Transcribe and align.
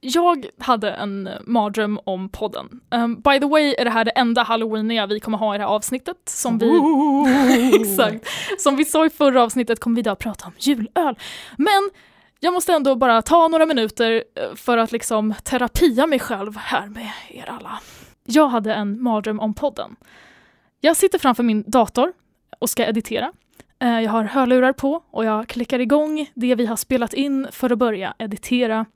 jag 0.00 0.46
hade 0.58 0.90
en 0.90 1.28
mardröm 1.46 2.00
om 2.04 2.28
podden. 2.28 2.80
Um, 2.90 3.20
by 3.20 3.40
the 3.40 3.46
way 3.46 3.74
är 3.78 3.84
det 3.84 3.90
här 3.90 4.04
det 4.04 4.10
enda 4.10 4.42
halloweeniga 4.42 5.06
vi 5.06 5.20
kommer 5.20 5.38
ha 5.38 5.54
i 5.54 5.58
det 5.58 5.64
här 5.64 5.70
avsnittet. 5.70 6.16
Som 6.24 6.58
vi, 6.58 6.80
exakt, 7.80 8.26
som 8.58 8.76
vi 8.76 8.84
sa 8.84 9.06
i 9.06 9.10
förra 9.10 9.42
avsnittet 9.42 9.80
kommer 9.80 9.96
vi 9.96 10.00
idag 10.00 10.18
prata 10.18 10.46
om 10.46 10.52
julöl. 10.58 11.18
Men 11.56 11.90
jag 12.40 12.52
måste 12.52 12.72
ändå 12.72 12.96
bara 12.96 13.22
ta 13.22 13.48
några 13.48 13.66
minuter 13.66 14.24
eh, 14.34 14.54
för 14.54 14.78
att 14.78 14.92
liksom 14.92 15.34
terapia 15.44 16.06
mig 16.06 16.18
själv 16.18 16.56
här 16.56 16.86
med 16.86 17.10
er 17.28 17.50
alla. 17.50 17.80
Jag 18.24 18.48
hade 18.48 18.74
en 18.74 19.02
mardröm 19.02 19.40
om 19.40 19.54
podden. 19.54 19.96
Jag 20.80 20.96
sitter 20.96 21.18
framför 21.18 21.42
min 21.42 21.64
dator 21.66 22.12
och 22.58 22.70
ska 22.70 22.86
editera. 22.86 23.32
Eh, 23.82 24.00
jag 24.00 24.10
har 24.10 24.24
hörlurar 24.24 24.72
på 24.72 25.02
och 25.10 25.24
jag 25.24 25.48
klickar 25.48 25.78
igång 25.78 26.30
det 26.34 26.54
vi 26.54 26.66
har 26.66 26.76
spelat 26.76 27.14
in 27.14 27.48
för 27.50 27.72
att 27.72 27.78
börja 27.78 28.14
editera. 28.18 28.86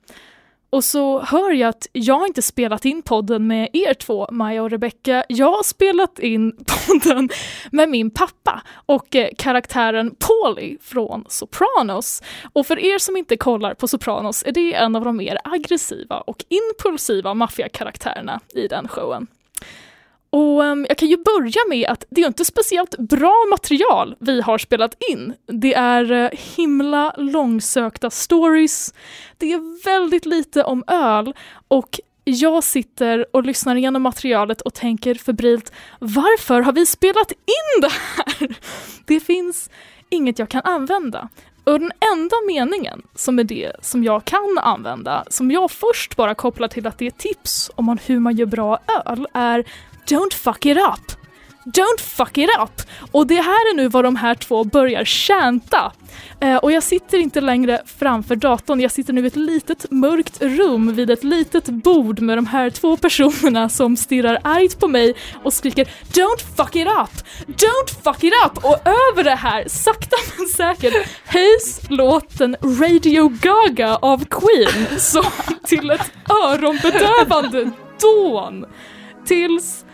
Och 0.75 0.83
så 0.83 1.21
hör 1.21 1.51
jag 1.51 1.69
att 1.69 1.87
jag 1.91 2.27
inte 2.27 2.41
spelat 2.41 2.85
in 2.85 3.01
podden 3.01 3.47
med 3.47 3.69
er 3.73 3.93
två, 3.93 4.27
Maja 4.31 4.63
och 4.63 4.69
Rebecka. 4.69 5.23
Jag 5.29 5.51
har 5.51 5.63
spelat 5.63 6.19
in 6.19 6.51
podden 6.87 7.29
med 7.71 7.89
min 7.89 8.11
pappa 8.11 8.61
och 8.85 9.15
eh, 9.15 9.29
karaktären 9.37 10.15
Paulie 10.15 10.77
från 10.81 11.25
Sopranos. 11.29 12.23
Och 12.53 12.67
för 12.67 12.79
er 12.79 12.97
som 12.97 13.17
inte 13.17 13.37
kollar 13.37 13.73
på 13.73 13.87
Sopranos 13.87 14.43
är 14.45 14.51
det 14.51 14.73
en 14.73 14.95
av 14.95 15.05
de 15.05 15.17
mer 15.17 15.37
aggressiva 15.43 16.19
och 16.19 16.45
impulsiva 16.49 17.33
maffiakaraktärerna 17.33 18.39
i 18.53 18.67
den 18.67 18.87
showen. 18.87 19.27
Och 20.35 20.63
um, 20.63 20.85
jag 20.89 20.97
kan 20.97 21.07
ju 21.07 21.17
börja 21.17 21.61
med 21.69 21.89
att 21.89 22.05
det 22.09 22.21
är 22.21 22.27
inte 22.27 22.45
speciellt 22.45 22.97
bra 22.97 23.45
material 23.49 24.15
vi 24.19 24.41
har 24.41 24.57
spelat 24.57 24.95
in. 25.09 25.33
Det 25.47 25.73
är 25.73 26.11
uh, 26.11 26.29
himla 26.55 27.13
långsökta 27.17 28.09
stories. 28.09 28.93
Det 29.37 29.53
är 29.53 29.85
väldigt 29.85 30.25
lite 30.25 30.63
om 30.63 30.83
öl 30.87 31.33
och 31.67 31.99
jag 32.23 32.63
sitter 32.63 33.25
och 33.31 33.43
lyssnar 33.43 33.75
igenom 33.75 34.01
materialet 34.01 34.61
och 34.61 34.73
tänker 34.73 35.15
febrilt 35.15 35.71
varför 35.99 36.61
har 36.61 36.73
vi 36.73 36.85
spelat 36.85 37.31
in 37.31 37.81
det 37.81 37.91
här? 37.91 38.55
Det 39.05 39.19
finns 39.19 39.69
inget 40.09 40.39
jag 40.39 40.49
kan 40.49 40.61
använda. 40.63 41.29
Och 41.63 41.79
den 41.79 41.91
enda 42.13 42.35
meningen 42.47 43.01
som 43.15 43.39
är 43.39 43.43
det 43.43 43.71
som 43.81 44.03
jag 44.03 44.25
kan 44.25 44.57
använda, 44.57 45.23
som 45.29 45.51
jag 45.51 45.71
först 45.71 46.15
bara 46.15 46.35
kopplar 46.35 46.67
till 46.67 46.87
att 46.87 46.97
det 46.97 47.07
är 47.07 47.11
tips 47.11 47.71
om 47.75 47.97
hur 48.05 48.19
man 48.19 48.35
gör 48.35 48.45
bra 48.45 48.79
öl, 49.05 49.27
är 49.33 49.65
Don't 50.07 50.33
fuck 50.33 50.65
it 50.65 50.77
up! 50.77 51.11
Don't 51.65 52.01
fuck 52.01 52.37
it 52.37 52.49
up! 52.59 52.81
Och 53.11 53.27
det 53.27 53.41
här 53.41 53.71
är 53.71 53.75
nu 53.75 53.87
vad 53.87 54.03
de 54.03 54.15
här 54.15 54.35
två 54.35 54.63
börjar 54.63 55.05
chanta. 55.05 55.91
Eh, 56.39 56.55
och 56.55 56.71
jag 56.71 56.83
sitter 56.83 57.17
inte 57.17 57.41
längre 57.41 57.81
framför 57.99 58.35
datorn, 58.35 58.79
jag 58.79 58.91
sitter 58.91 59.13
nu 59.13 59.23
i 59.23 59.27
ett 59.27 59.35
litet 59.35 59.91
mörkt 59.91 60.41
rum 60.41 60.95
vid 60.95 61.09
ett 61.09 61.23
litet 61.23 61.65
bord 61.65 62.19
med 62.21 62.37
de 62.37 62.45
här 62.45 62.69
två 62.69 62.97
personerna 62.97 63.69
som 63.69 63.97
stirrar 63.97 64.39
argt 64.43 64.79
på 64.79 64.87
mig 64.87 65.15
och 65.43 65.53
skriker 65.53 65.85
Don't 66.11 66.55
fuck 66.57 66.75
it 66.75 66.87
up! 66.87 67.25
Don't 67.47 68.03
fuck 68.03 68.23
it 68.23 68.33
up! 68.45 68.65
Och 68.65 68.87
över 68.87 69.23
det 69.23 69.35
här, 69.35 69.67
sakta 69.67 70.17
men 70.37 70.47
säkert, 70.47 71.07
höjs 71.25 71.81
låten 71.89 72.55
Radio 72.63 73.29
Gaga 73.29 73.95
av 73.95 74.25
Queen 74.25 74.99
som 74.99 75.25
till 75.63 75.89
ett 75.89 76.11
öronbedövande 76.29 77.71
dån. 78.01 78.65
Tills 79.25 79.84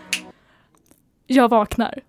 jag 1.32 1.48
vaknar. 1.48 2.00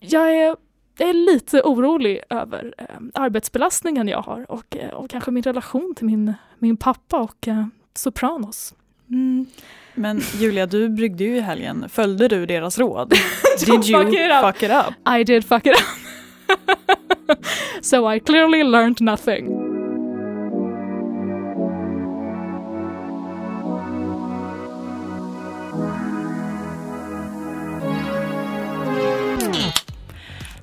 Jag 0.00 0.36
är, 0.36 0.56
jag 0.98 1.08
är 1.08 1.14
lite 1.14 1.62
orolig 1.62 2.20
över 2.30 2.74
eh, 2.78 2.84
arbetsbelastningen 3.14 4.08
jag 4.08 4.22
har 4.22 4.50
och, 4.50 4.76
eh, 4.76 4.90
och 4.90 5.10
kanske 5.10 5.30
min 5.30 5.42
relation 5.42 5.94
till 5.96 6.06
min, 6.06 6.34
min 6.58 6.76
pappa 6.76 7.20
och 7.20 7.48
eh, 7.48 7.66
Sopranos. 7.94 8.74
Mm. 9.10 9.46
Men 9.94 10.20
Julia, 10.38 10.66
du 10.66 10.88
bryggde 10.88 11.24
ju 11.24 11.36
i 11.36 11.40
helgen. 11.40 11.88
Följde 11.88 12.28
du 12.28 12.46
deras 12.46 12.78
råd? 12.78 13.08
did 13.58 13.68
you 13.68 14.04
fuck 14.04 14.14
it, 14.14 14.30
fuck 14.42 14.62
it 14.62 14.70
up? 14.70 15.08
I 15.20 15.24
did 15.24 15.44
fuck 15.44 15.66
it 15.66 15.72
up. 15.72 15.86
so 17.82 18.14
I 18.14 18.20
clearly 18.20 18.64
learned 18.64 19.00
nothing. 19.00 19.59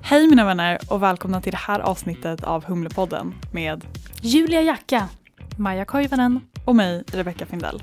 Hej 0.09 0.27
mina 0.27 0.45
vänner 0.45 0.77
och 0.87 1.03
välkomna 1.03 1.41
till 1.41 1.51
det 1.51 1.57
här 1.57 1.79
avsnittet 1.79 2.43
av 2.43 2.65
Humlepodden 2.65 3.35
med 3.51 3.85
Julia 4.21 4.61
Jacka, 4.61 5.09
Maja 5.57 5.85
Koivunen 5.85 6.39
och 6.65 6.75
mig, 6.75 7.03
Rebecca 7.07 7.45
Findell. 7.45 7.81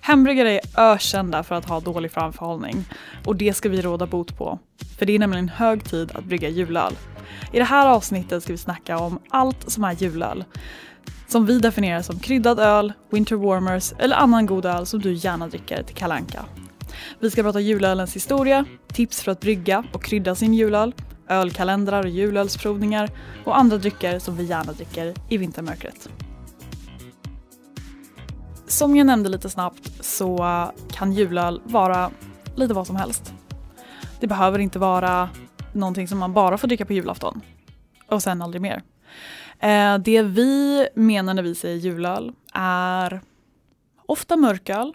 Hembryggare 0.00 0.50
är 0.50 0.60
ökända 0.76 1.42
för 1.42 1.54
att 1.54 1.68
ha 1.68 1.80
dålig 1.80 2.12
framförhållning 2.12 2.84
och 3.24 3.36
det 3.36 3.54
ska 3.54 3.68
vi 3.68 3.82
råda 3.82 4.06
bot 4.06 4.38
på. 4.38 4.58
För 4.98 5.06
det 5.06 5.12
är 5.12 5.18
nämligen 5.18 5.48
hög 5.48 5.84
tid 5.84 6.12
att 6.14 6.24
brygga 6.24 6.48
julöl. 6.48 6.92
I 7.52 7.58
det 7.58 7.64
här 7.64 7.86
avsnittet 7.86 8.42
ska 8.42 8.52
vi 8.52 8.58
snacka 8.58 8.98
om 8.98 9.18
allt 9.28 9.70
som 9.70 9.84
är 9.84 9.92
julöl. 9.92 10.44
Som 11.28 11.46
vi 11.46 11.58
definierar 11.58 12.02
som 12.02 12.18
kryddad 12.18 12.60
öl, 12.60 12.92
winter 13.10 13.36
warmers 13.36 13.92
eller 13.98 14.16
annan 14.16 14.46
god 14.46 14.66
öl 14.66 14.86
som 14.86 15.00
du 15.00 15.12
gärna 15.12 15.48
dricker 15.48 15.82
till 15.82 15.96
kalanka. 15.96 16.44
Vi 17.20 17.30
ska 17.30 17.42
prata 17.42 17.60
julölens 17.60 18.16
historia, 18.16 18.64
tips 18.86 19.22
för 19.22 19.32
att 19.32 19.40
brygga 19.40 19.84
och 19.92 20.04
krydda 20.04 20.34
sin 20.34 20.54
julöl, 20.54 20.94
ölkalendrar 21.28 22.02
och 22.02 22.08
julölsprovningar 22.08 23.10
och 23.44 23.58
andra 23.58 23.78
drycker 23.78 24.18
som 24.18 24.36
vi 24.36 24.44
gärna 24.44 24.72
dricker 24.72 25.14
i 25.28 25.38
vintermörkret. 25.38 26.08
Som 28.66 28.96
jag 28.96 29.06
nämnde 29.06 29.28
lite 29.28 29.50
snabbt 29.50 30.04
så 30.04 30.46
kan 30.92 31.12
julöl 31.12 31.60
vara 31.64 32.10
lite 32.56 32.74
vad 32.74 32.86
som 32.86 32.96
helst. 32.96 33.34
Det 34.20 34.26
behöver 34.26 34.58
inte 34.58 34.78
vara 34.78 35.28
någonting 35.72 36.08
som 36.08 36.18
man 36.18 36.32
bara 36.32 36.58
får 36.58 36.68
dricka 36.68 36.84
på 36.84 36.92
julafton 36.92 37.40
och 38.08 38.22
sen 38.22 38.42
aldrig 38.42 38.62
mer. 38.62 38.82
Eh, 39.58 39.98
det 39.98 40.22
vi 40.22 40.88
menar 40.94 41.34
när 41.34 41.42
vi 41.42 41.54
säger 41.54 41.76
julöl 41.76 42.32
är 42.54 43.20
ofta 44.06 44.36
mörköl. 44.36 44.94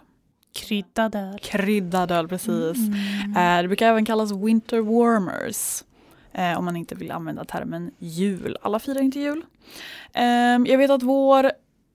Kryddad 0.54 1.14
öl. 1.14 1.38
Kryddad 1.38 2.10
öl, 2.10 2.28
precis. 2.28 2.76
Mm. 2.76 3.36
Eh, 3.36 3.62
det 3.62 3.68
brukar 3.68 3.88
även 3.88 4.04
kallas 4.04 4.32
winter 4.32 4.80
warmers. 4.80 5.84
Eh, 6.32 6.58
om 6.58 6.64
man 6.64 6.76
inte 6.76 6.94
vill 6.94 7.10
använda 7.10 7.44
termen 7.44 7.90
jul. 7.98 8.56
Alla 8.62 8.78
firar 8.78 9.00
inte 9.00 9.20
jul. 9.20 9.44
Eh, 10.12 10.24
jag 10.64 10.78
vet 10.78 10.90
att 10.90 11.02
vår 11.02 11.52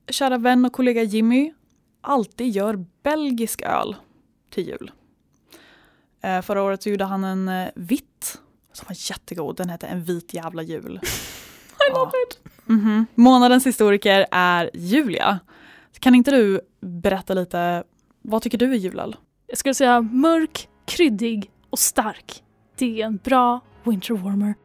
kära 0.09 0.37
vän 0.37 0.65
och 0.65 0.73
kollega 0.73 1.03
Jimmy 1.03 1.53
alltid 2.01 2.49
gör 2.49 2.85
belgisk 3.03 3.61
öl 3.61 3.95
till 4.49 4.67
jul. 4.67 4.91
Eh, 6.21 6.41
förra 6.41 6.63
året 6.63 6.83
så 6.83 6.89
gjorde 6.89 7.05
han 7.05 7.23
en 7.23 7.47
eh, 7.47 7.67
vitt 7.75 8.39
som 8.73 8.85
var 8.87 9.11
jättegod. 9.11 9.55
Den 9.55 9.69
hette 9.69 9.87
En 9.87 10.03
vit 10.03 10.33
jävla 10.33 10.61
jul. 10.61 10.99
I 11.89 11.93
love 11.93 12.11
ja. 12.13 12.19
it! 12.27 12.39
Mm 12.69 12.81
-hmm. 12.81 13.05
Månadens 13.15 13.67
historiker 13.67 14.25
är 14.31 14.69
Julia. 14.73 15.39
Kan 15.99 16.15
inte 16.15 16.31
du 16.31 16.61
berätta 16.81 17.33
lite, 17.33 17.83
vad 18.21 18.41
tycker 18.41 18.57
du 18.57 18.71
är 18.71 18.75
julöl? 18.75 19.15
Jag 19.47 19.57
skulle 19.57 19.73
säga 19.73 20.01
mörk, 20.01 20.69
kryddig 20.85 21.51
och 21.69 21.79
stark. 21.79 22.43
Det 22.75 23.01
är 23.01 23.05
en 23.05 23.19
bra 23.23 23.61
Winter 23.85 24.13
Warmer. 24.13 24.55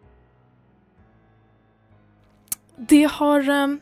Det 2.77 3.05
har, 3.05 3.49
ehm, 3.49 3.81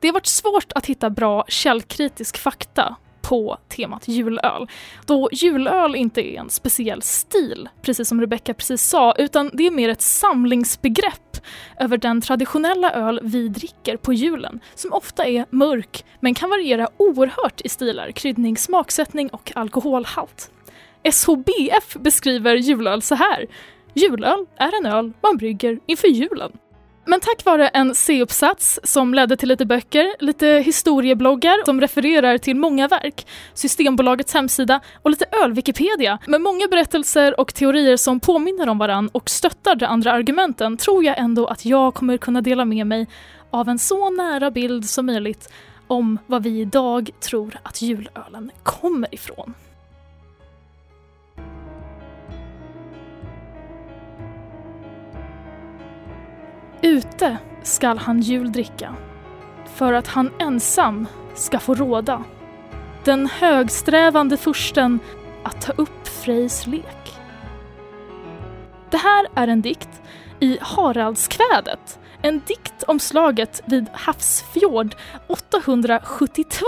det 0.00 0.08
har 0.08 0.12
varit 0.12 0.26
svårt 0.26 0.72
att 0.74 0.86
hitta 0.86 1.10
bra 1.10 1.44
källkritisk 1.48 2.38
fakta 2.38 2.96
på 3.22 3.58
temat 3.68 4.08
julöl. 4.08 4.68
Då 5.06 5.28
julöl 5.32 5.96
inte 5.96 6.20
är 6.20 6.40
en 6.40 6.50
speciell 6.50 7.02
stil, 7.02 7.68
precis 7.82 8.08
som 8.08 8.20
Rebecca 8.20 8.54
precis 8.54 8.82
sa, 8.82 9.14
utan 9.18 9.50
det 9.52 9.66
är 9.66 9.70
mer 9.70 9.88
ett 9.88 10.02
samlingsbegrepp 10.02 11.36
över 11.80 11.96
den 11.96 12.20
traditionella 12.20 12.92
öl 12.92 13.20
vi 13.22 13.48
dricker 13.48 13.96
på 13.96 14.12
julen, 14.12 14.60
som 14.74 14.92
ofta 14.92 15.26
är 15.26 15.46
mörk 15.50 16.04
men 16.20 16.34
kan 16.34 16.50
variera 16.50 16.88
oerhört 16.96 17.60
i 17.60 17.68
stilar, 17.68 18.10
kryddning, 18.12 18.56
smaksättning 18.56 19.28
och 19.28 19.52
alkoholhalt. 19.54 20.50
SHBF 21.12 21.96
beskriver 22.00 22.56
julöl 22.56 23.02
så 23.02 23.14
här. 23.14 23.46
Julöl 23.94 24.46
är 24.56 24.76
en 24.78 24.86
öl 24.86 25.12
man 25.20 25.36
brygger 25.36 25.78
inför 25.86 26.08
julen. 26.08 26.52
Men 27.04 27.20
tack 27.20 27.44
vare 27.44 27.68
en 27.68 27.94
C-uppsats 27.94 28.80
som 28.82 29.14
ledde 29.14 29.36
till 29.36 29.48
lite 29.48 29.66
böcker, 29.66 30.16
lite 30.18 30.46
historiebloggar 30.46 31.64
som 31.64 31.80
refererar 31.80 32.38
till 32.38 32.56
många 32.56 32.88
verk, 32.88 33.26
Systembolagets 33.54 34.34
hemsida 34.34 34.80
och 35.02 35.10
lite 35.10 35.24
öl-Wikipedia 35.44 36.18
med 36.26 36.40
många 36.40 36.68
berättelser 36.68 37.40
och 37.40 37.54
teorier 37.54 37.96
som 37.96 38.20
påminner 38.20 38.68
om 38.68 38.78
varann 38.78 39.08
och 39.08 39.30
stöttar 39.30 39.74
de 39.74 39.86
andra 39.86 40.12
argumenten 40.12 40.76
tror 40.76 41.04
jag 41.04 41.18
ändå 41.18 41.46
att 41.46 41.64
jag 41.64 41.94
kommer 41.94 42.16
kunna 42.16 42.40
dela 42.40 42.64
med 42.64 42.86
mig 42.86 43.06
av 43.50 43.68
en 43.68 43.78
så 43.78 44.10
nära 44.10 44.50
bild 44.50 44.88
som 44.88 45.06
möjligt 45.06 45.52
om 45.86 46.18
vad 46.26 46.42
vi 46.42 46.60
idag 46.60 47.10
tror 47.20 47.56
att 47.62 47.82
julölen 47.82 48.50
kommer 48.62 49.14
ifrån. 49.14 49.54
Ute 56.84 57.36
skall 57.62 57.98
han 57.98 58.20
jul 58.20 58.52
dricka, 58.52 58.94
för 59.74 59.92
att 59.92 60.06
han 60.06 60.30
ensam 60.38 61.06
ska 61.34 61.58
få 61.58 61.74
råda. 61.74 62.24
Den 63.04 63.26
högsträvande 63.26 64.36
fursten 64.36 64.98
att 65.42 65.60
ta 65.60 65.72
upp 65.72 66.08
Frejs 66.08 66.66
lek. 66.66 67.18
Det 68.90 68.96
här 68.96 69.26
är 69.34 69.48
en 69.48 69.62
dikt 69.62 70.02
i 70.40 70.58
Haraldskvädet. 70.60 71.98
En 72.22 72.42
dikt 72.46 72.82
om 72.82 73.00
slaget 73.00 73.62
vid 73.66 73.86
Havsfjord 73.92 74.94
872 75.26 76.66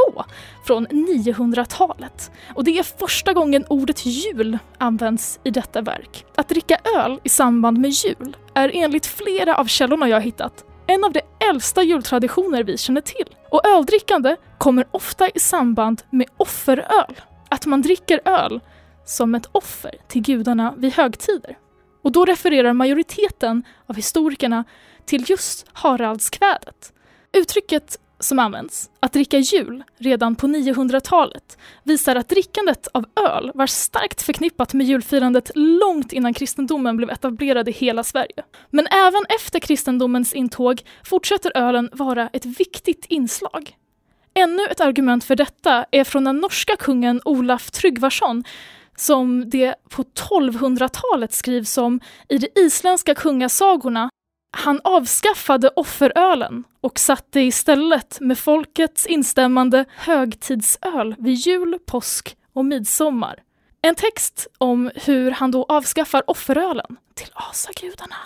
från 0.67 0.87
900-talet. 0.87 2.31
Och 2.55 2.65
det 2.65 2.79
är 2.79 2.83
första 2.83 3.33
gången 3.33 3.65
ordet 3.69 4.07
jul 4.07 4.59
används 4.79 5.41
i 5.45 5.51
detta 5.51 5.83
verk. 5.83 6.27
Att 6.35 6.49
dricka 6.49 6.79
öl 6.97 7.21
i 7.23 7.29
samband 7.29 7.79
med 7.79 7.91
jul 7.91 8.37
är 8.55 8.71
enligt 8.75 9.07
flera 9.07 9.57
av 9.57 9.67
källorna 9.67 10.09
jag 10.09 10.21
hittat 10.21 10.65
en 10.87 11.05
av 11.05 11.13
de 11.13 11.21
äldsta 11.51 11.83
jultraditioner 11.83 12.65
vi 12.65 12.79
känner 12.79 13.01
till. 13.01 13.35
Och 13.49 13.67
öldrickande 13.67 14.37
kommer 14.59 14.87
ofta 14.91 15.29
i 15.29 15.39
samband 15.39 16.03
med 16.11 16.27
offeröl. 16.37 17.21
Att 17.49 17.67
man 17.67 17.83
dricker 17.83 18.21
öl 18.25 18.61
som 19.05 19.35
ett 19.35 19.49
offer 19.53 19.95
till 20.09 20.23
gudarna 20.23 20.75
vid 20.77 20.93
högtider. 20.93 21.59
Och 22.03 22.13
då 22.13 22.25
refererar 22.25 22.73
majoriteten 22.73 23.63
av 23.87 23.97
historikerna 23.97 24.65
till 25.05 25.31
just 25.31 25.67
Haraldskvädet. 25.73 26.93
Uttrycket 27.33 27.99
som 28.25 28.39
används, 28.39 28.91
att 29.01 29.13
dricka 29.13 29.39
jul, 29.39 29.85
redan 29.99 30.37
på 30.37 30.47
900-talet 30.47 31.59
visar 31.83 32.17
att 32.17 32.29
drickandet 32.29 32.89
av 32.93 33.05
öl 33.31 33.51
var 33.55 33.67
starkt 33.67 34.23
förknippat 34.23 34.75
med 34.75 34.87
julfirandet 34.87 35.51
långt 35.55 36.13
innan 36.13 36.35
kristendomen 36.35 36.97
blev 36.97 37.11
etablerad 37.11 37.69
i 37.69 37.73
hela 37.73 38.05
Sverige. 38.05 38.45
Men 38.71 38.87
även 38.87 39.23
efter 39.29 39.59
kristendomens 39.59 40.33
intåg 40.33 40.83
fortsätter 41.05 41.53
ölen 41.55 41.91
vara 41.93 42.29
ett 42.33 42.47
viktigt 42.47 43.07
inslag. 43.09 43.77
Ännu 44.35 44.67
ett 44.71 44.81
argument 44.81 45.25
för 45.25 45.37
detta 45.37 45.87
är 45.91 46.05
från 46.05 46.25
den 46.25 46.39
norska 46.39 46.77
kungen 46.77 47.21
Olaf 47.25 47.71
Tryggvason 47.71 48.45
som 48.97 49.51
det 49.51 49.75
på 49.89 50.03
1200-talet 50.03 51.33
skrivs 51.33 51.79
om 51.79 52.01
i 52.29 52.39
de 52.39 52.49
isländska 52.55 53.15
kungasagorna 53.15 54.11
han 54.57 54.81
avskaffade 54.85 55.69
offerölen 55.69 56.65
och 56.81 56.99
satte 56.99 57.41
istället 57.41 58.21
med 58.21 58.39
folkets 58.39 59.07
instämmande 59.07 59.85
högtidsöl 59.97 61.15
vid 61.19 61.35
jul, 61.35 61.79
påsk 61.87 62.37
och 62.53 62.65
midsommar. 62.65 63.43
En 63.83 63.95
text 63.95 64.47
om 64.59 64.91
hur 64.95 65.31
han 65.31 65.51
då 65.51 65.65
avskaffar 65.69 66.31
offerölen 66.31 66.97
till 67.15 67.31
asagudarna, 67.35 68.17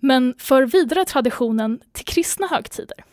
men 0.00 0.34
för 0.38 0.62
vidare 0.66 1.04
traditionen 1.04 1.80
till 1.92 2.04
kristna 2.04 2.46
högtider. 2.46 3.04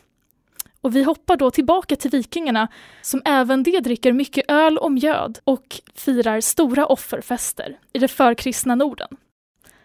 Och 0.80 0.96
vi 0.96 1.02
hoppar 1.02 1.36
då 1.36 1.50
tillbaka 1.50 1.96
till 1.96 2.10
vikingarna 2.10 2.68
som 3.02 3.22
även 3.24 3.62
de 3.62 3.80
dricker 3.80 4.12
mycket 4.12 4.50
öl 4.50 4.78
och 4.78 4.92
mjöd 4.92 5.38
och 5.44 5.80
firar 5.94 6.40
stora 6.40 6.86
offerfester 6.86 7.78
i 7.92 7.98
det 7.98 8.08
förkristna 8.08 8.74
Norden. 8.74 9.16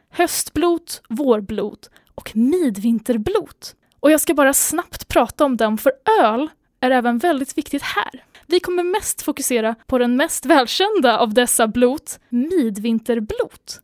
Höstblot, 0.09 1.01
vårblot 1.09 1.89
och 2.17 2.31
midvinterblot. 2.35 3.75
Och 3.99 4.11
jag 4.11 4.21
ska 4.21 4.33
bara 4.33 4.53
snabbt 4.53 5.07
prata 5.07 5.45
om 5.45 5.57
dem, 5.57 5.77
för 5.77 5.91
öl 6.21 6.49
är 6.79 6.91
även 6.91 7.17
väldigt 7.17 7.57
viktigt 7.57 7.81
här. 7.81 8.23
Vi 8.45 8.59
kommer 8.59 8.83
mest 8.83 9.21
fokusera 9.21 9.75
på 9.87 9.97
den 9.97 10.15
mest 10.15 10.45
välkända 10.45 11.19
av 11.19 11.33
dessa 11.33 11.67
blot, 11.67 12.19
midvinterblot. 12.29 13.81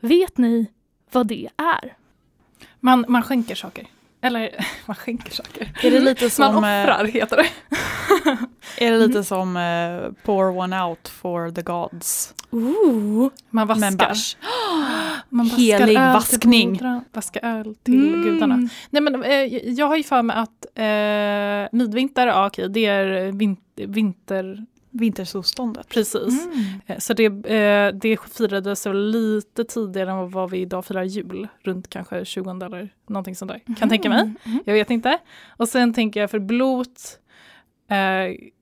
Vet 0.00 0.38
ni 0.38 0.66
vad 1.10 1.26
det 1.26 1.48
är? 1.56 1.96
Man, 2.80 3.04
man 3.08 3.22
skänker 3.22 3.54
saker. 3.54 3.86
Eller 4.26 4.50
man 4.86 4.96
skänker 4.96 5.30
saker. 5.32 5.72
Är 5.82 5.90
det 5.90 6.00
lite 6.00 6.30
som, 6.30 6.54
Man 6.54 6.64
eh, 6.64 6.82
offrar 6.82 7.04
heter 7.04 7.36
det. 7.36 7.46
är 8.86 8.92
det 8.92 8.98
lite 9.06 9.24
som 9.24 9.56
eh, 9.56 10.12
pour 10.24 10.58
one 10.58 10.82
out 10.82 11.08
for 11.08 11.50
the 11.50 11.62
gods? 11.62 12.34
Ooh. 12.50 13.30
Man 13.50 13.66
vaskar. 13.66 13.80
Men 13.80 13.96
bärs. 13.96 14.36
Man 15.28 15.46
vaskar 15.48 15.62
Helig 15.78 15.96
öl 15.96 16.12
vaskning. 16.12 16.78
Till 16.78 17.00
vaskar 17.12 17.40
öl 17.44 17.74
till 17.82 18.08
Mm. 18.08 18.22
gudarna. 18.22 18.68
Nej 18.90 19.02
men 19.02 19.22
eh, 19.22 19.32
jag 19.70 19.86
har 19.86 19.96
ju 19.96 20.02
för 20.02 20.22
mig 20.22 20.36
att 20.36 20.66
eh, 20.74 21.78
midvinter, 21.78 22.26
ja 22.26 22.46
okej, 22.46 22.68
det 22.68 22.86
är 22.86 23.32
vin, 23.32 23.56
vinter, 23.76 24.66
Vintersolståndet. 24.98 25.88
precis. 25.88 26.46
Mm. 26.46 26.64
Eh, 26.86 26.98
Så 26.98 27.14
det, 27.14 27.24
eh, 27.24 27.94
det 27.94 28.16
firades 28.20 28.86
lite 28.94 29.64
tidigare 29.64 30.10
än 30.10 30.30
vad 30.30 30.50
vi 30.50 30.58
idag 30.58 30.84
firar 30.84 31.02
jul, 31.02 31.48
runt 31.62 31.90
kanske 31.90 32.24
20 32.24 32.50
eller 32.50 32.88
någonting 33.06 33.34
sånt 33.36 33.50
där. 33.52 33.74
Kan 33.76 33.88
tänka 33.88 34.08
mig. 34.08 34.20
Mm. 34.44 34.58
Jag 34.64 34.74
vet 34.74 34.90
inte. 34.90 35.18
Och 35.56 35.68
sen 35.68 35.94
tänker 35.94 36.20
jag 36.20 36.30
för 36.30 36.38
blot, 36.38 37.18
eh, 37.90 37.96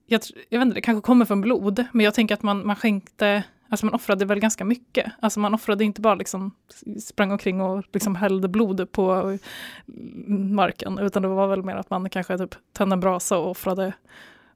jag, 0.07 0.21
jag 0.49 0.59
vet 0.59 0.67
inte, 0.67 0.75
det 0.75 0.81
kanske 0.81 1.07
kommer 1.07 1.25
från 1.25 1.41
blod, 1.41 1.85
men 1.93 2.05
jag 2.05 2.15
tänker 2.15 2.35
att 2.35 2.43
man, 2.43 2.67
man 2.67 2.77
skänkte, 2.77 3.45
alltså 3.69 3.87
man 3.87 3.95
offrade 3.95 4.25
väl 4.25 4.41
ganska 4.41 4.65
mycket. 4.65 5.13
Alltså 5.21 5.41
man 5.41 5.55
offrade 5.55 5.85
inte 5.85 6.01
bara 6.01 6.15
liksom 6.15 6.51
sprang 7.01 7.31
omkring 7.33 7.61
och 7.61 7.85
liksom 7.93 8.17
hällde 8.17 8.49
blod 8.49 8.93
på 8.93 9.39
marken, 10.27 10.99
utan 10.99 11.23
det 11.23 11.29
var 11.29 11.47
väl 11.47 11.63
mer 11.63 11.77
att 11.77 11.91
man 11.91 12.11
kanske 12.11 12.39
typ 12.39 12.55
tände 12.73 12.95
en 12.95 13.01
brasa 13.01 13.39
och 13.39 13.51
offrade 13.51 13.93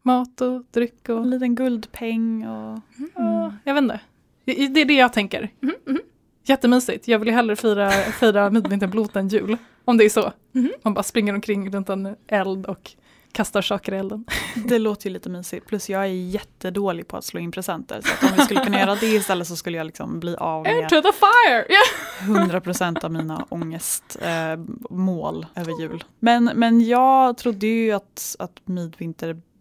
mat 0.03 0.41
och 0.41 0.65
dryck 0.71 1.09
och 1.09 1.19
En 1.19 1.31
liten 1.31 1.55
guldpeng 1.55 2.49
och... 2.49 2.81
Ja, 3.15 3.53
jag 3.65 3.75
vet 3.75 3.83
inte. 3.83 4.01
Det 4.45 4.69
det 4.69 4.81
är 4.81 4.85
det 4.85 4.95
jag 4.95 5.13
tänker. 5.13 5.51
Mhm, 5.61 5.75
mhm. 5.87 6.01
Jättemysigt. 6.45 7.09
Jag 7.09 7.19
vill 7.19 7.29
ju 7.29 7.35
hellre 7.35 7.57
fira, 7.57 7.91
fira 7.91 8.51
midvinterblot 8.51 9.17
än 9.17 9.29
jul. 9.29 9.57
Om 9.85 9.97
det 9.97 10.05
är 10.05 10.09
så. 10.09 10.33
Mhm. 10.53 10.73
Man 10.83 10.95
bara 10.95 11.03
springer 11.03 11.35
omkring 11.35 11.71
runt 11.71 11.89
en 11.89 12.17
eld 12.27 12.67
och 12.67 12.97
kastar 13.33 13.63
saker 13.63 13.95
i 13.95 13.97
elden. 13.97 14.25
Det 14.55 14.79
låter 14.79 15.07
ju 15.07 15.13
lite 15.13 15.31
mysigt. 15.31 15.67
Plus 15.67 15.91
jag 15.91 16.03
är 16.03 16.07
jättedålig 16.07 17.09
på 17.09 17.17
att 17.17 17.25
slå 17.25 17.41
in 17.41 17.51
presenter. 17.53 18.01
Så 18.05 18.27
om 18.27 18.33
vi 18.37 18.45
skulle 18.45 18.65
kunna 18.65 18.81
göra 18.81 18.95
det 18.95 19.07
istället 19.07 19.49
så 19.49 19.57
skulle 19.57 19.77
jag 19.79 19.87
liksom 19.87 20.21
bli 20.21 20.37
av 20.37 20.63
med 20.63 20.83
Into 20.83 21.03
the 21.03 21.13
fire! 21.13 21.67
Yeah. 21.69 22.49
100% 22.49 23.05
av 23.05 23.13
mina 23.13 23.47
ångestmål 23.49 24.53
eh, 24.91 24.97
mål 24.97 25.47
över 25.55 25.81
jul. 25.81 26.05
Men, 26.19 26.45
men 26.55 26.87
jag 26.87 27.37
trodde 27.37 27.67
ju 27.67 27.93
att, 27.93 28.37
att 28.39 28.61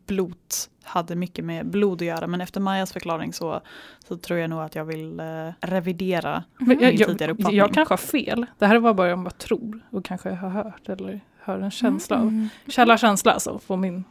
midvinterblot 0.07 0.69
hade 0.83 1.15
mycket 1.15 1.45
med 1.45 1.65
blod 1.65 2.01
att 2.01 2.07
göra 2.07 2.27
men 2.27 2.41
efter 2.41 2.59
Majas 2.59 2.93
förklaring 2.93 3.33
så, 3.33 3.61
så 4.07 4.17
tror 4.17 4.39
jag 4.39 4.49
nog 4.49 4.59
att 4.59 4.75
jag 4.75 4.85
vill 4.85 5.19
eh, 5.19 5.49
revidera 5.61 6.43
Men 6.57 6.67
min 6.67 6.79
jag, 6.79 6.93
jag, 6.93 7.07
tidigare 7.07 7.31
uppfattning. 7.31 7.57
jag 7.57 7.73
kanske 7.73 7.91
har 7.91 7.97
fel. 7.97 8.45
Det 8.59 8.65
här 8.65 8.79
var 8.79 8.93
bara 8.93 9.09
jag 9.09 9.19
bara 9.19 9.29
tror 9.29 9.79
och 9.89 10.05
kanske 10.05 10.29
har 10.29 10.49
hört 10.49 10.89
eller 10.89 11.21
har 11.39 11.59
en 11.59 11.71
känsla 11.71 12.15
av. 12.15 12.21
Mm. 12.21 12.49
Källa 12.67 12.97
känsla 12.97 13.31
alltså. 13.31 13.59
På 13.67 13.75
min. 13.75 14.03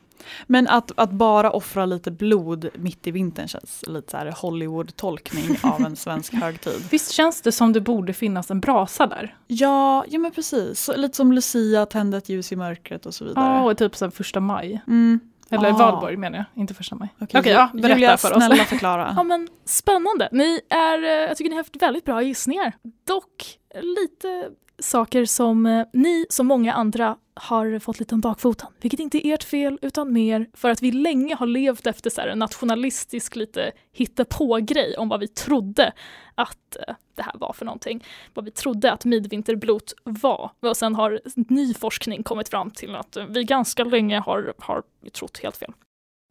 Men 0.47 0.69
att, 0.69 0.93
att 0.97 1.11
bara 1.11 1.51
offra 1.51 1.87
lite 1.87 2.11
blod 2.11 2.69
mitt 2.75 3.07
i 3.07 3.11
vintern 3.11 3.49
känns 3.49 3.85
lite 3.87 4.11
så 4.11 4.17
här 4.17 4.33
Hollywood-tolkning 4.33 5.59
av 5.63 5.81
en 5.81 5.97
svensk 5.97 6.35
högtid. 6.43 6.83
Visst 6.91 7.11
känns 7.13 7.43
det 7.43 7.53
som 7.53 7.73
det 7.73 7.81
borde 7.81 8.13
finnas 8.13 8.51
en 8.51 8.61
brasa 8.61 9.07
där? 9.07 9.37
Ja, 9.47 10.05
ja 10.09 10.19
men 10.19 10.33
precis. 10.33 10.81
Så, 10.81 10.97
lite 10.97 11.17
som 11.17 11.33
Lucia 11.33 11.87
tände 11.87 12.17
ett 12.17 12.29
ljus 12.29 12.53
i 12.53 12.57
mörkret 12.57 13.07
och 13.07 13.15
så 13.15 13.25
vidare. 13.25 13.45
Ja, 13.45 13.71
och 13.71 13.79
typ 13.79 14.01
här 14.01 14.11
första 14.11 14.41
maj. 14.41 14.81
Mm. 14.87 15.21
Eller 15.51 15.69
Ah. 15.69 15.73
Valborg 15.73 16.17
menar 16.17 16.39
jag, 16.39 16.47
inte 16.63 16.75
första 16.75 16.97
maj. 16.97 17.09
Okej, 17.21 17.41
Okej, 17.41 17.53
ja, 17.53 17.71
berätta 17.75 17.89
Julia, 17.89 18.17
för 18.17 18.29
oss. 18.37 18.45
snälla 18.45 18.65
förklara. 18.65 19.13
Ja 19.17 19.23
men 19.23 19.49
spännande. 19.65 20.29
Ni 20.33 20.61
är, 20.71 21.03
eh, 21.03 21.09
jag 21.11 21.37
tycker 21.37 21.49
ni 21.51 21.57
har 21.57 21.61
haft 21.61 21.83
väldigt 21.83 22.05
bra 22.05 22.23
gissningar. 22.23 22.73
Dock 23.07 23.59
lite 23.75 24.51
saker 24.79 25.25
som 25.25 25.67
eh, 25.67 25.87
ni 25.93 26.27
som 26.31 26.47
många 26.47 26.73
andra 26.73 27.17
har 27.35 27.79
fått 27.79 27.99
lite 27.99 28.15
om 28.15 28.21
bakfoten. 28.21 28.69
Vilket 28.81 29.01
inte 29.01 29.27
är 29.27 29.35
ert 29.35 29.45
fel 29.45 29.79
utan 29.83 30.13
mer 30.13 30.47
för 30.53 30.71
att 30.71 30.83
vi 30.83 30.93
länge 30.93 31.35
har 31.35 31.47
levt 31.47 31.87
efter 31.87 32.11
så 32.11 32.21
här 32.21 32.29
en 32.29 32.39
nationalistisk 32.39 33.37
lite 33.37 33.73
hittepå-grej 33.93 34.97
om 34.97 35.09
vad 35.09 35.21
vi 35.21 35.29
trodde 35.29 35.93
att 36.35 36.77
eh, 36.89 36.95
det 37.15 37.23
här 37.23 37.33
var 37.35 37.53
för 37.53 37.65
någonting. 37.65 38.05
Vad 38.35 38.45
vi 38.45 38.51
trodde 38.51 38.93
att 38.93 39.05
midvinterblot 39.05 39.95
var. 40.05 40.51
Och 40.61 40.77
sen 40.77 40.95
har 40.95 41.21
ny 41.35 41.75
forskning 41.75 42.23
kommit 42.23 42.49
fram 42.49 42.71
till 42.71 42.95
att 42.95 43.17
eh, 43.17 43.27
vi 43.27 43.45
ganska 43.45 43.85
länge 43.85 44.19
har, 44.19 44.55
har 44.59 44.83
trott 45.13 45.39
helt 45.43 45.57
fel. 45.57 45.73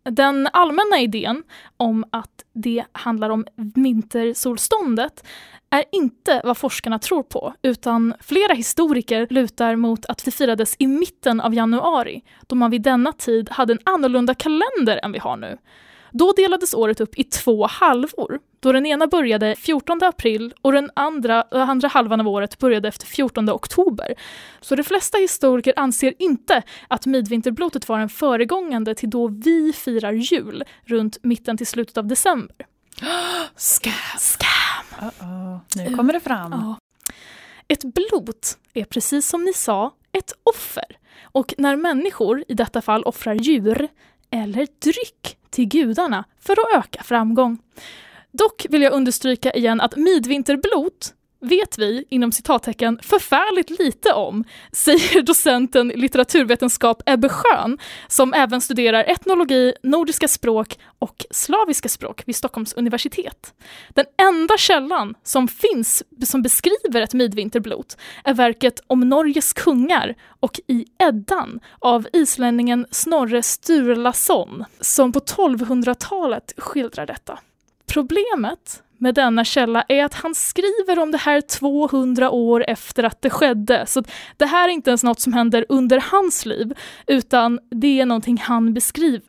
Den 0.09 0.47
allmänna 0.53 1.00
idén 1.00 1.43
om 1.77 2.05
att 2.12 2.43
det 2.53 2.83
handlar 2.91 3.29
om 3.29 3.45
vintersolståndet 3.55 5.27
är 5.69 5.83
inte 5.91 6.41
vad 6.43 6.57
forskarna 6.57 7.00
tror 7.00 7.24
på, 7.24 7.53
utan 7.62 8.13
flera 8.19 8.53
historiker 8.53 9.27
lutar 9.29 9.75
mot 9.75 10.05
att 10.05 10.25
det 10.25 10.31
firades 10.31 10.75
i 10.79 10.88
mitten 10.88 11.41
av 11.41 11.53
januari, 11.53 12.24
då 12.47 12.55
man 12.55 12.71
vid 12.71 12.81
denna 12.81 13.12
tid 13.12 13.50
hade 13.50 13.74
en 13.74 13.79
annorlunda 13.83 14.33
kalender 14.33 15.00
än 15.03 15.12
vi 15.12 15.19
har 15.19 15.38
nu. 15.38 15.57
Då 16.17 16.31
delades 16.31 16.74
året 16.74 17.01
upp 17.01 17.19
i 17.19 17.24
två 17.24 17.67
halvor, 17.67 18.39
då 18.60 18.72
den 18.72 18.86
ena 18.86 19.07
började 19.07 19.55
14 19.55 20.03
april 20.03 20.53
och 20.62 20.72
den 20.72 20.91
andra, 20.93 21.41
andra 21.51 21.88
halvan 21.88 22.19
av 22.19 22.27
året 22.27 22.60
började 22.60 22.88
efter 22.88 23.05
14 23.07 23.50
oktober. 23.50 24.15
Så 24.62 24.75
de 24.75 24.84
flesta 24.84 25.17
historiker 25.17 25.74
anser 25.75 26.13
inte 26.19 26.63
att 26.88 27.05
midvinterblotet 27.05 27.89
var 27.89 28.00
en 28.00 28.10
föregångande 28.10 28.95
till 28.95 29.10
då 29.10 29.27
vi 29.27 29.74
firar 29.74 30.12
jul 30.12 30.63
runt 30.86 31.17
mitten 31.24 31.57
till 31.57 31.67
slutet 31.67 31.98
av 31.98 32.07
december. 32.07 32.55
Scam! 33.55 33.93
Scam! 34.17 35.10
Uh-oh. 35.10 35.60
Nu 35.75 35.95
kommer 35.95 36.13
det 36.13 36.19
fram. 36.19 36.51
Ja. 36.51 36.77
Ett 37.67 37.84
blot 37.84 38.57
är 38.74 38.86
precis 38.86 39.27
som 39.27 39.43
ni 39.43 39.53
sa 39.53 39.91
ett 40.12 40.34
offer. 40.43 40.98
Och 41.24 41.53
när 41.57 41.75
människor, 41.75 42.43
i 42.48 42.53
detta 42.53 42.81
fall 42.81 43.03
offrar 43.03 43.34
djur, 43.34 43.88
eller 44.31 44.67
dryck 44.84 45.38
till 45.55 45.67
gudarna 45.67 46.24
för 46.39 46.53
att 46.53 46.85
öka 46.85 47.03
framgång. 47.03 47.57
Dock 48.31 48.65
vill 48.69 48.81
jag 48.81 48.93
understryka 48.93 49.51
igen 49.51 49.81
att 49.81 49.95
midvinterblot 49.95 51.13
vet 51.48 51.78
vi, 51.78 52.06
inom 52.10 52.32
citattecken, 52.32 53.00
förfärligt 53.02 53.70
lite 53.70 54.14
om, 54.14 54.44
säger 54.72 55.22
docenten 55.25 55.92
i 55.92 55.98
litteraturvetenskap 55.98 57.02
Ebbe 57.06 57.30
Schön, 57.30 57.78
som 58.08 58.34
även 58.34 58.62
studerar 58.62 59.04
etnologi, 59.04 59.74
nordiska 59.84 60.28
språk 60.28 60.80
och 61.00 61.25
slaviska 61.32 61.90
språk 61.90 62.24
vid 62.25 62.36
Stockholms 62.36 62.74
universitet. 62.74 63.54
Den 63.90 64.06
enda 64.22 64.58
källan 64.58 65.16
som 65.24 65.48
finns 65.48 66.04
som 66.25 66.42
beskriver 66.42 67.02
ett 67.02 67.14
midvinterblot 67.14 67.98
är 68.24 68.34
verket 68.34 68.82
Om 68.88 69.00
Norges 69.00 69.54
kungar 69.54 70.16
och 70.40 70.60
i 70.68 70.86
Eddan 71.00 71.60
av 71.80 72.08
islänningen 72.14 72.86
Snorre 72.92 73.44
Sturlason, 73.44 74.66
som 74.80 75.12
på 75.12 75.20
1200-talet 75.20 76.54
skildrar 76.58 77.06
detta. 77.06 77.40
Problemet 77.88 78.84
med 78.98 79.16
denna 79.16 79.44
källa 79.46 79.84
är 79.88 80.06
att 80.06 80.14
han 80.14 80.36
skriver 80.36 81.00
om 81.00 81.12
det 81.12 81.18
här 81.18 81.42
200 81.42 82.30
år 82.30 82.66
efter 82.68 83.04
att 83.04 83.22
det 83.22 83.30
skedde. 83.30 83.86
Så 83.86 84.04
det 84.38 84.46
här 84.46 84.68
är 84.70 84.74
inte 84.74 84.90
ens 84.90 85.04
något 85.04 85.20
som 85.20 85.34
händer 85.34 85.66
under 85.70 86.04
hans 86.12 86.46
liv, 86.46 86.74
utan 87.08 87.60
det 87.70 88.02
är 88.02 88.06
någonting 88.06 88.38
han 88.38 88.74
beskriver. 88.74 89.22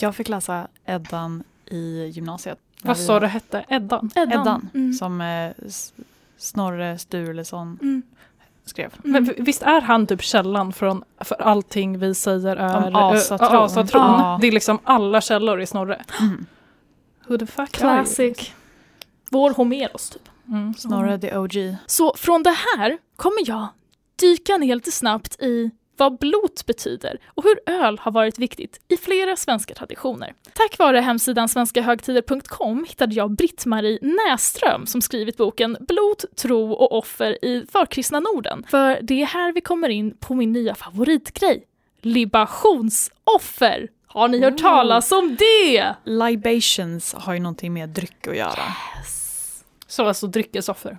Jag 0.00 0.16
fick 0.16 0.28
läsa 0.28 0.68
Eddan 0.86 1.44
i 1.70 2.04
gymnasiet. 2.06 2.58
Vad 2.82 2.96
sa 2.98 3.20
du 3.20 3.26
hette? 3.26 3.64
Eddan? 3.68 4.10
Eddan. 4.14 4.40
Eddan, 4.40 4.68
Mm. 4.74 4.92
som 4.92 5.20
eh, 5.20 5.50
Snorre 6.38 6.98
Sturluson 6.98 7.78
Mm. 7.82 8.02
skrev. 8.64 8.92
Men 9.04 9.24
v- 9.24 9.34
visst 9.38 9.62
är 9.62 9.80
han 9.80 10.06
typ 10.06 10.22
källan 10.22 10.72
från 10.72 11.04
för 11.20 11.42
allting 11.42 11.98
vi 11.98 12.14
säger 12.14 12.56
är 12.56 12.86
Om 12.86 12.96
asatron. 12.96 13.54
ö, 13.54 13.58
asatron? 13.58 14.02
Ja. 14.20 14.38
Det 14.40 14.46
är 14.46 14.52
liksom 14.52 14.78
alla 14.84 15.20
källor 15.20 15.60
i 15.60 15.66
Snorre. 15.66 16.04
Mm. 16.20 16.46
Who 17.26 17.38
the 17.38 17.46
fuck 17.46 17.70
Classic. 17.72 18.52
Vår 19.30 19.50
Homeros, 19.50 20.10
typ. 20.10 20.28
Mm. 20.48 20.74
Snorre 20.74 21.18
the 21.18 21.36
OG. 21.36 21.76
Så 21.86 22.14
från 22.16 22.42
det 22.42 22.56
här 22.76 22.98
kommer 23.16 23.48
jag 23.48 23.66
dyka 24.16 24.56
ner 24.56 24.74
lite 24.74 24.92
snabbt 24.92 25.42
i 25.42 25.70
vad 25.96 26.18
blot 26.18 26.66
betyder 26.66 27.18
och 27.26 27.44
hur 27.44 27.60
öl 27.66 27.98
har 27.98 28.12
varit 28.12 28.38
viktigt 28.38 28.80
i 28.88 28.96
flera 28.96 29.36
svenska 29.36 29.74
traditioner. 29.74 30.34
Tack 30.52 30.78
vare 30.78 30.98
hemsidan 30.98 31.48
svenskahögtider.com 31.48 32.84
hittade 32.88 33.14
jag 33.14 33.30
Britt-Marie 33.30 33.98
Näström 34.02 34.86
som 34.86 35.02
skrivit 35.02 35.36
boken 35.36 35.76
Blot, 35.80 36.24
tro 36.36 36.72
och 36.72 36.98
offer 36.98 37.44
i 37.44 37.66
förkristna 37.72 38.20
Norden. 38.20 38.66
För 38.68 38.98
det 39.02 39.22
är 39.22 39.26
här 39.26 39.52
vi 39.52 39.60
kommer 39.60 39.88
in 39.88 40.16
på 40.20 40.34
min 40.34 40.52
nya 40.52 40.74
favoritgrej. 40.74 41.64
Libationsoffer! 42.00 43.88
Har 44.06 44.28
ni 44.28 44.42
hört 44.44 44.58
talas 44.58 45.12
om 45.12 45.36
det? 45.38 45.94
Libations 46.04 47.14
har 47.14 47.34
ju 47.34 47.40
någonting 47.40 47.72
med 47.72 47.88
dryck 47.88 48.26
att 48.26 48.36
göra. 48.36 48.64
Så 49.86 50.06
alltså 50.06 50.26
dryckesoffer. 50.26 50.96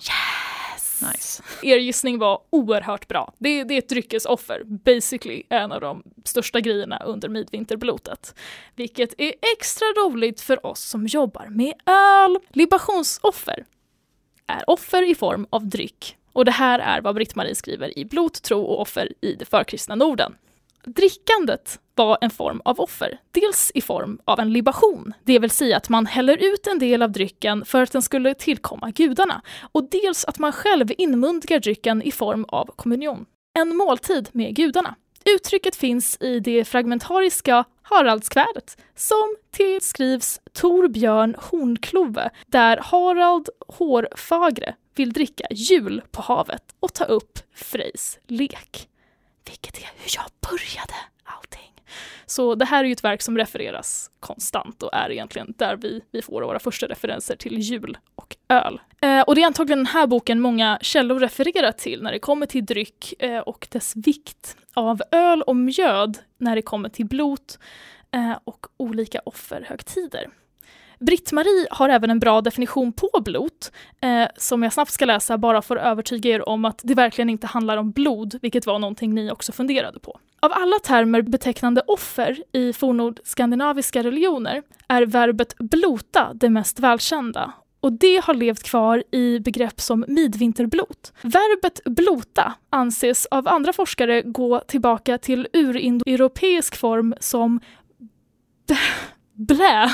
Nice. 1.01 1.43
Er 1.63 1.77
gissning 1.77 2.17
var 2.19 2.41
oerhört 2.49 3.07
bra. 3.07 3.33
Det, 3.37 3.63
det 3.63 3.73
är 3.73 3.77
ett 3.77 3.89
dryckesoffer, 3.89 4.61
basically 4.63 5.43
en 5.49 5.71
av 5.71 5.81
de 5.81 6.03
största 6.23 6.59
grejerna 6.59 6.99
under 7.05 7.29
midvinterblotet. 7.29 8.35
Vilket 8.75 9.13
är 9.17 9.33
extra 9.57 9.85
roligt 9.85 10.41
för 10.41 10.65
oss 10.65 10.81
som 10.81 11.07
jobbar 11.07 11.47
med 11.49 11.73
öl. 11.85 12.37
Libationsoffer 12.49 13.65
är 14.47 14.69
offer 14.69 15.11
i 15.11 15.15
form 15.15 15.47
av 15.49 15.67
dryck. 15.67 16.17
Och 16.33 16.45
det 16.45 16.51
här 16.51 16.79
är 16.79 17.01
vad 17.01 17.15
Britt-Marie 17.15 17.55
skriver 17.55 17.99
i 17.99 18.05
Blot, 18.05 18.41
tro 18.41 18.61
och 18.61 18.81
offer 18.81 19.13
i 19.21 19.33
det 19.33 19.45
förkristna 19.45 19.95
Norden. 19.95 20.35
Drickandet 20.87 21.79
var 21.95 22.17
en 22.21 22.29
form 22.29 22.61
av 22.65 22.79
offer, 22.79 23.19
dels 23.31 23.71
i 23.75 23.81
form 23.81 24.19
av 24.25 24.39
en 24.39 24.53
libation, 24.53 25.13
det 25.23 25.39
vill 25.39 25.49
säga 25.49 25.77
att 25.77 25.89
man 25.89 26.05
häller 26.05 26.37
ut 26.37 26.67
en 26.67 26.79
del 26.79 27.01
av 27.01 27.11
drycken 27.11 27.65
för 27.65 27.81
att 27.81 27.91
den 27.91 28.01
skulle 28.01 28.33
tillkomma 28.33 28.91
gudarna, 28.91 29.41
och 29.71 29.89
dels 29.89 30.25
att 30.25 30.39
man 30.39 30.51
själv 30.51 30.87
inmundigar 30.97 31.59
drycken 31.59 32.01
i 32.01 32.11
form 32.11 32.45
av 32.47 32.65
kommunion. 32.75 33.25
En 33.59 33.77
måltid 33.77 34.29
med 34.31 34.55
gudarna. 34.55 34.95
Uttrycket 35.25 35.75
finns 35.75 36.17
i 36.19 36.39
det 36.39 36.65
fragmentariska 36.65 37.63
Haraldskvädet 37.81 38.77
som 38.95 39.35
tillskrivs 39.51 40.41
Torbjörn 40.53 41.35
Hornklove 41.37 42.29
där 42.45 42.77
Harald 42.77 43.49
Hårfagre 43.67 44.75
vill 44.95 45.13
dricka 45.13 45.47
jul 45.51 46.01
på 46.11 46.21
havet 46.21 46.63
och 46.79 46.93
ta 46.93 47.03
upp 47.03 47.39
Frejs 47.55 48.19
lek. 48.27 48.89
Vilket 49.47 49.77
är 49.77 49.89
hur 49.97 50.11
jag 50.15 50.25
började 50.49 50.93
allting. 51.23 51.73
Så 52.25 52.55
det 52.55 52.65
här 52.65 52.83
är 52.83 52.87
ju 52.87 52.91
ett 52.91 53.03
verk 53.03 53.21
som 53.21 53.37
refereras 53.37 54.11
konstant 54.19 54.83
och 54.83 54.93
är 54.93 55.11
egentligen 55.11 55.53
där 55.57 55.75
vi, 55.75 56.01
vi 56.11 56.21
får 56.21 56.41
våra 56.41 56.59
första 56.59 56.87
referenser 56.87 57.35
till 57.35 57.59
jul 57.59 57.97
och 58.15 58.35
öl. 58.49 58.79
Eh, 59.01 59.21
och 59.21 59.35
det 59.35 59.41
är 59.41 59.45
antagligen 59.45 59.79
den 59.79 59.85
här 59.85 60.07
boken 60.07 60.39
många 60.39 60.79
källor 60.81 61.19
refererar 61.19 61.71
till 61.71 62.03
när 62.03 62.11
det 62.11 62.19
kommer 62.19 62.45
till 62.45 62.65
dryck 62.65 63.13
eh, 63.19 63.39
och 63.39 63.67
dess 63.71 63.95
vikt 63.95 64.57
av 64.73 65.01
öl 65.11 65.41
och 65.41 65.55
mjöd 65.55 66.17
när 66.37 66.55
det 66.55 66.61
kommer 66.61 66.89
till 66.89 67.05
blot 67.05 67.59
eh, 68.11 68.37
och 68.43 68.67
olika 68.77 69.21
offerhögtider. 69.25 70.29
Britt-Marie 70.99 71.67
har 71.71 71.89
även 71.89 72.09
en 72.09 72.19
bra 72.19 72.41
definition 72.41 72.93
på 72.93 73.21
blot 73.25 73.71
eh, 74.01 74.27
som 74.37 74.63
jag 74.63 74.73
snabbt 74.73 74.91
ska 74.91 75.05
läsa 75.05 75.37
bara 75.37 75.61
för 75.61 75.75
att 75.75 75.85
övertyga 75.85 76.29
er 76.29 76.49
om 76.49 76.65
att 76.65 76.81
det 76.83 76.93
verkligen 76.93 77.29
inte 77.29 77.47
handlar 77.47 77.77
om 77.77 77.91
blod, 77.91 78.39
vilket 78.41 78.65
var 78.65 78.79
någonting 78.79 79.13
ni 79.15 79.31
också 79.31 79.51
funderade 79.51 79.99
på. 79.99 80.19
Av 80.39 80.51
alla 80.53 80.79
termer 80.79 81.21
betecknande 81.21 81.81
offer 81.87 82.43
i 82.51 82.73
fornordskandinaviska 82.73 84.03
religioner 84.03 84.63
är 84.87 85.05
verbet 85.05 85.57
blota 85.57 86.31
det 86.33 86.49
mest 86.49 86.79
välkända 86.79 87.53
och 87.79 87.93
det 87.93 88.23
har 88.23 88.33
levt 88.33 88.63
kvar 88.63 89.03
i 89.11 89.39
begrepp 89.39 89.81
som 89.81 90.05
midvinterblot. 90.07 91.13
Verbet 91.21 91.81
blota 91.85 92.53
anses 92.69 93.25
av 93.25 93.47
andra 93.47 93.73
forskare 93.73 94.21
gå 94.21 94.59
tillbaka 94.59 95.17
till 95.17 95.47
urindoeuropeisk 95.53 96.75
form 96.75 97.15
som 97.19 97.59
blä, 99.37 99.89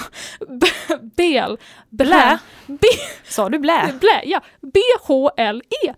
bel, 1.18 1.58
blä, 1.90 2.40
b, 2.68 2.84
Sa 3.24 3.50
du 3.50 3.60
blä? 3.60 3.94
blä, 4.00 4.22
ja, 4.24 4.42
B-H-L-E 4.62 5.94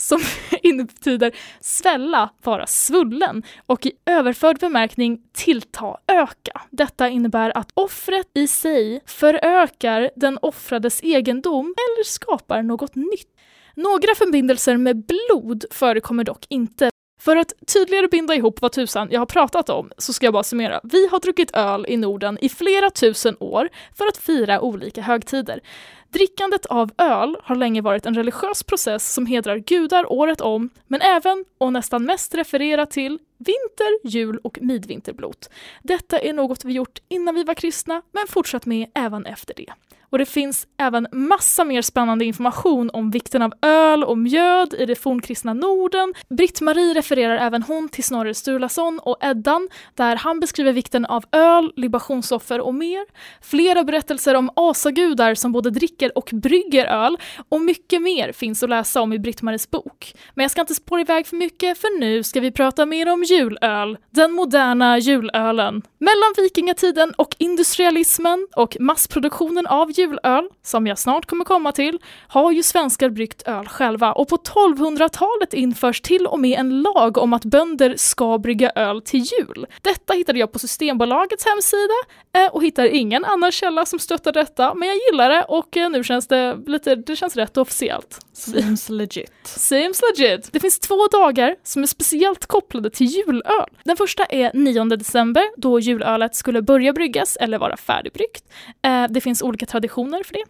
som 0.00 0.20
betyder 0.86 1.32
svälla, 1.60 2.30
vara 2.42 2.66
svullen 2.66 3.42
och 3.66 3.86
i 3.86 3.92
överförd 4.06 4.60
bemärkning 4.60 5.22
tillta, 5.32 5.96
öka. 6.06 6.60
Detta 6.70 7.08
innebär 7.08 7.56
att 7.58 7.70
offret 7.74 8.26
i 8.34 8.46
sig 8.46 9.00
förökar 9.06 10.10
den 10.16 10.38
offrades 10.42 11.02
egendom 11.02 11.66
eller 11.66 12.04
skapar 12.04 12.62
något 12.62 12.94
nytt. 12.94 13.36
Några 13.74 14.14
förbindelser 14.16 14.76
med 14.76 15.06
blod 15.06 15.64
förekommer 15.70 16.24
dock 16.24 16.46
inte. 16.48 16.90
För 17.20 17.36
att 17.36 17.52
tydligare 17.66 18.08
binda 18.08 18.34
ihop 18.34 18.60
vad 18.60 18.72
tusan 18.72 19.08
jag 19.10 19.20
har 19.20 19.26
pratat 19.26 19.70
om 19.70 19.90
så 19.98 20.12
ska 20.12 20.26
jag 20.26 20.32
bara 20.32 20.42
summera. 20.42 20.80
Vi 20.82 21.08
har 21.08 21.20
druckit 21.20 21.50
öl 21.56 21.86
i 21.88 21.96
Norden 21.96 22.38
i 22.40 22.48
flera 22.48 22.90
tusen 22.90 23.36
år 23.40 23.68
för 23.94 24.06
att 24.06 24.16
fira 24.16 24.60
olika 24.60 25.02
högtider. 25.02 25.60
Drickandet 26.08 26.66
av 26.66 26.90
öl 26.98 27.36
har 27.42 27.56
länge 27.56 27.80
varit 27.80 28.06
en 28.06 28.14
religiös 28.14 28.62
process 28.62 29.12
som 29.12 29.26
hedrar 29.26 29.56
gudar 29.56 30.12
året 30.12 30.40
om, 30.40 30.70
men 30.86 31.00
även 31.00 31.44
och 31.58 31.72
nästan 31.72 32.04
mest 32.04 32.34
refererat 32.34 32.90
till 32.90 33.18
vinter, 33.38 34.08
jul 34.08 34.38
och 34.42 34.58
midvinterblot. 34.62 35.50
Detta 35.82 36.18
är 36.18 36.32
något 36.32 36.64
vi 36.64 36.72
gjort 36.72 36.98
innan 37.08 37.34
vi 37.34 37.44
var 37.44 37.54
kristna, 37.54 38.02
men 38.12 38.26
fortsatt 38.28 38.66
med 38.66 38.90
även 38.94 39.26
efter 39.26 39.54
det. 39.54 39.72
Och 40.10 40.18
det 40.18 40.26
finns 40.26 40.66
även 40.78 41.06
massa 41.12 41.64
mer 41.64 41.82
spännande 41.82 42.24
information 42.24 42.90
om 42.92 43.10
vikten 43.10 43.42
av 43.42 43.52
öl 43.62 44.04
och 44.04 44.18
mjöd 44.18 44.74
i 44.78 44.86
det 44.86 44.94
fornkristna 44.94 45.54
Norden. 45.54 46.14
Britt-Marie 46.28 46.94
refererar 46.94 47.36
även 47.36 47.62
hon 47.62 47.88
till 47.88 48.04
Snorre 48.04 48.34
Sturlason 48.34 49.00
och 49.02 49.16
Eddan 49.20 49.68
där 49.94 50.16
han 50.16 50.40
beskriver 50.40 50.72
vikten 50.72 51.06
av 51.06 51.24
öl, 51.32 51.72
libationsoffer 51.76 52.60
och 52.60 52.74
mer. 52.74 53.04
Flera 53.42 53.84
berättelser 53.84 54.34
om 54.34 54.50
asagudar 54.56 55.34
som 55.34 55.52
både 55.52 55.70
dricker 55.70 56.18
och 56.18 56.30
brygger 56.32 56.86
öl 56.86 57.16
och 57.48 57.60
mycket 57.60 58.02
mer 58.02 58.32
finns 58.32 58.62
att 58.62 58.70
läsa 58.70 59.00
om 59.00 59.12
i 59.12 59.18
Britt-Maries 59.18 59.70
bok. 59.70 60.14
Men 60.34 60.44
jag 60.44 60.50
ska 60.50 60.60
inte 60.60 60.74
spåra 60.74 61.00
iväg 61.00 61.26
för 61.26 61.36
mycket 61.36 61.78
för 61.78 62.00
nu 62.00 62.22
ska 62.22 62.40
vi 62.40 62.52
prata 62.52 62.86
mer 62.86 63.12
om 63.12 63.22
julöl, 63.22 63.98
den 64.10 64.32
moderna 64.32 64.98
julölen. 64.98 65.82
Mellan 65.98 66.34
vikingatiden 66.36 67.12
och 67.16 67.36
industrialismen 67.38 68.46
och 68.56 68.76
massproduktionen 68.80 69.66
av 69.66 69.90
julöl, 70.00 70.48
som 70.62 70.86
jag 70.86 70.98
snart 70.98 71.26
kommer 71.26 71.44
komma 71.44 71.72
till, 71.72 71.98
har 72.28 72.52
ju 72.52 72.62
svenskar 72.62 73.10
bryggt 73.10 73.42
öl 73.42 73.66
själva 73.66 74.12
och 74.12 74.28
på 74.28 74.36
1200-talet 74.36 75.54
införs 75.54 76.00
till 76.00 76.26
och 76.26 76.40
med 76.40 76.58
en 76.58 76.82
lag 76.82 77.18
om 77.18 77.32
att 77.32 77.44
bönder 77.44 77.94
ska 77.96 78.38
brygga 78.38 78.70
öl 78.70 79.02
till 79.02 79.20
jul. 79.20 79.66
Detta 79.82 80.12
hittade 80.12 80.38
jag 80.38 80.52
på 80.52 80.58
Systembolagets 80.58 81.44
hemsida 81.46 81.94
eh, 82.32 82.54
och 82.54 82.62
hittar 82.64 82.84
ingen 82.84 83.24
annan 83.24 83.52
källa 83.52 83.86
som 83.86 83.98
stöttar 83.98 84.32
detta, 84.32 84.74
men 84.74 84.88
jag 84.88 84.96
gillar 85.10 85.30
det 85.30 85.44
och 85.44 85.76
eh, 85.76 85.90
nu 85.90 86.04
känns 86.04 86.26
det 86.26 86.58
lite, 86.66 86.94
det 86.94 87.16
känns 87.16 87.36
rätt 87.36 87.56
officiellt. 87.56 88.18
Seems 88.40 88.88
legit. 88.88 89.32
Seems 89.44 90.00
legit. 90.02 90.52
Det 90.52 90.60
finns 90.60 90.78
två 90.78 91.06
dagar 91.12 91.56
som 91.62 91.82
är 91.82 91.86
speciellt 91.86 92.46
kopplade 92.46 92.90
till 92.90 93.06
julöl. 93.06 93.68
Den 93.84 93.96
första 93.96 94.24
är 94.24 94.50
9 94.54 94.84
december 94.84 95.42
då 95.56 95.80
julölet 95.80 96.34
skulle 96.34 96.62
börja 96.62 96.92
bryggas 96.92 97.36
eller 97.36 97.58
vara 97.58 97.76
färdigbryggt. 97.76 98.44
Eh, 98.82 99.04
det 99.08 99.20
finns 99.20 99.42
olika 99.42 99.66
traditioner 99.66 100.22
för 100.24 100.32
det. 100.32 100.44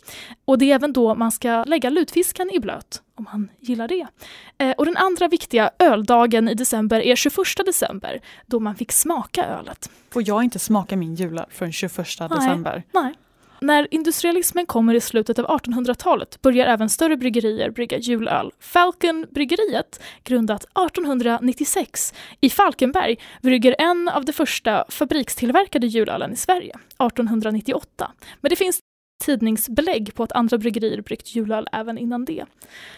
Och 0.45 0.59
det 0.59 0.71
är 0.71 0.75
även 0.75 0.93
då 0.93 1.15
man 1.15 1.31
ska 1.33 1.65
lägga 1.65 1.91
lutfisken 1.91 2.51
i 2.51 2.61
blöt 2.61 3.03
om 3.15 3.27
man 3.33 3.51
gillar 3.61 3.89
det. 3.89 4.07
Eh, 4.59 4.71
och 4.71 4.85
den 4.87 4.97
andra 4.97 5.29
viktiga 5.29 5.71
öldagen 5.79 6.49
i 6.49 6.55
december 6.55 7.01
är 7.01 7.17
21 7.17 7.37
december 7.67 8.21
då 8.47 8.61
man 8.61 8.75
fick 8.75 8.93
smaka 8.93 9.45
ölet. 9.45 9.91
Får 10.11 10.29
jag 10.29 10.45
inte 10.45 10.59
smaka 10.59 10.97
min 10.97 11.15
julöl 11.15 11.47
förrän 11.51 11.73
21 11.73 11.97
december? 12.29 12.83
Nej. 12.93 13.15
När 13.61 13.95
industrialismen 13.95 14.67
kommer 14.67 14.95
i 14.95 15.01
slutet 15.01 15.39
av 15.39 15.47
1800-talet 15.47 16.43
börjar 16.43 16.67
även 16.67 16.89
större 16.89 17.17
bryggerier 17.17 17.71
brygga 17.71 17.99
julöl. 17.99 18.53
Falkenbryggeriet, 18.61 20.01
grundat 20.25 20.65
1896 20.65 22.15
i 22.41 22.51
Falkenberg, 22.51 23.17
brygger 23.43 23.77
en 23.79 24.09
av 24.09 24.25
de 24.25 24.33
första 24.33 24.85
fabrikstillverkade 24.89 25.87
julölen 25.87 26.33
i 26.33 26.37
Sverige, 26.37 26.75
1898. 26.99 28.11
Men 28.41 28.51
det 28.51 28.57
finns 28.57 28.81
tidningsbelägg 29.21 30.15
på 30.15 30.23
att 30.23 30.33
andra 30.33 30.59
bryggerier 30.59 31.01
bryggt 31.01 31.35
julöl 31.35 31.67
även 31.73 31.99
innan 31.99 32.25
det. 32.25 32.45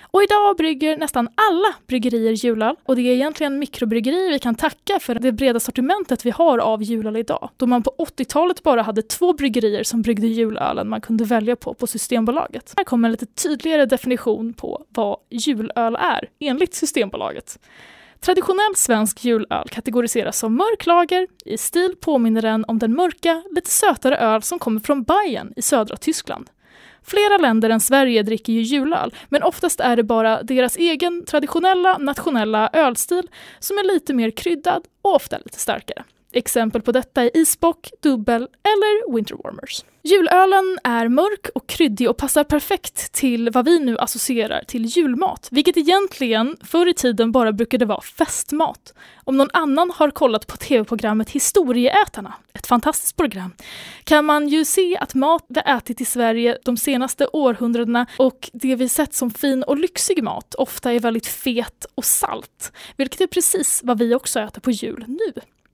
Och 0.00 0.23
idag 0.23 0.57
brygger 0.57 0.97
nästan 0.97 1.29
alla 1.35 1.75
bryggerier 1.87 2.33
julöl 2.33 2.76
och 2.83 2.97
det 2.97 3.02
är 3.02 3.14
egentligen 3.14 3.59
mikrobryggerier 3.59 4.33
vi 4.33 4.38
kan 4.38 4.55
tacka 4.55 4.99
för 5.00 5.14
det 5.14 5.33
breda 5.33 5.61
sortimentet 5.61 6.26
vi 6.26 6.31
har 6.31 6.59
av 6.59 6.83
julöl 6.83 7.17
idag. 7.17 7.50
Då 7.57 7.67
man 7.67 7.83
på 7.83 7.95
80-talet 7.99 8.62
bara 8.62 8.83
hade 8.83 9.02
två 9.02 9.33
bryggerier 9.33 9.85
som 9.85 10.02
bryggde 10.02 10.26
julölen 10.26 10.88
man 10.88 11.00
kunde 11.00 11.25
välja 11.25 11.57
på 11.57 11.75
på 11.75 11.87
Systembolaget. 11.87 12.75
Här 12.76 12.85
kommer 12.85 13.09
en 13.09 13.12
lite 13.12 13.26
tydligare 13.26 13.87
definition 13.87 14.52
på 14.52 14.85
vad 14.88 15.17
julöl 15.31 15.97
är 15.97 16.29
enligt 16.38 16.75
Systembolaget. 16.75 17.59
Traditionell 18.25 18.76
svensk 18.76 19.25
julöl 19.25 19.69
kategoriseras 19.69 20.38
som 20.38 20.57
mörk 20.57 20.87
lager. 20.87 21.26
I 21.45 21.59
stil 21.59 21.95
påminner 22.00 22.43
den 22.43 22.64
om 22.69 22.79
den 22.79 22.95
mörka, 22.95 23.43
lite 23.50 23.71
sötare 23.71 24.17
öl 24.17 24.43
som 24.43 24.59
kommer 24.59 24.81
från 24.81 25.02
Bayern 25.02 25.52
i 25.57 25.62
södra 25.62 25.97
Tyskland. 25.97 26.50
Flera 27.02 27.37
länder 27.38 27.71
än 27.71 27.81
Sverige 27.81 28.23
dricker 28.23 28.52
ju 28.52 28.61
julöl, 28.61 29.14
men 29.29 29.43
oftast 29.43 29.81
är 29.81 29.97
det 29.97 30.02
bara 30.02 30.43
deras 30.43 30.76
egen 30.76 31.25
traditionella 31.25 31.99
nationella 31.99 32.71
ölstil 32.73 33.29
som 33.59 33.79
är 33.79 33.95
lite 33.95 34.14
mer 34.14 34.31
kryddad 34.31 34.83
och 35.02 35.14
ofta 35.14 35.38
lite 35.38 35.59
starkare. 35.59 36.05
Exempel 36.32 36.82
på 36.82 36.92
detta 36.92 37.22
är 37.22 37.36
isbock, 37.36 37.90
dubbel 38.02 38.42
eller 38.42 39.14
winterwarmers. 39.14 39.84
Julölen 40.04 40.78
är 40.84 41.08
mörk 41.08 41.46
och 41.54 41.66
kryddig 41.66 42.10
och 42.10 42.16
passar 42.16 42.44
perfekt 42.44 43.12
till 43.12 43.50
vad 43.50 43.64
vi 43.64 43.78
nu 43.78 43.98
associerar 43.98 44.64
till 44.66 44.84
julmat, 44.84 45.48
vilket 45.50 45.76
egentligen 45.76 46.56
förr 46.64 46.86
i 46.86 46.94
tiden 46.94 47.32
bara 47.32 47.52
brukade 47.52 47.84
vara 47.84 48.00
festmat. 48.00 48.94
Om 49.24 49.36
någon 49.36 49.50
annan 49.52 49.92
har 49.94 50.10
kollat 50.10 50.46
på 50.46 50.56
tv-programmet 50.56 51.30
Historieätarna, 51.30 52.34
ett 52.52 52.66
fantastiskt 52.66 53.16
program, 53.16 53.52
kan 54.04 54.24
man 54.24 54.48
ju 54.48 54.64
se 54.64 54.96
att 54.96 55.14
mat 55.14 55.44
vi 55.48 55.60
ätit 55.60 56.00
i 56.00 56.04
Sverige 56.04 56.58
de 56.64 56.76
senaste 56.76 57.26
århundradena 57.32 58.06
och 58.18 58.50
det 58.52 58.76
vi 58.76 58.88
sett 58.88 59.14
som 59.14 59.30
fin 59.30 59.62
och 59.62 59.78
lyxig 59.78 60.22
mat 60.22 60.54
ofta 60.54 60.92
är 60.92 61.00
väldigt 61.00 61.26
fet 61.26 61.86
och 61.94 62.04
salt, 62.04 62.72
vilket 62.96 63.20
är 63.20 63.26
precis 63.26 63.80
vad 63.84 63.98
vi 63.98 64.14
också 64.14 64.40
äter 64.40 64.60
på 64.60 64.70
jul 64.70 65.04
nu. 65.08 65.32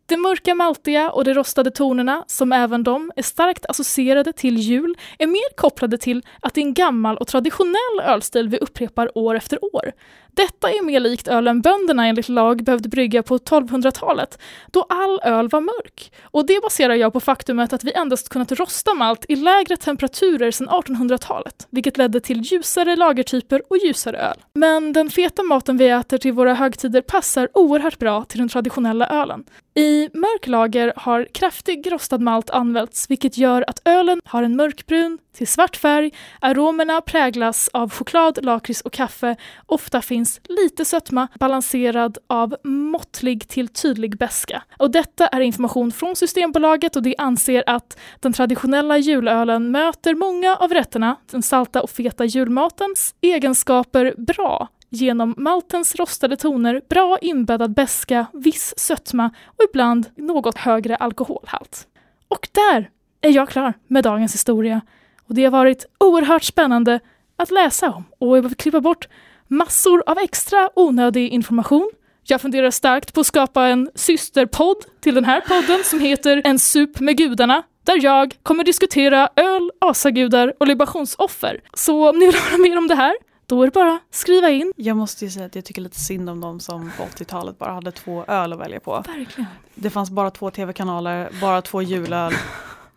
Det 0.08 0.16
mörka 0.16 0.54
maltiga 0.54 1.10
och 1.10 1.24
de 1.24 1.34
rostade 1.34 1.70
tonerna, 1.70 2.24
som 2.26 2.52
även 2.52 2.82
de 2.82 3.12
är 3.16 3.22
starkt 3.22 3.66
associerade 3.66 4.32
till 4.32 4.56
jul, 4.56 4.94
är 5.18 5.26
mer 5.26 5.56
kopplade 5.56 5.98
till 5.98 6.22
att 6.40 6.54
det 6.54 6.60
är 6.60 6.64
en 6.64 6.74
gammal 6.74 7.16
och 7.16 7.26
traditionell 7.26 8.00
ölstil 8.02 8.48
vi 8.48 8.58
upprepar 8.58 9.18
år 9.18 9.34
efter 9.34 9.74
år. 9.74 9.92
Detta 10.38 10.70
är 10.70 10.84
mer 10.84 11.00
likt 11.00 11.28
ölen 11.28 11.60
bönderna 11.60 12.06
enligt 12.06 12.28
lag 12.28 12.64
behövde 12.64 12.88
brygga 12.88 13.22
på 13.22 13.38
1200-talet, 13.38 14.38
då 14.66 14.86
all 14.88 15.20
öl 15.24 15.48
var 15.48 15.60
mörk. 15.60 16.12
Och 16.22 16.46
det 16.46 16.62
baserar 16.62 16.94
jag 16.94 17.12
på 17.12 17.20
faktumet 17.20 17.72
att 17.72 17.84
vi 17.84 17.92
endast 17.92 18.28
kunnat 18.28 18.52
rosta 18.52 18.94
malt 18.94 19.24
i 19.28 19.36
lägre 19.36 19.76
temperaturer 19.76 20.50
sedan 20.50 20.68
1800-talet, 20.68 21.66
vilket 21.70 21.96
ledde 21.96 22.20
till 22.20 22.40
ljusare 22.40 22.96
lagertyper 22.96 23.62
och 23.70 23.76
ljusare 23.76 24.18
öl. 24.18 24.36
Men 24.54 24.92
den 24.92 25.10
feta 25.10 25.42
maten 25.42 25.76
vi 25.76 25.88
äter 25.88 26.18
till 26.18 26.32
våra 26.32 26.54
högtider 26.54 27.00
passar 27.00 27.48
oerhört 27.54 27.98
bra 27.98 28.24
till 28.24 28.38
den 28.38 28.48
traditionella 28.48 29.08
ölen. 29.08 29.44
I 29.74 30.08
mörk 30.12 30.46
lager 30.46 30.92
har 30.96 31.24
kraftig 31.32 31.92
rostad 31.92 32.18
malt 32.18 32.50
använts, 32.50 33.10
vilket 33.10 33.38
gör 33.38 33.64
att 33.68 33.80
ölen 33.84 34.20
har 34.24 34.42
en 34.42 34.56
mörkbrun 34.56 35.18
till 35.36 35.48
svart 35.48 35.76
färg, 35.76 36.10
aromerna 36.40 37.00
präglas 37.00 37.70
av 37.72 37.90
choklad, 37.90 38.44
lakrits 38.44 38.80
och 38.80 38.92
kaffe, 38.92 39.36
ofta 39.66 40.02
finns 40.02 40.27
lite 40.48 40.84
sötma 40.84 41.28
balanserad 41.40 42.18
av 42.26 42.56
måttlig 42.64 43.48
till 43.48 43.68
tydlig 43.68 44.18
beska. 44.18 44.62
Och 44.76 44.90
detta 44.90 45.26
är 45.26 45.40
information 45.40 45.92
från 45.92 46.16
Systembolaget 46.16 46.96
och 46.96 47.02
de 47.02 47.14
anser 47.18 47.64
att 47.66 47.98
den 48.20 48.32
traditionella 48.32 48.98
julölen 48.98 49.70
möter 49.70 50.14
många 50.14 50.56
av 50.56 50.70
rätterna, 50.70 51.16
den 51.30 51.42
salta 51.42 51.82
och 51.82 51.90
feta 51.90 52.24
julmatens 52.24 53.14
egenskaper 53.20 54.14
bra 54.16 54.68
genom 54.88 55.34
maltens 55.36 55.94
rostade 55.94 56.36
toner, 56.36 56.82
bra 56.88 57.18
inbäddad 57.20 57.74
beska, 57.74 58.26
viss 58.32 58.74
sötma 58.76 59.30
och 59.46 59.64
ibland 59.70 60.06
något 60.16 60.58
högre 60.58 60.96
alkoholhalt. 60.96 61.86
Och 62.28 62.48
där 62.52 62.90
är 63.20 63.30
jag 63.30 63.48
klar 63.48 63.74
med 63.86 64.04
dagens 64.04 64.34
historia. 64.34 64.80
Och 65.28 65.34
det 65.34 65.44
har 65.44 65.50
varit 65.50 65.86
oerhört 65.98 66.44
spännande 66.44 67.00
att 67.36 67.50
läsa 67.50 67.90
om 67.90 68.04
och 68.18 68.36
jag 68.36 68.42
behöver 68.42 68.54
klippa 68.54 68.80
bort 68.80 69.08
massor 69.48 70.02
av 70.06 70.18
extra 70.18 70.70
onödig 70.76 71.28
information. 71.28 71.90
Jag 72.24 72.40
funderar 72.40 72.70
starkt 72.70 73.14
på 73.14 73.20
att 73.20 73.26
skapa 73.26 73.66
en 73.66 73.90
systerpodd 73.94 74.76
till 75.00 75.14
den 75.14 75.24
här 75.24 75.40
podden 75.40 75.84
som 75.84 76.00
heter 76.00 76.42
En 76.44 76.58
sup 76.58 77.00
med 77.00 77.16
gudarna 77.16 77.62
där 77.84 78.04
jag 78.04 78.36
kommer 78.42 78.64
diskutera 78.64 79.28
öl, 79.36 79.70
asagudar 79.80 80.52
och 80.60 80.66
libationsoffer. 80.66 81.60
Så 81.74 82.10
om 82.10 82.18
ni 82.18 82.26
vill 82.26 82.34
höra 82.34 82.58
mer 82.58 82.78
om 82.78 82.88
det 82.88 82.94
här 82.94 83.14
då 83.46 83.62
är 83.62 83.66
det 83.66 83.72
bara 83.72 83.98
skriva 84.10 84.50
in. 84.50 84.72
Jag 84.76 84.96
måste 84.96 85.24
ju 85.24 85.30
säga 85.30 85.46
att 85.46 85.54
jag 85.54 85.64
tycker 85.64 85.82
lite 85.82 86.00
synd 86.00 86.30
om 86.30 86.40
de 86.40 86.60
som 86.60 86.92
på 86.96 87.02
80-talet 87.02 87.58
bara 87.58 87.72
hade 87.72 87.92
två 87.92 88.24
öl 88.24 88.52
att 88.52 88.60
välja 88.60 88.80
på. 88.80 89.04
Verkligen. 89.06 89.46
Det 89.74 89.90
fanns 89.90 90.10
bara 90.10 90.30
två 90.30 90.50
tv-kanaler, 90.50 91.30
bara 91.40 91.62
två 91.62 91.82
julöl. 91.82 92.32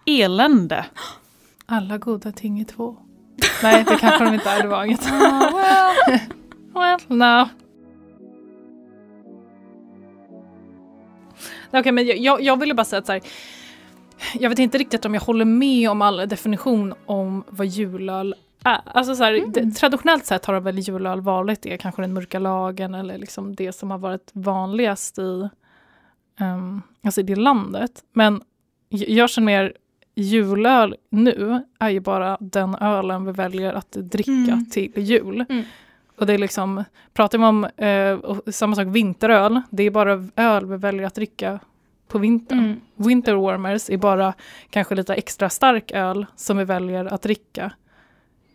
Elände! 0.06 0.86
Alla 1.66 1.98
goda 1.98 2.32
ting 2.32 2.60
är 2.60 2.66
två. 2.66 2.98
Nej, 3.64 3.84
det 3.88 3.96
kanske 3.96 4.26
de 4.26 4.34
inte 4.34 4.50
är. 4.50 4.62
Det 4.62 4.68
var 4.68 4.86
inget. 4.86 5.12
Ah, 5.12 5.52
well. 5.56 6.20
well, 6.74 7.00
no. 7.18 7.50
Okej, 11.74 11.92
men 11.92 12.06
jag, 12.24 12.42
jag 12.42 12.60
ville 12.60 12.74
bara 12.74 12.86
säga 12.86 13.00
att 13.00 13.06
så 13.06 13.12
här, 13.12 13.22
jag 14.40 14.50
vet 14.50 14.60
inte 14.60 14.78
riktigt 14.78 15.06
om 15.06 15.14
jag 15.14 15.22
håller 15.22 15.46
med 15.46 15.90
om 15.90 16.02
all 16.02 16.18
definition 16.30 16.94
om 17.06 17.44
vad 17.50 17.68
julöl 17.68 18.36
är. 18.64 18.82
Alltså 18.86 19.16
så 19.16 19.24
här, 19.24 19.34
Mm. 19.34 19.52
det, 19.52 19.72
traditionellt 19.72 20.26
sett 20.26 20.46
har 20.46 20.60
väl 20.60 20.80
julöl 20.80 21.22
varit 21.22 21.62
det, 21.62 21.78
kanske 21.78 22.02
den 22.02 22.14
mörka 22.14 22.40
lagen 22.40 22.94
eller 22.96 23.18
liksom 23.18 23.56
det 23.56 23.72
som 23.72 23.92
har 23.92 23.98
varit 23.98 24.32
vanligast 24.34 25.20
i, 25.20 25.50
um, 26.40 26.82
alltså 27.04 27.22
i 27.22 27.24
det 27.24 27.36
landet. 27.36 27.92
Men 28.14 28.42
jag 28.90 29.30
känner 29.30 29.46
mer 29.46 29.74
julöl 30.16 30.96
nu 31.10 31.64
är 31.80 31.90
ju 31.90 32.00
bara 32.00 32.38
den 32.40 32.76
ölen 32.76 33.26
vi 33.26 33.32
väljer 33.32 33.74
att 33.74 33.92
dricka 33.92 34.32
Mm. 34.32 34.66
till 34.70 34.92
jul. 34.96 35.46
Mm. 35.50 35.64
Och 36.22 36.28
det 36.28 36.34
är 36.34 36.38
liksom, 36.38 36.84
pratar 37.14 37.38
vi 37.38 37.44
om 37.44 37.64
eh, 37.64 38.52
samma 38.52 38.76
sak 38.76 38.88
vinteröl, 38.88 39.62
det 39.70 39.84
är 39.84 39.92
bara 39.92 40.28
öl 40.36 40.66
vi 40.66 40.78
väljer 40.78 41.08
att 41.08 41.16
dricka 41.16 41.60
på 42.08 42.18
vintern. 42.18 42.60
Mm. 42.60 42.82
Winter 42.96 43.36
warmers 43.36 43.90
är 43.90 43.98
bara 43.98 44.34
kanske 44.70 44.96
lite 44.96 45.14
extra 45.14 45.50
stark 45.50 45.92
öl 45.92 46.26
som 46.36 46.58
vi 46.58 46.64
väljer 46.64 47.14
att 47.14 47.22
dricka 47.22 47.72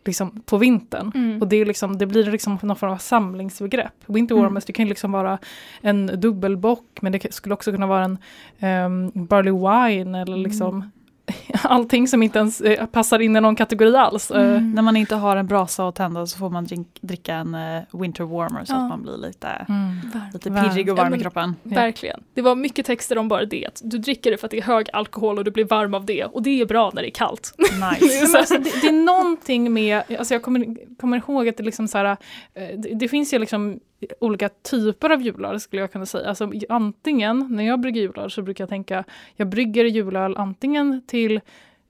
liksom 0.05 0.41
på 0.41 0.59
vintern. 0.59 1.13
Mm. 1.15 1.43
Och 1.43 1.49
det, 1.49 1.57
är 1.57 1.67
liksom, 1.67 1.99
det 1.99 2.07
blir 2.07 2.25
liksom 2.31 2.59
någon 2.63 2.77
form 2.77 2.91
av 2.91 2.97
samlingsbegrepp. 2.97 3.95
Winter 4.07 4.35
Mm. 4.35 4.45
warmers, 4.45 4.65
det 4.65 4.73
kan 4.73 4.89
liksom 4.89 5.13
vara 5.13 5.39
en 5.81 6.21
dubbelbock, 6.21 6.85
men 7.01 7.13
det 7.13 7.35
skulle 7.35 7.55
också 7.55 7.73
kunna 7.73 7.87
vara 7.87 8.05
en 8.05 8.19
um, 9.15 9.27
barley 9.27 9.53
wine 9.53 10.21
eller 10.21 10.37
liksom 10.37 10.91
allting 11.63 12.09
som 12.09 12.23
inte 12.23 12.39
ens 12.39 12.61
eh, 12.61 12.87
passar 12.87 13.19
in 13.19 13.37
i 13.37 13.41
någon 13.41 13.57
kategori 13.57 13.97
alls. 13.97 14.31
Eh, 14.31 14.47
Mm. 14.57 14.73
När 14.73 14.83
man 14.83 14.97
inte 14.97 15.15
har 15.15 15.37
en 15.37 15.47
brasa 15.47 15.89
att 15.89 15.95
tända 15.95 16.27
så 16.27 16.39
får 16.39 16.51
man 16.51 16.65
drink, 16.65 16.89
dricka 17.01 17.35
en 17.35 17.55
eh, 17.55 17.83
winter 17.93 18.25
warmer 18.25 18.65
så 18.65 18.73
Ja. 18.73 18.77
att 18.83 18.89
man 18.89 19.03
blir 19.03 19.17
lite, 19.17 19.49
mm. 19.49 19.97
lite 20.33 20.51
pirrig 20.51 20.93
och 20.93 20.99
Ja, 20.99 21.03
varm 21.03 21.11
men- 21.11 21.21
i 21.21 21.23
kroppen. 21.23 21.55
Ja. 21.63 21.75
Verkligen. 21.75 22.23
Det 22.35 22.43
var 22.43 22.55
mycket 22.55 22.87
texter 22.87 23.19
om 23.19 23.29
bara 23.29 23.45
det. 23.45 23.81
Du 23.85 23.99
dricker 23.99 24.31
det 24.31 24.37
för 24.39 24.47
att 24.47 24.51
det 24.51 24.59
är 24.59 24.63
hög 24.63 24.89
alkohol 24.93 25.39
och 25.39 25.45
du 25.45 25.51
blir 25.51 25.65
varm 25.65 25.95
av 25.95 26.05
det. 26.05 26.25
Och 26.25 26.43
det 26.43 26.61
är 26.61 26.67
bra 26.67 26.91
när 26.95 27.03
det 27.03 27.09
är 27.09 27.15
kallt. 27.15 27.55
Nice. 27.59 28.27
Men 28.27 28.37
alltså, 28.37 28.55
det, 28.59 28.81
det 28.81 28.89
är 28.89 29.05
någonting 29.05 29.73
med, 29.73 30.03
alltså 30.19 30.35
jag 30.35 30.43
kommer, 30.43 30.77
kommer 31.01 31.17
ihåg 31.17 31.49
att 31.49 31.57
det 31.57 31.63
liksom 31.63 31.89
så 31.89 31.99
här, 31.99 32.17
det, 32.55 32.95
det 32.95 33.09
finns 33.09 33.35
ju 33.35 33.39
liksom 33.39 33.81
olika 34.21 34.49
typer 34.49 35.11
av 35.11 35.23
julöl 35.23 35.61
skulle 35.61 35.83
jag 35.83 35.93
kunna 35.93 36.07
säga. 36.07 36.29
Alltså, 36.29 36.53
antingen, 36.69 37.47
när 37.51 37.65
jag 37.65 37.81
brygger 37.81 38.01
julöl 38.01 38.31
så 38.31 38.43
brukar 38.43 38.65
jag 38.65 38.69
tänka, 38.69 39.05
jag 39.37 39.49
brygger 39.49 39.85
julöl 39.85 40.37
antingen 40.37 41.03
till 41.07 41.41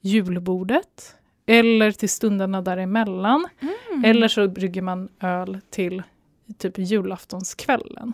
julbordet 0.01 1.17
eller 1.47 1.91
till 1.93 2.09
stunderna 2.09 2.63
däremellan. 2.63 3.49
Mm. 3.61 4.05
Eller 4.05 4.29
så 4.29 4.49
brygger 4.49 4.83
man 4.83 5.09
öl 5.21 5.59
till 5.71 6.03
typ 6.59 6.79
julaftonskvällen. 6.79 8.13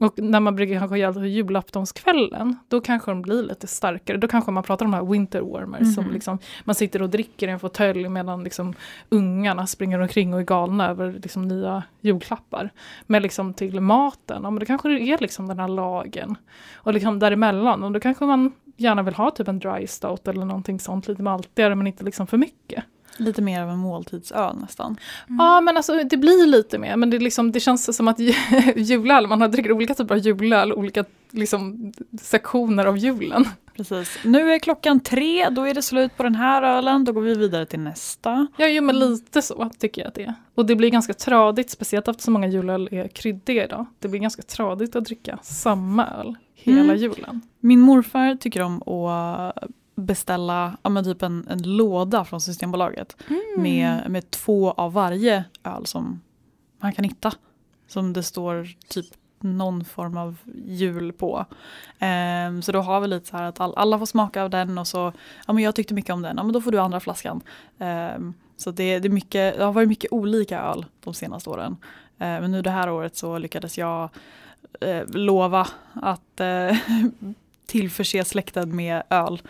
Och 0.00 0.18
när 0.18 0.40
man 0.40 0.56
brygger 0.56 0.78
kanske 0.78 0.98
öl 1.06 1.14
till 1.14 1.24
julaftonskvällen, 1.24 2.56
då 2.68 2.80
kanske 2.80 3.10
de 3.10 3.22
blir 3.22 3.42
lite 3.42 3.66
starkare. 3.66 4.16
Då 4.16 4.28
kanske 4.28 4.50
man 4.50 4.62
pratar 4.62 4.84
om 4.86 4.90
de 4.92 4.96
här 4.96 5.04
winter 5.12 5.40
warmers 5.40 5.94
som 5.94 6.04
Mhm. 6.04 6.12
liksom, 6.12 6.38
man 6.64 6.74
sitter 6.74 7.02
och 7.02 7.10
dricker 7.10 7.48
i 7.48 7.50
en 7.50 7.58
fåtölj 7.60 8.08
medan 8.08 8.44
liksom 8.44 8.74
ungarna 9.08 9.66
springer 9.66 9.98
omkring 10.00 10.34
och 10.34 10.40
är 10.40 10.44
galna 10.44 10.88
över 10.88 11.12
liksom 11.12 11.48
nya 11.48 11.82
julklappar. 12.00 12.70
Men 13.06 13.22
liksom 13.22 13.54
till 13.54 13.80
maten, 13.80 14.40
ja, 14.42 14.50
men 14.50 14.60
då 14.60 14.66
kanske 14.66 14.88
det 14.88 15.00
är 15.00 15.18
liksom 15.18 15.48
den 15.48 15.58
här 15.58 15.68
lagen. 15.68 16.36
Och 16.74 16.94
liksom 16.94 17.18
däremellan, 17.18 17.82
och 17.84 17.92
då 17.92 18.00
kanske 18.00 18.24
man 18.24 18.52
gärna 18.76 19.02
vill 19.02 19.14
ha 19.14 19.30
typ 19.30 19.48
en 19.48 19.58
dry 19.58 19.86
stout 19.86 20.28
eller 20.28 20.44
någonting 20.44 20.80
sånt, 20.80 21.08
lite 21.08 21.22
maltigare 21.22 21.74
men 21.74 21.86
inte 21.86 22.04
liksom 22.04 22.26
för 22.26 22.36
mycket. 22.36 22.84
Lite 23.16 23.42
mer 23.42 23.62
av 23.62 23.70
en 23.70 23.78
måltidsöl 23.78 24.56
nästan. 24.56 24.96
Ja 25.28 25.60
men 25.60 25.76
alltså 25.76 26.04
det 26.04 26.16
blir 26.16 26.46
lite 26.46 26.78
mer, 26.78 26.96
men 26.96 27.10
det, 27.10 27.18
liksom, 27.18 27.52
det 27.52 27.60
känns 27.60 27.96
som 27.96 28.08
att 28.08 28.18
julöl, 28.76 29.26
man 29.26 29.40
har 29.40 29.48
dricker 29.48 29.72
olika 29.72 29.94
typer 29.94 30.14
av 30.14 30.20
julöl, 30.20 30.72
olika 30.72 31.04
liksom, 31.30 31.92
sektioner 32.20 32.86
av 32.86 32.98
julen. 32.98 33.44
Precis. 33.76 34.18
Nu 34.24 34.52
är 34.52 34.58
klockan 34.58 35.00
tre, 35.00 35.48
då 35.48 35.62
är 35.62 35.74
det 35.74 35.82
slut 35.82 36.16
på 36.16 36.22
den 36.22 36.34
här 36.34 36.62
ölen, 36.62 37.04
då 37.04 37.12
går 37.12 37.20
vi 37.20 37.34
vidare 37.34 37.66
till 37.66 37.80
nästa. 37.80 38.46
Ja, 38.56 38.66
jo, 38.66 38.82
men 38.82 38.98
lite 38.98 39.42
så 39.42 39.70
tycker 39.78 40.02
jag 40.02 40.08
att 40.08 40.14
det 40.14 40.22
är. 40.22 40.34
Och 40.54 40.66
det 40.66 40.76
blir 40.76 40.90
ganska 40.90 41.14
tradigt, 41.14 41.70
speciellt 41.70 42.08
eftersom 42.08 42.32
många 42.32 42.46
julöl 42.46 42.88
är 42.92 43.08
kryddiga 43.08 43.64
idag. 43.64 43.86
Det 43.98 44.08
blir 44.08 44.20
ganska 44.20 44.42
tradigt 44.42 44.96
att 44.96 45.04
dricka 45.04 45.38
samma 45.42 46.06
öl 46.06 46.36
hela 46.54 46.80
Mm. 46.80 46.96
julen. 46.96 47.40
Min 47.60 47.80
morfar 47.80 48.34
tycker 48.34 48.62
om 48.62 48.82
att 48.82 49.64
beställa 50.00 50.76
ja, 50.82 50.90
men 50.90 51.04
typ 51.04 51.22
en, 51.22 51.46
en 51.50 51.76
låda 51.76 52.24
från 52.24 52.40
Systembolaget 52.40 53.16
Mm. 53.28 53.40
med, 53.56 54.10
med 54.10 54.30
två 54.30 54.70
av 54.70 54.92
varje 54.92 55.44
öl 55.64 55.86
som 55.86 56.20
man 56.78 56.92
kan 56.92 57.04
hitta. 57.04 57.32
Som 57.88 58.12
det 58.12 58.22
står 58.22 58.68
typ 58.88 59.06
någon 59.40 59.84
form 59.84 60.16
av 60.16 60.36
jul 60.66 61.12
på. 61.12 61.46
Ehm, 61.98 62.62
så 62.62 62.72
då 62.72 62.80
har 62.80 63.00
vi 63.00 63.08
lite 63.08 63.26
så 63.26 63.36
här 63.36 63.44
att 63.44 63.60
all, 63.60 63.74
alla 63.76 63.98
får 63.98 64.06
smaka 64.06 64.42
av 64.42 64.50
den 64.50 64.78
och 64.78 64.86
så, 64.86 65.12
ja 65.46 65.52
men 65.52 65.64
jag 65.64 65.74
tyckte 65.74 65.94
mycket 65.94 66.12
om 66.12 66.22
den, 66.22 66.36
ja 66.36 66.42
men 66.42 66.52
då 66.52 66.60
får 66.60 66.72
du 66.72 66.78
andra 66.78 67.00
flaskan. 67.00 67.40
Ehm, 67.78 68.34
så 68.56 68.70
det, 68.70 68.98
det, 68.98 69.08
är 69.08 69.12
mycket, 69.12 69.58
det 69.58 69.64
har 69.64 69.72
varit 69.72 69.88
mycket 69.88 70.12
olika 70.12 70.60
öl 70.60 70.86
de 71.04 71.14
senaste 71.14 71.50
åren. 71.50 71.76
Ehm, 72.18 72.42
men 72.42 72.50
nu 72.52 72.62
det 72.62 72.70
här 72.70 72.90
året 72.90 73.16
så 73.16 73.38
lyckades 73.38 73.78
jag 73.78 74.08
eh, 74.80 75.02
lova 75.06 75.68
att 75.92 76.40
eh, 76.40 76.76
tillförse 77.66 78.24
släkten 78.24 78.76
med 78.76 79.02
öl 79.10 79.42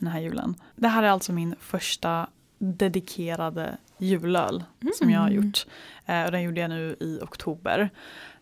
den 0.00 0.08
här 0.08 0.20
julen. 0.20 0.54
Det 0.76 0.88
här 0.88 1.02
är 1.02 1.08
alltså 1.10 1.32
min 1.32 1.54
första 1.60 2.26
dedikerade 2.58 3.76
julöl 3.98 4.64
som 4.98 5.10
jag 5.10 5.20
har 5.20 5.30
Mm. 5.30 5.44
gjort. 5.44 5.66
Eh, 6.06 6.24
och 6.24 6.32
den 6.32 6.42
gjorde 6.42 6.60
jag 6.60 6.70
nu 6.70 6.96
i 7.00 7.18
oktober. 7.22 7.90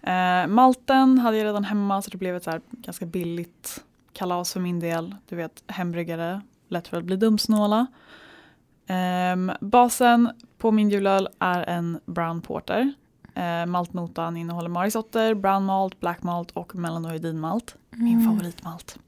Eh, 0.03 0.47
malten 0.47 1.19
hade 1.19 1.37
jag 1.37 1.45
redan 1.45 1.65
hemma 1.65 2.03
så 2.03 2.11
det 2.11 2.17
blev 2.19 2.37
ett 2.37 2.45
så 2.45 2.61
ganska 2.71 3.07
billigt 3.07 3.85
kalas 4.13 4.53
för 4.53 4.61
min 4.61 4.81
del. 4.81 5.15
Du 5.29 5.37
vet 5.37 5.63
hembryggare, 5.67 6.41
lätt 6.69 6.89
för 6.89 6.97
att 6.97 7.05
bli 7.05 7.17
dumsnåla. 7.17 7.87
Ehm, 8.87 9.53
basen 9.61 10.31
på 10.59 10.71
min 10.71 10.91
julöl 10.91 11.29
är 11.39 11.63
en 11.63 12.01
brown 12.07 12.43
porter. 12.43 12.93
Eh, 13.35 13.67
maltnotan 13.67 14.37
innehåller 14.37 14.69
marisotter, 14.69 15.35
brown 15.35 15.65
malt, 15.65 16.01
black 16.01 16.23
malt 16.23 16.51
och 16.51 16.75
melanoidinmalt. 16.75 17.77
Min 17.91 18.25
favoritmalt. 18.25 18.99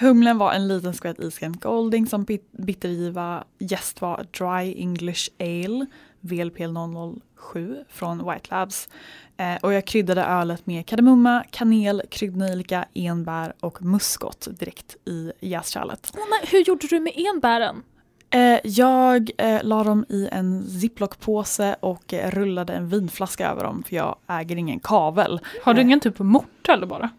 Humlen 0.00 0.38
var 0.38 0.52
en 0.52 0.68
liten 0.68 0.94
skvätt 0.94 1.18
iskrämd 1.18 1.60
Golding 1.60 2.06
som 2.06 2.24
bit- 2.24 2.52
bittergiva. 2.52 3.44
Jäst 3.58 4.00
var 4.00 4.26
Dry 4.38 4.80
English 4.80 5.28
Ale, 5.40 5.86
VLPL 6.20 6.74
007 7.52 7.84
från 7.88 8.18
White 8.30 8.46
Labs. 8.50 8.88
Eh, 9.36 9.54
och 9.62 9.72
jag 9.72 9.84
kryddade 9.84 10.22
ölet 10.24 10.66
med 10.66 10.86
kardemumma, 10.86 11.44
kanel, 11.50 12.02
kryddnejlika, 12.10 12.84
enbär 12.94 13.52
och 13.60 13.82
muskot 13.82 14.48
direkt 14.50 14.96
i 15.08 15.32
jäskärlet. 15.40 16.12
Nej, 16.14 16.48
hur 16.52 16.58
gjorde 16.64 16.86
du 16.86 17.00
med 17.00 17.12
enbären? 17.16 17.82
Eh, 18.30 18.58
jag 18.64 19.30
eh, 19.38 19.60
la 19.62 19.84
dem 19.84 20.04
i 20.08 20.28
en 20.32 20.62
ziplockpåse 20.80 21.76
och 21.80 22.14
eh, 22.14 22.30
rullade 22.30 22.72
en 22.72 22.88
vinflaska 22.88 23.50
över 23.50 23.64
dem 23.64 23.82
för 23.88 23.96
jag 23.96 24.16
äger 24.28 24.56
ingen 24.56 24.80
kavel. 24.80 25.40
Har 25.64 25.74
du 25.74 25.80
Eh. 25.80 25.86
ingen 25.86 26.00
typ 26.00 26.20
av 26.20 26.26
morta 26.26 26.72
eller 26.72 26.86
bara? 26.86 27.10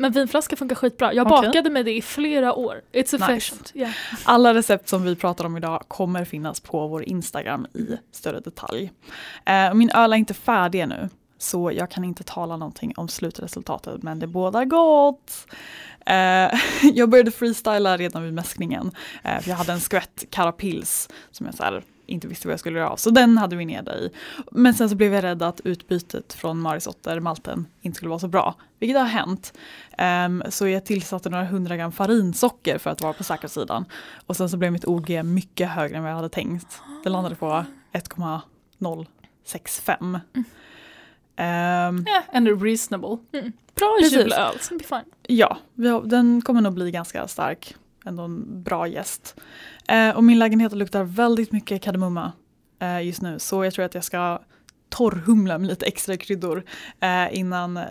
Men 0.00 0.12
vinflaska 0.12 0.56
funkar 0.56 0.76
skitbra. 0.76 1.14
Jag 1.14 1.32
Okej. 1.32 1.48
bakade 1.48 1.70
med 1.70 1.84
det 1.84 1.96
i 1.96 2.02
flera 2.02 2.54
år. 2.54 2.80
It's 2.92 3.12
Nice. 3.12 3.32
efficient. 3.32 3.72
Yeah. 3.74 3.92
Alla 4.24 4.54
recept 4.54 4.88
som 4.88 5.02
vi 5.02 5.16
pratar 5.16 5.44
om 5.44 5.56
idag 5.56 5.84
kommer 5.88 6.24
finnas 6.24 6.60
på 6.60 6.86
vår 6.86 7.02
Instagram 7.02 7.66
i 7.74 7.86
större 8.12 8.40
detalj. 8.40 8.92
Eh, 9.44 9.74
min 9.74 9.90
öl 9.90 10.12
är 10.12 10.16
inte 10.16 10.34
färdig 10.34 10.80
ännu 10.80 11.08
så 11.38 11.72
jag 11.72 11.90
kan 11.90 12.04
inte 12.04 12.24
tala 12.24 12.56
någonting 12.56 12.92
om 12.96 13.08
slutresultatet 13.08 14.02
men 14.02 14.18
det 14.18 14.26
bådar 14.26 14.64
gott. 14.64 15.46
Eh, 16.06 16.60
jag 16.94 17.08
började 17.10 17.30
freestyla 17.30 17.96
redan 17.96 18.22
vid 18.22 18.34
mäskningen 18.34 18.92
eh, 19.24 19.48
jag 19.48 19.56
hade 19.56 19.72
en 19.72 19.80
skvätt 19.80 20.24
Carapils 20.30 21.08
som 21.30 21.46
jag 21.46 21.54
så 21.54 21.62
här, 21.62 21.82
inte 22.10 22.28
visste 22.28 22.48
vad 22.48 22.52
jag 22.52 22.60
skulle 22.60 22.78
göra 22.78 22.90
av 22.90 22.96
så 22.96 23.10
den 23.10 23.38
hade 23.38 23.56
vi 23.56 23.64
ner 23.64 23.82
där 23.82 23.96
i. 23.96 24.10
Men 24.52 24.74
sen 24.74 24.90
så 24.90 24.96
blev 24.96 25.14
jag 25.14 25.24
rädd 25.24 25.42
att 25.42 25.60
utbytet 25.64 26.32
från 26.32 26.60
Marisotter, 26.60 27.20
malten, 27.20 27.66
inte 27.80 27.96
skulle 27.96 28.08
vara 28.08 28.18
så 28.18 28.28
bra. 28.28 28.54
Vilket 28.78 28.98
har 28.98 29.06
hänt. 29.06 29.52
Ehm, 29.98 30.42
så 30.48 30.68
jag 30.68 30.84
tillsatte 30.84 31.30
några 31.30 31.44
hundra 31.44 31.76
gram 31.76 31.92
farinsocker 31.92 32.78
för 32.78 32.90
att 32.90 33.00
vara 33.00 33.12
på 33.12 33.24
säkra 33.24 33.48
sidan. 33.48 33.84
Och 34.26 34.36
sen 34.36 34.48
så 34.48 34.56
blev 34.56 34.72
mitt 34.72 34.84
OG 34.84 35.24
mycket 35.24 35.68
högre 35.68 35.96
än 35.96 36.02
vad 36.02 36.12
jag 36.12 36.16
hade 36.16 36.28
tänkt. 36.28 36.80
Det 37.04 37.10
landade 37.10 37.34
på 37.34 37.64
1,065. 37.92 40.18
Ehm, 41.36 42.04
Ja, 42.06 42.22
ändå 42.32 42.54
reasonable. 42.54 43.18
Mm. 43.32 43.52
Bra 43.74 43.98
julöl, 44.02 44.32
sen 44.60 44.76
blir 44.76 44.86
fine. 44.88 45.12
ja, 45.26 45.58
har, 45.76 46.02
den 46.02 46.42
kommer 46.42 46.60
nog 46.60 46.74
bli 46.74 46.90
ganska 46.90 47.28
stark. 47.28 47.74
Ändå 48.04 48.22
en 48.22 48.62
bra 48.62 48.86
gäst. 48.86 49.40
Eh, 49.90 50.16
och 50.16 50.24
min 50.24 50.38
lägenhet 50.38 50.72
luktar 50.72 51.04
väldigt 51.04 51.52
mycket 51.52 51.82
kardemumma 51.82 52.32
eh, 52.78 53.02
just 53.06 53.22
nu. 53.22 53.38
Så 53.38 53.64
jag 53.64 53.72
tror 53.74 53.84
att 53.84 53.94
jag 53.94 54.04
ska 54.04 54.38
torrhumla 54.88 55.58
med 55.58 55.68
lite 55.68 55.86
extra 55.86 56.16
kryddor 56.16 56.62
eh, 57.00 57.38
innan 57.38 57.76
eh, 57.76 57.84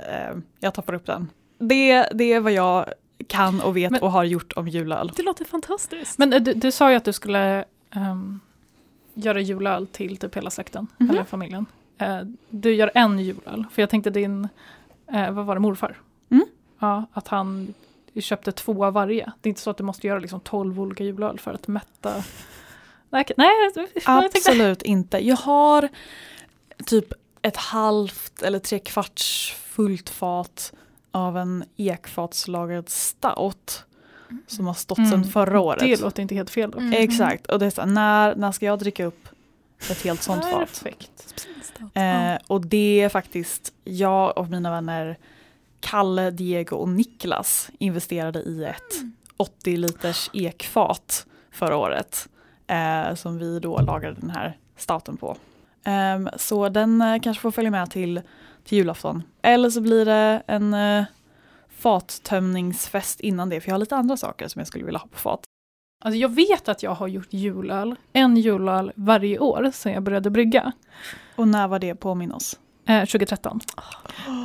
jag 0.59 0.73
tappar 0.73 0.93
upp 0.93 1.05
den. 1.05 1.29
Det, 1.59 2.09
det 2.13 2.33
är 2.33 2.39
vad 2.39 2.51
jag 2.51 2.85
kan 3.27 3.61
och 3.61 3.77
vet 3.77 3.91
Men- 3.91 4.01
och 4.01 4.11
har 4.11 4.23
gjort 4.23 4.53
om 4.55 4.67
julöl. 4.67 5.11
Det 5.15 5.23
låter 5.23 5.45
fantastiskt. 5.45 6.17
Men 6.17 6.33
eh, 6.33 6.41
du, 6.41 6.53
du 6.53 6.71
sa 6.71 6.89
ju 6.91 6.95
att 6.97 7.05
du 7.05 7.13
skulle 7.13 7.65
ehm, 7.91 8.39
göra 9.13 9.41
julöl 9.41 9.87
till 9.87 10.17
typ 10.17 10.35
hela 10.35 10.49
släkten, 10.49 10.87
Mhm. 10.97 11.09
eller 11.09 11.23
familjen. 11.23 11.65
Eh, 11.97 12.19
du 12.49 12.73
gör 12.73 12.91
en 12.93 13.19
julöl, 13.19 13.65
för 13.71 13.81
jag 13.81 13.89
tänkte 13.89 14.09
din, 14.09 14.47
vad 15.31 15.45
var 15.45 15.55
det, 15.55 15.61
morfar? 15.61 15.97
Mm. 16.29 16.45
Ja, 16.79 17.05
att 17.13 17.27
han 17.27 17.73
köpte 18.15 18.51
två 18.51 18.85
av 18.85 18.93
varje. 18.93 19.31
Det 19.41 19.47
är 19.47 19.49
inte 19.49 19.61
så 19.61 19.69
att 19.69 19.77
du 19.77 19.83
måste 19.83 20.07
göra 20.07 20.19
liksom 20.19 20.39
tolv 20.39 20.81
olika 20.81 21.03
julöl 21.03 21.39
för 21.39 21.53
att 21.53 21.67
mätta. 21.67 22.23
Nej, 23.09 23.25
nej 23.37 23.49
jag 23.75 23.87
Absolut 24.05 24.81
inte. 24.81 25.17
Jag 25.17 25.35
har 25.35 25.89
typ 26.85 27.13
ett 27.41 27.57
halvt 27.57 28.41
eller 28.41 28.59
tre 28.59 28.79
kvarts 28.79 29.53
fullt 29.53 30.09
fat 30.09 30.73
av 31.11 31.37
en 31.37 31.63
ekfatslagrad 31.77 32.89
stout. 32.89 33.83
Som 34.47 34.67
har 34.67 34.73
stått 34.73 34.97
Mm, 34.97 35.11
sedan 35.11 35.23
förra 35.23 35.59
året. 35.59 35.79
det 35.79 36.01
låter 36.01 36.21
inte 36.21 36.35
helt 36.35 36.49
fel. 36.49 36.71
Då. 36.71 36.79
Mm. 36.79 36.93
Exakt, 36.93 37.47
och 37.47 37.59
det 37.59 37.65
är 37.65 37.69
så, 37.69 37.85
när, 37.85 38.35
när 38.35 38.51
ska 38.51 38.65
jag 38.65 38.79
dricka 38.79 39.05
upp 39.05 39.27
ett 39.91 40.03
helt 40.03 40.23
sånt 40.23 40.45
fat? 40.45 40.59
Perfekt. 40.59 41.35
Eh, 41.93 42.35
och 42.47 42.65
det 42.65 43.01
är 43.01 43.09
faktiskt 43.09 43.73
jag 43.83 44.37
och 44.37 44.49
mina 44.49 44.71
vänner 44.71 45.17
Kalle, 45.79 46.31
Diego 46.31 46.75
och 46.75 46.89
Niklas 46.89 47.69
investerade 47.79 48.39
i 48.39 48.63
ett 48.63 49.03
80 49.37 49.77
liters 49.77 50.29
ekfat 50.33 51.25
förra 51.51 51.77
året. 51.77 52.29
Eh, 52.69 53.15
som 53.15 53.37
vi 53.37 53.59
då 53.59 53.81
lagade 53.81 54.15
den 54.19 54.29
här 54.29 54.57
stouten 54.77 55.17
på. 55.17 55.37
Ehm, 55.83 56.29
så 56.37 56.69
den 56.69 57.01
eh, 57.01 57.19
kanske 57.21 57.41
får 57.41 57.51
följa 57.51 57.71
med 57.71 57.91
till, 57.91 58.21
till 58.63 58.77
julafton. 58.77 59.23
Eller 59.41 59.69
så 59.69 59.81
blir 59.81 60.05
det 60.05 60.43
en 60.47 60.73
eh, 60.73 61.03
fattömningsfest 61.69 63.19
innan 63.19 63.49
det. 63.49 63.61
För 63.61 63.69
jag 63.69 63.73
har 63.73 63.79
lite 63.79 63.95
andra 63.95 64.17
saker 64.17 64.47
som 64.47 64.59
jag 64.59 64.67
skulle 64.67 64.85
vilja 64.85 64.99
ha 64.99 65.07
på 65.07 65.17
fat. 65.17 65.43
Alltså 66.05 66.17
jag 66.17 66.35
vet 66.35 66.69
att 66.69 66.83
jag 66.83 66.91
har 66.91 67.07
gjort 67.07 67.27
julöl, 67.33 67.95
en 68.13 68.37
julöl 68.37 68.91
varje 68.95 69.39
år 69.39 69.71
sedan 69.73 69.93
jag 69.93 70.03
började 70.03 70.29
brygga. 70.29 70.71
Och 71.35 71.47
när 71.47 71.67
var 71.67 71.79
det 71.79 71.95
påminn 71.95 72.31
oss? 72.31 72.59
Eh, 72.89 73.05
2013. 73.05 73.59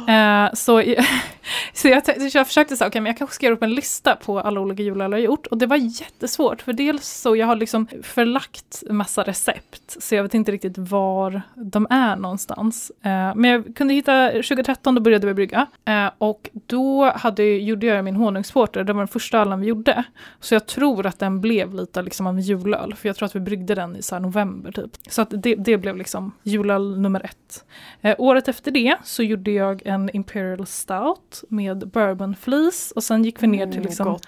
Eh, 0.09 0.55
så 0.55 0.83
så 1.73 1.89
jag, 1.89 2.07
så 2.31 2.39
jag 2.39 2.47
försökte 2.47 2.77
säga, 2.77 2.87
okej 2.87 2.89
okay, 2.89 3.01
men 3.01 3.11
jag 3.11 3.19
kanske 3.19 3.35
ska 3.35 3.47
göra 3.47 3.55
upp 3.55 3.63
en 3.63 3.75
lista 3.75 4.17
på 4.17 4.41
alla 4.41 4.61
olika 4.61 4.83
julöl 4.83 5.13
jag 5.13 5.19
har 5.19 5.25
gjort. 5.25 5.47
Och 5.47 5.59
det 5.59 5.67
var 5.67 5.77
jättesvårt, 5.77 6.63
för 6.63 6.73
dels 6.73 7.09
så 7.09 7.37
jag 7.37 7.47
har 7.47 7.57
liksom 7.57 7.87
förlagt 8.03 8.83
massa 8.91 9.23
recept, 9.23 10.03
så 10.03 10.15
jag 10.15 10.23
vet 10.23 10.35
inte 10.35 10.53
riktigt 10.53 10.79
var 10.79 11.43
de 11.55 11.87
är 11.91 12.17
någonstans. 12.17 12.93
Eh, 13.03 13.35
men 13.35 13.45
jag 13.45 13.77
kunde 13.77 13.95
hitta, 13.95 14.31
2013 14.31 14.95
då 14.95 15.01
började 15.01 15.27
vi 15.27 15.35
brygga. 15.35 15.67
Eh, 15.85 16.11
och 16.19 16.51
då 16.67 17.11
hade, 17.11 17.43
gjorde 17.43 17.87
jag 17.87 18.05
min 18.05 18.17
honungsporter, 18.17 18.85
det 18.85 18.93
var 18.93 19.01
den 19.01 19.09
första 19.09 19.39
ölen 19.39 19.61
vi 19.61 19.67
gjorde. 19.67 20.05
Så 20.41 20.55
jag 20.55 20.67
tror 20.67 21.07
att 21.07 21.19
den 21.19 21.41
blev 21.41 21.75
lite 21.75 22.03
liksom 22.03 22.27
av 22.27 22.35
en 22.35 22.41
julöl, 22.41 22.95
för 22.95 23.09
jag 23.09 23.17
tror 23.17 23.27
att 23.27 23.37
vi 23.37 23.41
bryggde 23.41 23.75
den 23.75 23.97
i 23.97 24.03
så 24.03 24.19
november 24.19 24.73
typ. 24.73 24.91
Så 25.09 25.23
att 25.23 25.29
det, 25.31 25.55
det 25.55 25.79
blev 25.79 25.97
liksom 25.97 26.33
julöl 26.43 27.01
nummer 27.01 27.25
ett. 27.25 27.65
Eh, 28.01 28.15
året 28.35 28.49
efter 28.49 28.71
det 28.71 28.97
så 29.05 29.23
gjorde 29.23 29.51
jag 29.51 29.83
en 29.85 30.11
Imperial 30.13 30.67
Stout 30.67 31.45
med 31.49 31.89
bourbon 31.89 32.37
fleece 32.37 32.93
och 32.97 33.05
sen 33.05 33.25
gick 33.25 33.43
vi 33.43 33.47
ner 33.47 33.73
till 33.73 33.83
liksom, 33.83 34.09
oh, 34.09 34.19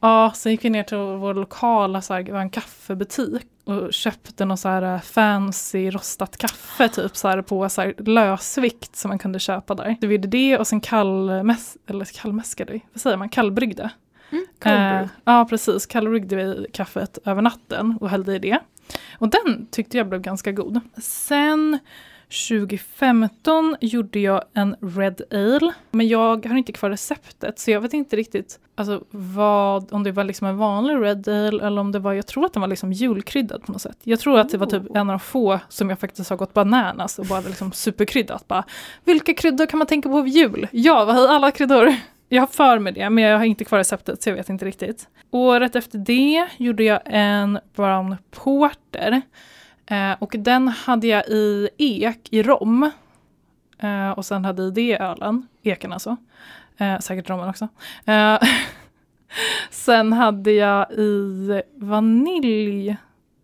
ja, 0.00 0.32
sen 0.34 0.52
gick 0.52 0.64
vi 0.64 0.70
ner 0.70 0.82
till 0.82 0.96
vår 0.96 1.34
lokala 1.34 2.02
så 2.02 2.14
här, 2.14 2.32
var 2.32 2.40
en 2.40 2.50
kaffebutik 2.50 3.46
och 3.64 3.92
köpte 3.92 4.44
något 4.44 4.60
så 4.60 4.68
här 4.68 4.94
eh, 4.94 5.00
fancy 5.00 5.90
rostat 5.90 6.36
kaffe 6.36 6.88
typ 6.88 7.16
så 7.16 7.28
här, 7.28 7.42
på 7.42 7.68
så 7.68 7.80
här, 7.80 7.94
lösvikt 7.98 8.96
som 8.96 9.08
man 9.08 9.18
kunde 9.18 9.38
köpa 9.38 9.74
där. 9.74 9.96
Så 10.00 10.06
vi 10.06 10.14
gjorde 10.14 10.28
det 10.28 10.58
och 10.58 10.66
sen 10.66 10.80
kallmäs 10.80 11.76
eller 11.86 12.04
kallmäskade, 12.04 12.80
vad 12.92 13.00
säger 13.00 13.16
man, 13.16 13.28
kallbryggde. 13.28 13.90
Mm, 14.30 15.02
eh, 15.02 15.08
ja 15.24 15.46
precis, 15.50 15.86
kallbryggde 15.86 16.36
vi 16.36 16.66
kaffet 16.72 17.18
över 17.24 17.42
natten 17.42 17.98
och 18.00 18.10
hällde 18.10 18.34
i 18.34 18.38
det. 18.38 18.58
Och 19.18 19.28
den 19.28 19.66
tyckte 19.70 19.96
jag 19.96 20.08
blev 20.08 20.20
ganska 20.20 20.52
god. 20.52 20.80
Sen 21.02 21.78
2015 22.28 23.76
gjorde 23.80 24.18
jag 24.18 24.44
en 24.54 24.76
Red 24.80 25.22
Ale, 25.30 25.72
men 25.90 26.08
jag 26.08 26.46
har 26.46 26.56
inte 26.56 26.72
kvar 26.72 26.90
receptet 26.90 27.58
så 27.58 27.70
jag 27.70 27.80
vet 27.80 27.92
inte 27.92 28.16
riktigt 28.16 28.58
alltså, 28.74 29.04
vad, 29.10 29.92
om 29.92 30.02
det 30.02 30.12
var 30.12 30.24
liksom 30.24 30.46
en 30.46 30.56
vanlig 30.56 30.94
Red 30.94 31.28
Ale 31.28 31.66
eller 31.66 31.80
om 31.80 31.92
det 31.92 31.98
var, 31.98 32.12
jag 32.12 32.26
tror 32.26 32.44
att 32.44 32.52
den 32.52 32.60
var 32.60 32.68
liksom 32.68 32.92
julkryddad 32.92 33.62
på 33.62 33.72
något 33.72 33.82
sätt. 33.82 33.98
Jag 34.02 34.20
tror 34.20 34.38
att 34.38 34.50
det 34.50 34.58
var 34.58 34.66
typ 34.66 34.82
en 34.90 34.96
av 34.96 35.06
de 35.06 35.20
få 35.20 35.60
som 35.68 35.90
jag 35.90 35.98
faktiskt 35.98 36.30
har 36.30 36.36
gått 36.36 36.54
bananas 36.54 37.18
och 37.18 37.26
bara 37.26 37.40
liksom 37.40 37.72
superkryddat. 37.72 38.48
Bara, 38.48 38.64
vilka 39.04 39.34
kryddor 39.34 39.66
kan 39.66 39.78
man 39.78 39.86
tänka 39.86 40.08
på 40.08 40.22
vid 40.22 40.34
jul? 40.34 40.68
Ja, 40.70 41.04
vad 41.04 41.14
har 41.14 41.28
alla 41.28 41.50
kryddor? 41.50 41.94
Jag 42.28 42.42
har 42.42 42.46
för 42.46 42.78
mig 42.78 42.92
det, 42.92 43.10
men 43.10 43.24
jag 43.24 43.38
har 43.38 43.44
inte 43.44 43.64
kvar 43.64 43.78
receptet 43.78 44.22
så 44.22 44.28
jag 44.28 44.36
vet 44.36 44.48
inte 44.48 44.64
riktigt. 44.64 45.08
Året 45.30 45.76
efter 45.76 45.98
det 45.98 46.48
gjorde 46.56 46.84
jag 46.84 47.00
en 47.04 47.58
brown 47.76 48.16
porter 48.30 49.22
Eh, 49.86 50.12
och 50.18 50.34
den 50.38 50.68
hade 50.68 51.06
jag 51.06 51.28
i 51.28 51.68
ek 51.78 52.28
i 52.30 52.42
rom. 52.42 52.90
Eh, 53.78 54.10
och 54.10 54.26
sen 54.26 54.44
hade 54.44 54.62
i 54.62 54.70
det 54.70 54.98
ölen, 54.98 55.46
eken 55.62 55.92
alltså. 55.92 56.16
Eh, 56.76 56.98
säkert 56.98 57.30
rommen 57.30 57.48
också. 57.48 57.68
Eh, 58.04 58.38
sen 59.70 60.12
hade 60.12 60.52
jag 60.52 60.90
i 60.90 61.62
vanilj, 61.74 62.96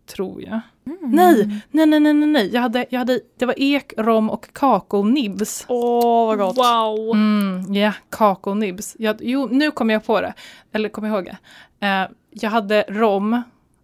tror 0.05 0.41
jag. 0.41 0.59
Mm. 0.85 1.11
Nej, 1.11 1.61
nej, 1.71 1.85
nej, 1.85 1.99
nej, 1.99 2.13
nej. 2.13 2.53
Jag 2.53 2.61
hade, 2.61 2.85
jag 2.89 2.99
hade, 2.99 3.19
det 3.37 3.45
var 3.45 3.55
ek, 3.57 3.93
rom 3.97 4.29
och 4.29 4.53
kakaonibs. 4.53 5.65
Åh, 5.67 6.05
oh, 6.05 6.27
vad 6.27 6.37
gott. 6.37 6.57
Wow. 6.57 7.15
Mm, 7.15 7.73
ja. 7.73 7.93
Jag, 8.97 9.15
jo, 9.19 9.47
nu 9.51 9.71
kommer 9.71 9.93
jag 9.93 10.05
på 10.05 10.21
det. 10.21 10.33
Eller 10.71 10.89
kommer 10.89 11.07
jag 11.07 11.15
ihåg 11.15 11.25
det. 11.25 11.87
Eh, 11.87 12.07
jag 12.29 12.49
hade 12.49 12.85
rom, 12.87 13.41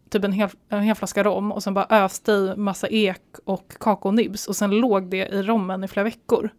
typ 0.10 0.24
en 0.24 0.32
hel, 0.32 0.50
en 0.70 0.82
hel 0.82 0.96
flaska 0.96 1.24
rom 1.24 1.52
och 1.52 1.64
sen 1.64 1.74
bara 1.74 1.86
öste 1.90 2.32
i 2.32 2.54
massa 2.58 2.88
ek 2.88 3.22
och 3.46 3.74
kakaonibs 3.80 4.48
och 4.48 4.56
sen 4.56 4.72
låg 4.72 5.10
det 5.10 5.28
i 5.28 5.44
rommen 5.44 5.84
i 5.84 5.88
flera 5.88 6.04
veckor. 6.04 6.50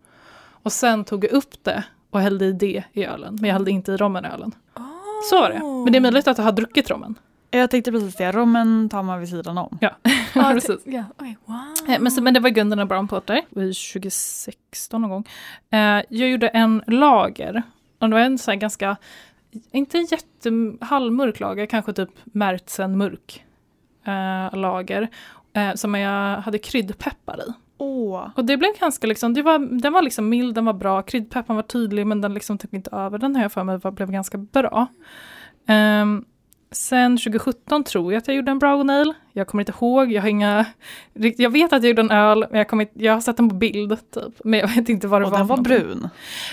Och 0.63 0.73
sen 0.73 1.05
tog 1.05 1.25
jag 1.25 1.33
upp 1.33 1.65
det 1.65 1.85
och 2.11 2.21
hällde 2.21 2.45
i 2.45 2.53
det 2.53 2.85
i 2.93 3.05
ölen, 3.05 3.37
men 3.41 3.45
jag 3.45 3.53
hällde 3.55 3.71
inte 3.71 3.93
i 3.93 3.97
rommen 3.97 4.25
i 4.25 4.29
ölen. 4.29 4.55
Oh. 4.77 4.85
Så 5.31 5.41
var 5.41 5.51
det. 5.51 5.59
Men 5.85 5.93
det 5.93 5.99
är 5.99 6.01
möjligt 6.01 6.29
att 6.29 6.39
jag 6.39 6.45
har 6.45 6.53
druckit 6.53 6.91
rommen. 6.91 7.15
Jag 7.51 7.71
tänkte 7.71 7.93
precis 7.93 8.17
det, 8.17 8.33
rommen 8.33 8.89
tar 8.89 9.03
man 9.03 9.21
vid 9.21 9.29
sidan 9.29 9.59
om. 9.59 9.79
Ja, 9.81 9.91
precis. 10.35 10.87
Yeah. 10.87 11.05
Okay, 11.11 11.35
wow. 11.45 11.95
Eh, 11.95 12.01
men, 12.01 12.25
men 12.25 12.35
det 12.35 12.41
var 12.41 12.59
en 12.59 12.89
brown 12.89 13.09
porter, 13.09 13.37
i 13.37 13.75
2016 13.75 15.03
någon 15.03 15.11
gång. 15.11 15.25
Eh, 15.71 16.03
jag 16.09 16.29
gjorde 16.31 16.49
en 16.49 16.83
lager, 16.87 17.63
och 17.99 18.09
det 18.09 18.15
var 18.15 18.21
en 18.21 18.39
så 18.39 18.55
ganska 18.55 18.97
inte 19.71 19.99
en 19.99 20.05
jätte 20.05 20.51
halvmörk 20.81 21.41
lager, 21.41 21.67
kanske 21.67 21.93
typ 21.93 22.11
märtsen 22.25 22.99
mörk 22.99 23.45
eh, 24.05 24.59
lager. 24.59 25.09
Eh, 25.53 25.75
som 25.75 25.95
jag 25.95 26.37
hade 26.37 26.59
kryddpeppar 26.59 27.41
i. 27.49 27.53
Oh. 27.79 28.29
Och 28.37 28.45
det 28.45 28.57
blev 28.57 28.71
ganska 28.81 29.07
liksom, 29.07 29.35
det 29.35 29.43
var, 29.43 29.59
den 29.81 29.93
var 29.93 30.03
liksom 30.03 30.29
mild, 30.29 30.55
den 30.55 30.65
var 30.65 30.73
bra, 30.73 31.03
kryddpepparn 31.03 31.57
var 31.57 31.63
tydlig 31.63 32.07
men 32.07 32.21
den 32.21 32.35
liksom 32.35 32.59
typ 32.59 32.75
inte 32.75 32.91
över. 32.91 33.19
Den 33.19 33.37
har 33.37 33.43
jag 33.43 33.53
för 33.53 33.65
mig 33.65 33.79
var, 33.79 33.91
blev 33.91 34.11
ganska 34.11 34.39
bra. 34.39 34.87
Um, 35.69 36.25
Sen 36.73 37.19
2017 37.19 37.85
tror 37.85 38.13
jag 38.13 38.19
att 38.19 38.29
jag 38.29 38.37
gjorde 38.37 38.51
en 38.51 38.59
brown 38.59 38.91
ale. 38.91 39.15
Jag 39.33 39.47
kommer 39.47 39.63
inte 39.63 39.73
ihåg, 39.73 40.13
jag 40.13 40.23
har 40.23 40.29
inga... 40.29 40.67
Jag 41.13 41.51
vet 41.51 41.73
att 41.73 41.83
jag 41.83 41.89
gjorde 41.89 42.03
en 42.03 42.11
öl, 42.11 42.47
men 42.51 42.59
jag, 42.59 42.69
kommer, 42.69 42.89
jag 42.93 43.13
har 43.13 43.21
sett 43.21 43.37
den 43.37 43.49
på 43.49 43.55
bild. 43.55 44.11
Typ, 44.11 44.35
men 44.45 44.61
jag 44.61 44.69
vet 44.69 44.89
inte 44.89 45.09
vad 45.09 45.21
det 45.21 45.25
och 45.25 45.31
var. 45.31 45.41
Och 45.41 45.47
den 45.47 45.57
var 45.57 45.63
brun? 45.65 46.09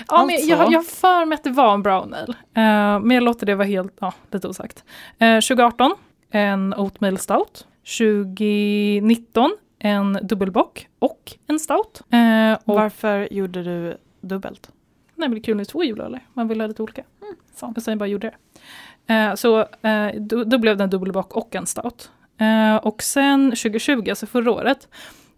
Ja, 0.08 0.16
alltså. 0.16 0.36
men 0.36 0.48
jag, 0.48 0.78
har 0.78 0.82
för 0.82 1.26
mig 1.26 1.34
att 1.34 1.44
det 1.44 1.50
var 1.50 1.74
en 1.74 1.82
brown 1.82 2.14
ale. 2.14 2.32
Uh, 2.32 3.04
men 3.04 3.10
jag 3.10 3.22
låter 3.22 3.46
det 3.46 3.54
vara 3.54 3.66
helt, 3.66 3.92
ja, 4.00 4.12
lite 4.30 4.48
osagt. 4.48 4.84
Uh, 5.22 5.40
2018, 5.40 5.94
en 6.30 6.74
oatmeal 6.74 7.18
stout. 7.18 7.66
2019, 7.98 9.56
en 9.78 10.18
dubbelbock 10.22 10.88
och 10.98 11.32
en 11.46 11.58
stout. 11.60 12.02
Uh, 12.14 12.52
och, 12.64 12.74
Varför 12.74 13.28
gjorde 13.30 13.62
du 13.62 13.96
dubbelt? 14.20 14.70
Nej 15.14 15.28
men 15.28 15.34
det 15.34 15.40
är 15.40 15.42
kul 15.42 15.56
med 15.56 15.68
två 15.68 15.84
julöler, 15.84 16.26
man 16.32 16.48
vill 16.48 16.60
ha 16.60 16.66
lite 16.68 16.82
olika. 16.82 17.02
Mm, 17.22 17.34
så. 17.54 17.72
Och 17.76 17.82
sen 17.82 17.98
bara 17.98 18.06
gjorde 18.06 18.26
det. 18.26 18.60
Eh, 19.08 19.34
så 19.34 19.60
eh, 19.60 20.20
då, 20.20 20.44
då, 20.44 20.58
blev 20.58 20.76
det 20.76 20.84
en 20.84 20.90
dubbelbock 20.90 21.36
och 21.36 21.54
en 21.54 21.66
stout. 21.66 22.10
Eh, 22.38 22.76
och 22.76 23.02
sen 23.02 23.50
2020, 23.50 24.10
alltså 24.10 24.26
förra 24.26 24.50
året, 24.50 24.88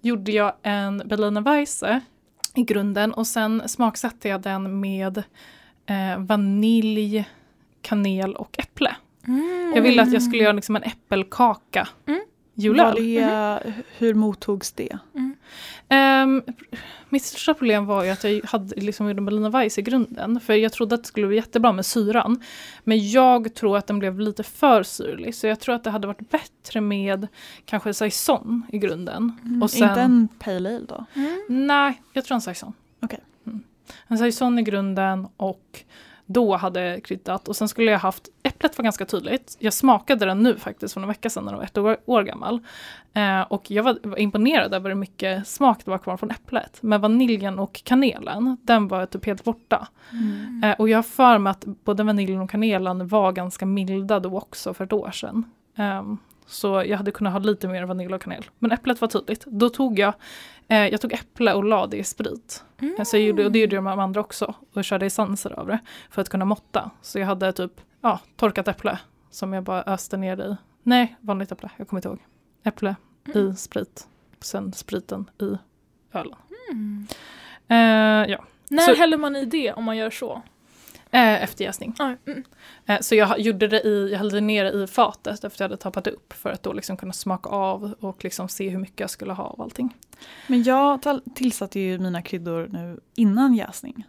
gjorde 0.00 0.33
jag 0.33 0.52
en 0.62 1.02
Berliner 1.04 1.40
Weisse 1.40 2.00
i 2.54 2.62
grunden 2.62 3.12
och 3.12 3.26
sen 3.26 3.68
smaksatte 3.68 4.28
jag 4.28 4.40
den 4.40 4.80
med 4.80 5.22
vanilj, 6.18 7.24
kanel 7.83 8.37
och 8.37 8.59
äpple. 8.59 8.96
Mm. 9.26 9.72
Jag 9.74 9.83
ville 9.83 10.02
att 10.02 10.12
jag 10.12 10.22
skulle 10.22 10.42
göra 10.42 10.52
liksom 10.52 10.76
en 10.76 10.83
äppelkaka. 10.83 11.88
Mm. 12.06 12.20
Julöl. 12.61 12.94
Det, 12.94 13.75
hur 13.99 14.14
mottogs 14.14 14.73
det? 14.73 14.99
Mm. 15.14 15.37
Um, 15.90 16.42
mitt 17.09 17.23
största 17.23 17.55
problem 17.55 17.87
var 17.87 18.05
ju 18.05 18.11
att 18.11 18.25
jag 18.25 18.40
hade 18.44 18.77
liksom 18.77 19.09
gjorde 19.09 19.23
Berliner 19.23 19.51
Weiss 19.51 19.79
i 19.79 19.83
grunden. 19.83 20.40
För 20.40 20.55
jag 20.55 20.73
trodde 20.73 20.94
att 20.94 21.03
det 21.03 21.09
skulle 21.09 21.27
bli 21.27 21.37
jättebra 21.37 21.73
med 21.73 21.87
syran. 21.87 22.42
Men 22.85 23.11
jag 23.11 23.55
tror 23.55 23.77
att 23.77 23.87
den 23.87 23.99
blev 23.99 24.20
lite 24.20 24.42
för 24.42 24.83
syrlig. 24.83 25.35
Så 25.35 25.46
jag 25.46 25.61
tror 25.61 25.75
att 25.75 25.85
det 25.85 25.90
hade 25.90 26.07
varit 26.07 26.31
bättre 26.31 26.81
med 26.81 27.29
kanske 27.64 27.94
saison 27.94 28.62
i 28.73 28.79
grunden. 28.79 29.33
Mm, 29.44 29.62
och 29.62 29.70
sen, 29.70 29.88
inte 29.88 30.01
en 30.01 30.29
pale 30.38 30.77
ale 30.77 30.87
då? 30.88 31.05
Mm. 31.14 31.44
Nej, 31.49 32.03
jag 32.12 32.25
tror 32.25 32.35
en 32.35 32.40
saison. 32.40 32.73
Okay. 33.03 33.20
Mm. 33.46 33.62
En 34.07 34.18
saison 34.18 34.59
i 34.59 34.62
grunden 34.62 35.29
och 35.37 35.85
då 36.27 36.57
hade 36.57 37.01
kryddat. 37.01 37.49
Och 37.49 37.57
sen 37.57 37.68
skulle 37.68 37.90
jag 37.90 37.99
haft, 37.99 38.29
äpplet 38.61 38.79
var 38.79 38.83
ganska 38.83 39.05
tydligt. 39.05 39.57
Jag 39.59 39.73
smakade 39.73 40.27
den 40.27 40.42
nu 40.42 40.57
faktiskt 40.57 40.94
för 40.94 41.01
en 41.01 41.09
vecka 41.09 41.31
sedan 41.31 41.44
när 41.44 41.53
den 41.53 41.59
var 41.59 41.64
ett 41.64 41.79
år, 41.79 41.96
år 42.07 42.23
gammal. 42.23 42.61
Eh, 43.12 43.40
och 43.40 43.70
jag 43.70 43.83
var, 43.83 43.99
var, 44.03 44.18
imponerad 44.18 44.75
över 44.75 44.90
hur 44.90 44.96
mycket 44.96 45.49
smak 45.49 45.85
det 45.85 45.90
var 45.90 45.99
kvar 45.99 46.16
från 46.16 46.31
äpplet. 46.31 46.79
Men 46.81 47.01
vaniljen 47.01 47.59
och 47.59 47.81
kanelen, 47.85 48.57
den 48.62 48.88
var 48.88 49.07
typ 49.07 49.27
helt 49.27 49.44
borta. 49.44 49.88
Mm. 50.12 50.64
Eh, 50.64 50.81
och 50.81 50.88
jag 50.88 50.99
har 50.99 51.03
för 51.03 51.38
mig 51.38 51.51
att 51.51 51.64
både 51.64 52.03
vaniljen 52.03 52.40
och 52.40 52.51
kanelen 52.51 53.09
var 53.09 53.33
ganska 53.33 53.66
milda 53.66 54.20
då 54.20 54.37
också 54.37 54.75
för 54.75 54.85
ett 54.85 54.92
år 54.92 55.11
sedan. 55.11 55.44
Eh, 55.77 56.03
så 56.46 56.85
jag 56.87 56.96
hade 56.96 57.11
kunnat 57.11 57.33
ha 57.33 57.40
lite 57.40 57.68
mer 57.68 57.85
vanilj 57.85 58.14
och 58.14 58.23
kanel. 58.23 58.44
Men 58.59 58.73
äpplet 58.73 59.01
var 59.01 59.09
tydligt. 59.09 59.44
Då 59.46 59.68
tog 59.68 59.99
jag, 59.99 60.14
eh, 60.68 60.87
jag 60.87 61.01
tog 61.01 61.12
äpple 61.12 61.53
och 61.53 61.64
la 61.64 61.87
det 61.87 61.96
i 61.96 62.05
sprit. 62.05 62.64
Mm. 62.81 63.05
Så 63.05 63.16
jag 63.16 63.25
gjorde, 63.25 63.44
och 63.44 63.53
det 63.53 63.59
gjorde 63.59 63.77
de 63.77 63.87
andra 63.87 64.20
också. 64.20 64.55
Och 64.75 64.85
körde 64.85 65.07
essenser 65.07 65.61
av 65.61 65.66
det 65.66 65.79
för 66.11 66.23
att 66.23 66.29
kunna 66.29 66.44
måtta. 66.44 66.90
Så 67.03 67.18
jag 67.18 67.27
hade 67.27 67.53
typ 67.53 67.81
ja, 68.00 68.20
torkat 68.36 68.68
äpple 68.68 68.98
som 69.30 69.52
jag 69.52 69.64
bara 69.64 69.82
öste 69.82 70.16
ner 70.16 70.40
i. 70.40 70.56
Nej, 70.82 71.16
vanligt 71.20 71.52
äpple, 71.52 71.70
jag 71.76 71.88
kommer 71.88 71.98
inte 71.98 72.08
ihåg. 72.08 72.18
Äpple 72.62 72.96
mm. 73.34 73.48
i 73.48 73.56
sprit. 73.56 74.08
Sen 74.40 74.72
spriten 74.72 75.30
i 75.40 75.58
ölen. 76.12 76.38
Mm. 76.72 77.06
Eh, 77.68 78.30
ja. 78.30 78.44
När 78.68 78.82
så, 78.82 78.94
häller 78.94 79.16
man 79.16 79.36
i 79.36 79.44
det 79.44 79.72
om 79.72 79.84
man 79.84 79.96
gör 79.96 80.10
så? 80.10 80.42
Eh, 81.10 81.42
efter 81.42 81.64
jäsning. 81.64 81.94
Mm. 81.98 82.44
Eh, 82.86 83.00
så 83.00 83.14
jag 83.14 83.40
gjorde 83.40 83.68
det 83.68 83.80
i, 83.80 84.08
jag 84.10 84.18
hällde 84.18 84.40
ner 84.40 84.64
det 84.64 84.82
i 84.82 84.86
fatet 84.86 85.44
efter 85.44 85.64
jag 85.64 85.68
hade 85.68 85.76
tappat 85.76 86.06
upp 86.06 86.32
för 86.32 86.50
att 86.50 86.62
då 86.62 86.72
liksom 86.72 86.96
kunna 86.96 87.12
smaka 87.12 87.50
av 87.50 87.94
och 88.00 88.24
liksom 88.24 88.48
se 88.48 88.68
hur 88.68 88.78
mycket 88.78 89.00
jag 89.00 89.10
skulle 89.10 89.32
ha 89.32 89.44
av 89.44 89.62
allting. 89.62 89.96
Men 90.46 90.62
jag 90.62 91.00
tillsatte 91.34 91.80
ju 91.80 91.98
mina 91.98 92.22
kryddor 92.22 92.68
nu 92.72 93.00
innan 93.14 93.54
jäsning. 93.54 94.04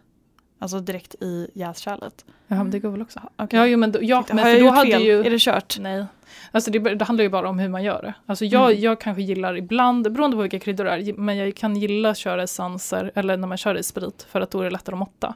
Alltså 0.62 0.80
direkt 0.80 1.14
i 1.14 1.50
jäskärlet. 1.54 2.24
Ja, 2.46 2.56
men 2.56 2.70
det 2.70 2.78
går 2.78 2.90
väl 2.90 3.02
också. 3.02 3.20
Okej. 3.36 3.58
Ja, 3.58 3.66
jo, 3.66 3.78
men 3.78 3.92
då, 3.92 3.98
ja, 4.02 4.16
Har 4.16 4.34
men 4.34 4.38
jag 4.38 4.46
för 4.54 4.60
då 4.60 4.66
gjort 4.66 4.74
hade 4.74 4.90
fel? 4.90 5.02
ju... 5.02 5.24
Är 5.26 5.30
det 5.30 5.38
kört? 5.40 5.76
Nej. 5.80 6.04
Alltså 6.50 6.70
det, 6.70 6.78
det 6.78 7.04
handlar 7.04 7.22
ju 7.22 7.28
bara 7.28 7.48
om 7.48 7.58
hur 7.58 7.68
man 7.68 7.82
gör 7.84 8.02
det. 8.02 8.14
Alltså 8.26 8.44
jag, 8.44 8.70
Mm. 8.70 8.82
jag 8.82 9.00
kanske 9.00 9.22
gillar 9.22 9.56
ibland, 9.56 10.12
beroende 10.12 10.36
på 10.36 10.42
vilka 10.42 10.58
kryddor 10.58 10.84
det 10.84 10.90
är, 10.90 11.12
men 11.12 11.36
jag 11.36 11.56
kan 11.56 11.76
gilla 11.76 12.10
att 12.10 12.16
köra 12.18 12.42
essenser 12.42 13.12
eller 13.14 13.36
när 13.36 13.48
man 13.48 13.58
kör 13.58 13.74
i 13.78 13.82
sprit 13.82 14.26
för 14.30 14.40
att 14.40 14.50
då 14.50 14.60
är 14.60 14.64
det 14.64 14.70
lättare 14.70 14.94
att 14.94 14.98
måtta. 14.98 15.34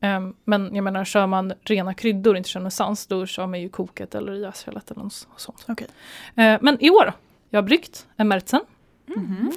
Ehm, 0.00 0.34
men 0.44 0.74
jag 0.74 0.84
menar, 0.84 1.04
kör 1.04 1.26
man 1.26 1.52
rena 1.62 1.94
kryddor 1.94 2.36
inte 2.36 2.48
kör 2.48 2.60
med 2.60 2.68
essens, 2.68 3.06
då 3.06 3.26
kör 3.26 3.46
man 3.46 3.60
ju 3.60 3.68
koket 3.68 4.14
eller 4.14 4.32
jäskärlet 4.32 4.90
eller 4.90 5.02
något 5.02 5.26
sånt. 5.36 5.64
Okej. 5.68 5.86
Eh, 6.34 6.58
men 6.60 6.76
i 6.84 6.90
år, 6.90 7.12
jag 7.50 7.58
har 7.62 7.66
bryggt 7.66 8.06
en 8.16 8.28
Märzen. 8.28 8.60
Mhm. 9.06 9.52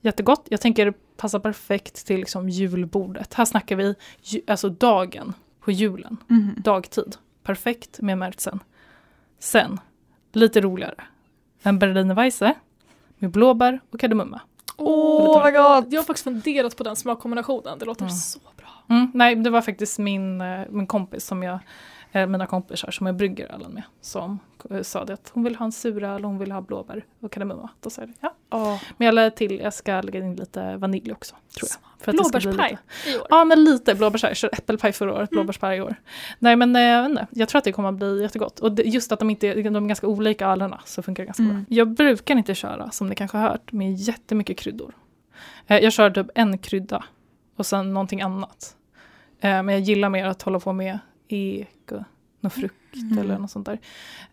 Jättegott. 0.00 0.46
Jag 0.50 0.60
tänker 0.60 0.94
passa 1.16 1.40
perfekt 1.40 2.06
till 2.06 2.16
liksom 2.20 2.48
julbordet. 2.48 3.34
Här 3.34 3.44
snackar 3.44 3.76
vi 3.76 3.94
ju, 4.22 4.40
alltså 4.46 4.68
dagen 4.68 5.32
på 5.60 5.70
julen, 5.70 6.16
Mhm. 6.26 6.54
dagtid. 6.58 7.16
Perfekt 7.42 8.00
med 8.00 8.18
Märzen. 8.18 8.60
Sen, 9.38 9.80
lite 10.32 10.60
roligare, 10.60 10.94
en 11.62 11.78
Berliner 11.78 12.14
Weisse 12.14 12.54
med 13.18 13.30
blåbär 13.30 13.80
och 13.90 14.00
kardemumma. 14.00 14.40
Åh 14.76 15.42
vad 15.42 15.52
gott! 15.54 15.92
Jag 15.92 16.00
har 16.00 16.04
faktiskt 16.04 16.24
funderat 16.24 16.76
på 16.76 16.84
den 16.84 16.96
smakkombinationen, 16.96 17.78
det 17.78 17.84
låter 17.84 18.02
Mm. 18.02 18.14
så 18.14 18.38
bra. 18.56 18.96
Mm, 18.96 19.10
nej, 19.14 19.34
det 19.36 19.50
var 19.50 19.62
faktiskt 19.62 19.98
min, 19.98 20.40
eh, 20.40 20.60
min 20.70 20.86
kompis 20.86 21.24
som 21.26 21.42
jag, 21.42 21.58
eh, 22.12 22.26
mina 22.26 22.46
kompisar 22.46 22.90
som 22.90 23.06
jag 23.06 23.16
brygger 23.16 23.46
ölen 23.54 23.70
med, 23.72 23.82
som 24.00 24.38
sa 24.82 25.04
det 25.04 25.12
att 25.12 25.30
hon 25.34 25.44
vill 25.44 25.56
ha 25.56 25.64
en 25.66 25.72
suröl 25.72 26.24
hon 26.24 26.38
vill 26.38 26.52
ha 26.52 26.60
blåbär 26.60 27.04
och 27.20 27.32
kardemumma. 27.32 27.70
Då 27.80 27.90
sa 27.90 28.02
jag 28.02 28.08
det, 28.08 28.14
ja. 28.20 28.32
Åh, 28.50 28.82
Men 28.96 29.06
jag 29.06 29.14
lade 29.14 29.30
till, 29.30 29.58
jag 29.60 29.74
ska 29.74 30.00
lägga 30.00 30.20
in 30.20 30.36
lite 30.36 30.76
vanilj 30.76 31.12
också, 31.12 31.34
tror 31.58 31.68
jag. 31.72 32.04
För 32.04 32.12
Blåbärspaj 32.12 32.78
i 33.06 33.16
år. 33.18 33.26
Ja, 33.30 33.44
men 33.44 33.64
lite 33.64 33.94
blåbärspaj. 33.94 34.30
Jag 34.30 34.36
körde 34.36 34.56
äppelpaj 34.56 34.92
förra 34.92 35.12
året, 35.12 35.32
Mm. 35.32 35.42
blåbärspaj 35.42 35.76
i 35.78 35.80
år. 35.80 35.94
Nej, 36.38 36.56
men 36.56 36.76
eh, 36.76 36.82
jag 36.82 37.02
vet 37.02 37.10
inte. 37.10 37.26
Jag 37.30 37.48
tror 37.48 37.58
att 37.58 37.64
det 37.64 37.72
kommer 37.72 37.88
att 37.88 37.94
bli 37.94 38.22
jättegott. 38.22 38.60
Och 38.60 38.72
det, 38.72 38.82
just 38.82 39.12
att 39.12 39.18
de, 39.18 39.30
inte, 39.30 39.54
de 39.54 39.76
är 39.84 39.88
ganska 39.88 40.06
olika 40.06 40.46
ölerna 40.46 40.80
så 40.84 41.02
funkar 41.02 41.22
det 41.22 41.26
ganska 41.26 41.42
Mm. 41.42 41.54
bra. 41.56 41.64
Jag 41.68 41.88
brukar 41.88 42.36
inte 42.36 42.54
köra, 42.54 42.90
som 42.90 43.06
ni 43.08 43.14
kanske 43.14 43.38
har 43.38 43.48
hört, 43.48 43.72
med 43.72 43.94
jättemycket 43.94 44.58
kryddor. 44.58 44.94
Eh, 45.66 45.78
jag 45.78 45.92
kör 45.92 46.10
typ 46.10 46.26
en 46.34 46.58
krydda 46.58 47.04
och 47.56 47.66
sen 47.66 47.94
någonting 47.94 48.20
annat. 48.20 48.76
Eh, 49.40 49.62
men 49.62 49.68
jag 49.68 49.80
gillar 49.80 50.08
mer 50.08 50.26
att 50.26 50.42
hålla 50.42 50.60
på 50.60 50.72
med 50.72 50.98
ek 51.28 51.68
och 51.92 52.02
någon 52.40 52.50
frukt 52.50 52.74
Mm. 52.94 53.18
eller 53.18 53.38
något 53.38 53.50
sånt 53.50 53.66
där. 53.66 53.78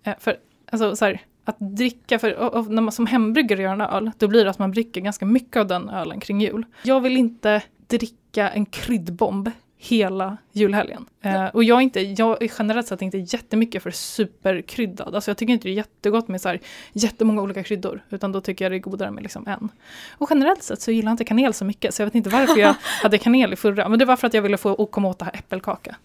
Eh, 0.04 0.14
för 0.20 0.38
alltså 0.72 0.96
så 0.96 1.06
här, 1.06 1.22
att 1.46 1.56
dricka, 1.60 2.20
för 2.20 2.36
och, 2.36 2.54
och 2.54 2.72
när 2.72 2.82
man 2.82 2.92
som 2.92 3.06
hembryggare 3.08 3.62
gör 3.62 3.74
en 3.74 3.82
öl, 3.82 4.12
då 4.18 4.28
blir 4.28 4.44
det 4.44 4.50
att 4.50 4.60
man 4.60 4.72
dricker 4.72 5.02
ganska 5.02 5.26
mycket 5.26 5.58
av 5.58 5.68
den 5.68 5.90
ölen 5.90 6.20
kring 6.20 6.42
jul. 6.42 6.66
Jag 6.84 7.02
vill 7.02 7.18
inte 7.18 7.62
dricka 7.88 8.50
en 8.50 8.66
kryddbomb 8.66 9.52
hela 9.78 10.38
julhelgen. 10.52 11.06
Eh, 11.22 11.46
och 11.46 11.64
jag 11.64 11.78
är, 11.78 11.82
inte, 11.82 12.02
jag 12.02 12.44
är 12.44 12.52
generellt 12.60 12.88
sett 12.88 13.02
inte 13.02 13.18
jättemycket 13.18 13.84
för 13.84 13.92
superkryddad. 13.92 15.16
Alltså 15.16 15.32
jag 15.32 15.38
tycker 15.38 15.54
inte 15.54 15.68
det 15.68 15.72
är 15.72 15.76
jättegott 15.76 16.28
med 16.28 16.42
så 16.42 16.50
här 16.50 16.60
jättemånga 16.94 17.42
olika 17.42 17.64
kryddor. 17.64 18.04
Utan 18.10 18.32
då 18.32 18.42
tycker 18.42 18.66
jag 18.66 18.72
det 18.72 18.76
är 18.76 18.80
godare 18.80 19.12
med 19.12 19.24
liksom 19.24 19.48
en. 19.48 19.70
Och 20.18 20.28
generellt 20.32 20.64
sett 20.64 20.82
så 20.82 20.92
gillar 20.92 21.10
jag 21.10 21.14
inte 21.14 21.24
kanel 21.26 21.54
så 21.54 21.66
mycket. 21.66 21.94
Så 21.94 22.02
jag 22.02 22.08
vet 22.08 22.16
inte 22.16 22.30
varför 22.30 22.60
jag 22.62 22.76
hade 23.02 23.18
kanel 23.18 23.54
i 23.54 23.56
förra. 23.56 23.90
Men 23.90 24.00
det 24.00 24.06
var 24.06 24.16
för 24.16 24.28
att 24.28 24.34
jag 24.34 24.42
ville 24.42 24.58
få 24.58 24.86
komma 24.86 25.08
åt 25.08 25.20
det 25.20 25.26
här 25.26 25.36
äppelkaka. 25.36 25.96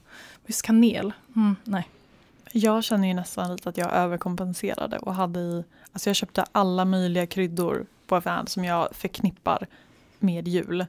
Just 0.48 0.62
kanel, 0.62 1.12
mm, 1.37 1.56
nej. 1.64 1.88
Jag 2.52 2.84
känner 2.84 3.08
ju 3.08 3.14
nästan 3.14 3.52
lite 3.52 3.68
att 3.68 3.76
jag 3.76 3.92
överkompenserade 3.92 4.98
och 4.98 5.14
hade 5.14 5.40
i, 5.40 5.64
alltså 5.92 6.08
jag 6.08 6.16
köpte 6.16 6.44
alla 6.52 6.84
möjliga 6.84 7.26
kryddor 7.26 7.87
på 8.06 8.16
affären 8.16 8.46
som 8.46 8.64
jag 8.64 8.88
förknippar 8.92 9.66
med 10.18 10.48
jul. 10.48 10.87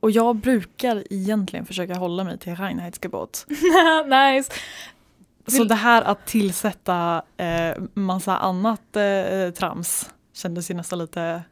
Och 0.00 0.10
jag 0.10 0.36
brukar 0.36 1.04
egentligen 1.10 1.66
försöka 1.66 1.94
hålla 1.94 2.24
mig 2.24 2.38
till 2.38 2.56
Reinheitsgebot. 2.56 3.46
nice. 4.06 4.52
Så 5.46 5.58
Vill- 5.58 5.68
det 5.68 5.74
här 5.74 6.02
att 6.02 6.26
tillsätta 6.26 7.22
eh, 7.36 7.76
massa 7.94 8.36
annat 8.36 8.96
eh, 8.96 9.50
trams 9.50 10.10
kändes 10.32 10.70
ju 10.70 10.74
nästan 10.74 10.98
lite 10.98 11.42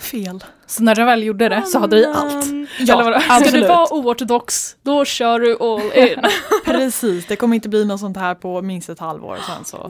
fel. 0.00 0.44
Så 0.66 0.82
när 0.82 0.94
du 0.94 1.04
väl 1.04 1.22
gjorde 1.22 1.48
det 1.48 1.62
så 1.62 1.78
hade 1.78 1.96
du 1.96 2.02
i 2.02 2.06
allt. 2.06 2.46
Ja, 2.78 2.94
Eller 2.94 3.04
vadå? 3.04 3.20
Ska 3.20 3.50
du 3.50 3.66
vara 3.66 3.94
oortodox, 3.94 4.76
då 4.82 5.04
kör 5.04 5.40
du 5.40 5.56
all 5.60 6.08
in. 6.08 6.22
Precis, 6.64 7.26
det 7.26 7.36
kommer 7.36 7.54
inte 7.54 7.68
bli 7.68 7.84
något 7.84 8.00
sånt 8.00 8.16
här 8.16 8.34
på 8.34 8.62
minst 8.62 8.88
ett 8.88 8.98
halvår 8.98 9.38
sen 9.46 9.64
så. 9.64 9.88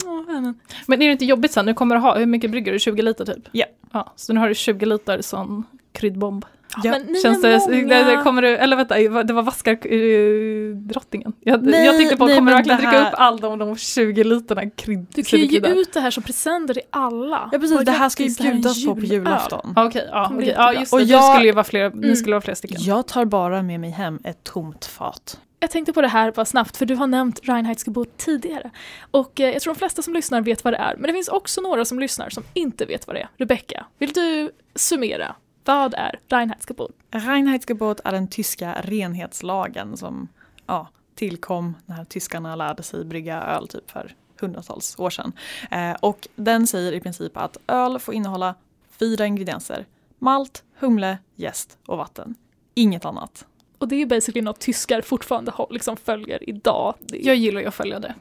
Men 0.86 1.02
är 1.02 1.06
det 1.06 1.12
inte 1.12 1.24
jobbigt 1.24 1.52
sen? 1.52 1.66
Nu 1.66 1.74
kommer 1.74 1.94
du 1.94 2.00
ha, 2.00 2.18
hur 2.18 2.26
mycket 2.26 2.50
brygger 2.50 2.72
du? 2.72 2.78
20 2.78 3.02
liter 3.02 3.24
typ? 3.24 3.48
Ja. 3.52 3.66
ja 3.92 4.12
så 4.16 4.32
nu 4.32 4.40
har 4.40 4.48
du 4.48 4.54
20 4.54 4.86
liter 4.86 5.22
sån 5.22 5.64
kryddbomb. 5.92 6.44
Ja, 6.82 6.90
men 6.90 7.02
ni 7.02 7.20
Känns 7.22 7.42
det, 7.42 7.60
många. 7.70 8.04
det, 8.04 8.16
kommer 8.22 8.42
du, 8.42 8.48
eller 8.48 8.76
vänta, 8.76 8.94
det 9.22 9.32
var 9.32 9.42
vaskar 9.42 9.92
uh, 9.92 10.76
drottningen. 10.76 11.32
Jag, 11.40 11.62
Nej, 11.66 11.84
jag 11.86 11.96
tänkte 11.96 12.16
på, 12.16 12.26
nej, 12.26 12.34
kommer 12.36 12.50
du 12.52 12.56
verkligen 12.56 12.78
det 12.78 12.82
dricka 12.86 12.98
här- 13.02 13.08
upp 13.12 13.18
all 13.20 13.40
de, 13.40 13.58
de 13.58 13.76
20 13.76 14.24
literna 14.24 14.70
krydd? 14.70 15.06
Du 15.14 15.22
kan 15.22 15.38
ju 15.38 15.46
ge 15.46 15.58
ut 15.68 15.92
det 15.92 16.00
här 16.00 16.10
som 16.10 16.22
presenter 16.22 16.74
till 16.74 16.82
alla. 16.90 17.48
Ja 17.52 17.58
precis, 17.58 17.78
det 17.84 17.90
här 17.92 18.08
ska 18.08 18.22
ju 18.22 18.30
här 18.40 18.52
bjudas 18.52 18.86
på 18.86 18.94
på 18.94 19.00
julafton. 19.00 19.72
Ja, 19.76 19.86
Okej, 19.86 20.08
ja, 20.12 20.28
bli 20.28 20.36
okej. 20.38 20.54
ja 20.56 20.72
jättebra. 20.72 20.80
just 20.80 20.90
det. 20.90 20.96
Och 20.96 21.00
du 21.06 21.12
jag- 21.12 21.32
skulle 21.34 21.46
ju 21.46 21.52
vara 21.52 21.64
fler, 21.64 21.90
ni 21.90 22.04
Mm. 22.06 22.16
skulle 22.16 22.34
vara 22.34 22.40
flera 22.42 22.54
stycken. 22.56 22.76
Jag 22.80 23.06
tar 23.06 23.24
bara 23.24 23.62
med 23.62 23.80
mig 23.80 23.90
hem 23.90 24.18
ett 24.24 24.44
tomt 24.44 24.84
fat. 24.84 25.40
Jag 25.60 25.70
tänkte 25.70 25.92
på 25.92 26.00
det 26.02 26.08
här 26.08 26.32
bara 26.32 26.44
snabbt, 26.46 26.76
för 26.76 26.86
du 26.86 26.94
har 26.94 27.06
nämnt 27.06 27.40
Reinheitsgebot 27.42 28.16
tidigare. 28.16 28.70
Och 29.10 29.40
eh, 29.40 29.50
jag 29.52 29.62
tror 29.62 29.74
de 29.74 29.78
flesta 29.78 30.02
som 30.02 30.14
lyssnar 30.14 30.40
vet 30.40 30.64
vad 30.64 30.72
det 30.72 30.76
är, 30.76 30.94
men 30.96 31.02
det 31.06 31.12
finns 31.12 31.28
också 31.28 31.60
några 31.60 31.84
som 31.84 31.98
lyssnar 31.98 32.30
som 32.30 32.42
inte 32.54 32.84
vet 32.84 33.06
vad 33.06 33.16
det 33.16 33.20
är. 33.20 33.28
Rebecca, 33.36 33.86
vill 33.98 34.12
du 34.12 34.50
summera? 34.74 35.34
Vad 35.64 35.94
är 35.94 36.20
Reinheitsgebot? 36.28 36.92
Reinheitsgebot 37.10 38.00
är 38.04 38.12
den 38.12 38.28
tyska 38.28 38.76
renhetslagen 38.82 39.96
som 39.96 40.28
ja, 40.66 40.88
tillkom 41.14 41.74
när 41.86 42.04
tyskarna 42.04 42.56
lärde 42.56 42.82
sig 42.82 43.04
brygga 43.04 43.42
öl 43.42 43.68
typ 43.68 43.90
för 43.90 44.14
hundratals 44.40 44.98
år 44.98 45.10
sedan. 45.10 45.32
Eh, 45.70 45.92
och 46.00 46.28
den 46.36 46.66
säger 46.66 46.92
i 46.92 47.00
princip 47.00 47.36
att 47.36 47.56
öl 47.66 47.98
får 47.98 48.14
innehålla 48.14 48.54
fyra 48.90 49.26
ingredienser. 49.26 49.86
Malt, 50.18 50.64
humle, 50.78 51.18
jäst 51.36 51.78
och 51.86 51.98
vatten. 51.98 52.34
Inget 52.74 53.04
annat. 53.04 53.46
Och 53.78 53.88
det 53.88 53.96
är 53.96 54.06
basically 54.06 54.42
något 54.42 54.60
tyskar 54.60 55.00
fortfarande 55.00 55.52
liksom 55.70 55.96
följer 55.96 56.48
idag. 56.48 56.94
Jag 57.06 57.36
gillar 57.36 57.60
ju 57.60 57.66
att 57.66 57.74
följa 57.74 58.00
det. 58.00 58.14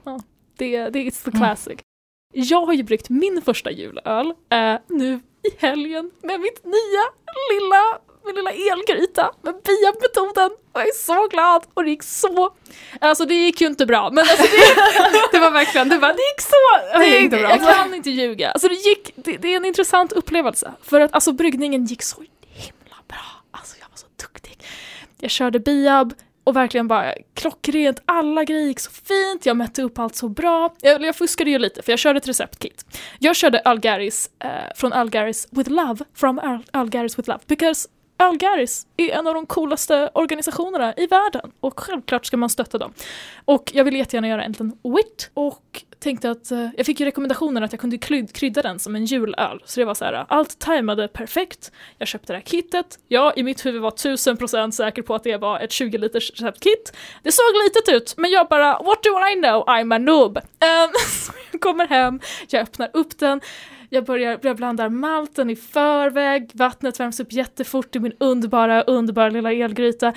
det, 0.58 0.90
det 0.90 1.00
är 1.00 1.12
the 1.24 1.32
Mm. 1.32 1.80
Jag 2.34 2.66
har 2.66 2.74
ju 2.74 2.84
bryggt 2.84 3.10
min 3.10 3.42
första 3.42 3.72
julöl 3.72 4.34
eh, 4.50 4.76
nu 4.88 5.20
i 5.44 5.50
helgen 5.58 6.12
med 6.22 6.40
mitt 6.40 6.66
nya 6.66 7.04
lilla, 7.52 8.00
min 8.26 8.36
lilla 8.36 8.52
elgryta 8.52 9.32
med 9.42 9.54
BIA-metoden. 9.54 10.52
Och 10.72 10.80
jag 10.80 10.88
är 10.88 10.94
så 10.94 11.28
glad 11.28 11.64
och 11.74 11.84
det 11.84 11.90
gick 11.90 12.04
så... 12.04 12.54
Alltså 13.00 13.26
det 13.26 13.34
gick 13.34 13.62
ju 13.62 13.68
inte 13.68 13.86
bra 13.86 14.10
men 14.10 14.20
alltså 14.20 14.44
det, 14.44 15.22
Det 15.32 15.40
var 15.40 15.52
verkligen, 15.52 15.90
det, 15.90 15.98
var, 15.98 16.08
det 16.08 16.14
gick 16.14 16.42
så! 16.42 17.00
Det 17.00 17.06
gick 17.06 17.24
inte 17.24 17.38
bra. 17.38 17.50
jag 17.50 17.76
kan 17.76 17.94
inte 17.94 18.10
ljuga. 18.10 18.52
Alltså 18.52 18.68
det 18.68 18.76
gick, 18.76 19.12
det, 19.16 19.38
det 19.38 19.48
är 19.54 19.58
en 19.58 19.66
intressant 19.66 20.12
upplevelse. 20.12 20.74
För 20.82 21.02
att 21.02 21.14
alltså 21.14 21.32
bryggningen 21.32 21.86
gick 21.86 22.04
så 22.04 22.18
himla 22.50 22.96
bra. 23.08 23.26
Alltså 23.52 23.76
jag 23.80 23.90
var 23.90 23.98
så 23.98 24.08
duktig. 24.22 24.60
Jag 25.20 25.32
körde 25.32 25.60
biab 25.60 26.14
och 26.44 26.56
verkligen 26.56 26.88
bara 26.88 27.14
klockrent, 27.34 28.02
alla 28.06 28.44
grejer 28.44 28.68
gick 28.68 28.80
så 28.80 28.92
fint, 28.92 29.46
jag 29.46 29.58
mätte 29.58 29.82
upp 29.84 30.00
allt 30.00 30.16
så 30.16 30.30
bra. 30.30 30.74
Jag, 30.82 31.02
jag 31.04 31.16
fuskade 31.16 31.50
ju 31.52 31.60
lite 31.60 31.82
för 31.82 31.92
jag 31.92 32.00
körde 32.00 32.18
ett 32.18 32.28
receptkit. 32.28 32.86
Jag 33.20 33.36
körde 33.36 33.60
Algaris 33.60 34.30
eh, 34.40 34.50
från 34.76 34.94
Algaris 34.94 35.48
with 35.52 35.70
love, 35.70 36.06
from 36.16 36.40
Al- 36.40 36.64
Algaris 36.72 37.20
with 37.20 37.30
love, 37.30 37.40
because 37.48 37.90
Algaris 38.18 38.88
är 38.98 39.10
en 39.10 39.28
av 39.28 39.34
de 39.34 39.46
coolaste 39.46 40.10
organisationerna 40.14 40.94
i 40.98 41.08
världen 41.08 41.52
och 41.60 41.80
självklart 41.80 42.26
ska 42.26 42.38
man 42.38 42.50
stötta 42.50 42.78
dem. 42.78 42.94
Och 43.46 43.72
jag 43.74 43.84
ville 43.84 43.98
jättegärna 43.98 44.28
göra 44.28 44.44
en 44.44 44.52
liten 44.52 44.78
wit 44.84 45.32
och 45.34 45.84
tänkte 46.00 46.32
att 46.32 46.52
eh, 46.52 46.70
jag 46.78 46.86
fick 46.86 47.00
ju 47.00 47.06
rekommendationen 47.06 47.64
att 47.64 47.72
jag 47.74 47.82
kunde 47.82 47.98
kryd- 47.98 48.34
krydda 48.34 48.62
den 48.62 48.80
som 48.80 48.96
en 48.96 49.06
julöl. 49.06 49.62
Så 49.66 49.80
det 49.80 49.86
var 49.86 49.94
så 49.94 50.06
här, 50.06 50.14
eh, 50.14 50.26
allt 50.28 50.60
tajmade 50.60 51.08
perfekt. 51.08 51.72
Jag 51.98 52.08
köpte 52.08 52.34
det 52.34 52.38
här 52.38 52.44
kittet. 52.46 53.00
Jag 53.08 53.38
i 53.38 53.44
mitt 53.44 53.66
huvud 53.66 53.82
var 53.82 53.92
1000% 53.92 54.72
säker 54.72 55.02
på 55.02 55.16
att 55.16 55.24
det 55.24 55.38
var 55.38 55.60
ett 55.60 55.72
20 55.72 55.98
liters 55.98 56.32
receptkit. 56.32 56.94
Det 57.24 57.32
såg 57.32 57.46
litet 57.66 57.96
ut, 57.96 58.14
men 58.18 58.32
jag 58.32 58.48
bara 58.48 58.80
what 58.80 59.04
do 59.04 59.10
I 59.10 59.34
know, 59.42 59.64
I'm 59.68 59.96
a 59.96 59.98
noob. 59.98 60.38
Um, 60.38 60.44
så 61.10 61.34
jag 61.52 61.62
kommer 61.62 61.88
hem, 61.88 62.20
jag 62.50 62.62
öppnar 62.62 62.90
upp 62.94 63.20
den, 63.20 63.42
jag 63.94 64.06
börjar, 64.06 64.40
jag 64.42 64.56
blandar 64.56 64.90
malten 64.90 65.50
i 65.50 65.56
förväg, 65.56 66.52
vattnet 66.54 67.00
värms 67.00 67.20
upp 67.20 67.34
jättefort 67.34 67.96
i 67.96 68.00
min 68.00 68.14
underbara, 68.20 68.82
underbara 68.82 69.30
lilla 69.30 69.54
elgryta. 69.54 70.14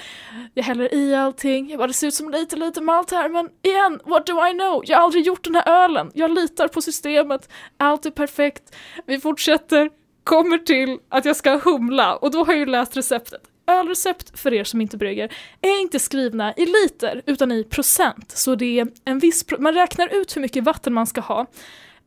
Jag 0.54 0.64
häller 0.64 0.94
i 0.94 1.14
allting, 1.14 1.70
jag 1.70 1.78
bara 1.78 1.86
det 1.86 1.92
ser 1.92 2.06
ut 2.06 2.14
som 2.14 2.30
lite, 2.30 2.56
lite 2.56 2.80
malt 2.80 3.10
här 3.10 3.28
men 3.28 3.48
igen, 3.62 4.00
what 4.04 4.26
do 4.26 4.46
I 4.46 4.52
know? 4.52 4.82
Jag 4.86 4.98
har 4.98 5.04
aldrig 5.04 5.26
gjort 5.26 5.44
den 5.44 5.54
här 5.54 5.84
ölen, 5.84 6.10
jag 6.14 6.30
litar 6.30 6.68
på 6.68 6.82
systemet, 6.82 7.48
allt 7.76 8.06
är 8.06 8.10
perfekt. 8.10 8.76
Vi 9.06 9.20
fortsätter, 9.20 9.90
kommer 10.24 10.58
till 10.58 10.98
att 11.08 11.24
jag 11.24 11.36
ska 11.36 11.56
humla 11.56 12.16
och 12.16 12.30
då 12.30 12.44
har 12.44 12.52
jag 12.52 12.60
ju 12.60 12.66
läst 12.66 12.96
receptet. 12.96 13.42
Ölrecept, 13.66 14.38
för 14.38 14.54
er 14.54 14.64
som 14.64 14.80
inte 14.80 14.96
brygger, 14.96 15.32
är 15.60 15.80
inte 15.80 15.98
skrivna 15.98 16.54
i 16.56 16.66
liter 16.66 17.22
utan 17.26 17.52
i 17.52 17.64
procent. 17.64 18.30
Så 18.30 18.54
det 18.54 18.80
är 18.80 18.88
en 19.04 19.18
viss, 19.18 19.44
pro- 19.44 19.60
man 19.60 19.74
räknar 19.74 20.14
ut 20.14 20.36
hur 20.36 20.40
mycket 20.40 20.64
vatten 20.64 20.94
man 20.94 21.06
ska 21.06 21.20
ha 21.20 21.46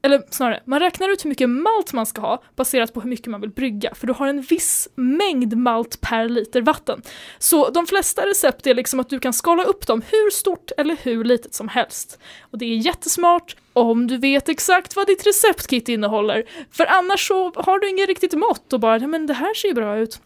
eller 0.01 0.21
snarare, 0.29 0.61
man 0.65 0.79
räknar 0.79 1.09
ut 1.09 1.25
hur 1.25 1.29
mycket 1.29 1.49
malt 1.49 1.93
man 1.93 2.05
ska 2.05 2.21
ha 2.21 2.43
baserat 2.55 2.93
på 2.93 3.01
hur 3.01 3.09
mycket 3.09 3.27
man 3.27 3.41
vill 3.41 3.49
brygga, 3.49 3.95
för 3.95 4.07
du 4.07 4.13
har 4.13 4.27
en 4.27 4.41
viss 4.41 4.87
mängd 4.95 5.57
malt 5.57 6.01
per 6.01 6.29
liter 6.29 6.61
vatten. 6.61 7.01
Så 7.39 7.69
de 7.69 7.87
flesta 7.87 8.25
recept 8.25 8.67
är 8.67 8.73
liksom 8.73 8.99
att 8.99 9.09
du 9.09 9.19
kan 9.19 9.33
skala 9.33 9.63
upp 9.63 9.87
dem 9.87 10.01
hur 10.11 10.31
stort 10.31 10.71
eller 10.77 10.97
hur 11.03 11.23
litet 11.23 11.53
som 11.53 11.67
helst. 11.67 12.19
Och 12.41 12.57
det 12.57 12.65
är 12.65 12.75
jättesmart 12.75 13.55
om 13.73 14.07
du 14.07 14.17
vet 14.17 14.49
exakt 14.49 14.95
vad 14.95 15.07
ditt 15.07 15.27
receptkit 15.27 15.89
innehåller, 15.89 16.43
för 16.71 16.85
annars 16.85 17.27
så 17.27 17.51
har 17.55 17.79
du 17.79 17.89
inget 17.89 18.07
riktigt 18.07 18.33
mått 18.33 18.73
och 18.73 18.79
bara, 18.79 18.99
men 18.99 19.27
det 19.27 19.33
här 19.33 19.53
ser 19.53 19.67
ju 19.67 19.73
bra 19.73 19.97
ut. 19.97 20.21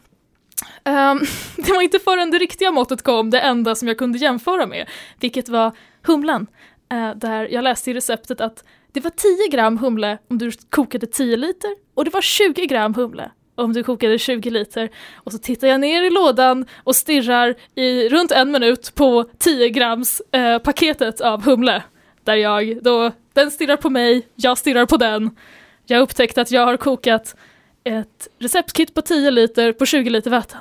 Um, 0.85 1.21
det 1.55 1.71
var 1.71 1.81
inte 1.81 1.99
förrän 1.99 2.31
det 2.31 2.37
riktiga 2.37 2.71
måttet 2.71 3.01
kom 3.01 3.29
det 3.29 3.39
enda 3.39 3.75
som 3.75 3.87
jag 3.87 3.97
kunde 3.97 4.17
jämföra 4.17 4.65
med, 4.65 4.89
vilket 5.19 5.49
var 5.49 5.71
humlan. 6.03 6.47
Uh, 6.93 7.15
där 7.15 7.47
jag 7.51 7.63
läste 7.63 7.91
i 7.91 7.93
receptet 7.93 8.41
att 8.41 8.63
det 8.93 8.99
var 8.99 9.11
10 9.11 9.47
gram 9.51 9.77
humle 9.77 10.17
om 10.29 10.37
du 10.37 10.51
kokade 10.69 11.07
10 11.07 11.37
liter 11.37 11.75
och 11.93 12.05
det 12.05 12.13
var 12.13 12.21
20 12.21 12.65
gram 12.65 12.93
humle 12.93 13.31
om 13.55 13.73
du 13.73 13.83
kokade 13.83 14.19
20 14.19 14.49
liter. 14.49 14.89
Och 15.15 15.31
så 15.31 15.37
tittar 15.37 15.67
jag 15.67 15.79
ner 15.79 16.03
i 16.03 16.09
lådan 16.09 16.65
och 16.83 16.95
stirrar 16.95 17.55
i 17.75 18.09
runt 18.09 18.31
en 18.31 18.51
minut 18.51 18.95
på 18.95 19.25
10 19.37 19.69
grams 19.69 20.21
eh, 20.31 20.57
paketet 20.57 21.21
av 21.21 21.43
humle. 21.43 21.83
Där 22.23 22.35
jag 22.35 22.83
då, 22.83 23.11
den 23.33 23.51
stirrar 23.51 23.77
på 23.77 23.89
mig, 23.89 24.27
jag 24.35 24.57
stirrar 24.57 24.85
på 24.85 24.97
den. 24.97 25.37
Jag 25.85 26.01
upptäckte 26.01 26.41
att 26.41 26.51
jag 26.51 26.65
har 26.65 26.77
kokat 26.77 27.35
ett 27.83 28.27
receptkit 28.39 28.93
på 28.93 29.01
10 29.01 29.31
liter 29.31 29.71
på 29.71 29.85
20 29.85 30.09
liter 30.09 30.31
vatten. 30.31 30.59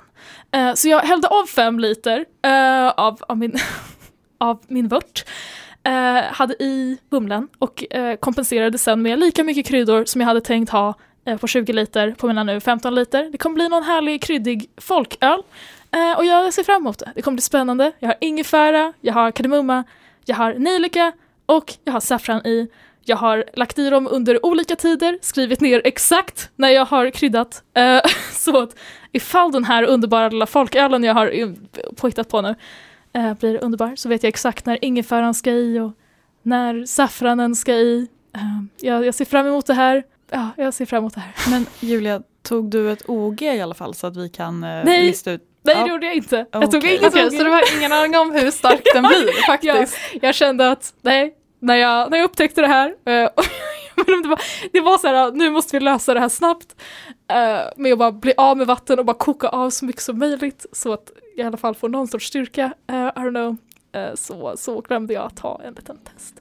Eh, 0.53 0.75
så 0.75 0.89
jag 0.89 1.01
hällde 1.01 1.29
av 1.29 1.47
5 1.47 1.81
liter 1.81 2.25
eh, 2.43 2.89
av, 2.89 3.19
av, 3.29 3.39
min, 3.39 3.57
av 4.39 4.63
min 4.69 4.89
vört, 4.89 5.25
eh, 5.85 6.23
hade 6.33 6.55
i 6.63 6.99
humlen 7.11 7.49
och 7.59 7.95
eh, 7.95 8.17
kompenserade 8.17 8.79
sen 8.79 9.03
med 9.03 9.19
lika 9.19 9.45
mycket 9.45 9.67
kryddor 9.67 10.05
som 10.05 10.21
jag 10.21 10.29
hade 10.29 10.41
tänkt 10.41 10.71
ha 10.71 10.95
eh, 11.25 11.37
på 11.37 11.47
20 11.47 11.73
liter 11.73 12.11
på 12.11 12.27
mina 12.27 12.45
nu 12.45 12.61
15 12.61 12.95
liter. 12.95 13.29
Det 13.33 13.39
kommer 13.39 13.55
bli 13.55 13.69
någon 13.69 13.83
härlig 13.83 14.23
kryddig 14.23 14.71
folköl 14.77 15.43
eh, 15.91 16.19
och 16.19 16.25
jag 16.25 16.55
ser 16.55 16.63
fram 16.65 16.83
emot 16.83 16.99
det. 16.99 17.13
Det 17.15 17.23
kommer 17.23 17.37
bli 17.37 17.43
spännande. 17.43 17.93
Jag 17.99 18.09
har 18.09 18.17
ingefära, 18.21 18.93
jag 19.01 19.15
har 19.15 19.31
kardemumma, 19.31 19.85
jag 20.25 20.37
har 20.37 20.55
nejlika 20.55 21.13
och 21.47 21.75
jag 21.85 21.93
har 21.93 22.01
saffran 22.01 22.47
i. 22.47 22.69
Jag 23.05 23.17
har 23.17 23.45
lagt 23.55 23.79
i 23.79 23.91
dem 23.91 24.09
under 24.11 24.47
olika 24.47 24.77
tider, 24.77 25.19
skrivit 25.23 25.61
ner 25.61 25.83
exakt 25.85 26.51
när 26.57 26.69
jag 26.69 26.85
har 26.85 27.11
kryddat. 27.11 27.63
Så 28.33 28.63
att 28.63 28.77
ifall 29.13 29.53
den 29.53 29.65
här 29.65 29.83
underbara 29.83 30.29
lilla 30.29 30.47
folkölen 30.47 31.05
jag 31.05 31.15
har 31.15 31.55
påhittat 31.97 32.29
på 32.29 32.41
nu 32.41 32.55
uh, 33.19 33.35
blir 33.35 33.65
underbar 33.65 33.97
så 33.97 34.09
vet 34.09 34.23
jag 34.23 34.29
exakt 34.29 34.67
när 34.67 34.85
ingefäran 34.85 35.35
ska 35.35 35.51
i 35.51 35.79
och 35.79 35.93
när 36.43 36.85
saffranen 36.85 37.55
ska 37.55 37.73
i. 37.73 38.09
Uh, 38.37 38.65
jag, 38.81 39.07
jag 39.07 39.15
ser 39.15 39.25
fram 39.25 39.47
emot 39.47 39.67
det 39.67 39.75
här. 39.75 40.05
Ja, 40.31 40.51
jag 40.57 40.75
ser 40.75 40.87
fram 40.87 40.99
emot 40.99 41.15
det 41.15 41.21
här. 41.21 41.35
Men 41.51 41.67
Julia, 41.81 42.23
tog 42.43 42.71
du 42.71 42.93
ett 42.93 43.03
OG 43.07 43.43
i 43.43 43.61
alla 43.61 43.75
fall 43.75 43.95
så 43.95 44.07
att 44.07 44.17
vi 44.17 44.29
kan 44.29 44.61
Nej. 44.61 45.03
lista 45.07 45.33
ut 45.33 45.49
Nej 45.65 45.77
det 45.85 45.91
gjorde 45.91 46.07
jag 46.07 46.15
inte. 46.15 46.47
Jag 46.51 46.71
tog 46.71 46.75
okay. 46.75 46.91
inget 46.91 47.07
okay, 47.07 47.31
Så 47.31 47.45
du 47.45 47.51
har 47.51 47.79
ingen 47.79 47.93
aning 47.93 48.17
om 48.17 48.33
hur 48.33 48.51
stark 48.51 48.83
den 48.95 49.03
blir 49.03 49.47
faktiskt? 49.47 49.99
jag, 50.13 50.25
jag 50.25 50.35
kände 50.35 50.71
att 50.71 50.95
nej, 51.03 51.35
när 51.59 51.77
jag, 51.77 52.11
när 52.11 52.19
jag 52.19 52.25
upptäckte 52.25 52.61
det 52.61 52.67
här, 52.67 52.95
eh, 53.07 53.29
det, 54.23 54.29
var, 54.29 54.41
det 54.73 54.81
var 54.81 54.99
så 54.99 55.07
här, 55.07 55.33
nu 55.33 55.51
måste 55.51 55.77
vi 55.77 55.85
lösa 55.85 56.15
det 56.15 56.21
här 56.21 56.29
snabbt, 56.29 56.77
eh, 57.29 57.43
Uh, 57.43 57.69
med 57.77 57.93
att 57.93 57.99
bara 57.99 58.13
bli 58.13 58.35
av 58.37 58.57
med 58.57 58.67
vatten 58.67 58.99
och 58.99 59.05
bara 59.05 59.17
koka 59.17 59.49
av 59.49 59.71
så 59.71 59.85
mycket 59.85 60.03
som 60.03 60.19
möjligt 60.19 60.67
så 60.73 60.93
att 60.93 61.13
jag 61.37 61.45
i 61.45 61.47
alla 61.47 61.57
fall 61.57 61.75
får 61.75 61.89
någon 61.89 62.09
sorts 62.09 62.27
styrka, 62.27 62.65
uh, 62.93 62.97
I 62.97 63.11
don't 63.11 63.31
know, 63.31 63.57
uh, 63.97 64.15
så, 64.15 64.55
så 64.57 64.81
glömde 64.81 65.15
jag 65.15 65.25
att 65.25 65.37
ta 65.37 65.61
en 65.65 65.75
liten 65.75 65.99
test. 65.99 66.35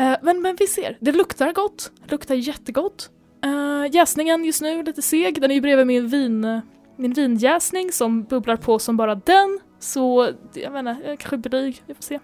Uh, 0.00 0.14
men, 0.22 0.42
men 0.42 0.56
vi 0.56 0.66
ser, 0.66 0.96
det 1.00 1.12
luktar 1.12 1.52
gott, 1.52 1.90
luktar 2.08 2.34
jättegott. 2.34 3.10
Uh, 3.46 3.86
jäsningen 3.94 4.44
just 4.44 4.62
nu 4.62 4.82
lite 4.82 5.02
seg, 5.02 5.40
den 5.40 5.50
är 5.50 5.54
ju 5.54 5.60
bredvid 5.60 5.86
min 5.86 6.08
vin 6.08 6.62
min 6.96 7.12
vinjäsning 7.12 7.92
som 7.92 8.24
bubblar 8.24 8.56
på 8.56 8.78
som 8.78 8.96
bara 8.96 9.14
den, 9.14 9.60
så 9.78 10.30
jag 10.54 10.72
menar, 10.72 10.96
jag 11.02 11.12
är 11.12 11.16
kanske 11.16 11.36
blyg, 11.36 11.82
vi 11.86 11.94
får 11.94 12.02
se. 12.02 12.18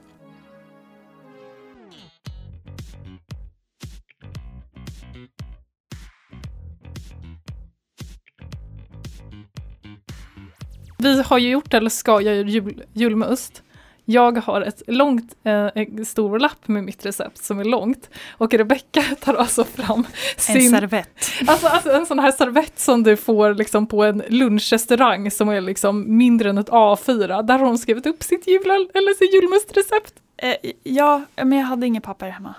Vi 10.99 11.23
har 11.23 11.39
ju 11.39 11.51
gjort, 11.51 11.75
eller 11.75 11.91
ska 11.91 12.21
göra 12.21 12.35
jul, 12.35 12.83
julmust. 12.93 13.63
Jag 14.05 14.39
har 14.39 14.61
ett 14.61 14.83
långt, 14.87 15.35
eh, 15.45 15.69
stor 16.05 16.39
lapp 16.39 16.69
med 16.69 16.85
mitt 16.85 17.07
recept 17.07 17.39
som 17.45 17.59
är 17.59 17.65
långt. 17.65 18.11
Och 18.31 18.55
Rebecka 18.55 19.03
tar 19.21 19.35
alltså 19.35 19.65
fram 19.65 20.07
sin... 20.37 20.57
En 20.57 20.71
servett. 20.71 21.31
Alltså, 21.47 21.67
alltså 21.67 21.91
en 21.91 22.07
sån 22.07 22.19
här 22.19 22.33
servett 22.33 22.79
som 22.79 23.03
du 23.03 23.17
får 23.17 23.55
liksom 23.55 23.87
på 23.87 24.05
en 24.05 24.23
lunchrestaurang 24.29 25.31
som 25.31 25.49
är 25.49 25.61
liksom 25.61 26.17
mindre 26.17 26.51
än 26.51 26.59
ett 26.59 26.69
A4. 26.69 27.43
Där 27.43 27.59
har 27.59 27.67
hon 27.67 27.79
skrivit 27.79 28.07
upp 28.07 28.23
sitt 28.23 28.47
jul 28.47 28.71
eller 28.71 29.15
sitt 29.15 29.35
julmustrecept. 29.35 30.15
Eh, 30.37 30.71
ja, 30.83 31.23
men 31.37 31.53
jag 31.53 31.67
hade 31.67 31.87
inga 31.87 32.01
papper 32.01 32.29
hemma. 32.29 32.55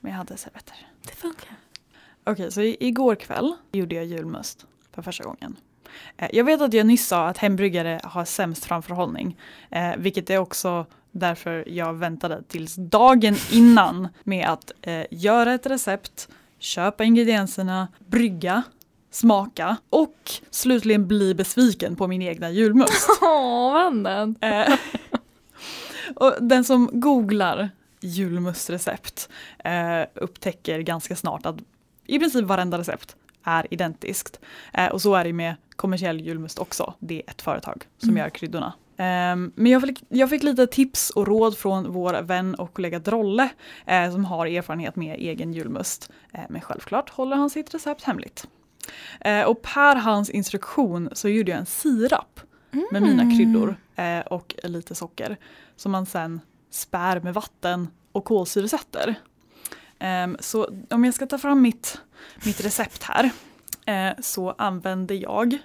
Men 0.00 0.12
jag 0.12 0.18
hade 0.18 0.36
servetter. 0.36 0.76
Det 1.06 1.16
funkar. 1.16 1.50
Okej, 2.24 2.32
okay, 2.32 2.50
så 2.50 2.60
igår 2.60 3.14
kväll 3.14 3.54
gjorde 3.72 3.94
jag 3.94 4.04
julmust 4.04 4.66
för 4.94 5.02
första 5.02 5.24
gången. 5.24 5.56
Eh, 6.16 6.28
jag 6.32 6.44
vet 6.44 6.60
att 6.60 6.72
jag 6.72 6.86
nyss 6.86 7.06
sa 7.06 7.28
att 7.28 7.38
hembryggare 7.38 8.00
har 8.04 8.24
sämst 8.24 8.64
framförhållning, 8.64 9.36
eh, 9.70 9.90
vilket 9.98 10.30
är 10.30 10.38
också 10.38 10.86
därför 11.12 11.64
jag 11.68 11.94
väntade 11.94 12.42
tills 12.42 12.74
dagen 12.74 13.36
innan 13.50 14.08
med 14.24 14.48
att 14.48 14.72
eh, 14.82 15.04
göra 15.10 15.54
ett 15.54 15.66
recept, 15.66 16.28
köpa 16.58 17.04
ingredienserna, 17.04 17.88
brygga, 18.06 18.62
smaka 19.10 19.76
och 19.90 20.30
slutligen 20.50 21.08
bli 21.08 21.34
besviken 21.34 21.96
på 21.96 22.06
min 22.06 22.22
egna 22.22 22.50
julmust. 22.50 23.08
Åh, 23.22 23.74
vännen! 23.74 24.36
Och 26.14 26.34
den 26.40 26.64
som 26.64 26.90
googlar 26.92 27.70
julmustrecept 28.00 29.28
eh, 29.64 30.02
upptäcker 30.14 30.80
ganska 30.80 31.16
snart 31.16 31.46
att 31.46 31.56
i 32.06 32.18
princip 32.18 32.44
varenda 32.44 32.78
recept 32.78 33.16
är 33.48 33.66
identiskt. 33.70 34.40
Eh, 34.72 34.86
och 34.86 35.02
så 35.02 35.14
är 35.14 35.24
det 35.24 35.32
med 35.32 35.54
kommersiell 35.76 36.20
julmust 36.20 36.58
också. 36.58 36.94
Det 36.98 37.22
är 37.22 37.30
ett 37.30 37.42
företag 37.42 37.84
som 37.98 38.08
mm. 38.08 38.20
gör 38.20 38.30
kryddorna. 38.30 38.72
Um, 39.00 39.52
men 39.54 39.72
jag 39.72 39.82
fick, 39.82 40.04
jag 40.08 40.30
fick, 40.30 40.42
lite 40.42 40.66
tips 40.66 41.10
och 41.10 41.26
råd 41.26 41.58
från 41.58 41.92
vår 41.92 42.22
vän 42.22 42.54
och 42.54 42.74
kollega 42.74 42.98
Drolle 42.98 43.48
eh, 43.86 44.12
som 44.12 44.24
har 44.24 44.46
erfarenhet 44.46 44.96
med 44.96 45.16
egen 45.18 45.52
julmust. 45.52 46.10
Eh, 46.32 46.40
men 46.48 46.60
självklart 46.60 47.10
håller 47.10 47.36
han 47.36 47.50
sitt 47.50 47.74
recept 47.74 48.02
hemligt. 48.02 48.48
Eh, 49.20 49.42
och 49.42 49.62
per 49.62 49.96
hans 49.96 50.30
instruktion 50.30 51.08
så 51.12 51.28
gjorde 51.28 51.50
jag 51.50 51.60
en 51.60 51.66
sirap 51.66 52.40
mm. 52.72 52.86
med 52.92 53.02
mina 53.02 53.22
mm. 53.22 53.36
kryddor 53.36 53.76
eh, 53.96 54.20
och 54.20 54.54
lite 54.62 54.94
socker 54.94 55.36
som 55.76 55.92
man 55.92 56.06
sen 56.06 56.40
spär 56.70 57.20
med 57.20 57.34
vatten 57.34 57.88
och 58.12 58.24
kolsyresätter. 58.24 59.14
Um, 60.24 60.36
så 60.40 60.68
om 60.90 61.04
jag 61.04 61.14
ska 61.14 61.26
ta 61.26 61.38
fram 61.38 61.62
mitt, 61.62 62.00
mitt 62.44 62.64
recept 62.64 63.02
här 63.02 63.30
eh, 63.86 64.16
så 64.20 64.54
använder 64.58 65.14
jag 65.14 65.58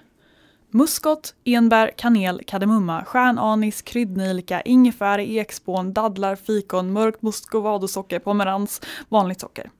muskot, 0.70 1.34
enbär, 1.44 1.90
kanel, 1.96 2.42
kardemumma, 2.46 3.04
stjärnanis, 3.04 3.82
kryddnejlika, 3.82 4.60
ingefära, 4.60 5.22
ekspån, 5.22 5.92
dadlar, 5.92 6.36
fikon, 6.36 6.92
mörkt 6.92 7.22
muscovadosocker, 7.22 8.18
pomerans, 8.18 8.80
vanligt 9.08 9.40
socker. 9.40 9.70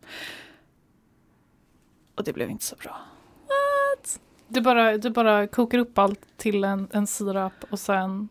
Och 2.14 2.24
det 2.24 2.32
blev 2.32 2.50
inte 2.50 2.64
så 2.64 2.76
bra. 2.76 2.96
What? 3.40 4.20
Du 4.48 4.60
bara, 4.60 4.98
du 4.98 5.10
bara 5.10 5.46
kokar 5.46 5.78
upp 5.78 5.98
allt 5.98 6.20
till 6.36 6.64
en, 6.64 6.88
en 6.92 7.06
sirap 7.06 7.64
och 7.70 7.78
sen 7.78 8.28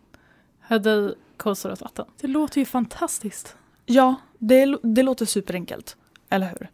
hällde 0.59 0.91
i 0.91 1.13
kolsyrat 1.37 1.81
vatten. 1.81 2.05
Det 2.21 2.27
låter 2.27 2.59
ju 2.59 2.65
fantastiskt. 2.65 3.55
Ja, 3.85 4.15
det, 4.37 4.77
det 4.83 5.03
låter 5.03 5.25
superenkelt. 5.25 5.97
Eller 6.33 6.47
hur? 6.47 6.69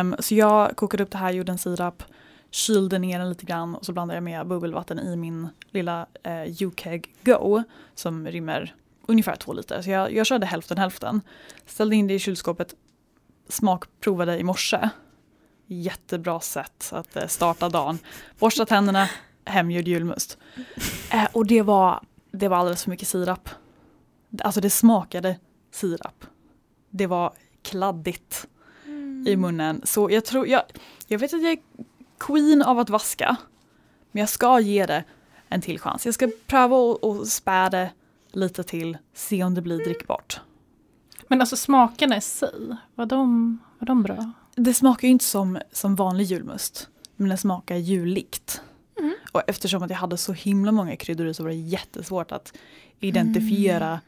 Um, 0.00 0.16
så 0.18 0.34
jag 0.34 0.76
kokade 0.76 1.02
upp 1.02 1.10
det 1.10 1.18
här, 1.18 1.32
gjorde 1.32 1.52
en 1.52 1.58
sirap, 1.58 2.02
kylde 2.50 2.98
ner 2.98 3.18
den 3.18 3.28
lite 3.28 3.46
grann 3.46 3.74
och 3.74 3.86
så 3.86 3.92
blandade 3.92 4.16
jag 4.16 4.22
med 4.22 4.46
bubbelvatten 4.46 4.98
i 4.98 5.16
min 5.16 5.48
lilla 5.70 6.06
eh, 6.22 6.62
UKEG 6.62 7.14
Go 7.24 7.62
som 7.94 8.26
rymmer 8.26 8.74
ungefär 9.06 9.36
två 9.36 9.52
liter. 9.52 9.82
Så 9.82 9.90
jag, 9.90 10.12
jag 10.12 10.26
körde 10.26 10.46
hälften 10.46 10.78
hälften. 10.78 11.20
Ställde 11.66 11.96
in 11.96 12.06
det 12.06 12.14
i 12.14 12.18
kylskåpet, 12.18 12.74
smakprovade 13.48 14.38
i 14.38 14.42
morse. 14.42 14.88
Jättebra 15.66 16.40
sätt 16.40 16.90
att 16.92 17.16
eh, 17.16 17.26
starta 17.26 17.68
dagen. 17.68 17.98
Borsta 18.38 18.66
tänderna, 18.66 19.08
hemgjord 19.44 19.88
julmust. 19.88 20.38
Eh, 21.12 21.26
och 21.32 21.46
det 21.46 21.62
var, 21.62 22.00
det 22.32 22.48
var 22.48 22.56
alldeles 22.56 22.84
för 22.84 22.90
mycket 22.90 23.08
sirap. 23.08 23.48
Alltså 24.42 24.60
det 24.60 24.70
smakade 24.70 25.38
sirap. 25.70 26.24
Det 26.90 27.06
var 27.06 27.32
kladdigt 27.62 28.46
i 29.26 29.36
munnen. 29.36 29.80
Så 29.84 30.10
jag 30.10 30.24
tror, 30.24 30.46
jag, 30.46 30.62
jag 31.06 31.18
vet 31.18 31.34
att 31.34 31.42
jag 31.42 31.52
är 31.52 31.58
queen 32.18 32.62
av 32.62 32.78
att 32.78 32.90
vaska. 32.90 33.36
Men 34.12 34.20
jag 34.20 34.28
ska 34.28 34.60
ge 34.60 34.86
det 34.86 35.04
en 35.48 35.60
till 35.60 35.78
chans. 35.78 36.06
Jag 36.06 36.14
ska 36.14 36.30
pröva 36.46 36.76
att 36.92 37.28
spä 37.28 37.68
det 37.68 37.90
lite 38.32 38.62
till, 38.62 38.98
se 39.14 39.44
om 39.44 39.54
det 39.54 39.62
blir 39.62 39.78
drickbart. 39.78 40.40
Men 41.28 41.40
alltså 41.40 41.56
smakerna 41.56 42.16
i 42.16 42.20
sig, 42.20 42.76
var 42.94 43.06
de, 43.06 43.58
var 43.78 43.86
de 43.86 44.02
bra? 44.02 44.32
det 44.54 44.74
smakar 44.74 45.08
ju 45.08 45.12
inte 45.12 45.24
som, 45.24 45.58
som 45.72 45.94
vanlig 45.94 46.24
julmust. 46.24 46.88
Men 47.16 47.28
det 47.28 47.36
smakar 47.36 47.76
jullikt. 47.76 48.62
Mm. 48.98 49.14
Och 49.32 49.42
eftersom 49.46 49.82
att 49.82 49.90
jag 49.90 49.96
hade 49.96 50.16
så 50.16 50.32
himla 50.32 50.72
många 50.72 50.96
kryddor 50.96 51.32
så 51.32 51.42
var 51.42 51.50
det 51.50 51.56
jättesvårt 51.56 52.32
att 52.32 52.52
identifiera 53.00 54.00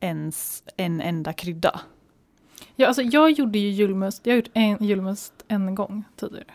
ens 0.00 0.62
en 0.76 1.00
enda 1.00 1.32
krydda. 1.32 1.80
Ja, 2.76 2.86
alltså 2.86 3.02
jag 3.02 3.30
gjorde 3.30 3.58
ju 3.58 3.68
julmust, 3.70 4.26
jag 4.26 4.32
har 4.32 4.36
gjort 4.36 4.50
en 4.54 4.84
julmust 4.84 5.32
en 5.48 5.74
gång 5.74 6.04
tidigare. 6.16 6.52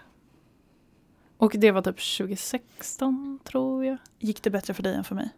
Och 1.38 1.56
det 1.58 1.72
var 1.72 1.82
typ 1.82 2.18
2016 2.18 3.40
tror 3.44 3.86
jag. 3.86 3.98
Gick 4.20 4.44
det 4.44 4.50
bättre 4.50 4.74
för 4.74 4.84
dig 4.84 4.96
än 4.96 5.04
för 5.04 5.16
mig? 5.16 5.30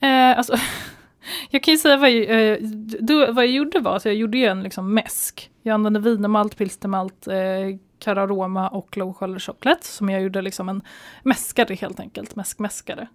Eh, 0.00 0.38
alltså, 0.38 0.56
jag 1.50 1.62
kan 1.62 1.74
ju 1.74 1.78
säga 1.78 1.96
vad 1.96 2.10
jag, 2.10 2.52
eh, 2.52 2.58
då, 3.00 3.32
vad 3.32 3.44
jag 3.44 3.52
gjorde 3.52 3.80
var 3.80 3.96
att 3.96 4.04
jag 4.04 4.14
gjorde 4.14 4.38
ju 4.38 4.44
en 4.44 4.62
liksom 4.62 4.94
mäsk. 4.94 5.50
Jag 5.62 5.74
använde 5.74 6.00
wienermalt, 6.00 6.56
pilstermalt, 6.56 7.26
eh, 7.26 7.78
Cararoma 8.02 8.68
och 8.68 8.96
low 8.96 9.12
sugar 9.18 9.38
chocolate 9.38 9.86
som 9.86 10.08
jag 10.08 10.22
gjorde 10.22 10.42
liksom 10.42 10.68
en 10.68 10.82
mäskare 11.22 11.74
helt 11.74 12.00
enkelt, 12.00 12.36
mäskmäskare. 12.36 13.06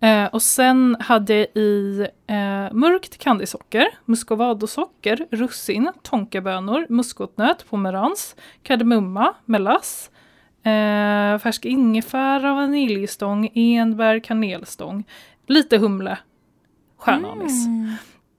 Eh, 0.00 0.24
och 0.24 0.42
sen 0.42 0.96
hade 1.00 1.34
jag 1.34 1.46
i 1.54 2.06
eh, 2.26 2.72
mörkt 2.72 3.18
candysocker, 3.18 3.86
muscovadosocker, 4.04 5.26
russin, 5.30 5.92
tonkabönor, 6.02 6.86
muskotnöt, 6.88 7.66
pomerans, 7.70 8.36
kardemumma, 8.62 9.34
melass, 9.44 10.10
eh, 10.62 11.38
färsk 11.38 11.64
ingefära, 11.64 12.54
vaniljstång, 12.54 13.50
enbär, 13.54 14.18
kanelstång, 14.20 15.04
lite 15.46 15.78
humle, 15.78 16.18
stjärnanis. 16.96 17.66
Mm. 17.66 17.92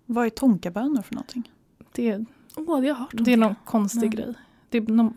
Vad 0.05 0.25
är 0.25 0.29
tonkabönor 0.29 1.01
för 1.01 1.15
någonting? 1.15 1.51
Det, 1.91 2.25
Åh, 2.55 2.81
det 2.81 2.95
det 3.11 3.33
är 3.33 3.37
någon 3.37 3.55
konstig 3.65 4.13
Mm. 4.13 4.15
grej. 4.15 4.33
Det 4.69 4.77
är 4.77 4.81
någon, 4.81 5.13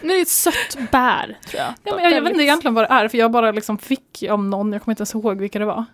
Men 0.00 0.08
det 0.08 0.14
är 0.14 0.22
ett 0.22 0.28
sött 0.28 0.78
bär, 0.90 1.38
tror 1.46 1.62
jag. 1.62 1.74
Ja, 1.84 1.94
men 1.94 2.04
jag, 2.04 2.12
jag 2.12 2.22
vet 2.22 2.30
inte 2.30 2.44
egentligen 2.44 2.74
vad 2.74 2.84
det 2.84 2.94
är, 2.94 3.08
för 3.08 3.18
jag 3.18 3.30
bara 3.30 3.52
liksom 3.52 3.78
fick 3.78 4.24
om 4.30 4.50
någon, 4.50 4.72
jag 4.72 4.82
kommer 4.82 4.92
inte 4.92 5.00
ens 5.00 5.14
ihåg 5.14 5.40
vilka 5.40 5.58
det 5.58 5.64
var. 5.64 5.84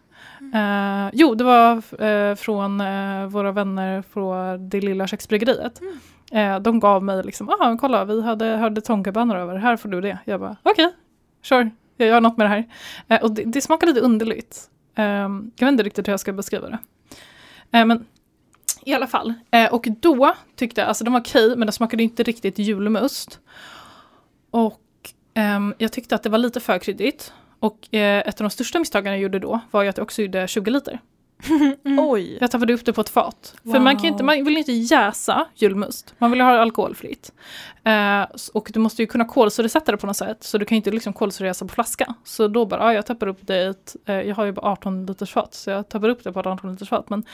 Eh, 0.55 1.11
jo, 1.13 1.35
det 1.35 1.45
var 1.45 2.03
eh, 2.05 2.35
från 2.35 2.81
eh, 2.81 3.27
våra 3.27 3.53
vänner 3.53 4.03
på 4.03 4.57
det 4.61 4.81
lilla 4.81 5.07
köksbryggeriet. 5.07 5.81
Eh, 6.33 6.59
de 6.59 6.81
gav 6.81 7.05
mig 7.05 7.23
liksom, 7.23 7.49
ah, 7.49 7.77
kolla 7.81 8.05
vi 8.05 8.23
hade, 8.23 8.47
hörde 8.47 8.81
tonkabönor 8.81 9.37
över, 9.37 9.57
här 9.57 9.77
får 9.77 9.89
du 9.89 10.01
det. 10.01 10.19
Jag 10.25 10.41
bara, 10.41 10.57
okej, 10.63 10.93
sure, 11.43 11.71
jag 11.97 12.09
gör 12.09 12.21
något 12.21 12.37
med 12.37 12.51
det 12.51 12.65
här. 13.09 13.23
Och 13.23 13.31
det, 13.31 13.43
det 13.45 13.61
smakar 13.61 13.87
lite 13.87 14.01
underligt. 14.01 14.71
Eh, 14.95 15.05
jag 15.05 15.67
vet 15.67 15.73
inte 15.73 15.83
riktigt 15.83 16.09
hur 16.09 16.13
jag 16.13 16.21
ska 16.21 16.33
beskriva 16.33 16.69
det. 16.69 16.79
Men 17.85 18.07
i 18.85 18.95
alla 18.95 19.07
fall, 19.07 19.35
eh, 19.51 19.73
och 19.73 19.87
då 20.01 20.35
tyckte 20.57 20.81
jag, 20.81 20.89
alltså 20.89 21.05
de 21.05 21.13
var 21.13 21.21
okej, 21.21 21.57
men 21.57 21.67
de 21.67 21.73
smakade 21.73 22.03
inte 22.03 22.23
riktigt 22.23 22.59
julmust. 22.59 23.41
Och 24.51 24.81
ehm, 25.35 25.75
jag 25.79 25.93
tyckte 25.93 26.15
att 26.15 26.23
det 26.23 26.29
var 26.29 26.39
lite 26.39 26.61
för 26.61 26.79
kryddigt. 26.79 27.33
Och 27.59 27.95
eh, 27.95 28.19
ett 28.29 28.41
av 28.41 28.45
de 28.45 28.51
största 28.51 28.79
misstagen 28.79 29.13
jag 29.13 29.21
gjorde 29.21 29.39
då 29.39 29.61
var 29.71 29.83
ju 29.83 29.89
att 29.89 29.97
jag 29.97 30.05
också 30.05 30.23
gjorde 30.23 30.49
20 30.49 30.71
liter. 30.71 31.01
Mm. 31.85 31.99
Oj! 31.99 32.39
Jag 32.41 32.51
tappade 32.51 32.73
upp 32.73 32.85
det 32.85 32.93
på 32.93 33.01
ett 33.01 33.09
fat. 33.09 33.55
För 33.63 33.81
man, 33.81 33.97
kan 33.97 34.05
inte, 34.05 34.23
Wow. 34.23 34.27
man 34.27 34.45
vill 34.45 34.53
ju 34.53 34.59
inte 34.59 34.73
jäsa 34.73 35.47
julmust. 35.55 36.15
Man 36.19 36.31
vill 36.31 36.39
ju 36.41 36.45
ha 36.45 36.53
det 36.53 36.63
alkoholfritt. 36.63 37.33
Eh, 37.85 38.27
och 38.55 38.71
du 38.75 38.81
måste 38.81 39.03
ju 39.03 39.07
kunna 39.07 39.25
kolsyresätta 39.25 39.93
det 39.93 39.99
på 39.99 40.07
något 40.07 40.17
sätt. 40.17 40.43
Så 40.45 40.59
du 40.59 40.65
kan 40.65 40.77
ju 40.77 40.77
inte 40.77 40.91
liksom 40.91 41.13
kolsyrejäsa 41.13 41.65
på 41.67 41.75
flaska. 41.75 42.15
Så 42.25 42.49
då 42.49 42.67
bara, 42.67 42.81
ja, 42.81 42.95
jag 42.95 43.07
tappar 43.07 43.27
upp 43.27 43.39
det 43.41 43.57
i 43.57 43.67
ett, 43.67 43.97
eh, 44.07 44.15
jag 44.15 44.35
har 44.35 44.45
ju 44.45 44.53
bara 44.53 44.67
18 44.67 45.07
liters 45.07 45.33
fat. 45.33 45.55
Så 45.55 45.71
jag 45.71 45.89
tappar 45.89 46.09
upp 46.09 46.25
det 46.25 46.33
på 46.33 46.41
ett 46.41 46.47
18 46.47 46.71
liters 46.73 46.89
fat. 46.89 47.11
Men 47.11 47.25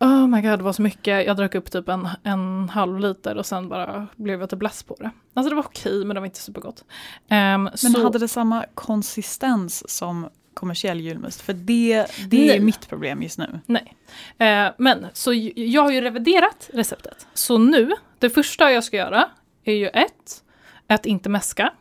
oh 0.00 0.26
my 0.26 0.40
god, 0.40 0.58
det 0.58 0.62
var 0.62 0.72
så 0.72 0.82
mycket. 0.82 1.26
Jag 1.26 1.36
drack 1.36 1.54
upp 1.54 1.70
typ 1.70 1.88
en, 1.88 2.08
en 2.22 2.68
halv 2.68 3.00
liter 3.00 3.36
och 3.36 3.46
sen 3.46 3.68
bara 3.68 4.06
blev 4.16 4.40
jag 4.40 4.50
typ 4.50 4.62
less 4.62 4.82
på 4.82 4.94
det. 4.94 5.10
Alltså 5.34 5.50
det 5.50 5.56
var 5.56 5.62
okej, 5.62 6.04
men 6.04 6.14
det 6.14 6.20
var 6.20 6.26
inte 6.26 6.40
supergott. 6.40 6.84
Ehm, 7.28 7.62
Men 7.62 7.76
så, 7.76 8.02
hade 8.02 8.18
det 8.18 8.28
samma 8.28 8.64
konsistens 8.74 9.90
som 9.90 10.28
kommersiell 10.54 11.00
julmust? 11.00 11.40
För 11.40 11.52
det, 11.52 12.06
det 12.28 12.44
är 12.44 12.46
Nej. 12.46 12.60
mitt 12.60 12.88
problem 12.88 13.22
just 13.22 13.38
nu. 13.38 13.60
Nej. 13.66 13.96
Eh, 14.38 14.72
men 14.78 15.06
så 15.12 15.32
jag 15.54 15.82
har 15.82 15.90
ju 15.90 16.00
reviderat 16.00 16.70
receptet. 16.72 17.26
Så 17.34 17.58
nu, 17.58 17.90
det 18.18 18.30
första 18.30 18.72
jag 18.72 18.84
ska 18.84 18.96
göra 18.96 19.28
är 19.64 19.74
ju 19.74 19.88
ett, 19.88 20.42
att 20.86 21.06
inte 21.06 21.28
mäska. 21.28 21.72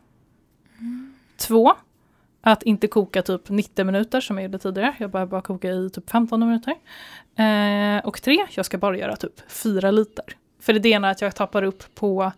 Två, 1.38 1.76
att 2.52 2.64
inte 2.64 2.88
koka 2.88 3.22
typ 3.22 3.50
90 3.50 3.86
minuter 3.86 4.22
som 4.22 4.38
jag 4.38 4.44
gjorde 4.44 4.58
tidigare. 4.58 4.96
Jag 4.98 5.10
bara, 5.10 5.26
bara 5.26 5.42
koka 5.42 5.72
i 5.72 5.90
typ 5.90 6.10
15 6.10 6.40
minuter. 6.40 6.76
Eh, 7.36 8.08
och 8.08 8.22
tre, 8.22 8.48
jag 8.52 8.66
ska 8.66 8.78
bara 8.78 8.98
göra 8.98 9.16
typ 9.16 9.52
4 9.52 9.92
liter. 9.92 10.26
För 10.62 10.76
idén 10.76 11.04
är 11.04 11.12
att 11.12 11.22
jag 11.22 11.36
tappar 11.36 11.64
upp 11.64 11.96
på 11.96 12.32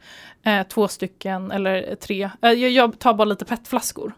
eh, 0.43 0.63
två 0.67 0.87
stycken 0.87 1.51
eller 1.51 1.95
tre. 1.95 2.29
Eh, 2.41 2.51
jag, 2.51 2.99
tar 2.99 3.13
bara 3.13 3.25
lite 3.25 3.45
petflaskor. 3.45 4.13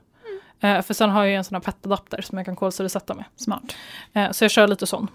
Eh, 0.63 0.81
för 0.81 0.93
sen 0.93 1.09
har 1.09 1.23
jag 1.23 1.35
en 1.35 1.43
sån 1.43 1.55
här 1.55 1.61
petadapter 1.61 2.21
som 2.21 2.37
jag 2.37 2.45
kan 2.45 2.55
kolsyresätta 2.55 3.13
med. 3.13 3.25
Smart. 3.35 3.75
Eh, 4.13 4.31
så 4.31 4.43
jag 4.43 4.51
kör 4.51 4.67
lite 4.67 4.87
sån. 4.87 5.07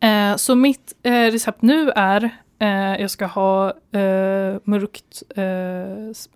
Eh, 0.00 0.36
så 0.36 0.54
mitt 0.54 0.92
recept 1.02 1.62
nu 1.62 1.90
är 1.90 2.30
jag 2.98 3.10
ska 3.10 3.26
ha 3.26 3.72
mörkt, 4.64 5.22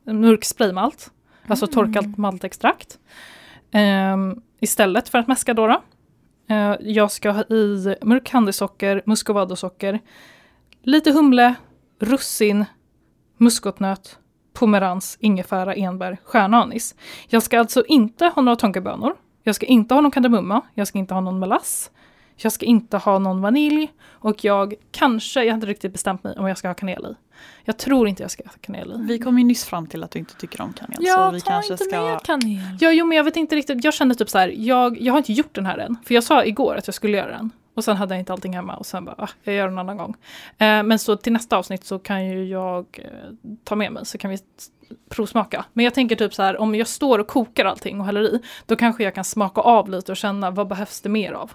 mörk 0.05 0.45
spraymalt, 0.45 1.11
alltså 1.47 1.67
torkat 1.67 2.19
maltextrakt. 2.19 2.99
Eh, 3.71 4.17
istället 4.61 5.09
för 5.09 5.19
att 5.19 5.29
mäska 5.29 5.55
då. 5.55 5.67
då. 5.67 5.83
Eh, 6.55 6.77
jag 6.81 7.11
ska 7.11 7.31
ha 7.31 7.43
i 7.43 7.97
mörk 8.03 8.25
candysocker, 8.25 9.03
muscovadosocker, 9.07 10.01
lite 10.83 11.13
humle, 11.13 11.55
russin, 11.99 12.65
muskotnöt, 13.37 14.19
pomerans, 14.53 15.17
ingefära, 15.21 15.75
enbär, 15.75 16.19
stjärnanis. 16.25 16.95
Jag 17.29 17.43
ska 17.43 17.59
alltså 17.59 17.85
inte 17.85 18.33
ha 18.35 18.43
några 18.43 18.57
tonkabönor. 18.57 19.15
Jag 19.43 19.55
ska 19.55 19.67
inte 19.67 19.95
ha 19.95 20.01
någon 20.01 20.11
kardemumma. 20.11 20.63
Jag 20.75 20.89
ska 20.89 20.99
inte 20.99 21.15
ha 21.15 21.21
någon 21.21 21.39
melass. 21.39 21.91
Jag 22.43 22.53
ska 22.53 22.67
inte 22.67 22.97
ha 22.97 23.19
någon 23.19 23.41
vanilj. 23.41 23.93
Och 24.09 24.45
jag 24.45 24.75
kanske, 24.91 25.45
jag 25.45 25.53
har 25.53 25.55
inte 25.55 25.67
riktigt 25.67 25.93
bestämt 25.93 26.25
mig 26.25 26.35
om 26.39 26.49
jag 26.49 26.59
ska 26.59 26.69
ha 26.69 26.75
kanel 26.75 27.07
i. 27.11 27.15
Jag 27.65 27.79
tror 27.79 28.09
inte 28.09 28.23
jag 28.23 28.31
ska 28.31 28.43
ha 28.45 28.53
kanel 28.61 28.93
i. 28.93 29.07
Vi 29.07 29.19
kom 29.19 29.39
ju 29.39 29.45
nyss 29.45 29.65
fram 29.65 29.87
till 29.87 30.05
att 30.05 30.11
du 30.11 30.19
inte 30.19 30.35
tycker 30.35 30.61
om 30.61 30.73
kanel. 30.73 30.97
så 30.97 31.03
Ja, 31.03 31.31
vi 31.31 31.41
ta 31.41 31.51
kanske 31.51 31.73
inte 31.73 31.85
ska... 31.85 32.01
med 32.01 32.23
kanel. 32.23 32.77
Ja, 32.81 32.93
jo, 32.93 33.07
men 33.07 33.17
jag 33.17 33.25
vet 33.25 33.37
inte 33.37 33.57
riktigt. 33.57 33.85
Jag 33.85 33.95
kände 33.95 34.15
typ 34.15 34.31
så 34.31 34.39
här, 34.39 34.49
jag, 34.57 35.01
jag 35.01 35.13
har 35.13 35.19
inte 35.19 35.33
gjort 35.33 35.55
den 35.55 35.67
här 35.67 35.79
än. 35.79 35.97
För 36.05 36.15
jag 36.15 36.25
sa 36.25 36.45
igår 36.45 36.77
att 36.77 36.87
jag 36.87 36.95
skulle 36.95 37.17
göra 37.17 37.31
den. 37.31 37.51
Och 37.75 37.85
sen 37.85 37.97
hade 37.97 38.15
jag 38.15 38.21
inte 38.21 38.33
allting 38.33 38.55
hemma 38.55 38.77
och 38.77 38.87
sen 38.87 39.05
bara, 39.05 39.15
ah, 39.19 39.29
jag 39.43 39.55
gör 39.55 39.65
den 39.65 39.73
en 39.73 39.79
annan 39.79 39.97
gång. 39.97 40.17
Eh, 40.59 40.83
men 40.83 40.99
så 40.99 41.17
till 41.17 41.33
nästa 41.33 41.57
avsnitt 41.57 41.85
så 41.85 41.99
kan 41.99 42.27
ju 42.27 42.45
jag 42.45 42.87
eh, 42.93 43.51
ta 43.65 43.77
med 43.77 43.93
mig 43.93 44.07
så 44.07 44.19
kan 44.19 44.31
vi 44.31 44.39
provsmaka. 45.09 45.65
Men 45.73 45.85
jag 45.85 45.95
tänker 45.95 46.17
typ 46.17 46.35
så 46.35 46.43
här, 46.43 46.57
om 46.57 46.75
jag 46.75 46.89
står 46.89 47.19
och 47.19 47.27
kokar 47.27 47.65
allting 47.65 48.01
och 48.01 48.07
häller 48.07 48.35
i, 48.35 48.41
då 48.67 48.77
kanske 48.77 49.05
jag 49.05 49.15
kan 49.15 49.25
smaka 49.25 49.61
av 49.61 49.91
lite 49.91 50.13
och 50.13 50.17
känna 50.17 50.51
vad 50.51 50.69
behövs 50.69 51.01
det 51.01 51.09
mer 51.09 51.33
av. 51.33 51.53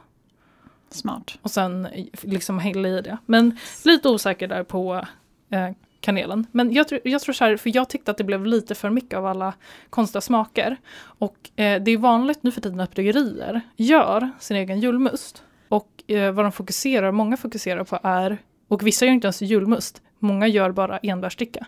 Smart. 0.96 1.38
Och 1.42 1.52
sen 1.52 1.88
liksom 2.22 2.60
hälla 2.60 2.88
i 2.90 3.02
det. 3.02 3.18
Men 3.26 3.58
lite 3.86 4.10
osäker 4.10 4.48
där 4.48 4.64
på 4.64 5.06
eh, 5.50 5.70
kanelen. 6.00 6.48
Men 6.52 6.74
jag, 6.74 6.88
tror- 6.88 7.02
jag 7.04 7.22
tror 7.22 7.34
så 7.34 7.46
här, 7.46 7.58
för 7.58 7.76
jag 7.76 7.90
tyckte 7.90 8.12
att 8.12 8.18
det 8.18 8.24
blev 8.24 8.46
lite 8.46 8.76
för 8.76 8.90
mycket 8.90 9.18
av 9.18 9.26
alla 9.26 9.54
konstiga 9.90 10.22
smaker. 10.22 10.78
Och 10.98 11.50
eh, 11.56 11.82
det 11.82 11.92
är 11.92 11.98
vanligt 11.98 12.44
nu 12.44 12.52
för 12.52 12.62
tiden 12.62 12.80
att 12.80 12.96
bryggerier 12.96 13.62
gör 13.76 14.32
sin 14.40 14.58
egen 14.58 14.80
julmust. 14.80 15.44
Och 15.70 16.04
eh, 16.08 16.32
vad 16.32 16.46
de 16.46 16.52
fokuserar, 16.52 17.12
många 17.12 17.38
fokuserar 17.38 17.84
på 17.84 18.00
är, 18.04 18.38
och 18.68 18.88
vissa 18.88 19.06
gör 19.06 19.14
inte 19.14 19.28
ens 19.28 19.42
julmust, 19.42 20.02
många 20.20 20.48
gör 20.48 20.72
bara 20.72 20.98
enbärsdricka. 20.98 21.66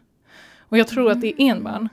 Och 0.60 0.78
jag 0.78 0.88
tror 0.88 1.12
att 1.12 1.22
det 1.22 1.28
är 1.28 1.52
enbär 1.52 1.90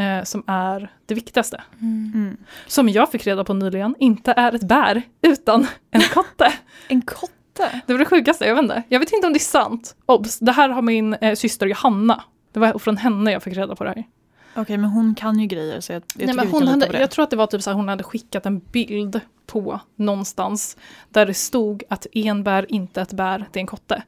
eh, 0.00 0.24
som 0.24 0.44
är 0.46 0.92
det 1.06 1.14
viktigaste. 1.14 1.62
Mm. 1.80 2.36
Som 2.66 2.88
jag 2.88 3.10
fick 3.10 3.26
reda 3.26 3.44
på 3.44 3.54
nyligen 3.54 3.94
inte 3.98 4.32
är 4.32 4.54
ett 4.54 4.62
bär 4.62 5.02
utan 5.22 5.66
en 5.90 6.00
kotte. 6.00 6.52
En 6.88 7.02
kotte? 7.02 7.82
Det 7.86 7.92
var 7.92 7.98
det 7.98 8.04
sjukaste, 8.04 8.46
jag 8.46 8.54
vet 8.54 8.62
inte. 8.62 8.82
Jag 8.88 9.00
vet 9.00 9.12
inte 9.12 9.26
om 9.26 9.32
det 9.32 9.36
är 9.36 9.40
sant. 9.40 9.96
Obs, 10.06 10.38
det 10.38 10.52
här 10.52 10.68
har 10.68 10.82
min 10.82 11.14
eh, 11.14 11.34
syster 11.34 11.66
Johanna. 11.66 12.24
Det 12.52 12.60
var 12.60 12.78
från 12.78 12.96
henne 12.96 13.32
jag 13.32 13.42
fick 13.42 13.56
reda 13.56 13.76
på 13.76 13.84
det 13.84 13.90
här. 13.90 14.04
Okej, 14.54 14.76
men 14.76 14.90
hon 14.90 15.14
kan 15.14 15.38
ju 15.38 15.46
grejer 15.46 15.80
så 15.80 15.92
jag, 15.92 16.02
jag 16.14 16.26
Nej, 16.26 16.36
men 16.36 16.48
hon 16.48 16.68
hade, 16.68 16.86
på 16.86 16.92
det. 16.92 17.00
jag 17.00 17.10
tror 17.10 17.22
att 17.22 17.30
det 17.30 17.36
var 17.36 17.46
typ 17.46 17.62
så 17.62 17.70
här, 17.70 17.74
hon 17.74 17.88
hade 17.88 18.04
skickat 18.04 18.46
en 18.46 18.58
bild 18.58 19.20
på 19.46 19.80
någonstans 19.96 20.76
där 21.08 21.26
det 21.26 21.34
stod 21.34 21.82
att 21.88 22.06
enbär 22.12 22.72
inte 22.72 23.00
ett 23.00 23.12
bär, 23.12 23.46
det 23.52 23.58
är 23.58 23.60
en 23.60 23.66
kotte. 23.66 24.02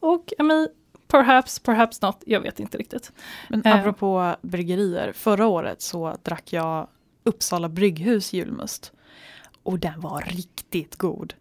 Och 0.00 0.32
I 0.38 0.42
mean, 0.42 0.68
perhaps, 1.08 1.58
perhaps 1.58 2.02
not, 2.02 2.22
jag 2.26 2.40
vet 2.40 2.60
inte 2.60 2.78
riktigt. 2.78 3.12
Men 3.48 3.62
Eh. 3.64 3.76
apropå 3.76 4.36
bryggerier, 4.42 5.12
förra 5.12 5.46
året 5.46 5.82
så 5.82 6.16
drack 6.22 6.52
jag 6.52 6.88
Uppsala 7.24 7.68
brygghus 7.68 8.32
julmust. 8.32 8.92
Och 9.62 9.78
den 9.78 10.00
var 10.00 10.20
riktigt 10.20 10.96
god. 10.96 11.34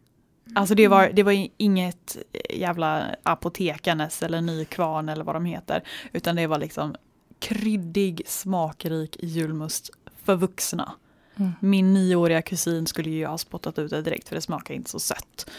Alltså 0.55 0.75
det 0.75 0.87
var, 0.87 1.09
det 1.13 1.23
var 1.23 1.47
inget 1.57 2.17
jävla 2.49 3.15
apotekarnes 3.23 4.23
eller 4.23 4.41
nykvarn 4.41 5.09
eller 5.09 5.23
vad 5.23 5.35
de 5.35 5.45
heter. 5.45 5.83
Utan 6.13 6.35
det 6.35 6.47
var 6.47 6.59
liksom 6.59 6.95
kryddig, 7.39 8.21
smakrik 8.25 9.17
julmust 9.19 9.89
för 10.23 10.35
vuxna. 10.35 10.91
Mm. 11.35 11.51
Min 11.59 11.93
nioåriga 11.93 12.41
kusin 12.41 12.87
skulle 12.87 13.09
ju 13.09 13.25
ha 13.25 13.37
spottat 13.37 13.79
ut 13.79 13.89
det 13.89 14.01
direkt 14.01 14.27
för 14.29 14.35
det 14.35 14.41
smakar 14.41 14.73
inte 14.73 14.89
så 14.89 14.99
sött. 14.99 15.49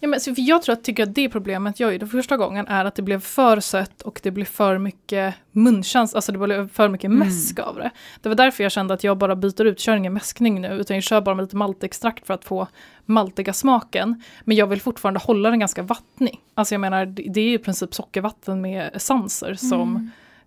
Ja, 0.00 0.08
men, 0.08 0.20
så 0.20 0.34
för 0.34 0.42
jag 0.42 0.62
tror 0.62 0.72
att, 0.72 0.84
tycker 0.84 1.02
att 1.02 1.14
det 1.14 1.28
problemet 1.28 1.80
jag 1.80 1.92
gjorde 1.92 2.06
första 2.06 2.36
gången 2.36 2.66
är 2.66 2.84
att 2.84 2.94
det 2.94 3.02
blev 3.02 3.20
för 3.20 3.60
sött 3.60 4.02
och 4.02 4.20
det 4.22 4.30
blev 4.30 4.44
för 4.44 4.78
mycket 4.78 5.34
munchans, 5.52 6.14
alltså 6.14 6.32
det 6.32 6.38
blev 6.38 6.68
för 6.68 6.88
mycket 6.88 7.04
Mm. 7.08 7.18
mäsk 7.18 7.58
av 7.58 7.76
det. 7.76 7.90
Det 8.22 8.28
var 8.28 8.36
därför 8.36 8.62
jag 8.62 8.72
kände 8.72 8.94
att 8.94 9.04
jag 9.04 9.18
bara 9.18 9.36
byter 9.36 9.64
ut, 9.64 9.80
kör 9.80 9.96
ingen 9.96 10.12
mäskning 10.12 10.60
nu, 10.60 10.68
utan 10.68 10.96
jag 10.96 11.04
kör 11.04 11.20
bara 11.20 11.34
med 11.34 11.42
lite 11.42 11.56
maltextrakt 11.56 12.26
för 12.26 12.34
att 12.34 12.44
få 12.44 12.66
maltiga 13.04 13.52
smaken. 13.52 14.22
Men 14.44 14.56
jag 14.56 14.66
vill 14.66 14.80
fortfarande 14.80 15.20
hålla 15.20 15.50
den 15.50 15.58
ganska 15.60 15.82
vattnig. 15.82 16.40
Alltså 16.54 16.74
jag 16.74 16.80
menar, 16.80 17.06
det 17.06 17.40
är 17.40 17.44
ju 17.44 17.54
i 17.54 17.58
princip 17.58 17.94
sockervatten 17.94 18.60
med 18.60 18.90
essenser 18.94 19.54
som 19.54 19.80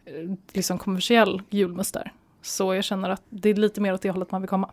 Mm. 0.08 0.32
eh, 0.32 0.38
liksom 0.54 0.78
kommersiell 0.78 1.41
julmust 1.49 1.93
där. 1.93 2.12
Så 2.41 2.74
jag 2.76 2.84
känner 2.84 3.10
att 3.10 3.24
det 3.30 3.49
är 3.49 3.56
lite 3.56 3.82
mer 3.82 3.93
åt 3.93 4.02
det 4.02 4.10
hållet 4.12 4.32
man 4.32 4.41
vill 4.41 4.49
komma. 4.49 4.70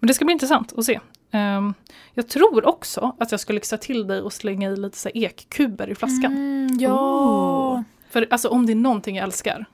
Men 0.00 0.08
det 0.08 0.14
ska 0.14 0.24
bli 0.24 0.32
intressant 0.32 0.72
att 0.76 0.84
se. 0.84 1.00
Ehm, 1.30 1.74
jag 2.14 2.28
tror 2.28 2.66
också 2.68 3.16
att 3.18 3.30
jag 3.30 3.40
skulle 3.40 3.56
lyxa 3.56 3.76
till 3.76 4.06
dig 4.06 4.20
och 4.20 4.32
slänga 4.32 4.70
i 4.70 4.76
lite 4.76 4.98
så 4.98 5.08
ekkuber 5.14 5.90
i 5.90 5.94
flaskan. 5.94 6.32
Mm, 6.32 6.78
ja. 6.80 6.92
Oh. 6.92 7.82
För 8.10 8.26
alltså, 8.30 8.48
om 8.48 8.66
det 8.66 8.72
är 8.72 8.76
någonting 8.76 9.16
jag 9.16 9.24
älskar 9.24 9.66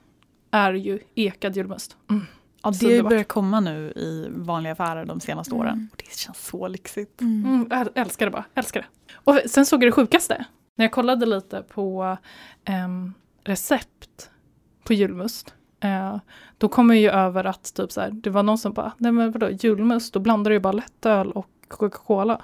är 0.51 0.73
ju 0.73 0.99
ekad 1.15 1.55
julmust. 1.55 1.97
Mm. 2.09 2.25
Ja, 2.63 2.71
det 2.79 2.85
underbart. 2.85 3.09
börjar 3.09 3.23
komma 3.23 3.59
nu 3.59 3.91
i 3.95 4.27
vanliga 4.29 4.73
affärer 4.73 5.05
de 5.05 5.19
senaste 5.19 5.55
åren. 5.55 5.73
Mm. 5.73 5.89
Och 5.91 6.03
det 6.05 6.17
känns 6.17 6.45
så 6.45 6.67
lyxigt. 6.67 7.21
Mm. 7.21 7.45
Mm, 7.45 7.67
jag 7.69 7.87
älskar 7.95 8.25
det 8.25 8.31
bara, 8.31 8.45
älskar 8.55 8.81
det. 8.81 9.13
Och 9.13 9.39
sen 9.45 9.65
såg 9.65 9.83
jag 9.83 9.87
det 9.87 9.91
sjukaste. 9.91 10.45
När 10.75 10.85
jag 10.85 10.91
kollade 10.91 11.25
lite 11.25 11.61
på 11.61 12.17
ehm, 12.65 13.13
recept 13.43 14.29
på 14.83 14.93
julmust. 14.93 15.53
Eh, 15.83 16.15
då 16.57 16.67
kom 16.67 16.89
jag 16.89 16.99
ju 16.99 17.09
över 17.09 17.43
att 17.43 17.73
typ 17.73 17.91
så 17.91 18.01
här, 18.01 18.11
det 18.11 18.29
var 18.29 18.43
någon 18.43 18.57
som 18.57 18.73
bara, 18.73 18.91
nej 18.97 19.11
men 19.11 19.31
vadå 19.31 19.49
julmust, 19.49 20.13
då 20.13 20.19
blandar 20.19 20.51
du 20.51 20.55
ju 20.55 20.59
bara 20.59 20.73
lättöl 20.73 21.31
och 21.31 21.49
Coca-Cola. 21.67 22.41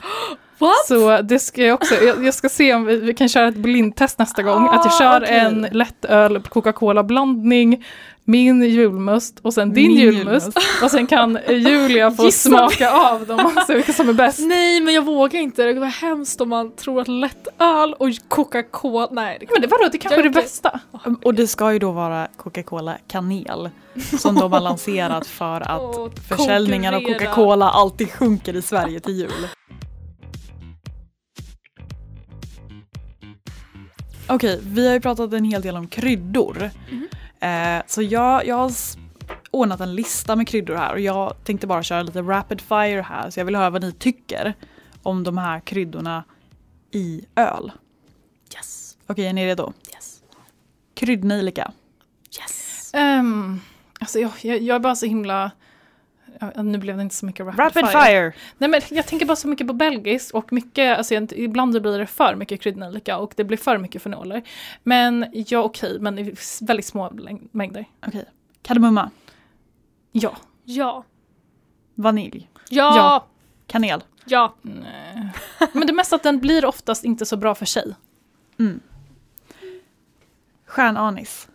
What? 0.58 0.86
Så 0.88 1.22
det 1.22 1.38
ska 1.38 1.62
jag 1.62 1.74
också, 1.74 1.94
jag, 1.94 2.24
jag 2.24 2.34
ska 2.34 2.48
se 2.48 2.74
om 2.74 2.84
vi, 2.84 2.96
vi 2.96 3.14
kan 3.14 3.28
köra 3.28 3.48
ett 3.48 3.56
blindtest 3.56 4.18
nästa 4.18 4.42
gång. 4.42 4.64
att 4.68 4.84
jag 4.84 4.86
Ah, 4.86 4.98
kör 4.98 5.22
okej. 5.22 5.38
en 5.38 5.68
lättöl 5.72 6.40
Coca-Cola 6.42 7.02
blandning, 7.04 7.84
min 8.24 8.62
julmust 8.62 9.38
och 9.42 9.54
sen 9.54 9.72
din 9.72 9.88
Min 9.88 9.96
julmust. 10.00 10.58
Och 10.82 10.90
sen 10.90 11.06
kan 11.06 11.38
Julia 11.48 12.10
få 12.10 12.24
Gissa. 12.24 12.48
smaka 12.48 12.90
av 12.90 13.26
dem 13.26 13.40
och 13.56 13.62
se 13.66 13.74
vilka 13.74 13.92
som 13.92 14.08
är 14.08 14.12
bäst. 14.12 14.38
Nej 14.40 14.80
men 14.80 14.94
jag 14.94 15.02
vågar 15.02 15.40
inte, 15.40 15.64
det 15.64 15.80
var 15.80 15.86
hemskt 15.86 16.40
om 16.40 16.48
man 16.48 16.76
tror 16.76 17.00
att 17.00 17.08
lättöl 17.08 17.94
och 17.98 18.08
Coca-Cola, 18.28 19.08
nej. 19.10 19.36
Det 19.40 19.46
Men 19.52 19.60
det 19.62 19.66
var 19.68 19.78
då, 19.84 19.88
det 19.92 19.98
kanske 19.98 20.20
är 20.20 20.22
det 20.22 20.30
bästa. 20.30 20.80
Och 21.22 21.34
det 21.34 21.46
ska 21.46 21.72
ju 21.72 21.78
då 21.78 21.90
vara 21.92 22.28
Coca-Cola 22.36 22.94
kanel. 23.08 23.70
Som 24.18 24.34
de 24.34 24.52
har 24.52 24.60
lanserat 24.60 25.26
för 25.26 25.60
att 25.60 25.96
Åh, 25.96 26.08
försäljningen 26.28 26.94
av. 26.94 27.00
Coca-Cola 27.00 27.70
alltid 27.70 28.12
sjunker 28.12 28.56
i 28.56 28.62
Sverige 28.62 29.00
till 29.00 29.14
jul. 29.14 29.48
Okej, 34.28 34.60
vi 34.62 34.86
har 34.86 34.94
ju 34.94 35.00
pratat 35.00 35.32
en 35.32 35.44
hel 35.44 35.62
del 35.62 35.76
om 35.76 35.86
kryddor. 35.88 36.70
Mhm. 36.90 37.08
Eh, 37.40 37.82
så 37.86 38.02
jag, 38.02 38.46
jag 38.46 38.56
har 38.56 38.72
ordnat 39.50 39.80
en 39.80 39.94
lista 39.94 40.36
med 40.36 40.48
kryddor 40.48 40.74
här 40.74 40.92
och 40.92 41.00
jag 41.00 41.44
tänkte 41.44 41.66
bara 41.66 41.82
köra 41.82 42.02
lite 42.02 42.22
rapid 42.22 42.60
fire 42.60 43.02
här 43.02 43.30
så 43.30 43.40
jag 43.40 43.44
vill 43.44 43.56
höra 43.56 43.70
vad 43.70 43.82
ni 43.82 43.92
tycker 43.92 44.54
om 45.02 45.24
de 45.24 45.38
här 45.38 45.60
kryddorna 45.60 46.24
i 46.90 47.24
öl. 47.36 47.72
Yes, 48.56 48.96
Okej, 49.06 49.26
är 49.26 49.32
ni 49.32 49.46
redo? 49.46 49.72
yes, 49.94 50.22
Kryddnejlika. 50.94 51.72
yes. 52.40 52.90
Um, 52.94 53.60
alltså 54.00 54.18
jag, 54.18 54.30
jag, 54.42 54.62
jag 54.62 54.74
är 54.74 54.80
bara 54.80 54.96
så 54.96 55.06
himla... 55.06 55.50
ja, 56.40 56.62
nu 56.62 56.78
blev 56.78 56.96
det 56.96 57.02
inte 57.02 57.14
så 57.14 57.26
mycket 57.26 57.46
rapid, 57.46 57.58
Rapid 57.60 57.86
fire. 57.86 58.04
fire! 58.04 58.32
Nej 58.58 58.70
men 58.70 58.80
jag 58.90 59.06
tänker 59.06 59.26
bara 59.26 59.36
så 59.36 59.48
mycket 59.48 59.66
på 59.66 59.72
belgiskt 59.72 60.30
och 60.30 60.52
mycket, 60.52 60.98
alltså 60.98 61.14
ibland 61.14 61.82
blir 61.82 61.98
det 61.98 62.06
för 62.06 62.34
mycket 62.34 62.60
kryddnejlika 62.60 63.18
och 63.18 63.32
det 63.36 63.44
blir 63.44 63.58
för 63.58 63.78
mycket 63.78 64.02
fenoler. 64.02 64.42
Men 64.82 65.26
ja 65.32 65.62
okej, 65.62 65.98
men 66.00 66.18
i 66.18 66.34
väldigt 66.60 66.86
små 66.86 67.12
mängder. 67.50 67.84
Okej. 68.06 68.24
Kardemumma. 68.62 69.10
Ja. 70.12 70.36
Ja. 70.64 71.04
Vanilj. 71.94 72.50
Ja. 72.68 72.96
Ja. 72.96 73.26
Kanel. 73.66 74.04
Ja. 74.24 74.54
Nej. 74.62 75.28
Men 75.72 75.86
det 75.86 75.92
mesta 75.92 76.16
att 76.16 76.22
den 76.22 76.40
blir 76.40 76.64
oftast 76.64 77.04
inte 77.04 77.26
så 77.26 77.36
bra 77.36 77.54
för 77.54 77.66
sig. 77.66 77.94
Mm. 78.58 78.80
Stjärnanis. 80.66 81.48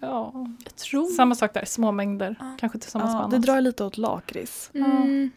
Ja. 0.00 0.32
Jag 0.64 0.76
tror. 0.76 1.06
Samma 1.06 1.34
sak 1.34 1.54
där, 1.54 1.64
små 1.64 1.92
mängder. 1.92 2.36
Ja. 2.38 2.56
Kanske 2.60 2.78
tillsammans 2.78 3.12
med 3.14 3.22
Ja, 3.22 3.28
det 3.28 3.36
annat. 3.36 3.46
drar 3.46 3.60
lite 3.60 3.84
åt 3.84 3.98
lakrits. 3.98 4.70
Mm. 4.74 5.30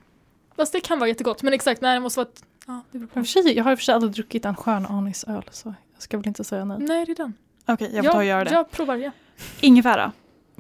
Fast 0.56 0.74
det 0.74 0.80
kan 0.80 1.00
vara 1.00 1.08
jättegott, 1.08 1.44
men 1.44 1.54
exakt, 1.54 1.82
nej 1.82 1.94
det 1.94 2.00
måste 2.00 2.20
vara 2.20 2.28
ett... 2.28 2.44
Ja, 2.68 2.82
det 2.92 3.00
beror 3.00 3.08
på. 3.08 3.26
sig, 3.26 3.58
jag 3.58 3.64
har 3.64 3.72
i 3.72 3.76
och 3.76 3.80
för 3.80 3.84
sig 3.84 3.96
aldrig 3.96 4.14
druckit 4.14 4.46
en 4.46 4.56
stjärnanisöl 4.56 5.44
så 5.52 5.74
jag 5.94 6.02
ska 6.02 6.18
väl 6.18 6.28
inte 6.28 6.44
säga 6.44 6.66
nej. 6.66 6.78
Nej, 6.80 7.06
det 7.06 7.12
är 7.12 7.16
den. 7.16 7.34
Okej, 7.66 7.92
jag 7.94 8.06
får 8.06 8.12
ta 8.12 8.18
och 8.18 8.26
göra 8.26 8.44
det. 8.44 8.52
Jag 8.52 8.72
provar, 8.72 8.96
ja. 8.96 9.12
Ingefära. 9.62 10.12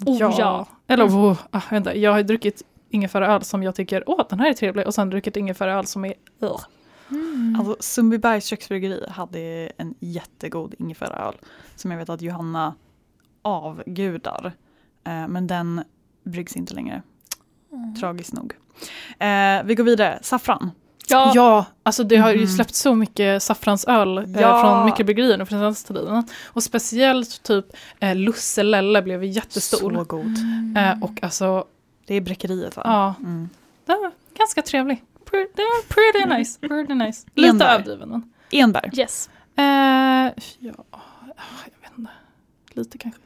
Oh, 0.05 0.35
ja. 0.39 0.67
Eller 0.87 1.05
oh, 1.05 1.37
ah, 1.51 1.61
vänta, 1.69 1.95
jag 1.95 2.11
har 2.11 2.23
druckit 2.23 2.63
ingefäraöl 2.89 3.43
som 3.43 3.63
jag 3.63 3.75
tycker, 3.75 4.03
åh 4.09 4.25
den 4.29 4.39
här 4.39 4.49
är 4.49 4.53
trevlig 4.53 4.87
och 4.87 4.93
sen 4.93 5.09
druckit 5.09 5.37
ingefäraöl 5.37 5.85
som 5.85 6.05
är, 6.05 6.13
ugh. 6.39 6.65
Mm. 7.11 7.55
Alltså 7.59 7.75
Sundbybergs 7.79 8.45
köksbryggeri 8.45 9.05
hade 9.09 9.39
en 9.77 9.95
jättegod 9.99 10.75
ingefäraöl 10.79 11.35
som 11.75 11.91
jag 11.91 11.97
vet 11.97 12.09
att 12.09 12.21
Johanna 12.21 12.73
avgudar. 13.43 14.51
Eh, 15.03 15.27
men 15.27 15.47
den 15.47 15.83
bryggs 16.23 16.55
inte 16.55 16.73
längre, 16.73 17.01
Mm. 17.73 17.95
tragiskt 17.95 18.33
nog. 18.33 18.53
Eh, 19.19 19.63
vi 19.63 19.75
går 19.75 19.83
vidare, 19.83 20.19
saffran. 20.21 20.71
Ja. 21.09 21.31
Ja, 21.35 21.65
alltså 21.83 22.03
det 22.03 22.15
har 22.17 22.29
ju 22.29 22.35
Mm. 22.37 22.47
släppt 22.47 22.75
så 22.75 22.95
mycket 22.95 23.43
saffransöl 23.43 24.17
eh, 24.17 24.41
Ja. 24.41 24.61
från 24.61 24.85
mikrobryggerier 24.85 25.37
nu 25.37 25.45
för 25.45 25.55
den 25.55 25.61
senaste 25.75 25.93
tiden. 25.93 26.23
Och 26.45 26.63
speciellt 26.63 27.43
typ 27.43 27.65
eh, 27.99 28.15
Lusselelle 28.15 29.01
blev 29.01 29.23
jättestor. 29.23 29.93
Så 29.93 30.03
god. 30.03 30.37
Mm. 30.37 30.77
Eh, 30.77 31.03
och 31.03 31.23
alltså, 31.23 31.65
Det 32.05 32.15
är 32.15 32.21
bräckeriet 32.21 32.75
va? 32.75 32.81
ja, 32.85 33.13
Mm. 33.19 33.49
den 33.85 34.01
var 34.01 34.11
ganska 34.37 34.61
trevlig. 34.61 35.03
Pre- 35.25 35.47
Den 35.55 35.65
var 35.65 35.83
pretty 35.89 36.37
nice, 36.37 36.59
pretty 36.59 36.93
nice. 36.93 37.27
Lite 37.35 37.65
överdriven. 37.65 38.09
men. 38.09 38.31
Enbär. 38.51 38.89
Yes. 38.99 39.29
Eh, 39.55 39.63
ja, 39.63 40.31
jag 40.59 41.81
vet 41.81 41.97
inte. 41.97 42.11
Lite 42.73 42.97
kanske. 42.97 43.21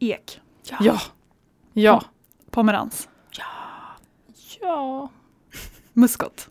Ek. 0.00 0.40
Ja. 0.80 1.00
Ja. 1.72 2.02
Pomerans. 2.50 3.08
Ja. 4.60 5.08
Muskot. 5.92 6.50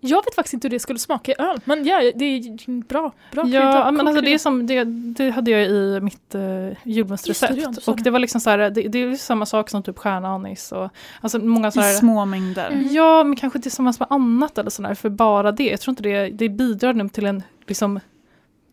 Jag 0.00 0.24
vet 0.24 0.34
faktiskt 0.34 0.54
inte 0.54 0.68
hur 0.68 0.70
det 0.70 0.80
skulle 0.80 0.98
smaka 0.98 1.32
i 1.32 1.34
öl, 1.38 1.60
men 1.64 1.84
ja, 1.84 2.12
det 2.14 2.24
är 2.24 2.82
bra. 2.82 3.12
bra 3.32 3.48
Ja, 3.48 3.90
men 3.90 4.08
alltså 4.08 4.22
det, 4.22 4.34
är 4.34 4.38
som, 4.38 4.66
det, 4.66 4.84
det 4.84 5.30
hade 5.30 5.50
jag 5.50 5.62
i 5.62 6.00
mitt 6.00 6.34
uh, 6.34 6.40
det, 6.40 6.76
julmustrecept. 6.84 7.88
och 7.88 8.02
det 8.02 8.10
var 8.10 8.18
liksom 8.18 8.40
så 8.40 8.50
här, 8.50 8.58
det, 8.58 8.88
det 8.88 8.98
är 8.98 9.16
samma 9.16 9.46
sak 9.46 9.70
som 9.70 9.82
typ 9.82 9.98
stjärnanis 9.98 10.72
och 10.72 10.90
alltså 11.20 11.38
många 11.38 11.70
så 11.70 11.80
I 11.80 11.82
här, 11.82 11.92
små 11.94 12.24
mängder. 12.24 12.70
Mm. 12.70 12.88
Ja, 12.90 13.24
men 13.24 13.36
kanske 13.36 13.60
tillsammans 13.60 14.00
med 14.00 14.06
annat 14.10 14.58
eller 14.58 14.70
sådär, 14.70 14.94
för 14.94 15.08
bara 15.08 15.52
det. 15.52 15.70
Jag 15.70 15.80
tror 15.80 15.92
inte 15.92 16.02
det, 16.02 16.28
det 16.28 16.48
bidrar 16.48 17.08
till 17.08 17.26
en, 17.26 17.42
liksom, 17.66 18.00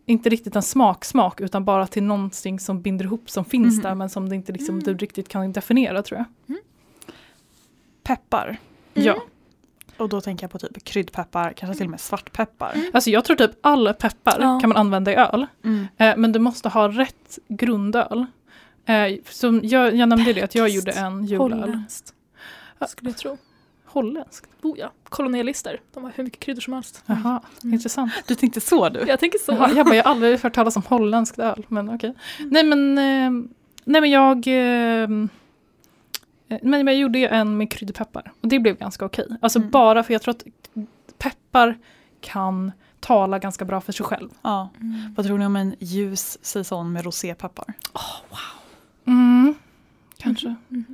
inte 0.06 0.28
riktigt 0.28 0.56
en 0.56 0.62
smaksmak, 0.62 1.40
utan 1.40 1.64
bara 1.64 1.86
till 1.86 2.02
någonting 2.02 2.60
som 2.60 2.82
binder 2.82 3.04
ihop, 3.04 3.30
som 3.30 3.44
finns 3.44 3.74
Mhm. 3.74 3.82
där, 3.82 3.94
men 3.94 4.10
som 4.10 4.28
det 4.28 4.34
inte 4.36 4.52
liksom, 4.52 4.74
Mm. 4.74 4.84
du 4.84 4.94
riktigt 4.94 5.28
kan 5.28 5.52
definiera 5.52 6.02
tror 6.02 6.18
jag. 6.46 6.56
Peppar. 8.02 8.46
Mm. 8.46 9.06
Ja. 9.06 9.16
Och 9.96 10.08
då 10.08 10.20
tänker 10.20 10.44
jag 10.44 10.50
på 10.50 10.58
typ 10.58 10.84
kryddpeppar, 10.84 11.52
kanske 11.52 11.76
till 11.76 11.86
och 11.86 11.90
med 11.90 12.00
svartpeppar. 12.00 12.72
Mm. 12.74 12.90
Alltså 12.94 13.10
jag 13.10 13.24
tror 13.24 13.36
typ 13.36 13.50
all 13.60 13.94
peppar 13.94 14.38
Ja. 14.40 14.60
kan 14.60 14.68
man 14.68 14.76
använda 14.76 15.12
i 15.12 15.14
öl, 15.14 15.46
Mm. 15.64 15.86
eh, 15.96 16.14
men 16.16 16.32
du 16.32 16.38
måste 16.38 16.68
ha 16.68 16.88
rätt 16.88 17.38
grundöl. 17.48 18.26
Eh, 18.86 19.16
som 19.30 19.60
jag, 19.64 19.94
jag 19.94 20.08
nämnde 20.08 20.32
det 20.32 20.42
att 20.42 20.54
jag 20.54 20.68
gjorde 20.68 20.90
en 20.92 21.24
julöl. 21.24 21.52
Holländskt. 21.52 22.12
Skulle 22.88 23.10
jag 23.10 23.16
tro. 23.18 23.38
Holländskt? 24.00 24.50
Oh 24.62 24.78
ja, 24.78 24.92
kolonialister. 25.08 25.80
De 25.94 26.04
har 26.04 26.12
hur 26.14 26.24
mycket 26.24 26.40
kryddor 26.40 26.60
som 26.60 26.72
helst. 26.72 27.02
Jaha, 27.06 27.42
Mm. 27.62 27.74
intressant. 27.74 28.12
Du 28.26 28.34
tänkte 28.34 28.60
så 28.60 28.88
du? 28.88 29.00
Jag 29.08 29.20
tänker 29.20 29.38
så. 29.38 29.52
Jaha, 29.52 29.72
jag, 29.72 29.86
bara, 29.86 29.94
jag 29.96 30.04
har 30.04 30.10
aldrig 30.10 30.40
hört 30.40 30.54
talas 30.54 30.76
om 30.76 30.82
holländskt 30.88 31.38
öl, 31.38 31.66
men 31.68 31.94
okej. 31.94 32.14
Nej 32.38 32.64
men, 32.64 32.98
eh, 32.98 33.48
nej 33.84 34.00
men 34.00 34.10
jag... 34.10 34.36
Eh, 34.46 35.08
men 36.62 36.86
jag 36.86 36.96
gjorde 36.96 37.18
ju 37.18 37.26
en 37.26 37.56
med 37.56 37.70
kryddpeppar 37.70 38.32
och 38.40 38.48
det 38.48 38.58
blev 38.58 38.76
ganska 38.78 39.04
okej. 39.04 39.26
Alltså 39.40 39.58
Mm. 39.58 39.70
bara 39.70 40.02
för 40.02 40.12
jag 40.12 40.22
tror 40.22 40.34
att 40.34 40.44
peppar 41.18 41.78
kan 42.20 42.72
tala 43.00 43.38
ganska 43.38 43.64
bra 43.64 43.80
för 43.80 43.92
sig 43.92 44.06
själv. 44.06 44.28
Ja. 44.42 44.68
Mm. 44.80 45.14
Vad 45.16 45.26
tror 45.26 45.38
ni 45.38 45.46
om 45.46 45.56
en 45.56 45.74
ljus 45.78 46.38
säsong 46.44 46.92
med 46.92 47.04
rosépeppar? 47.04 47.74
Mm, 49.06 49.54
kanske. 50.18 50.54
Mm. 50.70 50.84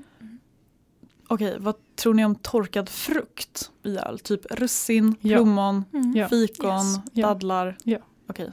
Okej, 1.32 1.56
vad 1.60 1.74
tror 1.96 2.14
ni 2.14 2.24
om 2.24 2.34
torkad 2.34 2.88
frukt 2.88 3.70
i 3.82 3.96
öl? 3.96 4.18
Typ 4.18 4.40
russin, 4.50 5.14
Ja. 5.20 5.36
plommon, 5.36 5.84
Mm. 5.92 6.28
Fikon, 6.28 6.70
Yes. 6.70 6.98
Dadlar. 7.12 7.76
Ja. 7.84 7.98
Okej. 8.28 8.50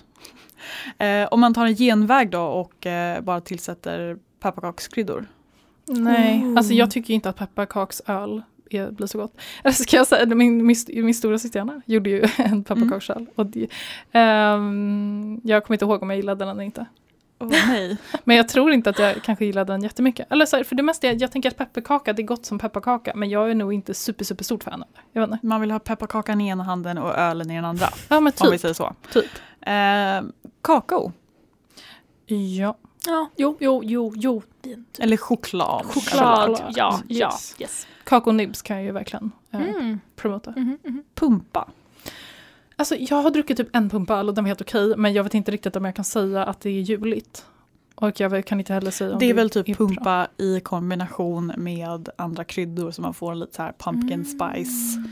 Eh, 0.97 1.27
om 1.31 1.39
man 1.39 1.53
tar 1.53 1.65
en 1.65 1.75
genväg 1.75 2.29
då 2.29 2.41
och 2.41 2.85
eh, 2.85 3.21
bara 3.21 3.41
tillsätter 3.41 4.17
pepparkakskryddor. 4.39 5.25
Nej, 5.87 6.43
Oh. 6.45 6.57
alltså 6.57 6.73
jag 6.73 6.91
tycker 6.91 7.13
inte 7.13 7.29
att 7.29 7.35
pepparkaksöl 7.35 8.41
är, 8.69 8.91
blir 8.91 9.07
så 9.07 9.17
gott. 9.17 9.33
Eller 9.63 9.73
ska 9.73 9.97
jag 9.97 10.07
säga, 10.07 10.25
min, 10.35 10.65
min, 10.65 10.75
min 10.87 11.13
stora 11.15 11.39
syster 11.39 11.81
gjorde 11.85 12.09
ju 12.09 12.25
en 12.37 12.63
pepparkakshall. 12.63 13.25
Och 13.35 13.45
det, 13.45 13.67
ehm, 14.11 15.41
jag 15.43 15.63
kommer 15.63 15.75
inte 15.75 15.85
ihåg 15.85 16.03
om 16.03 16.09
jag 16.09 16.17
gillade 16.17 16.45
den 16.45 16.49
eller 16.49 16.63
inte. 16.63 16.85
Åh 17.39 17.47
nej. 17.49 17.97
Men 18.23 18.37
jag 18.37 18.47
tror 18.49 18.71
inte 18.71 18.89
att 18.89 18.99
jag 18.99 19.23
kanske 19.23 19.45
gillade 19.45 19.73
den 19.73 19.83
jättemycket. 19.83 20.31
Eller 20.31 20.45
så 20.45 20.55
här, 20.57 20.63
för 20.63 20.75
det 20.75 20.83
mesta, 20.83 21.07
jag, 21.07 21.21
jag 21.21 21.31
tänker 21.31 21.49
att 21.49 21.57
pepparkaka, 21.57 22.13
det 22.13 22.21
är 22.21 22.25
gott 22.25 22.45
som 22.45 22.59
pepparkaka. 22.59 23.11
Men 23.15 23.29
jag 23.29 23.51
är 23.51 23.55
nog 23.55 23.73
inte 23.73 23.93
super, 23.93 24.25
super 24.25 24.43
stort 24.43 24.63
fan 24.63 24.73
av 24.83 24.87
det. 24.93 24.99
Jag 25.13 25.21
vet 25.21 25.31
inte. 25.33 25.45
Man 25.45 25.61
vill 25.61 25.71
ha 25.71 25.79
pepparkakan 25.79 26.41
i 26.41 26.47
ena 26.47 26.63
handen 26.63 26.97
och 26.97 27.15
ölen 27.17 27.51
i 27.51 27.55
den 27.55 27.65
andra. 27.65 27.85
Ja 28.09 28.19
men 28.19 28.33
Om 28.39 28.47
vi 28.51 28.51
typ. 28.51 28.61
säger 28.61 28.73
så. 28.73 28.95
typ. 29.13 29.25
Eh, 29.61 30.21
kakao. 30.61 31.11
Ja. 32.25 32.77
Ja, 33.05 33.29
jo, 33.35 33.57
jo, 33.59 33.81
jo, 33.83 34.13
jo. 34.15 34.41
Det 34.61 34.69
är 34.69 34.73
en 34.73 34.85
typ 34.91 35.03
Eller 35.03 35.17
choklad. 35.17 35.85
choklad. 35.85 36.47
Choklad. 36.49 36.73
Ja, 36.75 36.99
ja. 37.07 37.25
Yes. 37.27 37.55
Yes. 37.59 37.87
Kakaonibs 38.03 38.61
kan 38.61 38.75
jag 38.75 38.85
ju 38.85 38.91
verkligen 38.91 39.31
eh, 39.51 39.61
Mm. 39.61 39.99
promota. 40.15 40.51
Mhm, 40.55 40.77
mhm. 40.83 41.03
Pumpa. 41.15 41.67
Alltså 42.79 42.95
jag 42.95 43.21
har 43.21 43.31
druckit 43.31 43.57
typ 43.57 43.75
en 43.75 43.89
pumpöl 43.89 44.29
och 44.29 44.35
den 44.35 44.43
var 44.43 44.47
helt 44.47 44.61
okej. 44.61 44.93
Men 44.97 45.13
jag 45.13 45.23
vet 45.23 45.33
inte 45.33 45.51
riktigt 45.51 45.75
om 45.75 45.85
jag 45.85 45.95
kan 45.95 46.05
säga 46.05 46.43
att 46.45 46.61
det 46.61 46.69
är 46.69 46.81
juligt. 46.81 47.45
Och 47.95 48.19
jag 48.19 48.45
kan 48.45 48.59
inte 48.59 48.73
heller 48.73 48.91
säga 48.91 49.13
om 49.13 49.19
Det 49.19 49.29
är 49.29 49.33
väl 49.33 49.49
typ 49.49 49.65
bra. 49.65 49.75
pumpa 49.75 50.27
i 50.37 50.59
kombination 50.59 51.53
med 51.57 52.09
andra 52.15 52.43
kryddor 52.43 52.91
så 52.91 53.01
man 53.01 53.13
får 53.13 53.31
en 53.31 53.39
lite 53.39 53.55
så 53.55 53.61
här 53.63 53.73
pumpkin 53.77 54.25
spice 54.25 55.03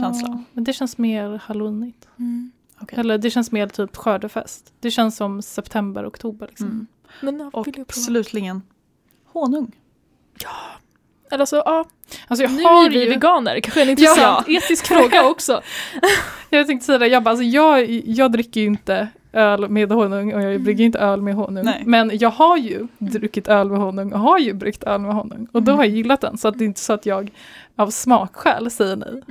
känsla. 0.00 0.28
Ja, 0.28 0.42
men 0.52 0.64
det 0.64 0.72
känns 0.72 0.98
mer 0.98 1.40
halloweenigt. 1.44 2.08
Mm. 2.18 2.50
Okej. 2.80 2.98
Eller 2.98 3.18
det 3.18 3.30
känns 3.30 3.52
mer 3.52 3.66
typ 3.66 3.96
skördefest. 3.96 4.72
Det 4.80 4.90
känns 4.90 5.16
som 5.16 5.42
september, 5.42 6.06
oktober. 6.08 6.46
Liksom. 6.46 6.66
Mm. 6.66 6.86
Men 7.20 7.38
ja, 7.40 7.50
Och 7.52 7.66
vill 7.66 7.74
jag 7.78 7.86
prova. 7.86 8.04
slutligen 8.04 8.62
honung. 9.32 9.72
Eller 11.30 11.44
så, 11.44 11.56
ja, 11.56 11.84
Alltså 12.28 12.42
jag 12.42 12.52
nu 12.52 12.62
har 12.62 12.84
är 12.86 12.90
vi 12.90 13.02
ju... 13.04 13.08
veganer. 13.08 13.60
Kanske 13.60 13.82
en 13.82 13.88
intressant 13.90 14.48
etisk 14.48 14.86
fråga 14.86 15.24
också. 15.28 15.62
Jag 16.58 16.66
tänkte 16.66 16.86
säga 16.86 16.98
det, 16.98 17.06
jag, 17.06 17.22
bara, 17.22 17.30
alltså 17.30 17.44
jag, 17.44 17.90
jag 17.90 18.32
dricker 18.32 18.60
ju 18.60 18.66
inte 18.66 19.08
öl 19.32 19.68
med 19.68 19.92
honung 19.92 20.34
och 20.34 20.42
jag 20.42 20.60
brygger 20.62 20.84
inte 20.84 20.98
öl 20.98 21.22
med 21.22 21.34
honung. 21.34 21.64
Nej. 21.64 21.82
Men 21.86 22.10
jag 22.18 22.30
har 22.30 22.56
ju 22.56 22.86
druckit 22.98 23.48
öl 23.48 23.70
med 23.70 23.78
honung 23.80 24.12
och 24.12 24.18
har 24.20 24.38
ju 24.38 24.52
bryggt 24.52 24.82
öl 24.84 25.00
med 25.00 25.14
honung. 25.14 25.46
Och 25.52 25.62
då 25.62 25.70
Mm. 25.72 25.78
har 25.78 25.84
jag 25.84 25.96
gillat 25.96 26.20
den. 26.20 26.38
Så 26.38 26.48
att 26.48 26.58
det 26.58 26.64
är 26.64 26.66
inte 26.66 26.80
så 26.80 26.92
att 26.92 27.06
jag 27.06 27.30
av 27.76 27.90
smakskäl 27.90 28.70
säger 28.70 28.96
nej. 28.96 29.22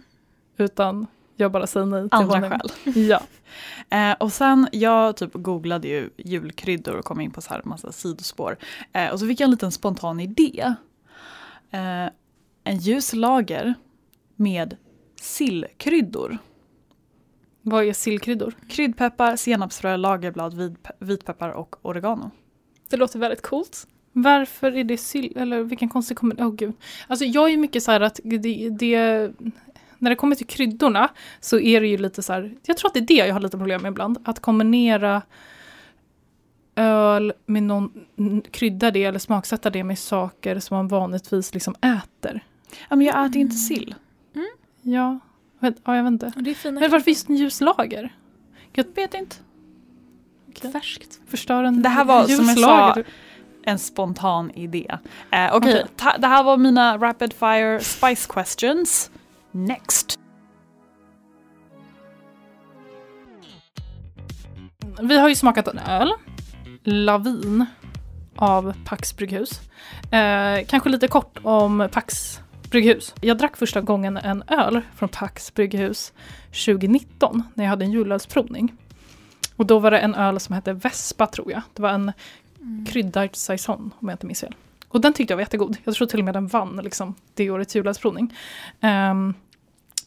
Utan 0.57 1.07
jag 1.35 1.51
bara 1.51 1.67
säger 1.67 1.85
nej 1.85 2.01
till 2.09 2.09
Andra 2.17 2.35
honung. 2.39 2.49
skäl. 2.49 2.69
Ja. 3.09 3.21
Eh, 3.89 4.15
och 4.19 4.33
sen, 4.33 4.67
jag 4.71 5.15
typ 5.17 5.29
googlade 5.33 5.87
ju 5.87 6.09
julkryddor 6.17 6.95
och 6.95 7.05
kom 7.05 7.21
in 7.21 7.31
på 7.31 7.41
så 7.41 7.49
här 7.53 7.61
massa 7.65 7.91
sidospår. 7.91 8.57
Eh, 8.93 9.09
och 9.11 9.19
så 9.19 9.27
fick 9.27 9.39
jag 9.39 9.45
en 9.45 9.51
liten 9.51 9.71
spontan 9.71 10.19
idé. 10.19 10.73
Eh, 11.71 12.05
en 12.63 12.77
ljus 12.77 13.13
lager 13.13 13.73
med 14.35 14.75
sillkryddor. 15.21 16.37
Vad 17.61 17.83
är 17.85 17.93
sillkryddor? 17.93 18.53
Kryddpeppar, 18.69 19.35
senapsfrö, 19.35 19.97
lagerblad, 19.97 20.53
vit- 20.53 20.87
vitpeppar 20.99 21.49
och 21.49 21.75
oregano. 21.81 22.31
Det 22.89 22.97
låter 22.97 23.19
väldigt 23.19 23.41
coolt. 23.41 23.87
Varför 24.13 24.71
är 24.77 24.83
det 24.83 24.97
sill? 24.97 25.33
Eller 25.37 25.63
vilken 25.63 25.89
konstig 25.89 26.17
kombination? 26.17 26.47
Åh 26.51 26.55
gud. 26.55 26.73
Alltså 27.07 27.25
jag 27.25 27.45
är 27.45 27.49
ju 27.51 27.57
mycket 27.57 27.83
så 27.83 27.91
här 27.91 28.01
att 28.01 28.19
det, 28.23 28.69
det 28.69 29.31
när 29.97 30.09
det 30.09 30.15
kommer 30.15 30.35
till 30.35 30.47
kryddorna 30.47 31.09
så 31.39 31.59
är 31.59 31.81
det 31.81 31.87
ju 31.87 31.97
lite 31.97 32.23
så 32.23 32.33
här, 32.33 32.55
jag 32.65 32.77
tror 32.77 32.87
att 32.89 32.93
det 32.93 32.99
är 32.99 33.07
det 33.07 33.13
jag 33.13 33.33
har 33.33 33.39
lite 33.39 33.57
problem 33.57 33.81
med 33.81 33.89
ibland. 33.89 34.17
Att 34.23 34.39
kombinera 34.39 35.21
öl 36.75 37.33
med 37.45 37.63
någon, 37.63 37.91
krydda 38.51 38.91
det 38.91 39.03
eller 39.03 39.19
smaksätta 39.19 39.69
det 39.69 39.83
med 39.83 39.99
saker 39.99 40.59
som 40.59 40.77
man 40.77 40.87
vanligtvis 40.87 41.53
liksom 41.53 41.75
äter. 41.81 42.43
Ja, 42.89 42.95
men 42.95 43.07
jag 43.07 43.25
äter 43.25 43.37
inte 43.37 43.55
sill. 43.55 43.95
Ja, 44.81 45.09
vet, 45.11 45.21
ja 45.61 45.95
jag 45.95 46.03
vet 46.03 46.11
inte. 46.11 46.31
Och 46.35 46.43
det 46.43 46.51
är 46.51 46.55
fina 46.55 46.79
Men 46.79 46.91
varför 46.91 47.11
just 47.11 47.29
en 47.29 47.35
ljus 47.35 47.61
lager? 47.61 48.15
Jag 48.73 48.85
vet 48.95 49.13
inte. 49.13 49.35
färskt. 50.71 51.19
Förstör 51.27 51.63
en 51.63 51.81
Det 51.81 51.89
här 51.89 52.05
var, 52.05 52.23
som 52.27 52.45
jag 52.45 52.59
sa, 52.59 52.95
en 53.63 53.79
spontan 53.79 54.51
idé. 54.51 54.85
Eh, 54.89 54.97
Okej, 55.29 55.49
Okej. 55.53 55.85
ta- 55.95 56.17
det 56.17 56.27
här 56.27 56.43
var 56.43 56.57
mina 56.57 56.97
rapid 56.97 57.33
fire 57.33 57.79
spice 57.79 58.27
questions. 58.33 59.11
Next. 59.51 60.19
Vi 65.01 65.17
har 65.17 65.29
ju 65.29 65.35
smakat 65.35 65.67
en 65.67 65.77
öl, 65.79 66.13
Lavin, 66.83 67.65
av 68.35 68.73
Pax 68.85 69.17
Brygghus. 69.17 69.61
Eh, 70.11 70.65
kanske 70.67 70.89
lite 70.89 71.07
kort 71.07 71.39
om 71.43 71.89
Pax 71.91 72.39
Brygghus. 72.71 73.15
Jag 73.21 73.37
drack 73.37 73.57
första 73.57 73.81
gången 73.81 74.17
en 74.17 74.43
öl 74.47 74.81
från 74.95 75.09
Pax 75.09 75.53
Brygghus 75.53 76.13
2019 76.65 77.43
när 77.53 77.63
jag 77.63 77.69
hade 77.69 77.85
en 77.85 77.91
julölsprovning. 77.91 78.73
Och 79.55 79.65
då 79.65 79.79
var 79.79 79.91
det 79.91 79.99
en 79.99 80.15
öl 80.15 80.39
som 80.39 80.55
hette 80.55 80.73
Vespa 80.73 81.27
tror 81.27 81.51
jag. 81.51 81.61
Det 81.73 81.81
var 81.81 81.89
en 81.89 82.11
kryddad 82.87 83.35
saison 83.35 83.93
om 83.99 84.09
jag 84.09 84.13
inte 84.13 84.25
minns 84.25 84.39
fel. 84.39 84.55
Och 84.87 85.01
den 85.01 85.13
tyckte 85.13 85.31
jag 85.31 85.37
var 85.37 85.41
jättegod. 85.41 85.77
Jag 85.83 85.95
tror 85.95 86.07
till 86.07 86.19
och 86.19 86.25
med 86.25 86.33
den 86.33 86.47
vann 86.47 86.79
liksom, 86.83 87.15
det 87.33 87.49
årets 87.49 87.75
julölsprovning. 87.75 88.37
Ehm, 88.81 89.33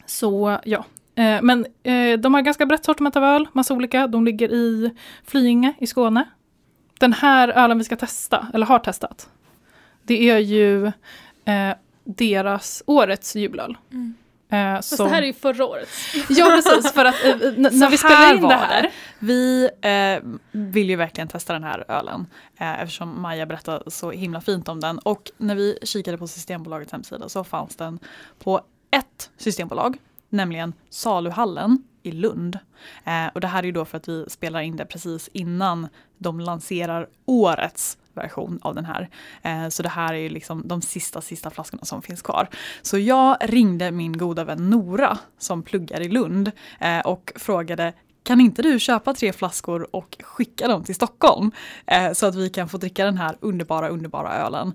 så 0.05 0.59
ja. 0.65 0.85
Eh, 1.15 1.41
men 1.41 1.65
eh, 1.83 2.19
de 2.19 2.33
har 2.33 2.41
ganska 2.41 2.65
brett 2.65 2.85
sortiment 2.85 3.15
av 3.15 3.23
öl, 3.23 3.47
massa 3.53 3.73
olika. 3.73 4.07
De 4.07 4.25
ligger 4.25 4.53
i 4.53 4.95
Flyinge 5.23 5.73
i 5.79 5.87
Skåne. 5.87 6.25
Den 6.99 7.13
här 7.13 7.47
ölen 7.47 7.77
vi 7.77 7.83
ska 7.83 7.95
testa, 7.95 8.47
eller 8.53 8.65
har 8.65 8.79
testat, 8.79 9.29
det 10.03 10.29
är 10.29 10.37
ju 10.37 10.85
eh, 11.45 11.73
deras 12.05 12.83
årets 12.85 13.35
julöl. 13.35 13.77
Mm. 13.91 14.13
Eh, 14.51 14.75
Fast 14.75 14.95
som- 14.97 15.05
det 15.07 15.13
här 15.15 15.21
är 15.21 15.25
ju 15.27 15.33
förra 15.33 15.65
året. 15.65 15.87
Ja 16.29 16.45
precis, 16.63 16.91
för 16.91 17.05
att 17.05 17.25
eh, 17.25 17.35
när 17.57 17.89
vi 17.89 17.97
spelar 17.97 18.15
här 18.15 18.35
in 18.35 18.41
det 18.41 18.55
här. 18.55 18.91
Vi 19.19 19.69
eh, 19.81 20.31
vill 20.51 20.89
ju 20.89 20.95
verkligen 20.95 21.27
testa 21.27 21.53
den 21.53 21.63
här 21.63 21.85
ölen 21.91 22.27
eh, 22.57 22.81
eftersom 22.81 23.21
Maja 23.21 23.45
berättade 23.45 23.91
så 23.91 24.11
himla 24.11 24.41
fint 24.41 24.69
om 24.69 24.79
den. 24.79 24.99
Och 24.99 25.31
när 25.37 25.55
vi 25.55 25.77
kikade 25.83 26.17
på 26.17 26.27
Systembolagets 26.27 26.91
hemsida 26.91 27.29
så 27.29 27.43
fanns 27.43 27.75
den 27.75 27.99
på 28.39 28.61
ett 28.91 29.29
systembolag, 29.37 29.97
nämligen 30.29 30.73
Saluhallen 30.89 31.83
i 32.03 32.11
Lund. 32.11 32.59
Eh, 33.03 33.27
och 33.33 33.41
det 33.41 33.47
här 33.47 33.59
är 33.59 33.63
ju 33.65 33.71
då 33.71 33.85
för 33.85 33.97
att 33.97 34.07
vi 34.07 34.25
spelar 34.29 34.61
in 34.61 34.77
det 34.77 34.85
precis 34.85 35.29
innan 35.33 35.87
de 36.17 36.39
lanserar 36.39 37.07
årets 37.25 37.97
version 38.15 38.59
av 38.61 38.75
den 38.75 38.85
här. 38.85 39.09
Eh, 39.41 39.69
så 39.69 39.83
det 39.83 39.89
här 39.89 40.13
är 40.13 40.17
ju 40.17 40.29
liksom 40.29 40.67
de 40.67 40.81
sista, 40.81 41.21
sista 41.21 41.49
flaskorna 41.49 41.85
som 41.85 42.01
finns 42.01 42.21
kvar. 42.21 42.47
Så 42.81 42.97
jag 42.97 43.37
ringde 43.41 43.91
min 43.91 44.17
goda 44.17 44.43
vän 44.43 44.69
Nora 44.69 45.17
som 45.37 45.63
pluggar 45.63 46.01
i 46.01 46.09
Lund 46.09 46.51
eh, 46.79 46.99
och 46.99 47.31
frågade 47.35 47.93
kan 48.23 48.41
inte 48.41 48.61
du 48.61 48.79
köpa 48.79 49.13
tre 49.13 49.33
flaskor 49.33 49.95
och 49.95 50.17
skicka 50.23 50.67
dem 50.67 50.83
till 50.83 50.95
Stockholm? 50.95 51.51
Eh, 51.87 52.11
så 52.13 52.25
att 52.25 52.35
vi 52.35 52.49
kan 52.49 52.69
få 52.69 52.77
dricka 52.77 53.05
den 53.05 53.17
här 53.17 53.37
underbara, 53.39 53.89
underbara 53.89 54.33
ölen. 54.35 54.73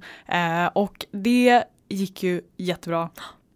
Och 0.73 1.07
det 1.13 1.65
gick 1.89 2.23
ju 2.23 2.41
jättebra. 2.57 3.09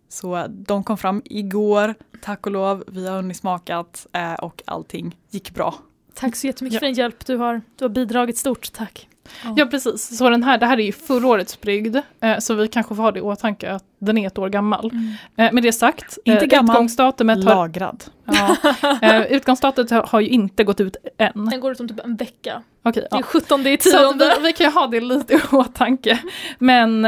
Så 0.08 0.46
de 0.48 0.84
kom 0.84 0.98
fram 0.98 1.22
igår, 1.24 1.94
tack 2.22 2.46
och 2.46 2.52
lov. 2.52 2.84
Vi 2.86 3.06
har 3.08 3.16
hunnit 3.16 3.36
smakat 3.36 4.06
och 4.40 4.62
allting 4.66 5.16
gick 5.30 5.54
bra. 5.54 5.74
Tack 6.14 6.36
så 6.36 6.46
jättemycket 6.46 6.74
Ja. 6.74 6.80
för 6.80 6.86
din 6.86 6.94
hjälp. 6.94 7.26
Du 7.26 7.36
har, 7.36 7.62
du 7.76 7.84
har 7.84 7.88
bidragit 7.90 8.38
stort. 8.38 8.72
Tack. 8.72 9.08
Ja 9.56 9.66
precis, 9.66 10.18
så 10.18 10.30
den 10.30 10.42
här, 10.42 10.58
det 10.58 10.66
här 10.66 10.78
är 10.80 10.84
ju 10.84 10.92
förra 10.92 11.26
årets 11.26 11.60
brygd. 11.60 11.96
Eh, 12.20 12.38
så 12.38 12.54
vi 12.54 12.68
kanske 12.68 12.94
får 12.94 13.02
ha 13.02 13.12
det 13.12 13.18
i 13.18 13.22
åtanke 13.22 13.72
att 13.72 13.84
den 13.98 14.18
är 14.18 14.26
ett 14.26 14.38
år 14.38 14.48
gammal. 14.48 14.90
Eh, 15.36 15.52
med 15.52 15.62
det 15.62 15.72
sagt, 15.72 16.18
Inte 16.24 16.44
eh, 16.44 16.48
gammal, 16.48 16.74
utgångsdatumet 16.74 17.44
har, 17.44 17.54
Lagrad. 17.54 18.04
ja, 18.24 18.56
eh, 19.02 19.22
utgångsdatumet 19.22 19.90
har, 20.08 20.20
ju 20.20 20.28
inte 20.28 20.64
gått 20.64 20.80
ut 20.80 20.96
än. 21.18 21.46
Den 21.50 21.60
går 21.60 21.72
ut 21.72 21.80
om 21.80 21.88
typ 21.88 22.00
en 22.04 22.16
vecka. 22.16 22.62
Okej, 22.82 23.06
Det 23.10 23.16
är 23.18 23.22
17 23.22 23.66
i 23.66 23.78
Så 23.80 23.96
att 23.96 24.02
tionde. 24.02 24.34
vi, 24.38 24.42
vi 24.46 24.52
kan 24.52 24.66
ju 24.66 24.72
ha 24.72 24.86
det 24.86 25.00
lite 25.00 25.34
i 25.34 25.40
åtanke. 25.52 26.18
Men 26.58 27.02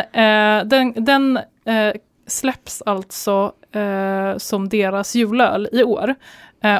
den, 0.64 1.04
den 1.04 1.38
släpps 2.26 2.82
alltså 2.86 3.52
som 4.36 4.68
deras 4.68 5.14
julöl 5.14 5.68
i 5.72 5.84
år. 5.84 6.14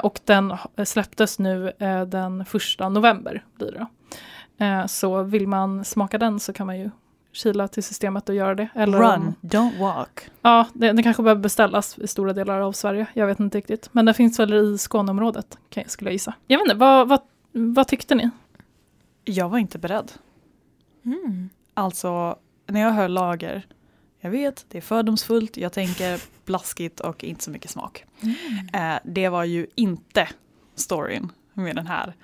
Och 0.03 0.21
den 0.25 0.55
släpptes 0.85 1.39
nu 1.39 1.73
den 2.07 2.45
första 2.45 2.89
november. 2.89 3.45
Blir 3.59 3.73
det. 3.73 3.87
Eh, 4.59 4.87
så 4.87 5.23
vill 5.23 5.49
man 5.49 5.85
smaka 5.85 6.19
den 6.19 6.41
så 6.41 6.53
kan 6.53 6.67
man 6.67 6.79
ju 6.79 6.91
kila 7.33 7.69
till 7.69 7.83
systemet 7.85 8.29
och 8.29 8.35
göra 8.35 8.55
det. 8.55 8.69
Eller 8.75 8.99
Run, 8.99 9.11
om- 9.11 9.35
don't 9.41 9.79
walk. 9.81 10.31
Ja, 10.43 10.67
den, 10.73 11.03
kanske 11.03 11.23
behöver 11.23 11.43
beställas 11.43 11.99
i 11.99 12.07
stora 12.07 12.33
delar 12.33 12.61
av 12.61 12.73
Sverige. 12.73 13.07
Jag 13.15 13.27
vet 13.27 13.41
inte 13.41 13.59
riktigt. 13.59 13.89
Men 13.93 14.05
den 14.05 14.15
finns 14.15 14.39
väl 14.41 14.55
i 14.55 14.79
Skåneområdet, 14.79 15.59
kan 15.71 15.83
jag, 15.83 15.91
skulle 15.91 16.11
jag 16.11 16.13
gissa. 16.13 16.35
Jag 16.47 16.59
vet 16.59 16.65
inte, 16.65 16.75
vad, 16.75 17.09
vad, 17.09 17.21
vad 17.53 17.89
tyckte 17.89 18.15
ni? 18.15 18.31
Jag 19.25 19.49
var 19.49 19.59
inte 19.59 19.79
beredd. 19.79 20.13
Mm. 21.05 21.49
Alltså, 21.75 22.37
när 22.67 22.81
jag 22.81 22.91
hör 22.91 23.09
lager, 23.09 23.67
jag 24.21 24.31
vet, 24.31 24.67
det 24.69 24.79
är 24.79 24.83
fördomsfullt, 24.83 25.57
jag 25.57 25.73
tänker 25.73 26.23
blaskigt 26.45 27.01
och 27.01 27.25
inte 27.25 27.45
så 27.45 27.51
mycket 27.51 27.71
smak. 27.71 28.05
Eh, 28.73 28.95
det 29.05 29.29
var 29.29 29.45
ju 29.45 29.67
inte 29.75 30.29
storyn 30.75 31.33
med 31.53 31.77
den 31.77 31.87
här. 31.87 32.15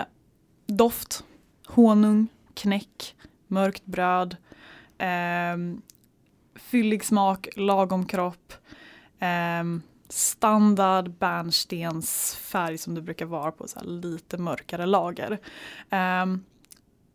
Eh, 0.00 0.04
doft, 0.66 1.24
honung, 1.74 2.28
knäck, 2.54 3.16
mörkt 3.46 3.86
bröd. 3.86 4.36
eh, 4.98 5.56
fyllig 6.54 7.04
smak, 7.04 7.48
lagom 7.56 8.06
kropp. 8.06 8.52
eh, 9.18 9.64
standard 10.08 11.10
bärnstensfärg 11.10 12.78
som 12.78 12.94
det 12.94 13.02
brukar 13.02 13.26
vara 13.26 13.52
på 13.52 13.68
så 13.68 13.80
lite 13.84 14.38
mörkare 14.38 14.86
lager. 14.86 15.38
Eh, 15.90 16.26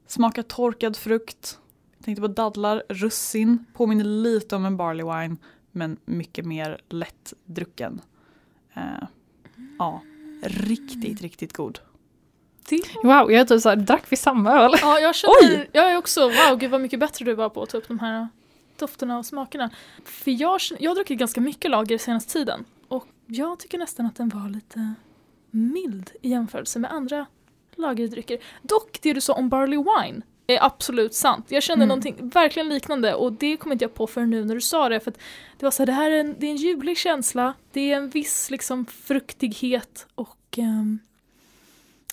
smakar 0.08 0.44
torkad 0.44 0.98
frukt. 0.98 1.60
Jag 1.98 2.06
tänkte 2.06 2.22
på 2.22 2.28
dadlar, 2.28 2.84
russin, 2.90 3.66
påminner 3.74 4.04
lite 4.04 4.56
om 4.56 4.66
en 4.66 4.78
barley 4.78 5.06
wine 5.06 5.38
men 5.72 5.98
mycket 6.06 6.46
mer 6.46 6.82
lättdrucken. 6.90 8.02
Eh, 8.74 9.08
ja, 9.80 10.02
riktigt, 10.42 11.22
riktigt 11.22 11.54
god. 11.54 11.80
Wow, 13.04 13.32
jag 13.32 13.48
typ 13.48 13.62
så 13.62 13.70
här, 13.70 13.76
drack 13.76 14.04
vi 14.10 14.16
samma 14.16 14.52
öl? 14.52 14.72
Ja, 14.82 15.00
jag 15.00 15.16
känner, 15.16 15.68
jag 15.72 15.92
är 15.92 15.98
också, 15.98 16.22
wow, 16.22 16.58
gud 16.58 16.72
vad 16.72 16.82
mycket 16.82 17.00
bättre 17.00 17.26
du 17.26 17.34
var 17.34 17.50
på 17.50 17.64
att 17.64 17.70
ta 17.70 17.78
upp 17.78 17.88
de 17.88 18.00
här 18.00 18.28
dofterna 18.80 19.18
och 19.18 19.26
smakerna. 19.26 19.70
För 20.06 20.32
jag, 20.32 20.60
jag 20.80 20.92
har 20.92 20.96
druckit 20.96 21.20
ganska 21.20 21.42
mycket 21.42 21.72
lager 21.72 21.98
senaste 21.98 22.34
tiden 22.34 22.66
och 22.88 23.08
jag 23.26 23.60
tycker 23.60 23.78
nästan 23.78 24.06
att 24.06 24.16
den 24.16 24.30
var 24.30 24.50
lite 24.50 24.94
mild 25.52 26.12
i 26.22 26.30
jämförelse 26.30 26.80
med 26.80 26.92
andra 26.92 27.26
lagerdrycker. 27.76 28.40
Dock, 28.62 29.00
det 29.02 29.14
du 29.14 29.22
sa 29.22 29.34
om 29.34 29.50
Barley 29.50 29.78
Wine 29.78 30.22
är 30.48 30.64
absolut 30.66 31.14
sant. 31.14 31.46
Jag 31.50 31.64
kände 31.64 31.84
mm. 31.84 31.88
någonting 31.88 32.30
verkligen 32.30 32.70
liknande 32.70 33.14
och 33.14 33.34
det 33.34 33.58
kom 33.58 33.72
inte 33.72 33.84
jag 33.84 33.94
på 33.94 34.08
förrän 34.08 34.30
nu 34.30 34.46
när 34.46 34.56
du 34.56 34.62
sa 34.62 34.90
det. 34.90 35.00
För 35.00 35.14
det 35.58 35.66
var 35.66 35.72
så 35.72 35.82
här, 35.82 35.86
det 35.86 35.94
här 35.94 36.12
är 36.12 36.20
en, 36.20 36.36
det 36.40 36.48
är 36.48 36.52
en 36.52 36.58
ljuvlig 36.58 36.98
känsla, 36.98 37.54
det 37.72 37.92
är 37.92 37.98
en 37.98 38.10
viss 38.10 38.50
liksom 38.50 38.86
fruktighet 38.86 40.08
och 40.16 40.58
um, 40.58 41.00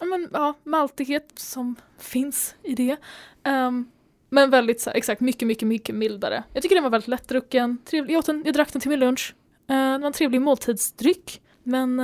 men, 0.04 0.28
ja, 0.32 0.54
maltighet 0.64 1.32
som 1.34 1.76
finns 1.98 2.54
i 2.62 2.74
det. 2.74 2.96
Um, 3.48 3.90
men 4.30 4.50
väldigt 4.50 4.80
så 4.80 4.90
här, 4.90 4.96
exakt, 4.96 5.20
mycket, 5.20 5.48
mycket, 5.48 5.68
mycket 5.68 5.94
mildare. 5.94 6.44
Jag 6.52 6.62
tycker 6.62 6.74
den 6.74 6.84
var 6.84 6.90
väldigt 6.90 7.08
lättdrucken. 7.08 7.78
Trevlig. 7.84 8.14
Jag, 8.14 8.18
åt 8.18 8.26
den, 8.26 8.42
jag 8.44 8.54
drack 8.54 8.72
den 8.72 8.80
till 8.80 8.90
min 8.90 9.00
lunch. 9.00 9.34
Uh, 9.70 9.76
det 9.76 9.98
var 9.98 10.06
en 10.06 10.12
trevlig 10.12 10.40
måltidsdryck. 10.40 11.42
Men 11.62 12.00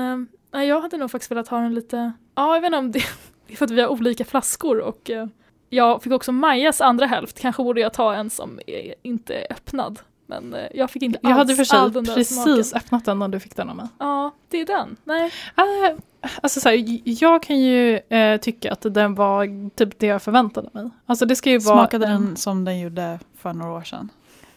uh, 0.52 0.64
jag 0.64 0.80
hade 0.80 0.96
nog 0.96 1.10
faktiskt 1.10 1.30
velat 1.30 1.48
ha 1.48 1.60
den 1.60 1.74
lite, 1.74 2.12
ja 2.34 2.54
jag 2.54 2.60
vet 2.60 2.68
inte 2.68 2.78
om 2.78 2.92
det, 2.92 3.02
det 3.46 3.52
är 3.52 3.56
för 3.56 3.64
att 3.64 3.70
vi 3.70 3.80
har 3.80 3.88
olika 3.88 4.24
flaskor 4.24 4.80
och 4.80 5.10
uh, 5.10 5.26
jag 5.68 6.02
fick 6.02 6.12
också 6.12 6.32
Majas 6.32 6.80
andra 6.80 7.06
hälft. 7.06 7.40
Kanske 7.40 7.62
borde 7.62 7.80
jag 7.80 7.92
ta 7.92 8.14
en 8.14 8.30
som 8.30 8.60
är 8.66 8.94
inte 9.02 9.34
är 9.34 9.52
öppnad. 9.52 9.98
Men 10.30 10.54
eh, 10.54 10.66
jag 10.74 10.90
fick 10.90 11.02
inte 11.02 11.18
jag 11.22 11.32
alls 11.32 11.38
hade 11.38 11.64
för 11.64 11.90
den 11.90 12.04
där 12.04 12.14
precis 12.14 12.42
smaken. 12.42 12.64
öppnat 12.74 13.04
den 13.04 13.18
när 13.18 13.28
du 13.28 13.40
fick 13.40 13.56
den 13.56 13.70
av 13.70 13.76
mig. 13.76 13.86
Ja, 13.98 14.34
det 14.48 14.60
är 14.60 14.66
den. 14.66 14.96
Nej. 15.04 15.24
Uh, 15.26 15.98
alltså 16.42 16.60
så 16.60 16.68
här, 16.68 17.00
jag 17.04 17.42
kan 17.42 17.58
ju 17.58 18.00
uh, 18.12 18.36
tycka 18.36 18.72
att 18.72 18.86
den 18.94 19.14
var 19.14 19.70
typ 19.76 19.98
det 19.98 20.06
jag 20.06 20.22
förväntade 20.22 20.68
mig. 20.72 20.90
Alltså 21.06 21.26
det 21.26 21.36
ska 21.36 21.50
ju 21.50 21.58
vara... 21.58 21.76
Smakade 21.76 22.06
den 22.06 22.36
som 22.36 22.64
den 22.64 22.80
gjorde 22.80 23.18
för 23.38 23.52
några 23.52 23.72
år 23.72 23.82
sedan? 23.82 24.08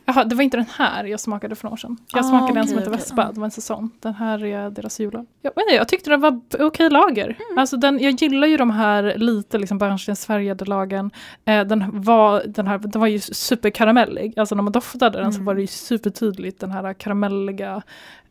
Jaha, 0.06 0.24
det 0.24 0.36
var 0.36 0.44
inte 0.44 0.58
den 0.58 0.66
här 0.78 1.04
jag 1.04 1.20
smakade 1.20 1.56
för 1.56 1.64
några 1.64 1.74
år 1.74 1.78
sedan. 1.78 1.98
Jag 2.14 2.20
ah, 2.20 2.24
smakade 2.24 2.52
okay, 2.52 2.62
en 2.62 2.68
som 2.68 2.78
heter 2.78 2.90
okay. 2.92 3.00
Vespa, 3.00 3.32
det 3.32 3.40
var 3.40 3.46
en 3.46 3.52
säsong. 3.52 3.90
Den 4.00 4.14
här 4.14 4.46
är 4.46 4.70
deras 4.70 5.00
julöl. 5.00 5.26
Jag, 5.42 5.54
jag 5.70 5.88
tyckte 5.88 6.10
den 6.10 6.22
var 6.22 6.42
okej 6.54 6.66
okay 6.66 6.90
lager. 6.90 7.26
Mm. 7.26 7.58
Alltså 7.58 7.78
den, 7.78 8.00
jag 8.00 8.12
gillar 8.12 8.48
ju 8.48 8.58
de 8.58 8.72
här 8.72 9.18
lite 9.18 9.58
liksom 9.58 9.78
bärnstensfärgade 9.78 10.66
lagen. 10.66 11.12
Eh, 11.46 11.64
den, 11.64 12.02
var, 12.02 12.44
den, 12.46 12.68
här, 12.68 12.78
den 12.78 13.02
var 13.02 13.08
ju 13.08 13.20
superkaramellig. 13.20 14.40
Alltså 14.40 14.56
när 14.56 14.64
man 14.64 14.74
doftade 14.74 15.18
den 15.18 15.22
mm. 15.22 15.34
så 15.34 15.44
var 15.44 15.56
det 15.56 15.62
ju 15.62 15.68
supertydligt 15.68 16.60
den 16.60 16.72
här 16.72 16.94
karamelliga, 16.94 17.82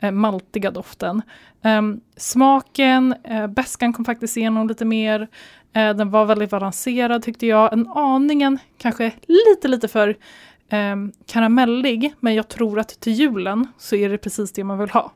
eh, 0.00 0.10
maltiga 0.10 0.70
doften. 0.70 1.22
Eh, 1.62 1.82
smaken, 2.16 3.14
eh, 3.24 3.46
bäskan 3.46 3.92
kom 3.92 4.04
faktiskt 4.04 4.36
igenom 4.36 4.68
lite 4.68 4.84
mer. 4.84 5.28
Eh, 5.72 5.94
den 5.94 6.10
var 6.10 6.24
väldigt 6.24 6.50
balanserad 6.50 7.22
tyckte 7.22 7.46
jag. 7.46 7.72
En 7.72 7.88
aningen, 7.88 8.58
kanske 8.78 9.12
lite 9.26 9.68
lite 9.68 9.88
för 9.88 10.16
eh, 10.72 10.96
karamellig, 11.26 12.14
men 12.20 12.34
jag 12.34 12.48
tror 12.48 12.78
att 12.78 13.00
till 13.00 13.12
julen 13.12 13.66
så 13.78 13.96
är 13.96 14.08
det 14.08 14.18
precis 14.18 14.52
det 14.52 14.64
man 14.64 14.78
vill 14.78 14.90
ha. 14.90 15.12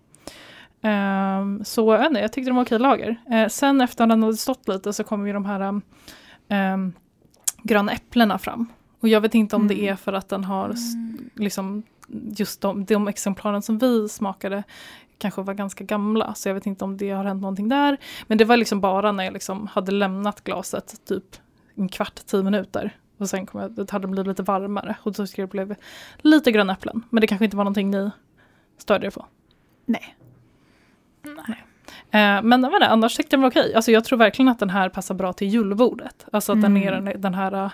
Eh, 0.82 1.62
så 1.64 1.94
jag, 1.94 2.06
inte, 2.06 2.20
jag 2.20 2.32
tyckte 2.32 2.50
de 2.50 2.56
var 2.56 2.64
okej 2.64 2.78
lager. 2.78 3.16
Eh, 3.30 3.48
sen 3.48 3.80
efter 3.80 4.04
att 4.04 4.08
den 4.08 4.22
hade 4.22 4.36
stått 4.36 4.68
lite 4.68 4.92
så 4.92 5.04
kom 5.04 5.26
ju 5.26 5.32
de 5.32 5.44
här 5.44 5.60
eh, 6.48 6.76
gröna 7.62 7.92
äpplena 7.92 8.38
fram. 8.38 8.66
Och 9.00 9.08
jag 9.08 9.20
vet 9.20 9.34
inte 9.34 9.56
om 9.56 9.62
mm. 9.62 9.76
det 9.76 9.88
är 9.88 9.96
för 9.96 10.12
att 10.12 10.28
den 10.28 10.44
har 10.44 10.64
mm. 10.64 11.30
liksom 11.34 11.82
just 12.10 12.60
de, 12.60 12.84
de 12.84 13.08
exemplaren 13.08 13.62
som 13.62 13.78
vi 13.78 14.08
smakade 14.08 14.62
kanske 15.18 15.42
var 15.42 15.54
ganska 15.54 15.84
gamla, 15.84 16.34
så 16.34 16.48
jag 16.48 16.54
vet 16.54 16.66
inte 16.66 16.84
om 16.84 16.96
det 16.96 17.10
har 17.10 17.24
hänt 17.24 17.42
någonting 17.42 17.68
där. 17.68 17.96
Men 18.26 18.38
det 18.38 18.44
var 18.44 18.56
liksom 18.56 18.80
bara 18.80 19.12
när 19.12 19.24
jag 19.24 19.32
liksom 19.32 19.66
hade 19.66 19.92
lämnat 19.92 20.44
glaset 20.44 21.04
typ 21.04 21.36
en 21.74 21.88
kvart, 21.88 22.20
tio 22.26 22.42
minuter 22.42 22.96
och 23.18 23.28
sen 23.28 23.46
kom 23.46 23.60
jag, 23.60 23.90
hade 23.90 24.06
det 24.06 24.10
blivit 24.10 24.26
lite 24.26 24.42
varmare 24.42 24.96
och 25.02 25.16
så 25.16 25.26
skulle 25.26 25.46
det 25.46 25.66
bli 25.66 25.76
lite 26.18 26.52
gröna 26.52 26.72
äpplen. 26.72 27.02
Men 27.10 27.20
det 27.20 27.26
kanske 27.26 27.44
inte 27.44 27.56
var 27.56 27.64
någonting 27.64 27.90
ni 27.90 28.10
störde 28.78 29.06
er 29.06 29.10
på? 29.10 29.26
Nej. 29.84 30.16
Nej. 31.22 31.64
Eh, 32.10 32.42
men 32.42 32.62
jag 32.62 32.74
inte, 32.74 32.88
annars 32.88 33.16
tyckte 33.16 33.34
jag 33.34 33.38
den 33.38 33.42
var 33.42 33.50
okej. 33.50 33.74
Alltså 33.74 33.90
jag 33.90 34.04
tror 34.04 34.18
verkligen 34.18 34.48
att 34.48 34.58
den 34.58 34.70
här 34.70 34.88
passar 34.88 35.14
bra 35.14 35.32
till 35.32 35.48
julbordet. 35.48 36.26
Alltså 36.32 36.52
att 36.52 36.56
mm. 36.56 36.74
den 36.74 36.82
är 36.82 36.92
den, 36.92 37.20
den 37.20 37.34
här 37.34 37.64
eh, 37.64 37.70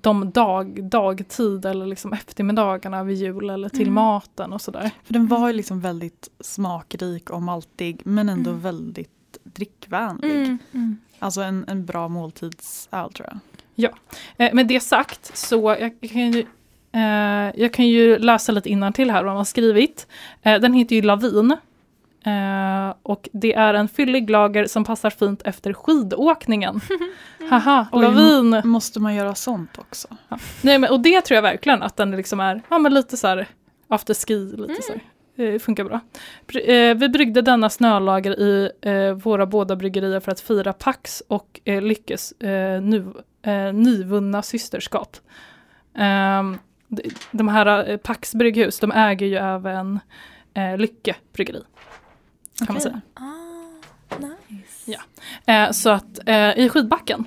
de 0.00 0.30
dag, 0.30 0.84
dagtid 0.84 1.64
eller 1.64 1.86
liksom 1.86 2.12
eftermiddagarna 2.12 3.04
vid 3.04 3.16
jul 3.16 3.50
eller 3.50 3.68
till 3.68 3.82
mm. 3.82 3.94
maten 3.94 4.52
och 4.52 4.60
sådär. 4.60 4.90
För 5.04 5.12
den 5.12 5.26
var 5.26 5.46
ju 5.48 5.52
liksom 5.52 5.80
väldigt 5.80 6.28
smakrik 6.40 7.30
och 7.30 7.42
maltig 7.42 8.00
men 8.04 8.28
ändå 8.28 8.50
mm. 8.50 8.62
väldigt 8.62 9.38
drickvänlig. 9.42 10.30
Mm. 10.30 10.58
mm. 10.72 10.96
Alltså 11.18 11.40
en, 11.40 11.64
en 11.68 11.86
bra 11.86 12.08
måltidsöl 12.08 13.12
tror 13.12 13.28
jag. 13.28 13.38
Ja, 13.80 13.90
eh, 14.36 14.54
med 14.54 14.66
det 14.66 14.80
sagt 14.80 15.36
så 15.36 15.76
jag, 15.80 15.92
jag 16.00 16.10
kan 16.10 16.32
ju 16.32 16.46
eh, 16.92 17.60
jag 17.62 17.72
kan 17.72 17.88
ju 17.88 18.18
läsa 18.18 18.52
lite 18.52 18.92
till 18.94 19.10
här 19.10 19.22
vad 19.22 19.30
man 19.30 19.36
har 19.36 19.44
skrivit. 19.44 20.06
Eh, 20.42 20.60
den 20.60 20.72
heter 20.72 20.96
ju 20.96 21.02
Lavin. 21.02 21.56
Eh, 22.24 22.94
och 23.02 23.28
det 23.32 23.54
är 23.54 23.74
en 23.74 23.88
fyllig 23.88 24.30
lager 24.30 24.66
som 24.66 24.84
passar 24.84 25.10
fint 25.10 25.42
efter 25.44 25.72
skidåkningen. 25.72 26.80
Haha, 27.50 27.86
Oj, 27.92 28.02
lavin! 28.02 28.60
Måste 28.64 29.00
man 29.00 29.14
göra 29.14 29.34
sånt 29.34 29.78
också? 29.78 30.08
Ja. 30.28 30.38
Nej, 30.62 30.78
men, 30.78 30.90
och 30.90 31.00
det 31.00 31.20
tror 31.20 31.34
jag 31.34 31.42
verkligen 31.42 31.82
att 31.82 31.96
den 31.96 32.10
liksom 32.10 32.40
är 32.40 32.62
ja, 32.68 32.78
men 32.78 32.94
lite 32.94 33.16
så 33.16 33.26
här 33.26 33.46
after 33.88 34.14
ski. 34.14 34.34
Lite 34.34 34.64
mm. 34.64 34.76
så 34.82 34.92
här. 34.92 35.02
Eh, 35.54 35.58
funkar 35.58 35.84
bra. 35.84 36.00
Eh, 36.60 36.94
vi 36.94 37.08
bryggde 37.08 37.42
denna 37.42 37.70
snölager 37.70 38.40
i 38.40 38.72
våra 39.22 39.46
båda 39.46 39.76
bryggerier 39.76 40.20
för 40.20 40.32
att 40.32 40.40
fira 40.40 40.72
Pax 40.72 41.22
och 41.28 41.60
Lyckes 41.64 42.34
nu, 42.82 43.12
eh, 43.48 43.72
nyvunna 43.72 44.42
systerskap. 44.42 45.16
Ehm, 45.94 46.58
de 47.30 47.48
här 47.48 47.96
Pax 47.96 48.34
brygghus, 48.34 48.80
de 48.80 48.92
äger 48.92 49.26
ju 49.26 49.36
även 49.36 50.00
Lycke 50.78 51.16
bryggeri. 51.32 51.62
Kan 52.58 52.64
okay. 52.64 52.72
man 52.74 52.80
säga. 52.80 53.00
Ah, 53.14 54.18
nice. 54.18 54.98
Ja. 55.46 55.72
så 55.72 55.90
att 55.90 56.28
i 56.56 56.68
skidbacken 56.68 57.26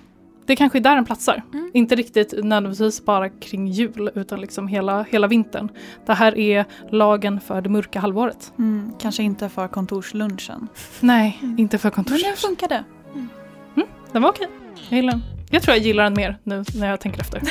det 0.51 0.55
kanske 0.55 0.77
är 0.77 0.81
där 0.81 0.95
den 0.95 1.05
platsar. 1.05 1.43
Mm. 1.53 1.71
Inte 1.73 1.95
riktigt 1.95 2.33
nödvändigtvis 2.43 3.05
bara 3.05 3.29
kring 3.29 3.67
jul 3.67 4.11
utan 4.15 4.41
liksom 4.41 4.67
hela, 4.67 5.03
hela 5.03 5.27
vintern. 5.27 5.69
Det 6.05 6.13
här 6.13 6.37
är 6.37 6.65
lagen 6.89 7.41
för 7.41 7.61
det 7.61 7.69
mörka 7.69 7.99
halvåret. 7.99 8.53
Mm. 8.59 8.91
Kanske 8.99 9.23
inte 9.23 9.49
för 9.49 9.67
kontorslunchen. 9.67 10.67
Nej, 10.99 11.39
mm. 11.41 11.59
inte 11.59 11.77
för 11.77 11.89
kontorslunchen. 11.89 12.27
Men 12.27 12.31
den 12.31 12.49
funkade. 12.49 12.83
Mm. 13.13 13.29
mm. 13.75 13.87
Den 14.11 14.21
var 14.21 14.29
okej. 14.29 14.47
Jag 14.89 14.97
gillar 14.97 15.11
den. 15.11 15.40
Jag 15.53 15.63
tror 15.63 15.77
jag 15.77 15.85
gillar 15.85 16.03
den 16.03 16.13
mer 16.13 16.37
nu 16.43 16.63
när 16.75 16.89
jag 16.89 16.99
tänker 16.99 17.21
efter. 17.21 17.41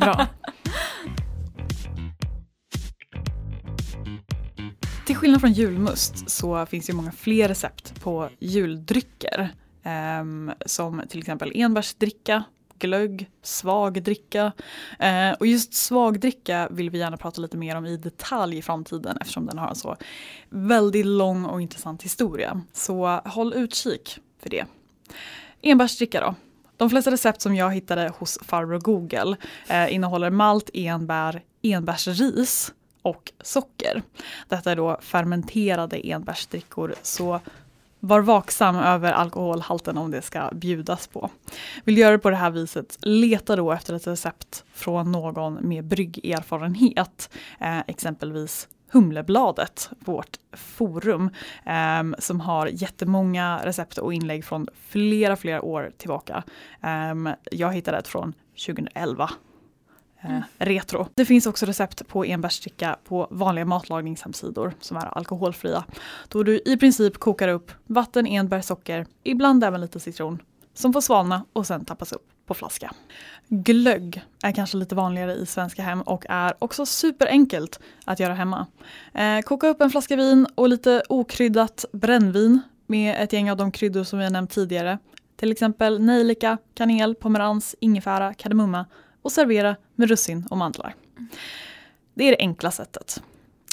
Bra. 0.00 0.26
Till 5.06 5.16
skillnad 5.16 5.40
från 5.40 5.52
julmust 5.52 6.30
så 6.30 6.66
finns 6.66 6.86
det 6.86 6.92
många 6.92 7.12
fler 7.12 7.48
recept 7.48 8.00
på 8.02 8.28
juldrycker. 8.38 9.48
Um, 10.20 10.52
som 10.66 11.02
till 11.08 11.18
exempel 11.18 11.52
enbärsdricka, 11.54 12.44
glögg, 12.78 13.30
svagdricka. 13.42 14.52
Uh, 15.02 15.32
och 15.40 15.46
just 15.46 15.74
svagdricka 15.74 16.68
vill 16.70 16.90
vi 16.90 16.98
gärna 16.98 17.16
prata 17.16 17.40
lite 17.40 17.56
mer 17.56 17.76
om 17.76 17.86
i 17.86 17.96
detalj 17.96 18.58
i 18.58 18.62
framtiden 18.62 19.16
eftersom 19.20 19.46
den 19.46 19.58
har 19.58 19.68
en 19.68 19.76
så 19.76 19.96
väldigt 20.48 21.06
lång 21.06 21.44
och 21.44 21.62
intressant 21.62 22.02
historia. 22.02 22.60
Så 22.72 23.20
håll 23.24 23.54
utkik 23.54 24.18
för 24.42 24.50
det. 24.50 24.64
Enbärsdricka 25.62 26.20
då. 26.20 26.34
De 26.80 26.90
flesta 26.90 27.10
recept 27.10 27.40
som 27.40 27.54
jag 27.54 27.74
hittade 27.74 28.12
hos 28.18 28.38
farbror 28.42 28.78
Google 28.78 29.36
eh, 29.68 29.94
innehåller 29.94 30.30
malt, 30.30 30.70
enbär, 30.74 31.42
enbärsris 31.62 32.72
och 33.02 33.32
socker. 33.40 34.02
Detta 34.48 34.70
är 34.72 34.76
då 34.76 34.98
fermenterade 35.02 36.08
enbärsdrickor 36.08 36.94
så 37.02 37.40
var 38.00 38.20
vaksam 38.20 38.76
över 38.76 39.12
alkoholhalten 39.12 39.98
om 39.98 40.10
det 40.10 40.22
ska 40.22 40.50
bjudas 40.52 41.06
på. 41.06 41.30
Vill 41.84 41.94
du 41.94 42.00
göra 42.00 42.12
det 42.12 42.18
på 42.18 42.30
det 42.30 42.36
här 42.36 42.50
viset, 42.50 42.98
leta 43.00 43.56
då 43.56 43.72
efter 43.72 43.94
ett 43.94 44.06
recept 44.06 44.64
från 44.74 45.12
någon 45.12 45.54
med 45.54 45.84
bryggerfarenhet. 45.84 47.30
Eh, 47.60 47.78
exempelvis 47.86 48.68
Humlebladet, 48.92 49.90
vårt 49.98 50.36
forum, 50.52 51.30
eh, 51.66 52.18
som 52.18 52.40
har 52.40 52.66
jättemånga 52.66 53.60
recept 53.64 53.98
och 53.98 54.14
inlägg 54.14 54.44
från 54.44 54.68
flera, 54.88 55.36
flera 55.36 55.62
år 55.62 55.92
tillbaka. 55.96 56.42
Eh, 56.82 57.34
jag 57.50 57.72
hittade 57.72 57.98
ett 57.98 58.08
från 58.08 58.34
2011 58.66 59.30
eh, 60.20 60.40
retro. 60.58 61.06
Det 61.14 61.24
finns 61.24 61.46
också 61.46 61.66
recept 61.66 62.08
på 62.08 62.24
enbärsdricka 62.24 62.96
på 63.04 63.28
vanliga 63.30 63.64
matlagningshemsidor 63.64 64.72
som 64.80 64.96
är 64.96 65.18
alkoholfria. 65.18 65.84
Då 66.28 66.42
du 66.42 66.62
i 66.64 66.76
princip 66.76 67.18
kokar 67.18 67.48
upp 67.48 67.72
vatten, 67.86 68.26
enbär, 68.26 68.60
socker, 68.60 69.06
ibland 69.22 69.64
även 69.64 69.80
lite 69.80 70.00
citron 70.00 70.42
som 70.74 70.92
får 70.92 71.00
svalna 71.00 71.44
och 71.52 71.66
sen 71.66 71.84
tappas 71.84 72.12
upp 72.12 72.29
på 72.50 72.54
flaska. 72.54 72.92
Glögg 73.48 74.22
är 74.42 74.52
kanske 74.52 74.76
lite 74.76 74.94
vanligare 74.94 75.34
i 75.34 75.46
svenska 75.46 75.82
hem 75.82 76.02
och 76.02 76.24
är 76.28 76.54
också 76.58 76.86
superenkelt 76.86 77.80
att 78.04 78.20
göra 78.20 78.34
hemma. 78.34 78.66
Eh, 79.14 79.40
koka 79.40 79.68
upp 79.68 79.80
en 79.80 79.90
flaska 79.90 80.16
vin 80.16 80.46
och 80.54 80.68
lite 80.68 81.02
okryddat 81.08 81.84
brännvin 81.92 82.60
med 82.86 83.22
ett 83.22 83.32
gäng 83.32 83.50
av 83.50 83.56
de 83.56 83.72
kryddor 83.72 84.04
som 84.04 84.18
vi 84.18 84.24
har 84.24 84.32
nämnt 84.32 84.50
tidigare. 84.50 84.98
Till 85.36 85.52
exempel 85.52 86.00
nejlika, 86.00 86.58
kanel, 86.74 87.14
pomerans, 87.14 87.76
ingefära, 87.80 88.34
kardemumma 88.34 88.86
och 89.22 89.32
servera 89.32 89.76
med 89.94 90.08
russin 90.08 90.46
och 90.50 90.56
mandlar. 90.56 90.94
Det 92.14 92.24
är 92.24 92.30
det 92.30 92.38
enkla 92.38 92.70
sättet. 92.70 93.22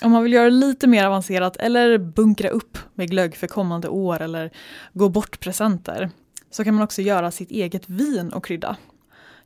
Om 0.03 0.11
man 0.11 0.23
vill 0.23 0.34
göra 0.34 0.45
det 0.45 0.51
lite 0.51 0.88
mer 0.88 1.05
avancerat 1.05 1.57
eller 1.57 1.97
bunkra 1.97 2.49
upp 2.49 2.78
med 2.93 3.09
glögg 3.09 3.36
för 3.36 3.47
kommande 3.47 3.88
år 3.88 4.21
eller 4.21 4.51
gå 4.93 5.09
bort 5.09 5.39
presenter 5.39 6.09
så 6.49 6.63
kan 6.63 6.75
man 6.75 6.83
också 6.83 7.01
göra 7.01 7.31
sitt 7.31 7.51
eget 7.51 7.89
vin 7.89 8.33
och 8.33 8.45
krydda. 8.45 8.77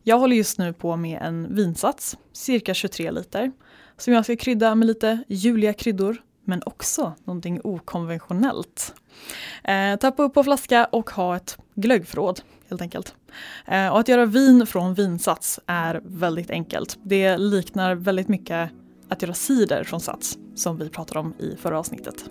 Jag 0.03 0.19
håller 0.19 0.35
just 0.35 0.57
nu 0.57 0.73
på 0.73 0.95
med 0.95 1.21
en 1.21 1.55
vinsats, 1.55 2.17
cirka 2.33 2.73
23 2.73 3.11
liter, 3.11 3.51
som 3.97 4.13
jag 4.13 4.23
ska 4.23 4.35
krydda 4.35 4.75
med 4.75 4.87
lite 4.87 5.23
juliga 5.27 5.73
kryddor 5.73 6.21
men 6.45 6.61
också 6.65 7.13
någonting 7.23 7.61
okonventionellt. 7.63 8.93
Eh, 9.63 9.95
tappa 9.95 10.23
upp 10.23 10.33
på 10.33 10.43
flaska 10.43 10.85
och 10.85 11.09
ha 11.09 11.35
ett 11.35 11.57
glöggförråd 11.75 12.41
helt 12.69 12.81
enkelt. 12.81 13.15
Eh, 13.65 13.87
och 13.87 13.99
att 13.99 14.07
göra 14.07 14.25
vin 14.25 14.67
från 14.67 14.93
vinsats 14.93 15.59
är 15.65 16.01
väldigt 16.05 16.51
enkelt. 16.51 16.97
Det 17.03 17.37
liknar 17.37 17.95
väldigt 17.95 18.27
mycket 18.27 18.69
att 19.09 19.21
göra 19.21 19.33
cider 19.33 19.83
från 19.83 19.99
sats 19.99 20.37
som 20.55 20.77
vi 20.77 20.89
pratade 20.89 21.19
om 21.19 21.33
i 21.39 21.55
förra 21.55 21.79
avsnittet. 21.79 22.25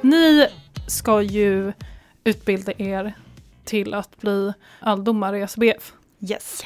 Ni 0.00 0.46
ska 0.86 1.22
ju 1.22 1.72
utbilda 2.24 2.72
er 2.78 3.12
till 3.64 3.94
att 3.94 4.20
bli 4.20 4.52
alldomare 4.80 5.38
i 5.38 5.42
SBF. 5.42 5.92
Yes. 6.30 6.62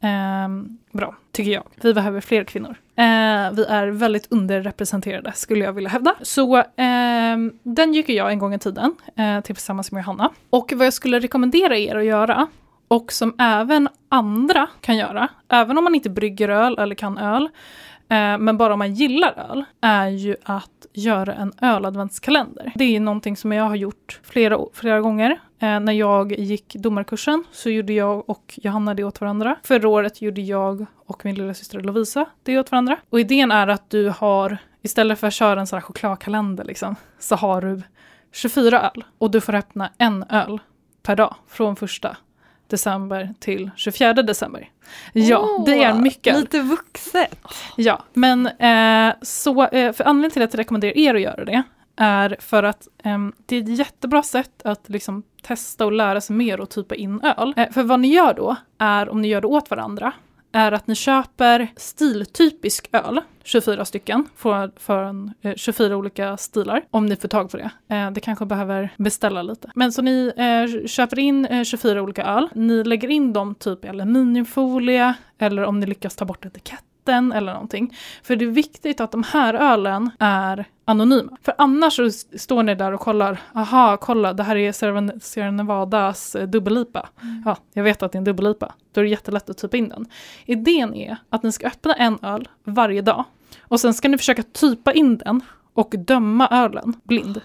Ehm, 0.00 0.78
bra, 0.92 1.16
tycker 1.32 1.50
jag. 1.50 1.64
Vi 1.82 1.94
behöver 1.94 2.20
fler 2.20 2.44
kvinnor. 2.44 2.76
Eh, 2.96 3.52
vi 3.52 3.64
är 3.68 3.86
väldigt 3.86 4.26
underrepresenterade 4.32 5.32
skulle 5.32 5.64
jag 5.64 5.72
vilja 5.72 5.90
hävda. 5.90 6.14
Så 6.22 6.64
ehm, 6.76 7.52
den 7.62 7.94
gick 7.94 8.08
jag 8.08 8.32
en 8.32 8.38
gång 8.38 8.54
i 8.54 8.58
tiden 8.58 8.94
eh, 9.16 9.40
tillsammans 9.40 9.92
med 9.92 10.00
Johanna. 10.00 10.30
Och 10.50 10.72
vad 10.76 10.86
jag 10.86 10.92
skulle 10.92 11.20
rekommendera 11.20 11.76
er 11.76 11.96
att 11.96 12.04
göra 12.04 12.46
och 12.88 13.12
som 13.12 13.34
även 13.38 13.88
andra 14.08 14.68
kan 14.80 14.96
göra, 14.96 15.28
även 15.48 15.78
om 15.78 15.84
man 15.84 15.94
inte 15.94 16.10
brygger 16.10 16.48
öl 16.48 16.78
eller 16.78 16.94
kan 16.94 17.18
öl, 17.18 17.48
Eh, 18.12 18.38
men 18.38 18.56
bara 18.56 18.72
om 18.72 18.78
man 18.78 18.94
gillar 18.94 19.50
öl, 19.50 19.64
är 19.80 20.08
ju 20.08 20.36
att 20.42 20.86
göra 20.92 21.34
en 21.34 21.52
öladventskalender. 21.62 22.72
Det 22.74 22.96
är 22.96 23.00
någonting 23.00 23.36
som 23.36 23.52
jag 23.52 23.64
har 23.64 23.76
gjort 23.76 24.20
flera, 24.22 24.58
flera 24.72 25.00
gånger. 25.00 25.30
Eh, 25.58 25.80
när 25.80 25.92
jag 25.92 26.32
gick 26.32 26.74
domarkursen 26.74 27.44
så 27.52 27.70
gjorde 27.70 27.92
jag 27.92 28.30
och 28.30 28.58
Johanna 28.62 28.94
det 28.94 29.04
åt 29.04 29.20
varandra. 29.20 29.56
Förra 29.62 29.88
året 29.88 30.22
gjorde 30.22 30.40
jag 30.40 30.86
och 31.06 31.24
min 31.24 31.34
lilla 31.34 31.54
syster 31.54 31.80
Lovisa 31.80 32.26
det 32.42 32.58
åt 32.58 32.70
varandra. 32.70 32.96
Och 33.10 33.20
idén 33.20 33.50
är 33.50 33.68
att 33.68 33.90
du 33.90 34.08
har, 34.08 34.58
istället 34.82 35.18
för 35.18 35.26
att 35.26 35.34
köra 35.34 35.60
en 35.60 35.66
sån 35.66 35.76
här 35.76 35.82
chokladkalender 35.82 36.64
liksom, 36.64 36.96
så 37.18 37.36
har 37.36 37.60
du 37.60 37.82
24 38.32 38.80
öl. 38.80 39.04
Och 39.18 39.30
du 39.30 39.40
får 39.40 39.54
öppna 39.54 39.90
en 39.98 40.24
öl 40.28 40.58
per 41.02 41.16
dag 41.16 41.34
från 41.48 41.76
första 41.76 42.16
december 42.72 43.34
till 43.38 43.70
24 43.76 44.12
december. 44.12 44.68
Ja, 45.12 45.38
Åh, 45.38 45.64
det 45.64 45.84
är 45.84 45.94
mycket. 45.94 46.40
Lite 46.40 46.60
vuxet. 46.60 47.38
Ja, 47.76 48.02
men 48.12 48.46
eh, 48.46 49.14
så, 49.22 49.64
eh, 49.66 49.92
för 49.92 50.04
anledningen 50.04 50.30
till 50.30 50.42
att 50.42 50.54
jag 50.54 50.58
rekommenderar 50.58 50.96
er 50.96 51.14
att 51.14 51.20
göra 51.20 51.44
det 51.44 51.62
är 51.96 52.36
för 52.40 52.62
att 52.62 52.88
ehm, 53.02 53.32
det 53.46 53.56
är 53.56 53.62
ett 53.62 53.78
jättebra 53.78 54.22
sätt 54.22 54.62
att 54.64 54.88
liksom 54.88 55.22
testa 55.42 55.84
och 55.84 55.92
lära 55.92 56.20
sig 56.20 56.36
mer 56.36 56.60
och 56.60 56.70
typa 56.70 56.94
in 56.94 57.20
öl. 57.20 57.54
Eh, 57.56 57.70
för 57.70 57.82
vad 57.82 58.00
ni 58.00 58.08
gör 58.08 58.34
då 58.34 58.56
är, 58.78 59.08
om 59.08 59.22
ni 59.22 59.28
gör 59.28 59.40
det 59.40 59.46
åt 59.46 59.70
varandra, 59.70 60.12
är 60.52 60.72
att 60.72 60.86
ni 60.86 60.94
köper 60.94 61.68
stiltypisk 61.76 62.88
öl, 62.92 63.20
24 63.44 63.84
stycken, 63.84 64.28
för, 64.36 64.72
för 64.76 65.04
en, 65.04 65.32
eh, 65.42 65.54
24 65.56 65.96
olika 65.96 66.36
stilar, 66.36 66.84
om 66.90 67.06
ni 67.06 67.16
får 67.16 67.28
tag 67.28 67.50
på 67.50 67.56
det. 67.56 67.70
Eh, 67.88 68.10
det 68.10 68.20
kanske 68.20 68.46
behöver 68.46 68.90
beställa 68.96 69.42
lite. 69.42 69.70
Men 69.74 69.92
så 69.92 70.02
ni 70.02 70.32
eh, 70.36 70.86
köper 70.86 71.18
in 71.18 71.46
eh, 71.46 71.64
24 71.64 72.02
olika 72.02 72.24
öl, 72.24 72.48
ni 72.54 72.84
lägger 72.84 73.08
in 73.08 73.32
dem 73.32 73.54
typ 73.54 73.84
i 73.84 73.88
aluminiumfolie, 73.88 75.14
eller 75.38 75.64
om 75.64 75.80
ni 75.80 75.86
lyckas 75.86 76.16
ta 76.16 76.24
bort 76.24 76.44
etiketten 76.44 77.32
eller 77.32 77.52
någonting. 77.52 77.96
För 78.22 78.36
det 78.36 78.44
är 78.44 78.50
viktigt 78.50 79.00
att 79.00 79.12
de 79.12 79.22
här 79.22 79.54
ölen 79.54 80.10
är 80.18 80.64
anonyma. 80.84 81.36
För 81.42 81.54
annars 81.58 81.96
så 81.96 82.10
står 82.38 82.62
ni 82.62 82.74
där 82.74 82.92
och 82.92 83.00
kollar, 83.00 83.40
aha, 83.54 83.96
kolla, 83.96 84.32
det 84.32 84.42
här 84.42 84.56
är 84.56 84.72
Sierra- 84.72 85.50
Nevadas 85.50 86.34
eh, 86.34 86.48
dubbellipa. 86.48 87.08
Ja, 87.44 87.56
jag 87.72 87.84
vet 87.84 88.02
att 88.02 88.12
det 88.12 88.16
är 88.16 88.18
en 88.20 88.24
dubbellipa. 88.24 88.74
Då 88.92 89.00
är 89.00 89.04
det 89.04 89.10
jättelätt 89.10 89.50
att 89.50 89.58
typa 89.58 89.76
in 89.76 89.88
den. 89.88 90.06
Idén 90.46 90.94
är 90.94 91.16
att 91.30 91.42
ni 91.42 91.52
ska 91.52 91.66
öppna 91.66 91.94
en 91.94 92.18
öl 92.22 92.48
varje 92.64 93.02
dag 93.02 93.24
och 93.60 93.80
sen 93.80 93.94
ska 93.94 94.08
ni 94.08 94.18
försöka 94.18 94.42
typa 94.42 94.92
in 94.92 95.18
den 95.18 95.40
och 95.74 95.94
döma 95.98 96.48
ölen 96.48 96.94
blind. 97.04 97.40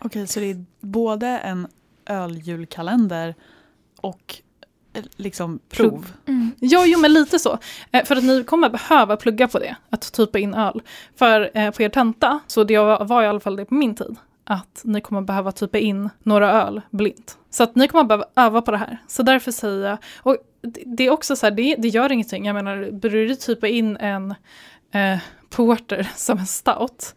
Okej, 0.00 0.26
så 0.26 0.40
det 0.40 0.50
är 0.50 0.64
både 0.80 1.26
en 1.26 1.66
öljulkalender 2.06 3.34
och 4.00 4.34
liksom 5.16 5.58
prov. 5.68 6.12
Mm. 6.26 6.50
Ja, 6.60 6.84
jo 6.86 6.98
men 6.98 7.12
lite 7.12 7.38
så. 7.38 7.58
Eh, 7.90 8.04
för 8.04 8.16
att 8.16 8.24
ni 8.24 8.44
kommer 8.44 8.70
behöva 8.70 9.16
plugga 9.16 9.48
på 9.48 9.58
det, 9.58 9.76
att 9.90 10.12
typa 10.12 10.38
in 10.38 10.54
öl. 10.54 10.82
För 11.16 11.50
eh, 11.54 11.70
på 11.70 11.82
er 11.82 11.88
tenta, 11.88 12.40
så 12.46 12.64
det 12.64 12.78
var, 12.78 13.22
i 13.22 13.26
alla 13.26 13.40
fall 13.40 13.56
det 13.56 13.64
på 13.64 13.74
min 13.74 13.94
tid, 13.94 14.16
att 14.44 14.80
ni 14.84 15.00
kommer 15.00 15.20
behöva 15.20 15.52
typa 15.52 15.78
in 15.78 16.10
några 16.22 16.52
öl 16.52 16.80
blint. 16.90 17.38
Så 17.50 17.62
att 17.62 17.74
ni 17.74 17.88
kommer 17.88 18.04
behöva 18.04 18.24
öva 18.36 18.62
på 18.62 18.70
det 18.70 18.78
här. 18.78 18.98
Så 19.06 19.22
därför 19.22 19.52
säger 19.52 19.88
jag, 19.88 19.98
och 20.16 20.36
det, 20.62 20.82
det 20.86 21.06
är 21.06 21.10
också 21.10 21.36
så 21.36 21.46
här, 21.46 21.50
det, 21.50 21.74
det 21.78 21.88
gör 21.88 22.12
ingenting. 22.12 22.46
Jag 22.46 22.54
menar, 22.54 22.90
börjar 22.90 23.28
du 23.28 23.34
typa 23.34 23.68
in 23.68 23.96
en 23.96 24.34
eh, 24.92 25.18
porter 25.50 26.08
som 26.16 26.38
en 26.38 26.46
stout, 26.46 27.14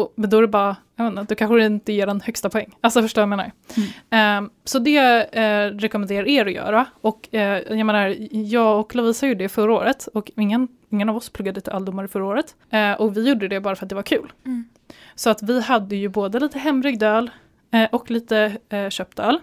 och, 0.00 0.12
men 0.16 0.30
då 0.30 0.38
är 0.38 0.42
det 0.42 0.48
bara, 0.48 0.76
jag 0.96 1.04
vet 1.04 1.18
inte, 1.18 1.34
då 1.34 1.38
kanske 1.38 1.56
du 1.56 1.66
inte 1.66 1.92
ger 1.92 2.06
den 2.06 2.20
högsta 2.20 2.50
poäng. 2.50 2.76
Alltså 2.80 3.02
förstår 3.02 3.22
du 3.22 3.28
vad 3.28 3.38
jag 3.38 3.52
menar? 4.10 4.42
Eh, 4.42 4.50
så 4.64 4.78
det 4.78 4.98
eh, 5.38 5.78
rekommenderar 5.78 6.28
er 6.28 6.46
att 6.46 6.52
göra. 6.52 6.86
Och 7.00 7.34
eh, 7.34 7.62
jag 7.78 7.86
menar, 7.86 8.16
jag 8.30 8.80
och 8.80 8.94
Lovisa 8.94 9.26
gjorde 9.26 9.44
det 9.44 9.48
förra 9.48 9.72
året 9.72 10.06
och 10.14 10.30
ingen, 10.36 10.68
ingen 10.90 11.08
av 11.08 11.16
oss 11.16 11.30
pluggade 11.30 11.60
till 11.60 11.72
alldomare 11.72 12.08
förra 12.08 12.24
året. 12.24 12.54
Eh, 12.70 12.92
och 12.92 13.16
vi 13.16 13.28
gjorde 13.28 13.48
det 13.48 13.60
bara 13.60 13.76
för 13.76 13.84
att 13.84 13.88
det 13.88 13.94
var 13.94 14.02
kul. 14.02 14.32
Mm. 14.44 14.64
Så 15.14 15.30
att 15.30 15.42
vi 15.42 15.60
hade 15.60 15.96
ju 15.96 16.08
både 16.08 16.40
lite 16.40 16.58
hembryggd 16.58 17.02
öl 17.02 17.30
och 17.90 18.10
lite 18.10 18.56
köpt 18.90 19.18
öl. 19.18 19.38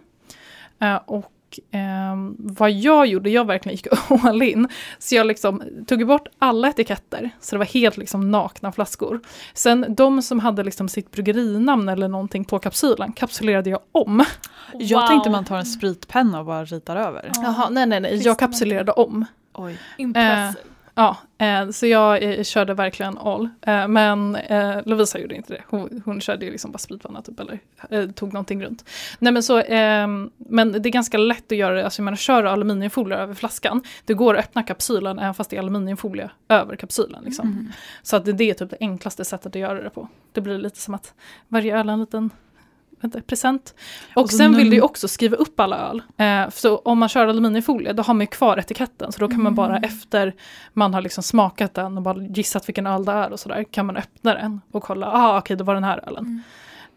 Och 1.06 1.32
ehm, 1.72 2.36
vad 2.40 2.72
jag 2.72 3.08
gjorde, 3.08 3.30
jag 3.30 3.46
verkligen 3.46 3.76
gick 3.76 3.88
all 4.24 4.42
in. 4.42 4.68
Så 5.00 5.16
jag 5.16 5.28
liksom 5.28 5.64
tog 5.88 6.08
bort 6.08 6.28
alla 6.40 6.68
etiketter, 6.70 7.30
så 7.40 7.56
det 7.56 7.58
var 7.60 7.66
helt 7.66 7.98
liksom 7.98 8.32
nakna 8.32 8.72
flaskor. 8.72 9.20
Sen 9.54 9.86
de 9.90 10.22
som 10.22 10.40
hade 10.40 10.64
liksom 10.64 10.90
sitt 10.90 11.12
bryggerinamn 11.12 11.90
eller 11.90 12.08
någonting 12.08 12.46
på 12.46 12.60
kapsylen 12.60 13.12
kapsylerade 13.14 13.70
jag 13.70 13.80
om. 13.92 14.26
Jag 14.74 15.00
Wow. 15.02 15.08
tänkte 15.08 15.30
man 15.30 15.46
tar 15.46 15.58
en 15.58 15.66
spritpenna 15.66 16.40
och 16.40 16.46
bara 16.46 16.66
ritar 16.66 16.96
över. 16.96 17.32
Ja. 17.36 17.42
Jaha, 17.44 17.70
nej 17.70 17.86
nej 17.86 18.00
nej, 18.00 18.18
jag 18.18 18.30
man 18.32 18.36
kapsylerade 18.36 18.92
om. 18.92 19.26
Oj. 19.54 19.78
Impressive. 19.98 20.54
Ja, 20.98 21.18
eh, 21.38 21.70
så 21.70 21.88
jag 21.88 22.24
eh, 22.24 22.44
körde 22.44 22.74
verkligen 22.74 23.18
all. 23.18 23.50
Eh, 23.62 23.88
men 23.88 24.38
Lovisa 24.86 25.20
gjorde 25.20 25.36
inte 25.36 25.54
det. 25.54 25.62
Hon, 25.68 26.02
hon 26.06 26.22
körde 26.22 26.46
ju 26.46 26.52
liksom 26.52 26.72
bara 26.72 26.78
spritpanna 26.78 27.22
typ, 27.22 27.40
eller 27.40 28.12
tog 28.12 28.34
någonting 28.34 28.64
runt. 28.64 28.90
Nej 29.20 29.34
men 29.34 29.44
så, 29.44 29.58
ehm, 29.58 30.30
men 30.38 30.72
det 30.72 30.90
är 30.90 30.92
ganska 30.92 31.18
lätt 31.18 31.52
att 31.52 31.58
göra 31.58 31.76
det, 31.76 31.84
alltså 31.84 32.00
jag 32.00 32.06
menar 32.06 32.16
kör 32.16 32.44
aluminiumfolie 32.44 33.18
över 33.18 33.34
flaskan, 33.34 33.84
det 34.06 34.14
går 34.14 34.38
att 34.38 34.46
öppna 34.46 34.64
kapsylen 34.64 35.20
även 35.20 35.34
fast 35.34 35.50
det 35.50 35.56
är 35.56 35.60
aluminiumfolie 35.60 36.30
över 36.50 36.76
kapsylen. 36.76 37.24
Liksom. 37.24 37.48
Mm. 37.48 37.72
Så 38.02 38.16
att 38.16 38.26
det, 38.26 38.34
det 38.34 38.50
är 38.50 38.54
typ 38.54 38.70
det 38.70 38.78
enklaste 38.80 39.26
sättet 39.26 39.56
att 39.56 39.62
göra 39.62 39.84
det 39.84 39.90
på. 39.90 40.08
Det 40.32 40.42
blir 40.42 40.58
lite 40.58 40.80
som 40.80 40.94
att 40.94 41.14
varje 41.48 41.80
öl 41.80 41.90
är 41.90 41.94
en 41.94 42.00
liten 42.00 42.30
vänta, 43.02 43.22
present. 43.22 43.76
Och, 44.16 44.22
Och 44.24 44.30
så 44.30 44.38
sen 44.38 44.56
vill 44.56 44.70
du 44.70 44.76
ju 44.76 44.82
också 44.82 45.08
skriva 45.08 45.38
upp 45.38 45.60
alla 45.60 45.78
öl. 45.90 46.02
Eh, 46.18 46.50
så 46.50 46.78
om 46.78 47.00
man 47.00 47.10
kör 47.10 47.28
aluminiumfolie 47.28 47.94
då 47.94 48.04
har 48.04 48.14
man 48.14 48.22
ju 48.22 48.28
kvar 48.28 48.58
etiketten 48.58 49.12
så 49.12 49.20
då 49.20 49.28
kan 49.28 49.44
man 49.44 49.56
bara 49.56 49.78
efter 49.78 50.34
man 50.74 50.94
har 50.94 51.02
liksom 51.02 51.24
smakat 51.24 51.74
den 51.74 51.98
och 51.98 52.04
bara 52.04 52.24
gissat 52.24 52.70
vilken 52.70 52.88
öl 52.88 53.06
det 53.06 53.12
är 53.12 53.32
och 53.32 53.40
sådär 53.40 53.64
kan 53.72 53.86
man 53.86 53.98
öppna 53.98 54.34
den 54.34 54.62
och 54.72 54.84
kolla, 54.84 55.08
ah 55.12 55.38
okej 55.38 55.58
det 55.58 55.64
var 55.64 55.74
den 55.74 55.84
här 55.84 56.04
ölen. 56.08 56.26
Mm. 56.26 56.44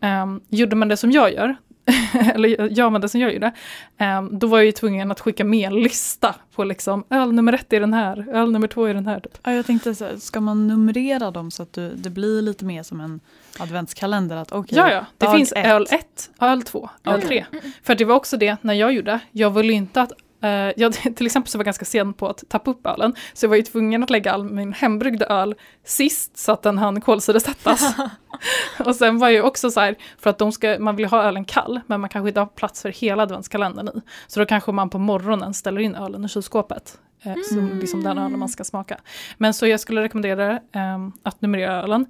Ehm, 0.00 0.40
gjorde 0.48 0.76
man 0.76 0.88
det 0.88 0.96
som 0.96 1.10
jag 1.10 1.32
gör, 1.34 1.56
eller 2.34 2.78
jag 2.78 2.92
men 2.92 3.00
det 3.00 3.08
som 3.08 3.20
jag 3.20 3.32
gjorde, 3.32 3.52
eh, 3.98 4.22
då 4.22 4.46
var 4.46 4.58
jag 4.58 4.66
ju 4.66 4.72
tvungen 4.72 5.10
att 5.10 5.20
skicka 5.20 5.44
med 5.44 5.66
en 5.66 5.74
lista 5.74 6.34
på 6.54 6.64
liksom 6.64 7.04
öl 7.10 7.32
nummer 7.32 7.52
ett 7.52 7.72
är 7.72 7.80
den 7.80 7.94
här, 7.94 8.28
öl 8.32 8.52
nummer 8.52 8.68
två 8.68 8.84
är 8.84 8.94
den 8.94 9.06
här. 9.06 9.20
Typ. 9.20 9.38
Ja, 9.42 9.52
jag 9.52 9.66
tänkte 9.66 9.94
så 9.94 10.04
här, 10.04 10.16
ska 10.16 10.40
man 10.40 10.66
numrera 10.66 11.30
dem 11.30 11.50
så 11.50 11.62
att 11.62 11.72
du, 11.72 11.94
det 11.94 12.10
blir 12.10 12.42
lite 12.42 12.64
mer 12.64 12.82
som 12.82 13.00
en 13.00 13.20
adventskalender? 13.58 14.36
Att, 14.36 14.52
okay, 14.52 14.78
Ja, 14.78 14.92
ja, 14.92 15.06
det 15.18 15.30
finns 15.30 15.52
ett. 15.52 15.66
öl 15.66 15.86
1, 15.90 16.30
öl 16.40 16.62
2, 16.62 16.90
öl. 17.04 17.22
3. 17.22 17.44
För 17.82 17.94
det 17.94 18.04
var 18.04 18.14
också 18.14 18.36
det 18.36 18.56
när 18.62 18.74
jag 18.74 18.92
gjorde, 18.92 19.20
jag 19.30 19.50
ville 19.50 19.72
ju 19.72 19.78
inte 19.78 20.02
att 20.02 20.12
eh, 20.42 20.72
jag 20.76 20.92
till 21.16 21.26
exempel 21.26 21.50
så 21.50 21.58
var 21.58 21.62
jag 21.62 21.66
ganska 21.66 21.84
sen 21.84 22.12
på 22.12 22.28
att 22.28 22.44
tappa 22.48 22.70
upp 22.70 22.86
ölen, 22.86 23.14
så 23.32 23.44
jag 23.44 23.48
var 23.48 23.56
ju 23.56 23.62
tvungen 23.62 24.02
att 24.02 24.10
lägga 24.10 24.32
all 24.32 24.44
min 24.44 24.72
hembryggda 24.72 25.26
öl 25.26 25.54
sist 25.84 26.38
så 26.38 26.52
att 26.52 26.62
den 26.62 26.78
hann 26.78 27.00
kolsyresättas. 27.00 27.94
och 28.78 28.96
sen 28.96 29.18
var 29.18 29.28
jag 29.28 29.46
också 29.46 29.70
så 29.70 29.80
här, 29.80 29.96
för 30.18 30.30
att 30.30 30.38
de 30.38 30.52
ska, 30.52 30.76
man 30.80 30.96
vill 30.96 31.06
ha 31.06 31.22
ölen 31.22 31.44
kall, 31.44 31.80
men 31.86 32.00
man 32.00 32.10
kanske 32.10 32.28
inte 32.28 32.40
har 32.40 32.46
plats 32.46 32.82
för 32.82 32.88
hela 32.88 33.22
adventskalendern 33.22 33.88
i. 33.88 34.00
Så 34.26 34.40
då 34.40 34.46
kanske 34.46 34.72
man 34.72 34.90
på 34.90 34.98
morgonen 34.98 35.54
ställer 35.54 35.80
in 35.80 35.94
ölen 35.94 36.24
i 36.24 36.28
kylskåpet. 36.28 36.98
Eh, 37.22 37.34
Som 37.52 37.78
liksom 37.78 38.02
den 38.02 38.18
ölen 38.18 38.38
man 38.38 38.48
ska 38.48 38.64
smaka. 38.64 39.00
Men 39.38 39.54
så 39.54 39.66
jag 39.66 39.80
skulle 39.80 40.02
rekommendera 40.02 40.52
eh, 40.52 41.08
att 41.22 41.42
numrera 41.42 41.82
ölen. 41.82 42.06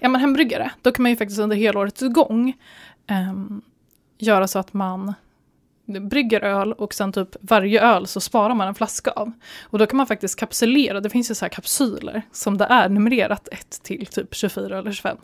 Är 0.00 0.08
man 0.08 0.20
hembryggare, 0.20 0.70
då 0.82 0.92
kan 0.92 1.02
man 1.02 1.10
ju 1.10 1.16
faktiskt 1.16 1.40
under 1.40 1.56
hela 1.56 1.80
årets 1.80 2.00
gång 2.00 2.54
ehm, 3.06 3.62
göra 4.18 4.48
så 4.48 4.58
att 4.58 4.72
man 4.72 5.14
brygger 6.00 6.40
öl 6.44 6.72
och 6.72 6.94
sen 6.94 7.12
typ 7.12 7.36
varje 7.40 7.82
öl 7.82 8.06
så 8.06 8.20
sparar 8.20 8.54
man 8.54 8.68
en 8.68 8.74
flaska 8.74 9.10
av. 9.10 9.32
Och 9.62 9.78
då 9.78 9.86
kan 9.86 9.96
man 9.96 10.06
faktiskt 10.06 10.38
kapsylera, 10.38 11.00
det 11.00 11.10
finns 11.10 11.30
ju 11.30 11.34
så 11.34 11.44
här 11.44 11.50
kapsyler 11.50 12.22
som 12.32 12.58
det 12.58 12.64
är 12.64 12.88
numrerat 12.88 13.48
1 13.52 13.80
till 13.82 14.06
typ 14.06 14.34
24 14.34 14.78
eller 14.78 14.92
25. 14.92 15.16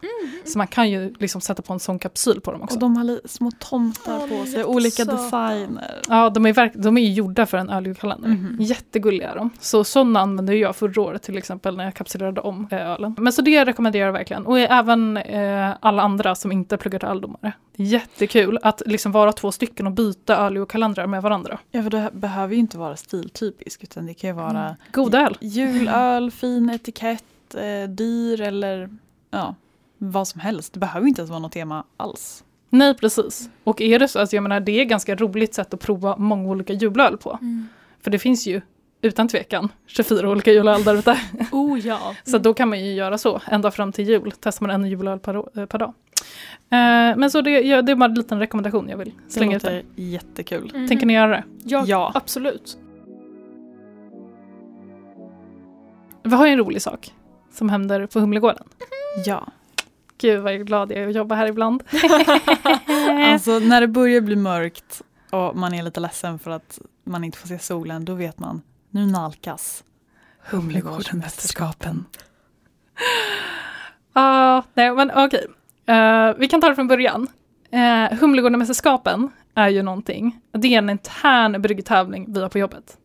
Så 0.45 0.59
man 0.59 0.67
kan 0.67 0.91
ju 0.91 1.15
liksom 1.19 1.41
sätta 1.41 1.63
på 1.63 1.73
en 1.73 1.81
sån 1.81 1.99
kapsyl 1.99 2.41
på 2.41 2.53
dem 2.53 2.63
också. 2.63 2.75
Och 2.77 2.81
de 2.81 2.97
har 2.97 3.21
små 3.29 3.51
tomtar 3.59 4.29
på 4.29 4.47
sig, 4.47 4.65
olika 4.65 5.03
jättesöta. 5.03 5.23
designer. 5.23 6.01
Ja, 6.09 6.31
de 6.31 6.47
är, 6.47 6.53
verk- 6.53 6.73
de 6.75 6.97
är 6.99 7.03
ju 7.03 7.13
gjorda 7.13 7.47
för 7.47 7.59
en 7.59 7.71
ölkalender. 7.71 8.29
Mhm. 8.29 8.57
Jättegulliga 8.61 9.31
är 9.31 9.37
de. 9.37 9.51
Så 9.61 9.85
sådana 9.85 10.21
använde 10.21 10.55
jag 10.57 10.77
förra 10.77 11.03
året 11.03 11.23
till 11.23 11.39
exempel 11.39 11.77
när 11.77 11.85
jag 11.85 11.95
kapsylerade 11.95 12.41
om 12.41 12.69
eh, 12.71 12.91
ölen. 12.91 13.15
Men 13.19 13.33
så 13.33 13.43
det 13.43 13.65
rekommenderar 13.65 14.07
jag 14.07 14.13
verkligen. 14.13 14.47
Och 14.47 14.59
även 14.59 15.17
eh, 15.17 15.71
alla 15.81 16.03
andra 16.03 16.35
som 16.35 16.53
inte 16.53 16.77
pluggar 16.77 16.99
till 16.99 17.07
är 17.43 17.53
jättekul 17.77 18.59
att 18.63 18.83
liksom 18.87 19.13
vara 19.13 19.33
två 19.33 19.53
stycken 19.53 19.87
och 19.87 19.93
byta 19.93 20.37
ölkalendrar 20.57 21.07
med 21.07 21.23
varandra. 21.23 21.59
Ja, 21.71 21.83
för 21.83 21.91
det 21.91 22.11
behöver 22.13 22.55
ju 22.55 22.61
inte 22.61 22.79
vara 22.79 22.97
stiltypiskt 22.97 23.83
utan 23.83 24.07
det 24.07 24.15
kan 24.15 24.31
ju 24.31 24.37
vara 24.37 24.61
Mm. 24.65 24.75
God 24.93 25.15
öl. 25.15 25.37
julöl, 25.41 26.31
fin 26.31 26.71
etikett, 26.71 27.55
eh, 27.55 27.89
dyr 27.89 28.41
eller 28.41 28.89
ja, 29.31 29.55
vad 29.99 30.29
som 30.29 30.41
helst. 30.41 30.73
Det 30.73 30.79
behöver 30.79 31.07
inte 31.09 31.21
ens 31.21 31.31
vara 31.31 31.41
något 31.41 31.53
tema 31.53 31.85
alls. 31.97 32.45
Nej, 32.71 32.95
precis. 32.95 33.51
Och 33.65 33.81
är 33.81 33.99
det 33.99 34.09
så, 34.09 34.19
alltså 34.19 34.37
jag 34.37 34.43
menar 34.43 34.61
det 34.61 34.73
är 34.73 34.83
ett 34.83 34.89
ganska 34.89 35.15
roligt 35.15 35.55
sätt 35.55 35.75
att 35.75 35.81
prova 35.81 36.17
många 36.17 36.49
olika 36.49 36.73
julöl 36.73 37.17
på. 37.17 37.39
Mm. 37.43 37.69
För 38.01 38.11
det 38.11 38.19
finns 38.19 38.47
ju 38.47 38.61
utan 39.03 39.29
tvekan 39.29 39.69
24 39.87 40.31
olika 40.31 40.53
julöl 40.53 40.85
där 40.85 40.95
ute. 40.95 41.19
Oh 41.53 41.79
ja. 41.87 42.15
Så 42.25 42.39
då 42.39 42.55
kan 42.55 42.69
man 42.69 42.85
ju 42.85 42.93
göra 42.95 43.19
så, 43.19 43.41
ända 43.47 43.71
fram 43.71 43.93
till 43.93 44.09
jul. 44.09 44.33
Testar 44.41 44.67
man 44.67 44.75
en 44.83 44.91
julöl 44.91 45.19
per, 45.19 45.59
eh, 45.61 45.67
per 45.67 45.79
dag. 45.79 45.93
Eh, 46.71 47.17
men 47.17 47.31
så 47.31 47.41
det, 47.41 47.51
ja, 47.51 47.83
det 47.83 47.93
är 47.93 47.97
bara 47.97 48.05
en 48.05 48.15
liten 48.15 48.39
rekommendation 48.39 48.89
jag 48.89 48.97
vill 48.97 49.13
Det 49.27 49.33
slänga 49.33 49.57
ut. 49.57 49.63
låter 49.63 49.75
där. 49.77 49.85
jättekul. 49.97 50.73
Mhm. 50.75 50.89
Tänker 50.89 51.07
ni 51.07 51.13
göra 51.13 51.29
det? 51.31 51.45
Ja, 51.65 51.85
Ja. 51.87 52.13
absolut. 52.15 52.79
Vi 56.23 56.35
har 56.37 56.47
ju 56.47 56.53
en 56.53 56.59
rolig 56.59 56.83
sak 56.83 57.15
som 57.53 57.69
händer 57.69 58.07
på 58.07 58.21
Humlegården. 58.21 58.67
Ja. 59.27 59.47
Gud 60.19 60.43
vad 60.43 60.67
glad 60.67 60.93
jag 60.93 60.99
är 60.99 61.09
att 61.09 61.15
jobba 61.15 61.35
här 61.35 61.47
ibland. 61.47 61.83
Alltså 63.33 63.59
när 63.59 63.81
det 63.81 63.89
börjar 63.89 64.21
bli 64.21 64.37
mörkt 64.37 65.03
och 65.31 65.57
man 65.57 65.75
är 65.75 65.83
lite 65.83 66.01
ledsen 66.01 66.39
för 66.39 66.51
att 66.51 66.79
man 67.05 67.25
inte 67.25 67.39
får 67.39 67.49
se 67.49 67.59
solen, 67.59 68.05
då 68.05 68.15
vet 68.15 68.39
man, 68.39 68.63
nu 68.91 69.07
nalkas 69.07 69.85
Humlegårdenmästerskapen. 70.51 72.05
Ah, 74.13 74.63
nej 74.75 74.95
men 74.95 75.11
okej. 75.15 75.47
Eh, 75.87 76.35
vi 76.39 76.49
kan 76.49 76.61
ta 76.61 76.69
det 76.69 76.75
från 76.75 76.89
början. 76.89 77.29
Uh, 77.75 78.19
Humlegårdenmästerskapen 78.19 79.31
är 79.55 79.69
ju 79.69 79.83
någonting. 79.83 80.41
Det 80.53 80.75
är 80.75 80.79
en 80.79 80.91
intern 80.91 81.63
bryggtävling 81.63 82.33
vi 82.33 82.43
har 82.43 82.49
på 82.49 82.59
jobbet. 82.59 82.99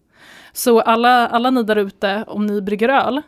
Så 0.54 0.82
alla, 0.82 1.28
alla 1.28 1.50
ni 1.50 1.64
där 1.64 1.76
ute, 1.76 2.24
om 2.28 2.46
ni 2.46 2.62
brygger 2.62 2.90
öl 2.90 3.22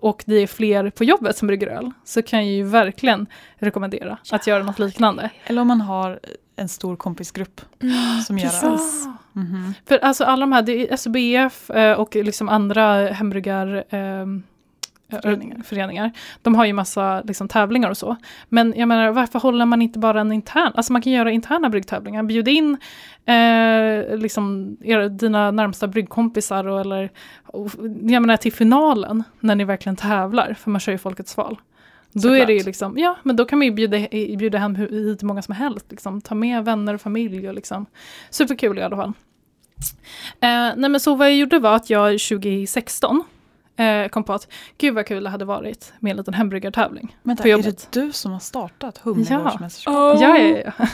och 0.00 0.24
det 0.26 0.34
är 0.34 0.46
fler 0.46 0.90
på 0.90 1.04
jobbet 1.04 1.36
som 1.36 1.46
brygger 1.48 1.66
öl, 1.66 1.90
så 2.04 2.22
kan 2.22 2.38
jag 2.38 2.54
ju 2.54 2.62
verkligen 2.62 3.26
rekommendera 3.56 4.18
att 4.32 4.46
göra 4.46 4.62
något 4.62 4.78
liknande. 4.78 5.30
Eller 5.44 5.62
om 5.62 5.68
man 5.68 5.80
har 5.80 6.20
en 6.56 6.68
stor 6.68 6.96
kompisgrupp 6.96 7.60
som 8.26 8.38
gör 8.38 8.46
det. 8.46 8.60
Precis. 8.60 9.06
Mhm. 9.32 9.74
För 9.86 9.98
alltså 9.98 10.24
alla 10.24 10.40
de 10.40 10.52
här, 10.52 10.62
det 10.62 10.72
är 10.72 10.96
SBF 10.96 11.70
eh, 11.70 12.00
och 12.00 12.16
liksom 12.16 12.48
andra 12.48 13.06
hembryggar 13.06 13.84
ehm, 13.90 14.42
Föreningar. 15.10 15.62
föreningar. 15.62 16.12
De 16.42 16.54
har 16.54 16.64
ju 16.64 16.72
massa 16.72 17.20
liksom, 17.20 17.48
tävlingar 17.48 17.90
och 17.90 17.96
så. 17.96 18.16
Men 18.48 18.74
jag 18.76 18.88
menar, 18.88 19.10
varför 19.10 19.38
håller 19.38 19.66
man 19.66 19.82
inte 19.82 19.98
bara 19.98 20.20
en 20.20 20.32
intern? 20.32 20.72
Alltså 20.74 20.92
man 20.92 21.02
kan 21.02 21.12
göra 21.12 21.30
interna 21.30 21.70
bryggtävlingar. 21.70 22.22
Bjud 22.22 22.48
in 22.48 22.76
eh, 23.26 24.16
liksom, 24.16 24.76
era, 24.84 25.08
dina 25.08 25.50
närmsta 25.50 25.86
bryggkompisar 25.86 26.66
och, 26.66 26.80
eller, 26.80 27.10
och, 27.46 27.70
jag 28.02 28.22
menar, 28.22 28.36
till 28.36 28.52
finalen 28.52 29.24
när 29.40 29.54
ni 29.54 29.64
verkligen 29.64 29.96
tävlar. 29.96 30.54
För 30.54 30.70
man 30.70 30.80
kör 30.80 30.92
ju 30.92 30.98
Folkets 30.98 31.36
val. 31.36 31.60
Då 32.12 32.36
är 32.36 32.46
det 32.46 32.52
ju 32.52 32.62
liksom, 32.62 32.98
ja 32.98 33.16
men 33.22 33.36
då 33.36 33.44
kan 33.44 33.58
man 33.58 33.66
ju 33.66 33.72
bjuda, 33.72 33.98
bjuda 34.38 34.58
hem 34.58 34.74
hit 34.74 35.22
hur 35.22 35.26
många 35.26 35.42
som 35.42 35.54
helst. 35.54 35.86
Liksom. 35.90 36.20
Ta 36.20 36.34
med 36.34 36.64
vänner 36.64 36.94
och 36.94 37.00
familj 37.00 37.48
och 37.48 37.54
liksom. 37.54 37.86
Superkul 38.30 38.78
i 38.78 38.82
alla 38.82 38.96
fall. 38.96 39.12
Eh, 40.40 40.72
nej 40.76 40.90
men 40.90 41.00
så 41.00 41.14
vad 41.14 41.26
jag 41.26 41.36
gjorde 41.36 41.58
var 41.58 41.76
att 41.76 41.90
jag 41.90 42.20
2016 42.20 43.24
eh, 43.78 44.08
att 44.34 44.48
gud 44.78 44.94
vad 44.94 45.06
kul 45.06 45.24
det 45.24 45.30
hade 45.30 45.44
varit 45.44 45.92
med 45.98 46.10
en 46.10 46.16
liten 46.16 46.34
hembryggartävling. 46.34 47.16
Vänta, 47.22 47.48
är 47.48 47.62
det 47.62 47.88
du 47.92 48.12
som 48.12 48.32
har 48.32 48.40
startat 48.40 48.98
Humlegårdsmästerskapet? 48.98 50.22
Oh 50.22 50.22
Ja, 50.22 50.38
ja, 50.38 50.72
ja. 50.76 50.86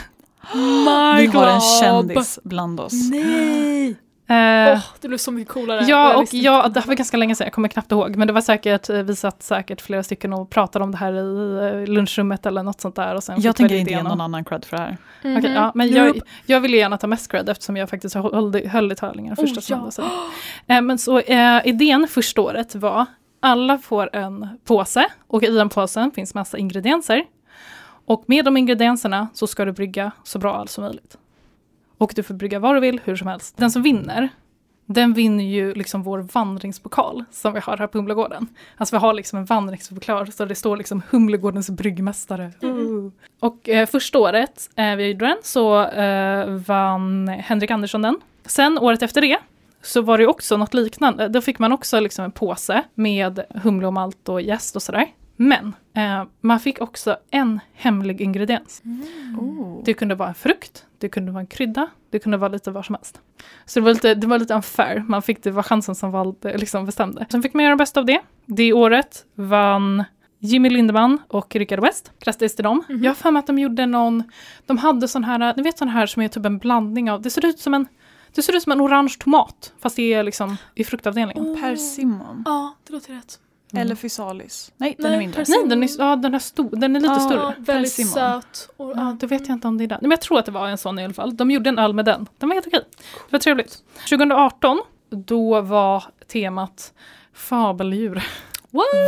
my 0.53 1.21
Vi 1.21 1.27
har 1.27 1.47
en 1.47 1.61
kändis 1.61 2.39
bland 2.43 2.79
oss. 2.79 3.09
Nej! 3.11 3.95
Eh, 4.27 4.35
Åh, 4.73 4.79
det 5.01 5.07
blev 5.07 5.17
så 5.17 5.31
mycket 5.31 5.53
coolare. 5.53 5.81
Ja, 5.87 6.07
jag 6.09 6.15
och 6.15 6.21
visste 6.23 6.37
ja, 6.37 6.65
inte. 6.65 6.79
det 6.79 6.87
var 6.87 6.95
ganska 6.95 7.17
länge 7.17 7.35
sedan, 7.35 7.45
jag 7.45 7.53
kommer 7.53 7.67
knappt 7.67 7.91
ihåg. 7.91 8.15
Men 8.15 8.27
det 8.27 8.33
var 8.33 8.41
säkert, 8.41 8.89
eh, 8.89 8.95
vi 8.97 9.15
satt 9.15 9.43
säkert 9.43 9.81
flera 9.81 10.03
stycken 10.03 10.33
och 10.33 10.49
pratade 10.49 10.85
om 10.85 10.91
det 10.91 10.97
här 10.97 11.13
i 11.13 11.83
eh, 11.83 11.93
lunchrummet 11.93 12.45
eller 12.45 12.63
något 12.63 12.81
sånt 12.81 12.95
där. 12.95 13.15
Och 13.15 13.23
sen 13.23 13.41
Jag 13.41 13.55
tänker 13.55 13.75
inte 13.75 13.91
ge 13.91 14.03
någon 14.03 14.21
annan 14.21 14.45
cred 14.45 14.65
för 14.65 14.77
det 14.77 14.83
här. 14.83 14.97
Mhm. 15.23 15.37
Okej, 15.37 15.51
ja, 15.53 15.71
men 15.75 15.91
jag, 15.91 16.19
jag 16.45 16.59
ville 16.59 16.77
gärna 16.77 16.97
ta 16.97 17.07
mest 17.07 17.31
cred 17.31 17.49
eftersom 17.49 17.77
jag 17.77 17.89
faktiskt 17.89 18.15
höll, 18.15 18.67
höll 18.67 18.91
i 18.91 18.95
tävlingen 18.95 19.35
första 19.35 19.75
Oh, 19.75 19.81
ja. 19.85 19.91
så. 19.91 20.01
Eh, 20.67 20.81
Men 20.81 20.97
så 20.97 21.19
eh, 21.19 21.67
idén 21.67 22.07
första 22.07 22.41
året 22.41 22.75
var 22.75 23.05
alla 23.39 23.77
får 23.77 24.15
en 24.15 24.47
påse 24.65 25.05
och 25.27 25.43
i 25.43 25.47
den 25.47 25.69
påsen 25.69 26.11
finns 26.11 26.33
massa 26.33 26.57
ingredienser. 26.57 27.23
Och 28.07 28.23
med 28.27 28.45
de 28.45 28.57
ingredienserna 28.57 29.27
så 29.33 29.47
ska 29.47 29.65
du 29.65 29.71
brygga 29.71 30.11
så 30.23 30.39
bra 30.39 30.65
som 30.67 30.83
möjligt. 30.83 31.17
Och 31.97 32.13
du 32.15 32.23
får 32.23 32.33
brygga 32.33 32.59
vad 32.59 32.75
du 32.75 32.79
vill, 32.79 33.01
hur 33.03 33.15
som 33.15 33.27
helst. 33.27 33.57
Den 33.57 33.71
som 33.71 33.81
vinner, 33.81 34.29
den 34.85 35.13
vinner 35.13 35.43
ju 35.43 35.73
liksom 35.73 36.03
vår 36.03 36.19
vandringspokal 36.19 37.23
som 37.31 37.53
vi 37.53 37.59
har 37.59 37.77
här 37.77 37.87
på 37.87 37.97
Humlegården. 37.97 38.47
Alltså 38.77 38.95
vi 38.95 38.99
har 38.99 39.13
liksom 39.13 39.39
en 39.39 39.45
vandringspokal 39.45 40.31
så 40.31 40.45
det 40.45 40.55
står 40.55 40.77
liksom 40.77 41.01
Humlegårdens 41.09 41.69
bryggmästare. 41.69 42.51
Uh. 42.63 43.11
Och 43.39 43.69
eh, 43.69 43.87
första 43.87 44.19
året 44.19 44.69
eh, 44.75 44.95
vi 44.95 45.07
gjorde 45.07 45.25
den 45.25 45.37
så 45.43 45.83
eh, 45.83 46.49
vann 46.49 47.27
Henrik 47.27 47.71
Andersson 47.71 48.01
den. 48.01 48.19
Sen 48.45 48.77
året 48.77 49.01
efter 49.01 49.21
det 49.21 49.37
så 49.81 50.01
var 50.01 50.17
det 50.17 50.27
också 50.27 50.57
något 50.57 50.73
liknande. 50.73 51.27
Då 51.27 51.41
fick 51.41 51.59
man 51.59 51.71
också 51.71 51.99
liksom 51.99 52.25
en 52.25 52.31
påse 52.31 52.83
med 52.95 53.45
humle 53.49 53.87
och 53.87 53.93
malt 53.93 54.29
och 54.29 54.41
jäst 54.41 54.75
och 54.75 54.81
sådär. 54.81 55.07
Men 55.35 55.75
eh, 55.93 56.23
man 56.41 56.59
fick 56.59 56.81
också 56.81 57.17
en 57.31 57.59
hemlig 57.73 58.21
ingrediens. 58.21 58.81
Oh. 59.39 59.81
Det 59.83 59.93
kunde 59.93 60.15
vara 60.15 60.29
en 60.29 60.35
frukt, 60.35 60.85
det 60.97 61.09
kunde 61.09 61.31
vara 61.31 61.41
en 61.41 61.47
krydda, 61.47 61.87
det 62.09 62.19
kunde 62.19 62.37
vara 62.37 62.51
lite 62.51 62.71
vad 62.71 62.85
som 62.85 62.95
helst. 62.95 63.21
Så 63.65 63.79
det 63.79 63.83
var 63.83 63.93
lite, 63.93 64.15
det 64.15 64.27
var 64.27 64.39
lite 64.39 64.53
unfair, 64.53 64.99
man 65.07 65.21
fick 65.21 65.43
det 65.43 65.51
var 65.51 65.63
chansen 65.63 65.95
som 65.95 66.11
valde, 66.11 66.57
liksom 66.57 66.85
bestämde. 66.85 67.25
Sen 67.29 67.41
fick 67.43 67.53
man 67.53 67.63
göra 67.63 67.75
det 67.75 67.79
bästa 67.79 67.99
av 67.99 68.05
det. 68.05 68.21
Det 68.45 68.73
året 68.73 69.25
vann 69.35 70.03
Jimmy 70.39 70.69
Lindeman 70.69 71.19
och 71.27 71.55
Rickard 71.55 71.79
West. 71.79 72.11
Grattis 72.19 72.55
till 72.55 72.63
dem. 72.63 72.83
Mhm. 72.89 73.03
Jag 73.03 73.09
har 73.09 73.15
för 73.15 73.31
mig 73.31 73.39
att 73.39 73.47
de 73.47 73.59
gjorde 73.59 73.85
någon, 73.85 74.23
de 74.65 74.77
hade 74.77 75.07
sån 75.07 75.23
här, 75.23 75.53
ni 75.57 75.63
vet 75.63 75.77
sån 75.77 75.89
här 75.89 76.05
som 76.05 76.21
är 76.21 76.27
typ 76.27 76.45
en 76.45 76.57
blandning 76.57 77.11
av, 77.11 77.21
det 77.21 77.29
ser 77.29 77.45
ut 77.45 77.59
som 77.59 77.73
en 77.73 77.87
det 78.35 78.41
ser 78.41 78.55
ut 78.55 78.63
som 78.63 78.71
en 78.71 78.81
orange 78.81 79.15
tomat, 79.19 79.73
fast 79.79 79.95
det 79.95 80.13
är 80.13 80.23
liksom 80.23 80.57
i 80.75 80.83
fruktavdelningen. 80.83 81.61
Persimmon. 81.61 82.43
Ja, 82.45 82.75
det 82.87 82.93
låter 82.93 83.13
rätt. 83.13 83.39
Mm. 83.75 83.81
Eller 83.85 83.95
Physalis. 83.95 84.71
Nej, 84.77 84.95
den 84.97 85.03
Nej, 85.07 85.13
är 85.15 85.19
mindre. 85.19 85.41
persim- 85.43 85.49
Nej, 85.59 85.69
den 85.69 85.83
är, 85.83 85.89
ja, 85.99 86.15
den 86.15 86.35
är, 86.35 86.39
stor, 86.39 86.69
den 86.75 86.95
är 86.95 86.99
lite 86.99 87.13
Ja. 87.13 87.19
större. 87.19 87.53
Väldigt 87.57 88.09
söt. 88.09 88.69
Och, 88.77 88.91
Ja, 88.95 89.17
då 89.19 89.27
vet 89.27 89.47
jag 89.47 89.55
inte 89.55 89.67
om 89.67 89.77
det 89.77 89.83
är 89.83 89.87
den. 89.87 89.97
Men 90.01 90.11
jag 90.11 90.21
tror 90.21 90.39
att 90.39 90.45
det 90.45 90.51
var 90.51 90.67
en 90.67 90.77
sån 90.77 90.99
i 90.99 91.03
alla 91.05 91.13
fall. 91.13 91.37
De 91.37 91.51
gjorde 91.51 91.69
en 91.69 91.79
öl 91.79 91.93
med 91.93 92.05
den. 92.05 92.27
Den 92.37 92.49
var 92.49 92.53
helt 92.53 92.67
okej. 92.67 92.81
Det 92.93 93.31
var 93.31 93.39
trevligt. 93.39 93.83
2018, 94.09 94.81
då 95.09 95.61
var 95.61 96.03
temat 96.27 96.93
fabeldjur. 97.33 98.23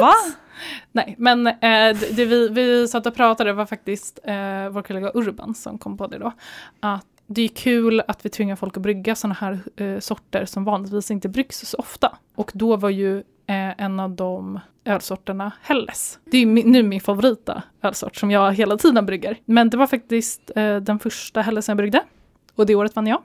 Va? 0.01 0.13
Nej, 0.91 1.15
men 1.17 1.47
eh, 1.47 1.53
det, 1.61 2.15
det 2.15 2.25
vi, 2.25 2.49
vi 2.49 2.87
satt 2.87 3.05
och 3.05 3.15
pratade 3.15 3.53
var 3.53 3.65
faktiskt 3.65 4.19
eh, 4.23 4.69
vår 4.69 4.81
kollega 4.81 5.11
Urban 5.13 5.55
som 5.55 5.77
kom 5.77 5.97
på 5.97 6.07
det 6.07 6.17
då. 6.17 6.31
Att 6.79 7.05
det 7.27 7.41
är 7.41 7.47
kul 7.47 8.01
att 8.07 8.25
vi 8.25 8.29
tvingar 8.29 8.55
folk 8.55 8.77
att 8.77 8.83
brygga 8.83 9.15
sådana 9.15 9.33
här 9.39 9.59
eh, 9.75 9.99
sorter 9.99 10.45
som 10.45 10.63
vanligtvis 10.63 11.11
inte 11.11 11.29
bryggs 11.29 11.69
så 11.69 11.77
ofta. 11.77 12.17
Och 12.35 12.51
då 12.53 12.75
var 12.75 12.89
ju 12.89 13.23
eh, 13.47 13.83
en 13.85 13.99
av 13.99 14.11
de 14.11 14.59
ölsorterna 14.85 15.51
Helles. 15.61 16.19
Det 16.25 16.37
är 16.37 16.45
min, 16.45 16.71
nu 16.71 16.83
min 16.83 17.01
favorita 17.01 17.63
ölsort 17.81 18.15
som 18.15 18.31
jag 18.31 18.53
hela 18.53 18.77
tiden 18.77 19.05
brygger. 19.05 19.37
Men 19.45 19.69
det 19.69 19.77
var 19.77 19.87
faktiskt 19.87 20.51
eh, 20.55 20.75
den 20.75 20.99
första 20.99 21.41
Hellesen 21.41 21.73
jag 21.73 21.77
bryggde. 21.77 22.01
Och 22.55 22.65
det 22.65 22.75
året 22.75 22.95
vann 22.95 23.07
jag. 23.07 23.21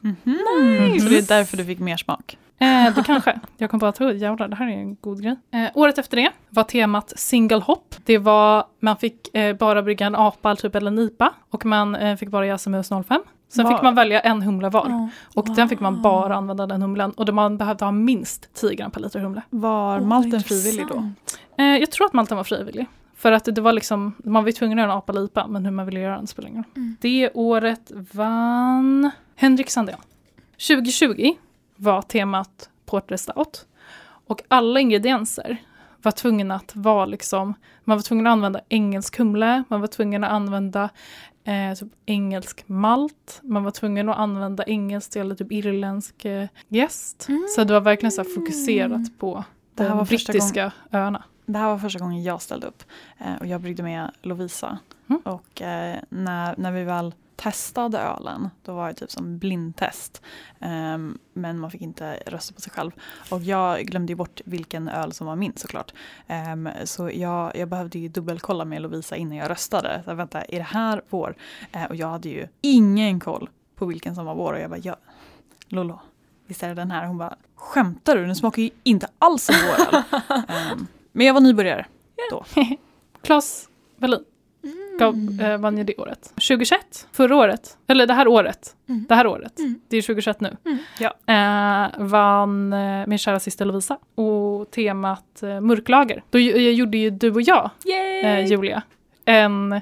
Mhm. 0.00 0.16
Nice. 0.24 1.04
Så 1.04 1.10
det 1.10 1.18
är 1.18 1.38
därför 1.38 1.56
du 1.56 1.64
fick 1.64 1.78
mer 1.78 1.96
smak. 1.96 2.38
Eh, 2.58 2.94
det 2.94 3.02
kanske. 3.06 3.40
Jag 3.56 3.70
kom 3.70 3.80
på 3.80 3.86
att 3.86 4.00
jävlar, 4.00 4.48
det 4.48 4.56
här 4.56 4.66
är 4.66 4.72
en 4.72 4.94
god 4.94 5.22
grej. 5.22 5.36
Eh, 5.52 5.70
året 5.74 5.98
efter 5.98 6.16
det 6.16 6.30
var 6.48 6.64
temat 6.64 7.12
single 7.16 7.60
hop. 7.60 7.94
Det 8.04 8.18
var, 8.18 8.64
man 8.80 8.96
fick 8.96 9.36
eh, 9.36 9.56
bara 9.56 9.82
brygga 9.82 10.06
en 10.06 10.14
apa 10.14 10.56
typ, 10.56 10.74
eller 10.74 10.90
en 10.90 10.98
IPA 10.98 11.32
och 11.50 11.64
man 11.66 11.94
eh, 11.94 12.16
fick 12.16 12.28
bara 12.28 12.46
jäsa 12.46 12.70
mus 12.70 12.88
05. 12.88 13.22
Sen 13.52 13.64
Var- 13.64 13.72
fick 13.72 13.82
man 13.82 13.94
välja 13.94 14.20
en 14.20 14.42
humle 14.42 14.68
var. 14.68 15.10
Och 15.34 15.54
den 15.56 15.68
fick 15.68 15.80
man 15.80 16.02
bara 16.02 16.36
använda 16.36 16.66
den 16.66 16.82
humlen. 16.82 17.10
Och 17.10 17.24
då 17.24 17.32
man 17.32 17.56
behövde 17.56 17.84
ha 17.84 17.92
minst 17.92 18.54
10 18.54 18.74
gram 18.74 18.90
per 18.90 19.00
liter 19.00 19.20
humle. 19.20 19.42
Var 19.50 20.00
Åh, 20.00 20.06
malten 20.06 20.42
frivillig 20.42 20.86
då? 20.88 21.10
Eh, 21.58 21.64
jag 21.64 21.90
tror 21.90 22.06
att 22.06 22.12
malten 22.12 22.36
var 22.36 22.44
frivillig. 22.44 22.86
För 23.16 23.32
att 23.32 23.44
det 23.44 23.60
var 23.60 23.72
liksom, 23.72 24.14
man 24.24 24.42
var 24.42 24.48
ju 24.48 24.52
tvungen 24.52 24.78
att 24.78 24.82
göra 24.82 24.92
en 24.92 24.98
apa 24.98 25.12
eller 25.12 25.24
IPA, 25.24 25.46
men 25.46 25.64
hur 25.64 25.72
man 25.72 25.86
ville 25.86 26.00
göra 26.00 26.16
den 26.16 26.26
spelar 26.26 26.48
ingen 26.48 26.62
roll. 26.62 26.72
Mm. 26.76 26.96
Det 27.00 27.30
året 27.34 27.92
vann 28.12 29.10
Henrik 29.36 29.70
Sandén. 29.70 29.98
2020 30.68 31.34
var 31.76 32.02
temat 32.02 32.68
Porter 32.86 33.16
Stout. 33.16 33.66
Och 34.26 34.42
alla 34.48 34.80
ingredienser 34.80 35.56
var 36.02 36.12
tvungna 36.12 36.54
att 36.54 36.76
vara 36.76 37.06
liksom, 37.06 37.54
man 37.84 37.96
var 37.96 38.02
tvungen 38.02 38.26
att 38.26 38.32
använda 38.32 38.60
engelsk 38.68 39.18
humle, 39.18 39.64
man 39.68 39.80
var 39.80 39.88
tvungen 39.88 40.24
att 40.24 40.30
använda 40.30 40.88
eh, 41.44 41.74
typ 41.74 41.88
engelsk 42.06 42.64
malt, 42.68 43.40
man 43.42 43.64
var 43.64 43.70
tvungen 43.70 44.08
att 44.08 44.18
använda 44.18 44.64
engelsk 44.64 45.16
eller 45.16 45.34
typ 45.34 45.52
irländsk 45.52 46.24
eh, 46.24 46.48
jäst. 46.68 47.28
Så 47.56 47.64
det 47.64 47.72
var 47.72 47.80
verkligen 47.80 48.12
så 48.12 48.24
fokuserat 48.24 49.18
på 49.18 49.44
Det 49.74 49.82
här 49.82 49.90
de 49.90 49.98
var 49.98 50.04
brittiska 50.04 50.72
öarna. 50.92 51.24
Det 51.46 51.58
här 51.58 51.68
var 51.68 51.78
första 51.78 51.98
gången 51.98 52.22
jag 52.22 52.42
ställde 52.42 52.66
upp 52.66 52.82
eh, 53.18 53.34
och 53.40 53.46
jag 53.46 53.60
bryggde 53.60 53.82
med 53.82 54.10
Lovisa. 54.22 54.78
Mm. 55.08 55.20
Och 55.24 55.62
eh, 55.62 55.98
när, 56.08 56.54
när 56.56 56.72
vi 56.72 56.84
väl 56.84 57.14
testade 57.40 57.98
ölen, 57.98 58.50
då 58.62 58.74
var 58.74 58.88
det 58.88 58.94
typ 58.94 59.10
som 59.10 59.38
blindtest. 59.38 60.22
Ehm, 60.60 61.18
men 61.32 61.58
man 61.58 61.70
fick 61.70 61.80
inte 61.80 62.22
rösta 62.26 62.54
på 62.54 62.60
sig 62.60 62.72
själv. 62.72 62.90
Och 63.30 63.40
jag 63.40 63.86
glömde 63.86 64.12
ju 64.12 64.16
bort 64.16 64.40
vilken 64.44 64.88
öl 64.88 65.12
som 65.12 65.26
var 65.26 65.36
min 65.36 65.52
såklart. 65.56 65.92
Ehm, 66.26 66.68
så 66.84 67.10
jag, 67.14 67.56
jag 67.56 67.68
behövde 67.68 67.98
ju 67.98 68.08
dubbelkolla 68.08 68.64
med 68.64 68.82
Lovisa 68.82 69.16
innan 69.16 69.36
jag 69.36 69.50
röstade. 69.50 70.02
Så, 70.04 70.14
vänta, 70.14 70.42
är 70.42 70.56
det 70.58 70.62
här 70.62 71.02
vår? 71.08 71.34
Eh, 71.72 71.84
och 71.84 71.96
jag 71.96 72.08
hade 72.08 72.28
ju 72.28 72.48
ingen 72.60 73.20
koll 73.20 73.50
på 73.74 73.86
vilken 73.86 74.14
som 74.14 74.24
var 74.26 74.34
vår. 74.34 74.52
Och 74.52 74.60
jag 74.60 74.70
bara, 74.70 74.80
ja, 74.82 74.96
Lolo, 75.68 76.00
visst 76.46 76.62
är 76.62 76.68
det 76.68 76.74
den 76.74 76.90
här? 76.90 77.06
Hon 77.06 77.18
bara, 77.18 77.36
skämtar 77.54 78.16
du? 78.16 78.26
Den 78.26 78.36
smakar 78.36 78.62
ju 78.62 78.70
inte 78.82 79.08
alls 79.18 79.44
som 79.44 79.54
vår 79.68 79.96
öl. 79.96 80.02
Ehm, 80.48 80.86
men 81.12 81.26
jag 81.26 81.34
var 81.34 81.40
nybörjare. 81.40 81.86
Klas 83.22 83.68
Wallin 83.96 84.24
gav, 85.04 85.40
eh, 85.40 85.58
vann 85.58 85.78
ju 85.78 85.84
det 85.84 85.96
året. 85.98 86.32
2021, 86.34 87.06
förra 87.12 87.36
året, 87.36 87.76
eller 87.86 88.06
det 88.06 88.14
här 88.14 88.28
året, 88.28 88.76
Mm. 88.88 89.04
det 89.08 89.14
här 89.14 89.26
året, 89.26 89.58
Mm. 89.58 89.80
det 89.88 89.96
är 89.96 90.02
2021 90.02 90.40
nu, 90.40 90.56
Mm. 90.64 90.78
Ja. 90.98 91.14
eh, 91.34 92.06
vann 92.06 92.72
eh, 92.72 93.06
min 93.06 93.18
kära 93.18 93.40
syster 93.40 93.64
Lovisa 93.64 93.98
och 94.14 94.70
temat 94.70 95.42
eh, 95.42 95.60
mörklager. 95.60 96.22
Då 96.30 96.38
gjorde 96.38 96.98
ju 96.98 97.10
du 97.10 97.30
och 97.30 97.42
jag, 97.42 97.70
eh, 98.24 98.46
Julia, 98.46 98.82
en 99.24 99.72
eh, 99.72 99.80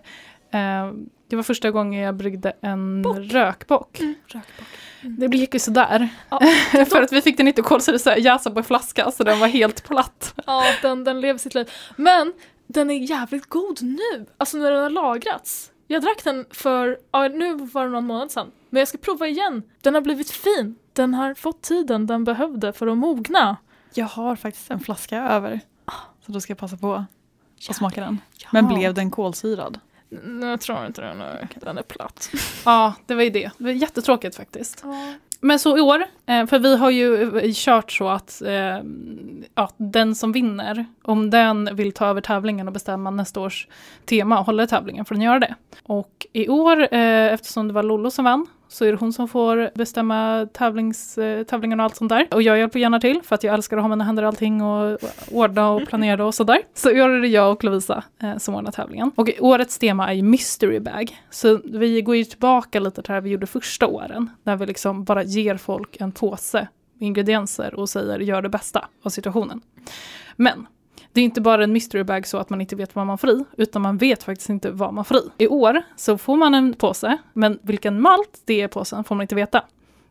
det 1.31 1.37
var 1.37 1.43
första 1.43 1.71
gången 1.71 2.03
jag 2.03 2.15
bryggde 2.15 2.53
en 2.61 3.05
rökbock. 3.05 4.01
Mm, 4.01 4.15
rökbock. 4.27 4.67
Det 5.03 5.37
gick 5.37 5.55
ju 5.55 5.61
sådär. 5.61 6.09
Ja, 6.31 6.41
För 6.91 7.03
att 7.03 7.13
vi 7.13 7.23
fick 7.23 7.37
den 7.37 7.49
inte 7.49 7.63
kolsyrad 7.63 8.01
så 8.01 8.11
här 8.11 8.17
jäsa 8.17 8.51
på 8.51 8.59
en 8.59 8.65
flaska 8.65 9.11
så 9.11 9.25
den 9.25 9.39
var 9.41 9.47
helt 9.47 9.85
platt. 9.89 10.35
Ja, 10.47 10.65
den, 10.83 11.05
den 11.05 11.21
lever 11.21 11.39
sitt 11.39 11.55
liv. 11.55 11.71
Men 11.97 12.33
den 12.69 12.91
är 12.91 12.95
jävligt 13.11 13.47
god 13.47 13.83
nu, 13.83 14.27
alltså 14.39 14.57
när 14.59 14.71
den 14.71 14.83
har 14.83 14.91
lagrats. 14.91 15.71
Jag 15.87 16.03
drack 16.03 16.25
den 16.25 16.47
för, 16.51 16.99
ja 17.13 17.29
nu 17.29 17.55
var 17.55 17.85
det 17.85 17.91
någon 17.91 18.07
månad 18.07 18.31
sedan, 18.31 18.51
men 18.71 18.79
jag 18.79 18.89
ska 18.89 18.99
prova 18.99 19.27
igen. 19.29 19.63
Den 19.81 19.95
har 19.95 20.01
blivit 20.01 20.31
fin. 20.31 20.77
Den 20.93 21.15
har 21.15 21.35
fått 21.35 21.63
tiden 21.63 22.07
den 22.07 22.25
behövde 22.25 22.73
för 22.73 22.87
att 22.87 22.99
mogna. 22.99 23.57
Jag 23.95 24.07
har 24.07 24.37
faktiskt 24.37 24.71
en 24.71 24.81
flaska 24.81 25.19
över. 25.19 25.61
Så 26.27 26.33
då 26.33 26.41
ska 26.41 26.51
jag 26.51 26.59
passa 26.59 26.77
på 26.77 26.95
att 27.69 27.77
smaka 27.77 28.01
den. 28.01 28.19
Ja. 28.39 28.49
Men 28.53 28.69
blev 28.69 28.95
den 28.95 29.11
kolsyrad? 29.11 29.81
N- 30.13 30.43
Jag 30.43 30.61
tror 30.61 30.87
inte 30.87 31.01
det, 31.01 31.15
nej. 31.15 31.49
Den 31.57 31.79
är 31.79 31.83
platt. 31.83 32.31
Ja, 32.65 32.95
det 33.07 33.15
var 33.15 33.23
ju 33.23 33.31
det. 33.31 33.51
Det 33.59 33.65
var 33.65 33.71
jättetråkigt 33.71 34.37
faktiskt. 34.37 34.85
Men 35.41 35.59
så 35.59 35.79
i 35.79 35.81
år, 35.81 36.05
eh, 36.27 36.47
för 36.47 36.59
vi 36.59 36.77
har 36.77 36.91
ju 36.91 37.39
eh, 37.39 37.51
kört 37.55 37.93
så 37.93 38.09
att 38.09 38.43
eh, 38.43 38.79
ja, 39.55 39.71
den 39.77 40.15
som 40.15 40.33
vinner, 40.33 40.87
om 41.03 41.31
den 41.31 41.77
vill 41.77 41.93
ta 41.93 42.07
över 42.07 42.21
tävlingen 42.21 42.67
och 42.67 42.73
bestämma 42.73 43.11
nästa 43.11 43.41
års 43.41 43.69
tema 44.05 44.39
och 44.39 44.47
hålla 44.47 44.63
i 44.63 44.67
tävlingen 44.67 45.05
får 45.05 45.15
den 45.15 45.23
göra 45.23 45.39
det. 45.39 45.55
Och 45.83 46.27
i 46.33 46.49
år, 46.49 46.93
eftersom 46.93 47.69
det 47.69 47.75
var 47.75 47.83
Lollo 47.83 48.11
som 48.11 48.25
vann, 48.25 48.47
så 48.69 48.85
är 48.85 48.93
det 48.93 48.99
hon 48.99 49.13
som 49.13 49.29
får 49.29 49.71
bestämma 49.75 50.49
tävlings, 50.53 51.19
eh, 51.19 51.43
tävlingen 51.43 51.81
och 51.81 51.85
allt 51.85 51.97
sånt 51.97 52.09
där. 52.09 52.27
Och 52.31 52.43
jag 52.43 52.59
hjälper 52.59 52.79
gärna 52.79 53.01
till 53.01 53.21
för 53.23 53.35
att 53.35 53.45
jag 53.45 53.55
älskar 53.55 53.77
att 53.77 53.83
ha 53.83 53.89
mina 53.89 54.05
händer 54.05 54.23
i 54.23 54.27
allting 54.27 54.63
och 54.63 54.79
och 54.79 54.99
ordna 55.33 55.71
och 55.71 55.89
planera 55.89 56.27
och 56.27 56.35
sådär. 56.35 56.59
Så 56.75 56.91
i 56.91 57.03
år 57.03 57.09
är 57.09 57.21
det 57.21 57.29
jag 57.29 57.53
och 57.53 57.65
Lovisa 57.65 58.05
eh, 58.23 58.37
som 58.37 58.55
ordnar 58.55 58.73
tävlingen. 58.73 59.13
Och 59.15 59.31
årets 59.41 59.79
tema 59.79 60.09
är 60.09 60.13
ju 60.13 60.23
mystery 60.23 60.81
bag. 60.81 61.23
Så 61.31 61.61
vi 61.65 62.03
går 62.03 62.17
ju 62.17 62.25
tillbaka 62.25 62.81
lite 62.81 63.03
till 63.03 63.09
det 63.09 63.13
här 63.13 63.21
vi 63.21 63.31
gjorde 63.31 63.47
första 63.47 63.87
åren. 63.87 64.31
Där 64.43 64.57
vi 64.57 64.67
liksom 64.67 65.05
bara 65.05 65.23
ger 65.23 65.57
folk 65.57 65.97
en 66.01 66.13
påse 66.13 66.69
med 66.95 67.07
ingredienser 67.07 67.75
och 67.75 67.89
säger 67.89 68.19
gör 68.19 68.43
det 68.43 68.49
bästa 68.49 68.89
av 69.03 69.11
situationen. 69.11 69.61
Men 70.37 70.67
det 71.13 71.21
är 71.21 71.25
inte 71.25 71.41
bara 71.41 71.65
en 71.65 71.73
mystery 71.73 72.05
bag 72.05 72.27
så 72.27 72.39
att 72.39 72.51
man 72.51 72.61
inte 72.61 72.77
vet 72.77 72.95
vad 72.95 73.07
man 73.07 73.19
får 73.19 73.31
i, 73.31 73.45
utan 73.57 73.83
man 73.83 73.97
vet 73.99 74.23
faktiskt 74.23 74.51
inte 74.51 74.71
vad 74.71 74.95
man 74.95 75.05
får 75.05 75.17
i. 75.17 75.31
I 75.39 75.49
år 75.49 75.83
så 75.97 76.19
får 76.19 76.37
man 76.37 76.55
en 76.55 76.75
påse, 76.75 77.19
men 77.33 77.59
vilken 77.63 78.01
malt 78.01 78.43
det 78.45 78.61
är 78.61 78.65
i 78.65 78.69
påsen 78.69 79.05
får 79.05 79.15
man 79.15 79.23
inte 79.23 79.35
veta. 79.35 79.65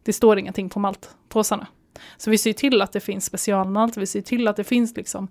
Det 0.03 0.13
står 0.13 0.39
ingenting 0.39 0.69
på 0.69 0.79
maltpåsarna. 0.79 1.67
Så 2.17 2.29
vi 2.29 2.37
ser 2.37 2.53
till 2.53 2.81
att 2.81 2.91
det 2.91 2.99
finns 2.99 3.25
specialmalt, 3.25 3.97
vi 3.97 4.05
ser 4.05 4.21
till 4.21 4.47
att 4.47 4.55
det 4.55 4.63
finns 4.63 4.95
liksom 4.95 5.27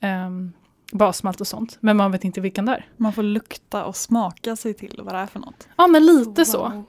ehm, 0.00 0.52
basmalt 0.92 1.40
och 1.40 1.46
sånt, 1.46 1.78
men 1.80 1.96
man 1.96 2.12
vet 2.12 2.24
inte 2.24 2.40
vilken 2.40 2.66
det 2.66 2.72
är. 2.72 2.86
Man 2.96 3.12
får 3.12 3.22
lukta 3.22 3.84
och 3.84 3.96
smaka 3.96 4.56
sig 4.56 4.74
till 4.74 5.00
vad 5.04 5.14
det 5.14 5.18
är 5.18 5.26
för 5.26 5.40
något. 5.40 5.68
Ja, 5.76 5.86
men 5.86 6.06
lite 6.06 6.44
så. 6.44 6.58
Wow. 6.68 6.84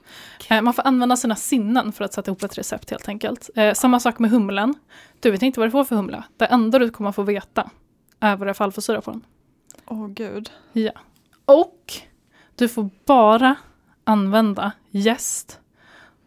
Eh, 0.50 0.62
Man 0.62 0.74
får 0.74 0.88
använda 0.88 1.16
sina 1.16 1.36
sinnen 1.36 1.92
för 1.92 2.06
att 2.06 2.14
sätta 2.14 2.32
ihop 2.32 2.44
ett 2.44 2.58
recept 2.58 2.90
helt 2.90 3.08
enkelt. 3.08 3.50
Eh, 3.56 3.74
samma 3.74 4.00
sak 4.00 4.20
med 4.20 4.32
humlen. 4.32 4.74
Du 5.20 5.32
vet 5.32 5.42
inte 5.42 5.60
vad 5.60 5.68
du 5.68 5.72
får 5.72 5.84
för 5.84 5.96
humla. 5.96 6.24
Det 6.38 6.46
enda 6.46 6.80
du 6.80 6.90
kommer 6.90 7.12
få 7.12 7.24
veta 7.24 7.70
är 8.22 8.36
vad 8.36 8.48
det 8.48 8.52
är 8.52 8.54
för 8.54 8.64
alfasyra 8.66 9.02
på 9.02 9.12
den. 9.12 9.26
Åh 9.86 10.08
gud. 10.08 10.52
Ja. 10.74 10.92
Och 11.46 11.94
du 12.56 12.68
får 12.68 12.90
bara 13.06 13.56
använda 14.04 14.72
gäst 14.90 15.60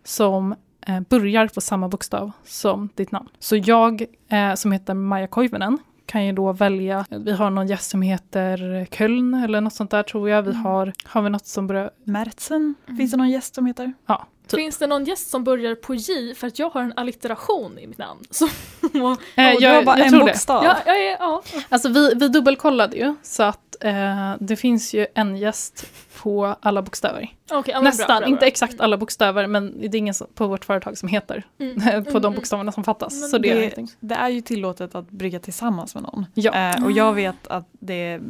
som 0.04 0.54
eh, 0.86 1.00
börjar 1.00 1.48
på 1.48 1.60
samma 1.60 1.88
bokstav 1.88 2.30
som 2.44 2.88
ditt 2.94 3.10
namn. 3.12 3.28
Så 3.38 3.56
jag 3.56 4.04
eh, 4.28 4.54
som 4.54 4.72
heter 4.72 4.94
Maja 4.94 5.26
Koivunen 5.26 5.78
kan 6.06 6.26
ju 6.26 6.32
då 6.32 6.52
välja, 6.52 7.06
vi 7.10 7.32
har 7.32 7.50
någon 7.50 7.66
gäst 7.66 7.90
som 7.90 8.02
heter 8.02 8.86
Köln 8.90 9.34
eller 9.34 9.60
något 9.60 9.72
sånt 9.74 9.90
där 9.90 10.02
tror 10.02 10.28
jag. 10.30 10.42
Vi 10.42 10.50
Mm. 10.50 10.62
har, 10.64 10.92
har 11.04 11.22
vi 11.22 11.30
något 11.30 11.46
som 11.46 11.66
börjar, 11.66 11.90
Märtsen, 12.04 12.74
Mm. 12.86 12.96
finns 12.96 13.10
det 13.10 13.16
någon 13.16 13.30
gäst 13.30 13.54
som 13.54 13.66
heter? 13.66 13.92
ja, 14.06 14.26
typ. 14.48 14.60
Finns 14.60 14.78
det 14.78 14.86
någon 14.86 15.04
gäst 15.04 15.30
som 15.30 15.44
börjar 15.44 15.74
på 15.74 15.94
J 15.94 16.34
för 16.34 16.46
att 16.46 16.58
jag 16.58 16.70
har 16.70 16.80
en 16.82 16.92
allitteration 16.96 17.78
i 17.78 17.86
mitt 17.86 17.98
namn? 17.98 18.20
Så, 18.30 18.44
Eh, 18.46 18.90
Åh, 18.94 19.20
du 19.60 19.66
har 19.66 19.74
jag, 19.74 19.84
bara 19.84 19.98
jag 19.98 20.06
en 20.06 20.12
tror 20.12 20.20
det. 20.20 20.26
bokstav. 20.32 20.64
ja, 20.64 20.76
ja, 20.86 20.94
ja, 20.94 21.16
ja. 21.20 21.42
Alltså 21.68 21.88
vi, 21.88 22.12
vi 22.16 22.28
dubbelkollade 22.28 22.96
ju 22.96 23.14
så 23.22 23.42
att 23.42 23.76
eh, 23.80 24.34
det 24.40 24.56
finns 24.56 24.94
ju 24.94 25.06
en 25.14 25.36
gäst 25.36 25.86
på 26.22 26.56
alla 26.60 26.82
bokstäver. 26.82 27.34
Men 27.50 27.84
Nästan, 27.84 28.06
bra, 28.06 28.18
bra, 28.20 28.28
inte 28.28 28.38
bra. 28.40 28.46
exakt 28.48 28.80
alla 28.80 28.96
bokstäver 28.96 29.46
men 29.46 29.80
det 29.80 29.86
är 29.86 29.94
ingen 29.98 30.14
på 30.34 30.46
vårt 30.46 30.64
företag 30.64 30.98
som 30.98 31.08
heter 31.08 31.42
Mm. 31.58 32.04
på 32.04 32.10
de 32.10 32.16
Mm, 32.26 32.34
bokstäverna 32.34 32.72
som 32.72 32.84
fattas. 32.84 33.20
Men 33.20 33.28
så 33.28 33.38
det 33.38 33.50
är 33.50 33.54
det- 33.54 33.60
ingenting. 33.60 33.88
Det 34.00 34.14
är 34.14 34.28
ju 34.28 34.40
tillåtet 34.40 34.94
att 34.94 35.10
brygga 35.10 35.38
tillsammans 35.40 35.94
med 35.94 36.02
någon. 36.02 36.26
Ja. 36.34 36.52
Eh, 36.76 36.84
och 36.84 36.92
jag 36.92 37.12
vet 37.12 37.46
att 37.46 37.68
det 37.72 37.94
är 37.94 38.20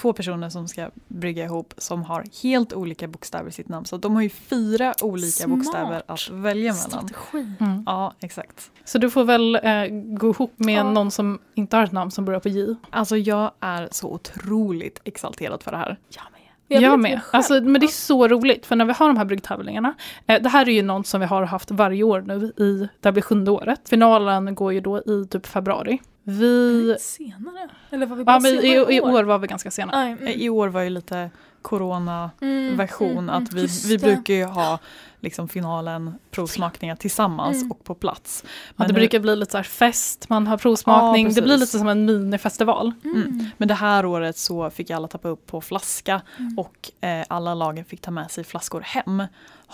två 0.00 0.12
personer 0.12 0.48
som 0.48 0.68
ska 0.68 0.90
brygga 1.08 1.44
ihop 1.44 1.74
som 1.78 2.02
har 2.02 2.24
helt 2.42 2.72
olika 2.72 3.08
bokstäver 3.08 3.48
i 3.48 3.52
sitt 3.52 3.68
namn. 3.68 3.86
Så 3.86 3.96
de 3.96 4.14
har 4.14 4.22
ju 4.22 4.28
fyra 4.28 4.94
olika 5.02 5.26
Smart. 5.30 5.58
bokstäver 5.58 6.02
att 6.06 6.30
välja 6.30 6.72
mellan. 6.72 6.74
Strategi. 7.08 7.46
Mm. 7.60 7.82
Ja, 7.86 8.14
exakt. 8.20 8.70
Så 8.84 8.98
du 8.98 9.10
får 9.10 9.24
väl 9.24 9.54
eh, 9.62 9.84
gå 10.18 10.30
ihop 10.30 10.52
med 10.56 10.74
Ja. 10.74 10.90
någon 10.92 11.10
som 11.10 11.38
inte 11.54 11.76
har 11.76 11.84
ett 11.84 11.92
namn 11.92 12.10
som 12.10 12.24
börjar 12.24 12.40
på 12.40 12.48
J. 12.48 12.76
Alltså 12.90 13.16
jag 13.16 13.50
är 13.60 13.88
så 13.90 14.08
otroligt 14.12 15.00
exalterad 15.04 15.62
för 15.62 15.70
det 15.70 15.76
här. 15.76 15.98
Jag 16.08 16.22
med. 16.32 16.40
Jag, 16.82 16.90
vet 16.90 17.00
med. 17.00 17.20
Alltså, 17.32 17.60
men 17.60 17.80
det 17.80 17.86
är 17.86 17.88
så 17.88 18.28
roligt 18.28 18.66
för 18.66 18.76
när 18.76 18.84
vi 18.84 18.92
har 18.92 19.08
de 19.08 19.16
här 19.16 19.24
bryggtävlingarna. 19.24 19.94
Eh, 20.26 20.42
det 20.42 20.48
här 20.48 20.68
är 20.68 20.72
ju 20.72 20.82
något 20.82 21.06
som 21.06 21.20
vi 21.20 21.26
har 21.26 21.42
haft 21.42 21.70
varje 21.70 22.02
år 22.02 22.20
nu 22.20 22.52
i, 22.64 22.88
det 23.00 23.08
här 23.08 23.12
blir 23.12 23.22
sjunde 23.22 23.50
året. 23.50 23.88
Finalen 23.88 24.54
går 24.54 24.72
ju 24.72 24.80
då 24.80 24.98
i 24.98 25.26
typ 25.30 25.46
februari. 25.46 25.98
Vi, 26.22 26.96
Senare? 27.00 27.68
Eller 27.90 28.06
var 28.06 28.16
vi 28.16 28.24
bara 28.24 28.36
ja, 28.36 28.40
men 28.40 28.52
i, 28.54 28.96
i 28.96 29.00
år 29.00 29.22
var 29.24 29.38
vi 29.38 29.46
ganska 29.46 29.70
sena. 29.70 29.92
Aj, 29.94 30.12
mm. 30.12 30.28
I 30.28 30.48
år 30.48 30.68
var 30.68 30.80
ju 30.82 30.90
lite 30.90 31.30
corona-version. 31.62 33.10
Mm, 33.10 33.28
mm, 33.28 33.42
att 33.44 33.52
vi, 33.52 33.66
vi 33.88 33.98
brukar 33.98 34.34
ju 34.34 34.44
ha 34.44 34.78
liksom 35.20 35.48
finalen, 35.48 36.14
provsmakningar 36.30 36.96
tillsammans 36.96 37.56
Mm. 37.56 37.70
och 37.70 37.84
på 37.84 37.94
plats. 37.94 38.44
Ja, 38.44 38.50
Men 38.76 38.86
det 38.86 38.92
nu- 38.92 38.98
brukar 38.98 39.20
bli 39.20 39.36
lite 39.36 39.50
så 39.52 39.58
här 39.58 39.64
fest, 39.64 40.28
man 40.28 40.46
har 40.46 40.56
provsmakning, 40.58 41.28
Ja, 41.28 41.34
det 41.34 41.42
blir 41.42 41.56
lite 41.56 41.78
som 41.78 41.88
en 41.88 42.04
minifestival. 42.04 42.92
Mm. 43.04 43.44
Men 43.56 43.68
det 43.68 43.74
här 43.74 44.06
året 44.06 44.36
så 44.38 44.70
fick 44.70 44.90
alla 44.90 45.08
tappa 45.08 45.28
upp 45.28 45.46
på 45.46 45.60
flaska 45.60 46.22
Mm. 46.38 46.58
och 46.58 46.90
eh, 47.08 47.24
alla 47.28 47.54
lagen 47.54 47.84
fick 47.84 48.00
ta 48.00 48.10
med 48.10 48.30
sig 48.30 48.44
flaskor 48.44 48.80
hem. 48.80 49.22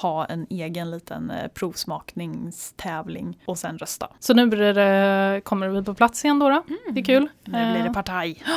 Ha 0.03 0.25
en 0.25 0.47
egen 0.51 0.91
liten 0.91 1.31
eh, 1.31 1.49
provsmakningstävling 1.49 3.43
och 3.47 3.59
sen 3.59 3.79
rösta. 3.79 4.09
Så 4.19 4.35
nu 4.35 4.47
blir 4.47 4.75
det, 4.75 5.41
kommer 5.45 5.69
vi 5.69 5.83
på 5.83 5.95
plats 5.95 6.25
igen 6.25 6.39
då. 6.39 6.49
då. 6.49 6.63
Det 6.93 7.01
är 7.01 7.05
kul. 7.05 7.29
Nu 7.45 7.51
blir 7.51 7.83
det 7.83 7.89
Eh, 7.89 7.93
partaj. 7.93 8.43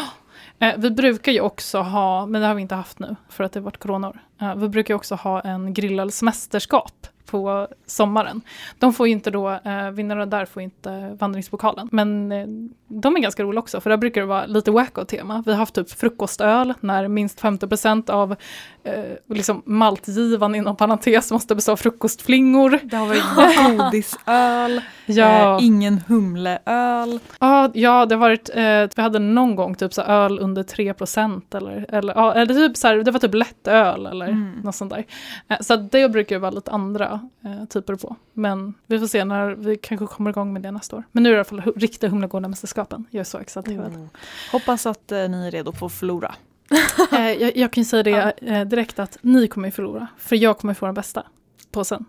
Eh, 0.61 0.73
vi 0.77 0.91
brukar 0.91 1.31
ju 1.31 1.41
också 1.41 1.79
ha, 1.79 2.25
men 2.25 2.41
det 2.41 2.47
har 2.47 2.55
vi 2.55 2.61
inte 2.61 2.75
haft 2.75 2.99
nu 2.99 3.15
för 3.29 3.43
att 3.43 3.51
det 3.51 3.59
har 3.59 3.65
varit 3.65 3.77
coronaår. 3.77 4.19
Vi 4.57 4.69
brukar 4.69 4.93
ju 4.93 4.95
också 4.95 5.15
ha 5.15 5.41
en 5.41 5.73
grillölsmästerskap 5.73 7.07
på 7.31 7.67
sommaren. 7.85 8.41
De 8.79 8.93
får 8.93 9.07
inte 9.07 9.31
då, 9.31 9.49
eh, 9.49 9.89
vinnarna 9.91 10.25
där 10.25 10.45
får 10.45 10.61
inte 10.61 11.17
vandringspokalen. 11.19 11.89
Men 11.91 12.31
eh, 12.31 12.45
de 12.87 13.15
är 13.15 13.19
ganska 13.19 13.43
roliga 13.43 13.59
också 13.59 13.81
för 13.81 13.89
där 13.89 13.97
brukar 13.97 14.21
det 14.21 14.27
vara 14.27 14.45
lite 14.45 14.71
wacko-tema. 14.71 15.43
Vi 15.45 15.51
har 15.51 15.59
haft 15.59 15.75
typ 15.75 15.89
frukostöl 15.91 16.73
när 16.79 17.07
minst 17.07 17.41
50% 17.41 18.09
av 18.09 18.35
eh, 18.83 18.93
liksom 19.35 19.61
maltgivan 19.65 20.55
inom 20.55 20.75
parentes 20.75 21.31
måste 21.31 21.55
bestå 21.55 21.71
av 21.71 21.75
frukostflingor. 21.75 22.79
Det 22.83 22.95
har 22.97 23.07
varit 23.07 23.79
godisöl, 23.79 24.81
Ja. 25.05 25.57
eh, 25.59 25.65
ingen 25.65 26.01
humleöl. 26.07 27.19
Ja, 27.39 27.69
ja, 27.73 28.05
det 28.05 28.15
har 28.15 28.19
varit, 28.19 28.49
eh, 28.53 28.89
vi 28.95 29.01
hade 29.01 29.19
någon 29.19 29.55
gång 29.55 29.75
typ 29.75 29.93
så 29.93 30.01
öl 30.01 30.39
under 30.39 30.63
3% 30.63 31.55
eller, 31.55 31.85
eller, 31.89 32.13
ja, 32.15 32.33
eller 32.33 32.53
typ 32.53 32.77
så 32.77 32.87
här, 32.87 32.95
det 32.97 33.11
var 33.11 33.19
typ 33.19 33.33
lättöl 33.33 34.05
eller 34.05 34.27
Mm. 34.29 34.51
något 34.63 34.75
sånt 34.75 34.93
där. 34.93 35.05
Eh, 35.47 35.57
så 35.61 35.75
det 35.75 36.09
brukar 36.09 36.39
vara 36.39 36.51
lite 36.51 36.71
andra 36.71 37.18
eh, 37.45 37.65
typer 37.65 37.95
på. 37.95 38.15
Men 38.33 38.73
vi 38.87 38.99
får 38.99 39.07
se 39.07 39.25
när 39.25 39.49
vi 39.49 39.75
kanske 39.77 40.05
kommer 40.05 40.29
igång 40.29 40.53
med 40.53 40.61
det 40.61 40.71
nästa 40.71 40.95
år. 40.95 41.03
Men 41.11 41.23
nu 41.23 41.29
är 41.29 41.33
det 41.33 41.37
i 41.37 41.39
alla 41.39 41.63
fall 41.63 41.73
riktiga 41.75 42.09
Humlegårdarmästerskapen. 42.09 43.05
Jag 43.09 43.19
är 43.19 43.23
så 43.23 43.37
exalterad. 43.37 43.95
Oh. 43.95 44.05
Hoppas 44.51 44.85
att 44.85 45.11
eh, 45.11 45.29
ni 45.29 45.47
är 45.47 45.51
redo 45.51 45.71
för 45.71 45.85
att 45.85 45.91
förlora. 45.93 46.35
Eh, 47.11 47.31
jag, 47.31 47.57
jag 47.57 47.71
kan 47.73 47.81
ju 47.81 47.85
säga 47.85 48.03
det 48.03 48.33
eh, 48.41 48.65
direkt 48.65 48.99
att 48.99 49.17
ni 49.21 49.47
kommer 49.47 49.67
ju 49.67 49.71
förlora. 49.71 50.07
För 50.17 50.35
jag 50.35 50.57
kommer 50.57 50.73
få 50.73 50.85
den 50.85 50.95
bästa 50.95 51.23
påsen. 51.71 52.05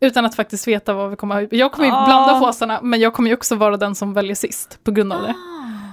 Utan 0.00 0.24
att 0.24 0.34
faktiskt 0.34 0.68
veta 0.68 0.94
vad 0.94 1.10
vi 1.10 1.16
kommer. 1.16 1.48
Jag 1.54 1.72
kommer 1.72 1.86
ju 1.88 1.92
Ah. 1.94 2.06
blanda 2.06 2.40
påsarna 2.40 2.80
men 2.82 3.00
jag 3.00 3.14
kommer 3.14 3.28
ju 3.30 3.34
också 3.34 3.54
vara 3.56 3.76
den 3.76 3.94
som 3.94 4.14
väljer 4.14 4.34
sist 4.34 4.78
på 4.84 4.90
grund 4.90 5.12
av 5.12 5.22
det. 5.22 5.34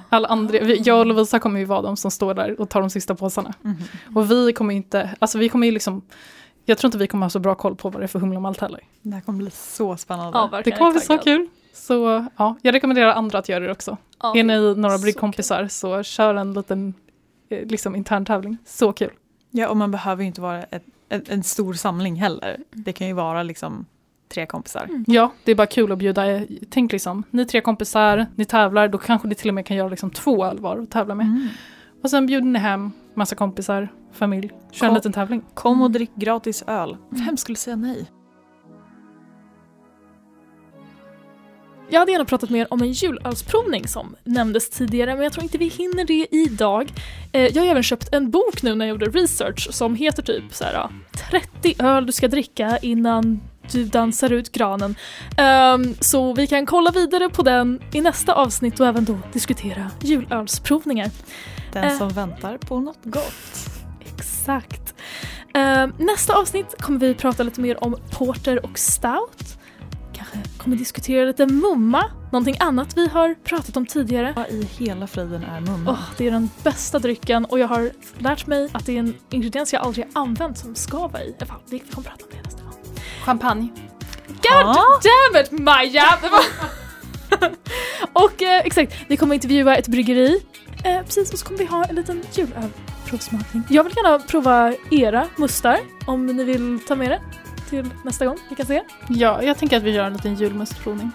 Alla 0.10 0.28
andra, 0.28 0.58
jag 0.60 1.00
och 1.00 1.06
Lovisa 1.06 1.40
kommer 1.40 1.60
ju 1.60 1.66
vara 1.66 1.82
de 1.82 1.98
som 1.98 2.12
står 2.12 2.34
där 2.34 2.62
och 2.62 2.70
tar 2.70 2.82
de 2.82 2.90
sista 2.90 3.16
påsarna. 3.16 3.54
Mhm. 3.62 3.84
Och 4.16 4.32
vi 4.32 4.54
kommer 4.54 4.74
ju 4.74 4.78
inte, 4.78 5.10
alltså 5.20 5.38
vi 5.38 5.50
kommer 5.50 5.68
ju 5.68 5.74
liksom, 5.74 6.02
jag 6.72 6.78
tror 6.78 6.88
inte 6.88 6.98
vi 6.98 7.08
kommer 7.08 7.26
ha 7.26 7.30
så 7.30 7.40
bra 7.40 7.56
koll 7.56 7.76
på 7.76 7.90
vad 7.90 8.02
det 8.02 8.06
är 8.06 8.08
för 8.08 8.20
humle 8.20 8.36
och 8.36 8.42
malt 8.42 8.62
heller. 8.62 8.80
Det 9.02 9.14
här 9.14 9.22
kommer 9.22 9.38
bli 9.38 9.52
så 9.52 9.98
spännande. 9.98 10.38
Ja, 10.52 10.62
Det 10.64 10.72
kommer 10.72 10.92
bli 10.92 11.02
så 11.02 11.18
kul. 11.18 11.48
Så 11.74 12.28
ja, 12.38 12.56
jag 12.62 12.76
rekommenderar 12.76 13.14
andra 13.14 13.40
att 13.40 13.50
göra 13.50 13.64
det 13.66 13.72
också. 13.72 13.98
Ja, 14.22 14.36
är 14.36 14.44
ni 14.44 14.76
några 14.76 14.98
så 14.98 15.02
bryggkompisar 15.02 15.68
så 15.68 16.04
kör 16.04 16.36
en 16.36 16.54
liten 16.54 16.94
eh, 17.50 17.66
liksom 17.68 17.96
intern 17.96 18.26
tävling. 18.26 18.58
Så 18.66 18.94
kul. 18.94 19.12
Ja, 19.50 19.70
och 19.70 19.78
man 19.78 19.92
behöver 19.92 20.22
ju 20.24 20.28
inte 20.28 20.42
vara 20.42 20.64
ett, 20.64 20.84
ett, 21.10 21.30
en 21.30 21.44
stor 21.44 21.74
samling 21.74 22.16
heller. 22.16 22.58
Det 22.72 22.94
kan 22.94 23.08
ju 23.08 23.14
vara 23.14 23.44
liksom 23.44 23.86
tre 24.34 24.46
kompisar. 24.46 24.84
Mm. 24.84 25.06
Ja, 25.08 25.32
det 25.44 25.52
är 25.52 25.56
bara 25.56 25.68
kul 25.68 25.92
att 25.92 25.98
bjuda. 25.98 26.42
Tänk 26.70 26.92
liksom, 26.92 27.24
ni 27.30 27.46
tre 27.46 27.62
kompisar, 27.62 28.26
ni 28.36 28.46
tävlar, 28.46 28.88
då 28.88 28.98
kanske 28.98 29.28
ni 29.28 29.36
till 29.36 29.50
och 29.50 29.54
med 29.54 29.66
kan 29.66 29.78
göra 29.78 29.90
liksom 29.90 30.10
två 30.12 30.46
öl 30.46 30.60
var 30.60 30.76
och 30.78 30.90
tävla 30.90 31.16
med. 31.16 31.26
Mm. 31.26 31.48
Och 32.04 32.10
sen 32.10 32.26
bjuder 32.26 32.48
ni 32.48 32.60
hem 32.60 32.92
massa 33.16 33.36
kompisar, 33.36 33.90
familj, 34.12 34.52
kör 34.72 34.88
en 34.88 34.94
liten 34.94 35.14
tävling. 35.14 35.44
Kom 35.54 35.82
och 35.82 35.92
drick 35.92 36.12
gratis 36.16 36.64
öl. 36.68 36.98
Vem 37.10 37.38
skulle 37.38 37.58
säga 37.58 37.76
nej? 37.76 38.12
Jag 41.90 42.00
hade 42.00 42.12
gärna 42.12 42.26
pratat 42.26 42.50
mer 42.50 42.68
om 42.74 42.82
en 42.82 42.92
julölsprovning 42.92 43.88
som 43.88 44.16
nämndes 44.24 44.70
tidigare 44.70 45.14
men 45.14 45.24
jag 45.24 45.34
tror 45.34 45.44
inte 45.44 45.58
vi 45.58 45.68
hinner 45.68 46.06
det 46.06 46.28
idag. 46.32 46.94
Eh, 47.32 47.42
jag 47.42 47.62
har 47.62 47.70
även 47.70 47.84
köpt 47.84 48.14
en 48.14 48.32
bok 48.32 48.64
nu 48.64 48.76
när 48.76 48.86
jag 48.86 48.90
gjorde 48.92 49.20
research 49.20 49.74
som 49.74 49.96
heter 49.96 50.24
typ 50.24 50.44
så 50.52 50.64
här, 50.64 50.74
ja, 50.74 50.90
30 51.32 51.84
öl 51.84 52.06
du 52.06 52.12
ska 52.12 52.28
dricka 52.28 52.78
innan 52.82 53.40
du 53.72 53.84
dansar 53.86 54.34
ut 54.34 54.52
granen. 54.52 54.96
Ehm, 55.38 55.96
så 56.00 56.34
vi 56.34 56.48
kan 56.48 56.66
kolla 56.66 56.92
vidare 56.92 57.30
på 57.30 57.42
den 57.42 57.82
i 57.94 58.02
nästa 58.02 58.34
avsnitt 58.34 58.80
och 58.80 58.88
även 58.88 59.06
då 59.06 59.18
diskutera 59.34 59.92
julölsprovningar. 60.02 61.10
Den 61.74 61.84
Eh. 61.84 61.98
som 61.98 62.10
väntar 62.10 62.58
på 62.58 62.80
något 62.80 63.00
gott. 63.04 63.70
Exakt. 64.18 64.94
Ehm, 65.54 65.94
nästa 66.00 66.34
avsnitt 66.38 66.82
kommer 66.82 67.00
vi 67.00 67.14
prata 67.16 67.44
lite 67.44 67.62
mer 67.62 67.84
om 67.84 67.96
porter 68.12 68.66
och 68.66 68.80
stout. 68.80 69.58
Kanske 70.14 70.38
kommer 70.58 70.78
diskutera 70.78 71.26
lite 71.26 71.46
mumma, 71.46 72.06
någonting 72.32 72.56
annat 72.60 72.98
vi 72.98 73.08
har 73.08 73.36
pratat 73.44 73.78
om 73.78 73.86
tidigare. 73.86 74.34
Vad 74.36 74.48
i 74.50 74.68
hela 74.78 75.08
friden 75.08 75.44
är 75.44 75.62
mumma? 75.62 75.92
Åh, 75.92 76.00
det 76.18 76.28
är 76.28 76.32
den 76.32 76.50
bästa 76.64 77.00
drycken 77.00 77.46
och 77.46 77.60
jag 77.60 77.68
har 77.68 77.92
lärt 78.18 78.48
mig 78.48 78.70
att 78.72 78.86
det 78.86 78.96
är 78.96 79.00
en 79.00 79.14
ingrediens 79.30 79.74
jag 79.74 79.82
aldrig 79.82 80.08
använt 80.14 80.58
som 80.58 80.76
ska 80.76 80.98
vara 81.08 81.24
i. 81.24 81.30
I 81.30 81.36
alla 81.40 81.46
fall, 81.48 81.60
Vi 81.70 81.80
kommer 81.80 82.08
prata 82.10 82.24
om 82.26 82.30
det 82.32 82.42
nästa 82.44 82.64
gång. 82.64 82.74
Champagne. 83.26 83.68
God 84.28 84.38
Ja. 84.44 84.86
damn 85.04 85.44
it 85.46 85.52
Maja! 85.52 86.04
Och 88.14 88.42
eh, 88.42 88.62
exakt, 88.66 88.94
vi 89.08 89.18
kommer 89.18 89.36
intervjua 89.36 89.76
ett 89.76 89.88
bryggeri. 89.88 90.44
Eh, 90.84 91.02
precis, 91.04 91.34
och 91.34 91.40
så 91.40 91.46
kommer 91.46 91.60
vi 91.60 91.66
ha 91.66 91.86
en 91.86 91.96
liten 91.96 92.24
julölprovsmakning. 92.34 93.64
Jag 93.70 93.84
vill 93.84 93.94
gärna 93.96 94.20
prova 94.20 94.74
era 94.92 95.28
mustar 95.36 95.80
om 96.06 96.26
ni 96.26 96.44
vill 96.44 96.80
ta 96.88 96.96
med 96.96 97.12
det 97.12 97.22
till 97.70 97.90
nästa 98.06 98.26
gång 98.26 98.38
vi 98.50 98.56
kan 98.56 98.66
se. 98.66 98.84
Ja, 99.10 99.44
jag 99.44 99.58
tänker 99.58 99.78
att 99.78 99.84
vi 99.84 99.92
gör 99.92 100.06
en 100.06 100.14
liten 100.14 100.36
julmustprovning. 100.36 101.12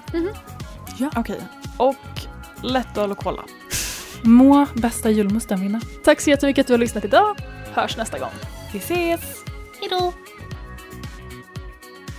Okej. 1.17 1.41
Och 1.77 1.97
lättöl 2.63 3.11
och 3.11 3.19
cola. 3.19 3.45
Må 4.23 4.67
bästa 4.75 5.11
julmusten 5.11 5.61
vinna. 5.61 5.81
Tack 6.05 6.21
så 6.21 6.31
jättemycket 6.31 6.63
att 6.63 6.67
du 6.67 6.73
har 6.73 6.79
lyssnat 6.79 7.05
idag. 7.05 7.37
Hörs 7.75 7.97
nästa 7.97 8.19
gång. 8.19 8.31
Vi 8.73 8.79
ses! 8.79 9.45
Hejdå! 9.81 10.13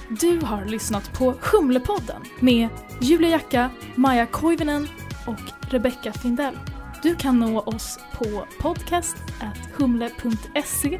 Du 0.09 0.39
har 0.45 0.65
lyssnat 0.65 1.13
på 1.13 1.33
Humlepodden 1.41 2.21
med 2.39 2.69
Julia 3.01 3.29
Jacka, 3.29 3.69
Maja 3.95 4.25
Koivinen 4.25 4.87
och 5.25 5.71
Rebecca 5.71 6.13
Findell. 6.13 6.57
Du 7.03 7.15
kan 7.15 7.39
nå 7.39 7.59
oss 7.59 7.99
på 8.13 8.47
podcast.humle.se 8.59 10.99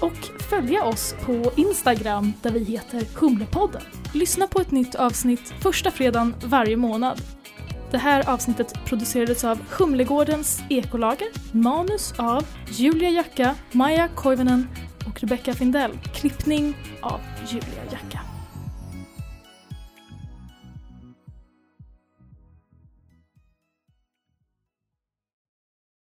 och 0.00 0.42
följa 0.50 0.84
oss 0.84 1.14
på 1.26 1.52
Instagram 1.56 2.32
där 2.42 2.50
vi 2.50 2.64
heter 2.64 3.02
Humlepodden. 3.14 3.82
Lyssna 4.14 4.46
på 4.46 4.60
ett 4.60 4.70
nytt 4.70 4.94
avsnitt 4.94 5.54
första 5.60 5.90
fredagen 5.90 6.34
varje 6.44 6.76
månad. 6.76 7.20
Det 7.90 7.98
här 7.98 8.28
avsnittet 8.28 8.84
producerades 8.84 9.44
av 9.44 9.58
Humlegårdens 9.78 10.62
ekolager, 10.68 11.28
manus 11.52 12.14
av 12.18 12.46
Julia 12.70 13.10
Jacka, 13.10 13.54
Maja 13.72 14.08
Koivinen 14.08 14.68
och 15.06 15.20
Rebecca 15.20 15.54
Findell. 15.54 15.98
Klippning 16.14 16.76
av 17.02 17.20
Julia 17.48 17.84
Jacka. 17.92 18.27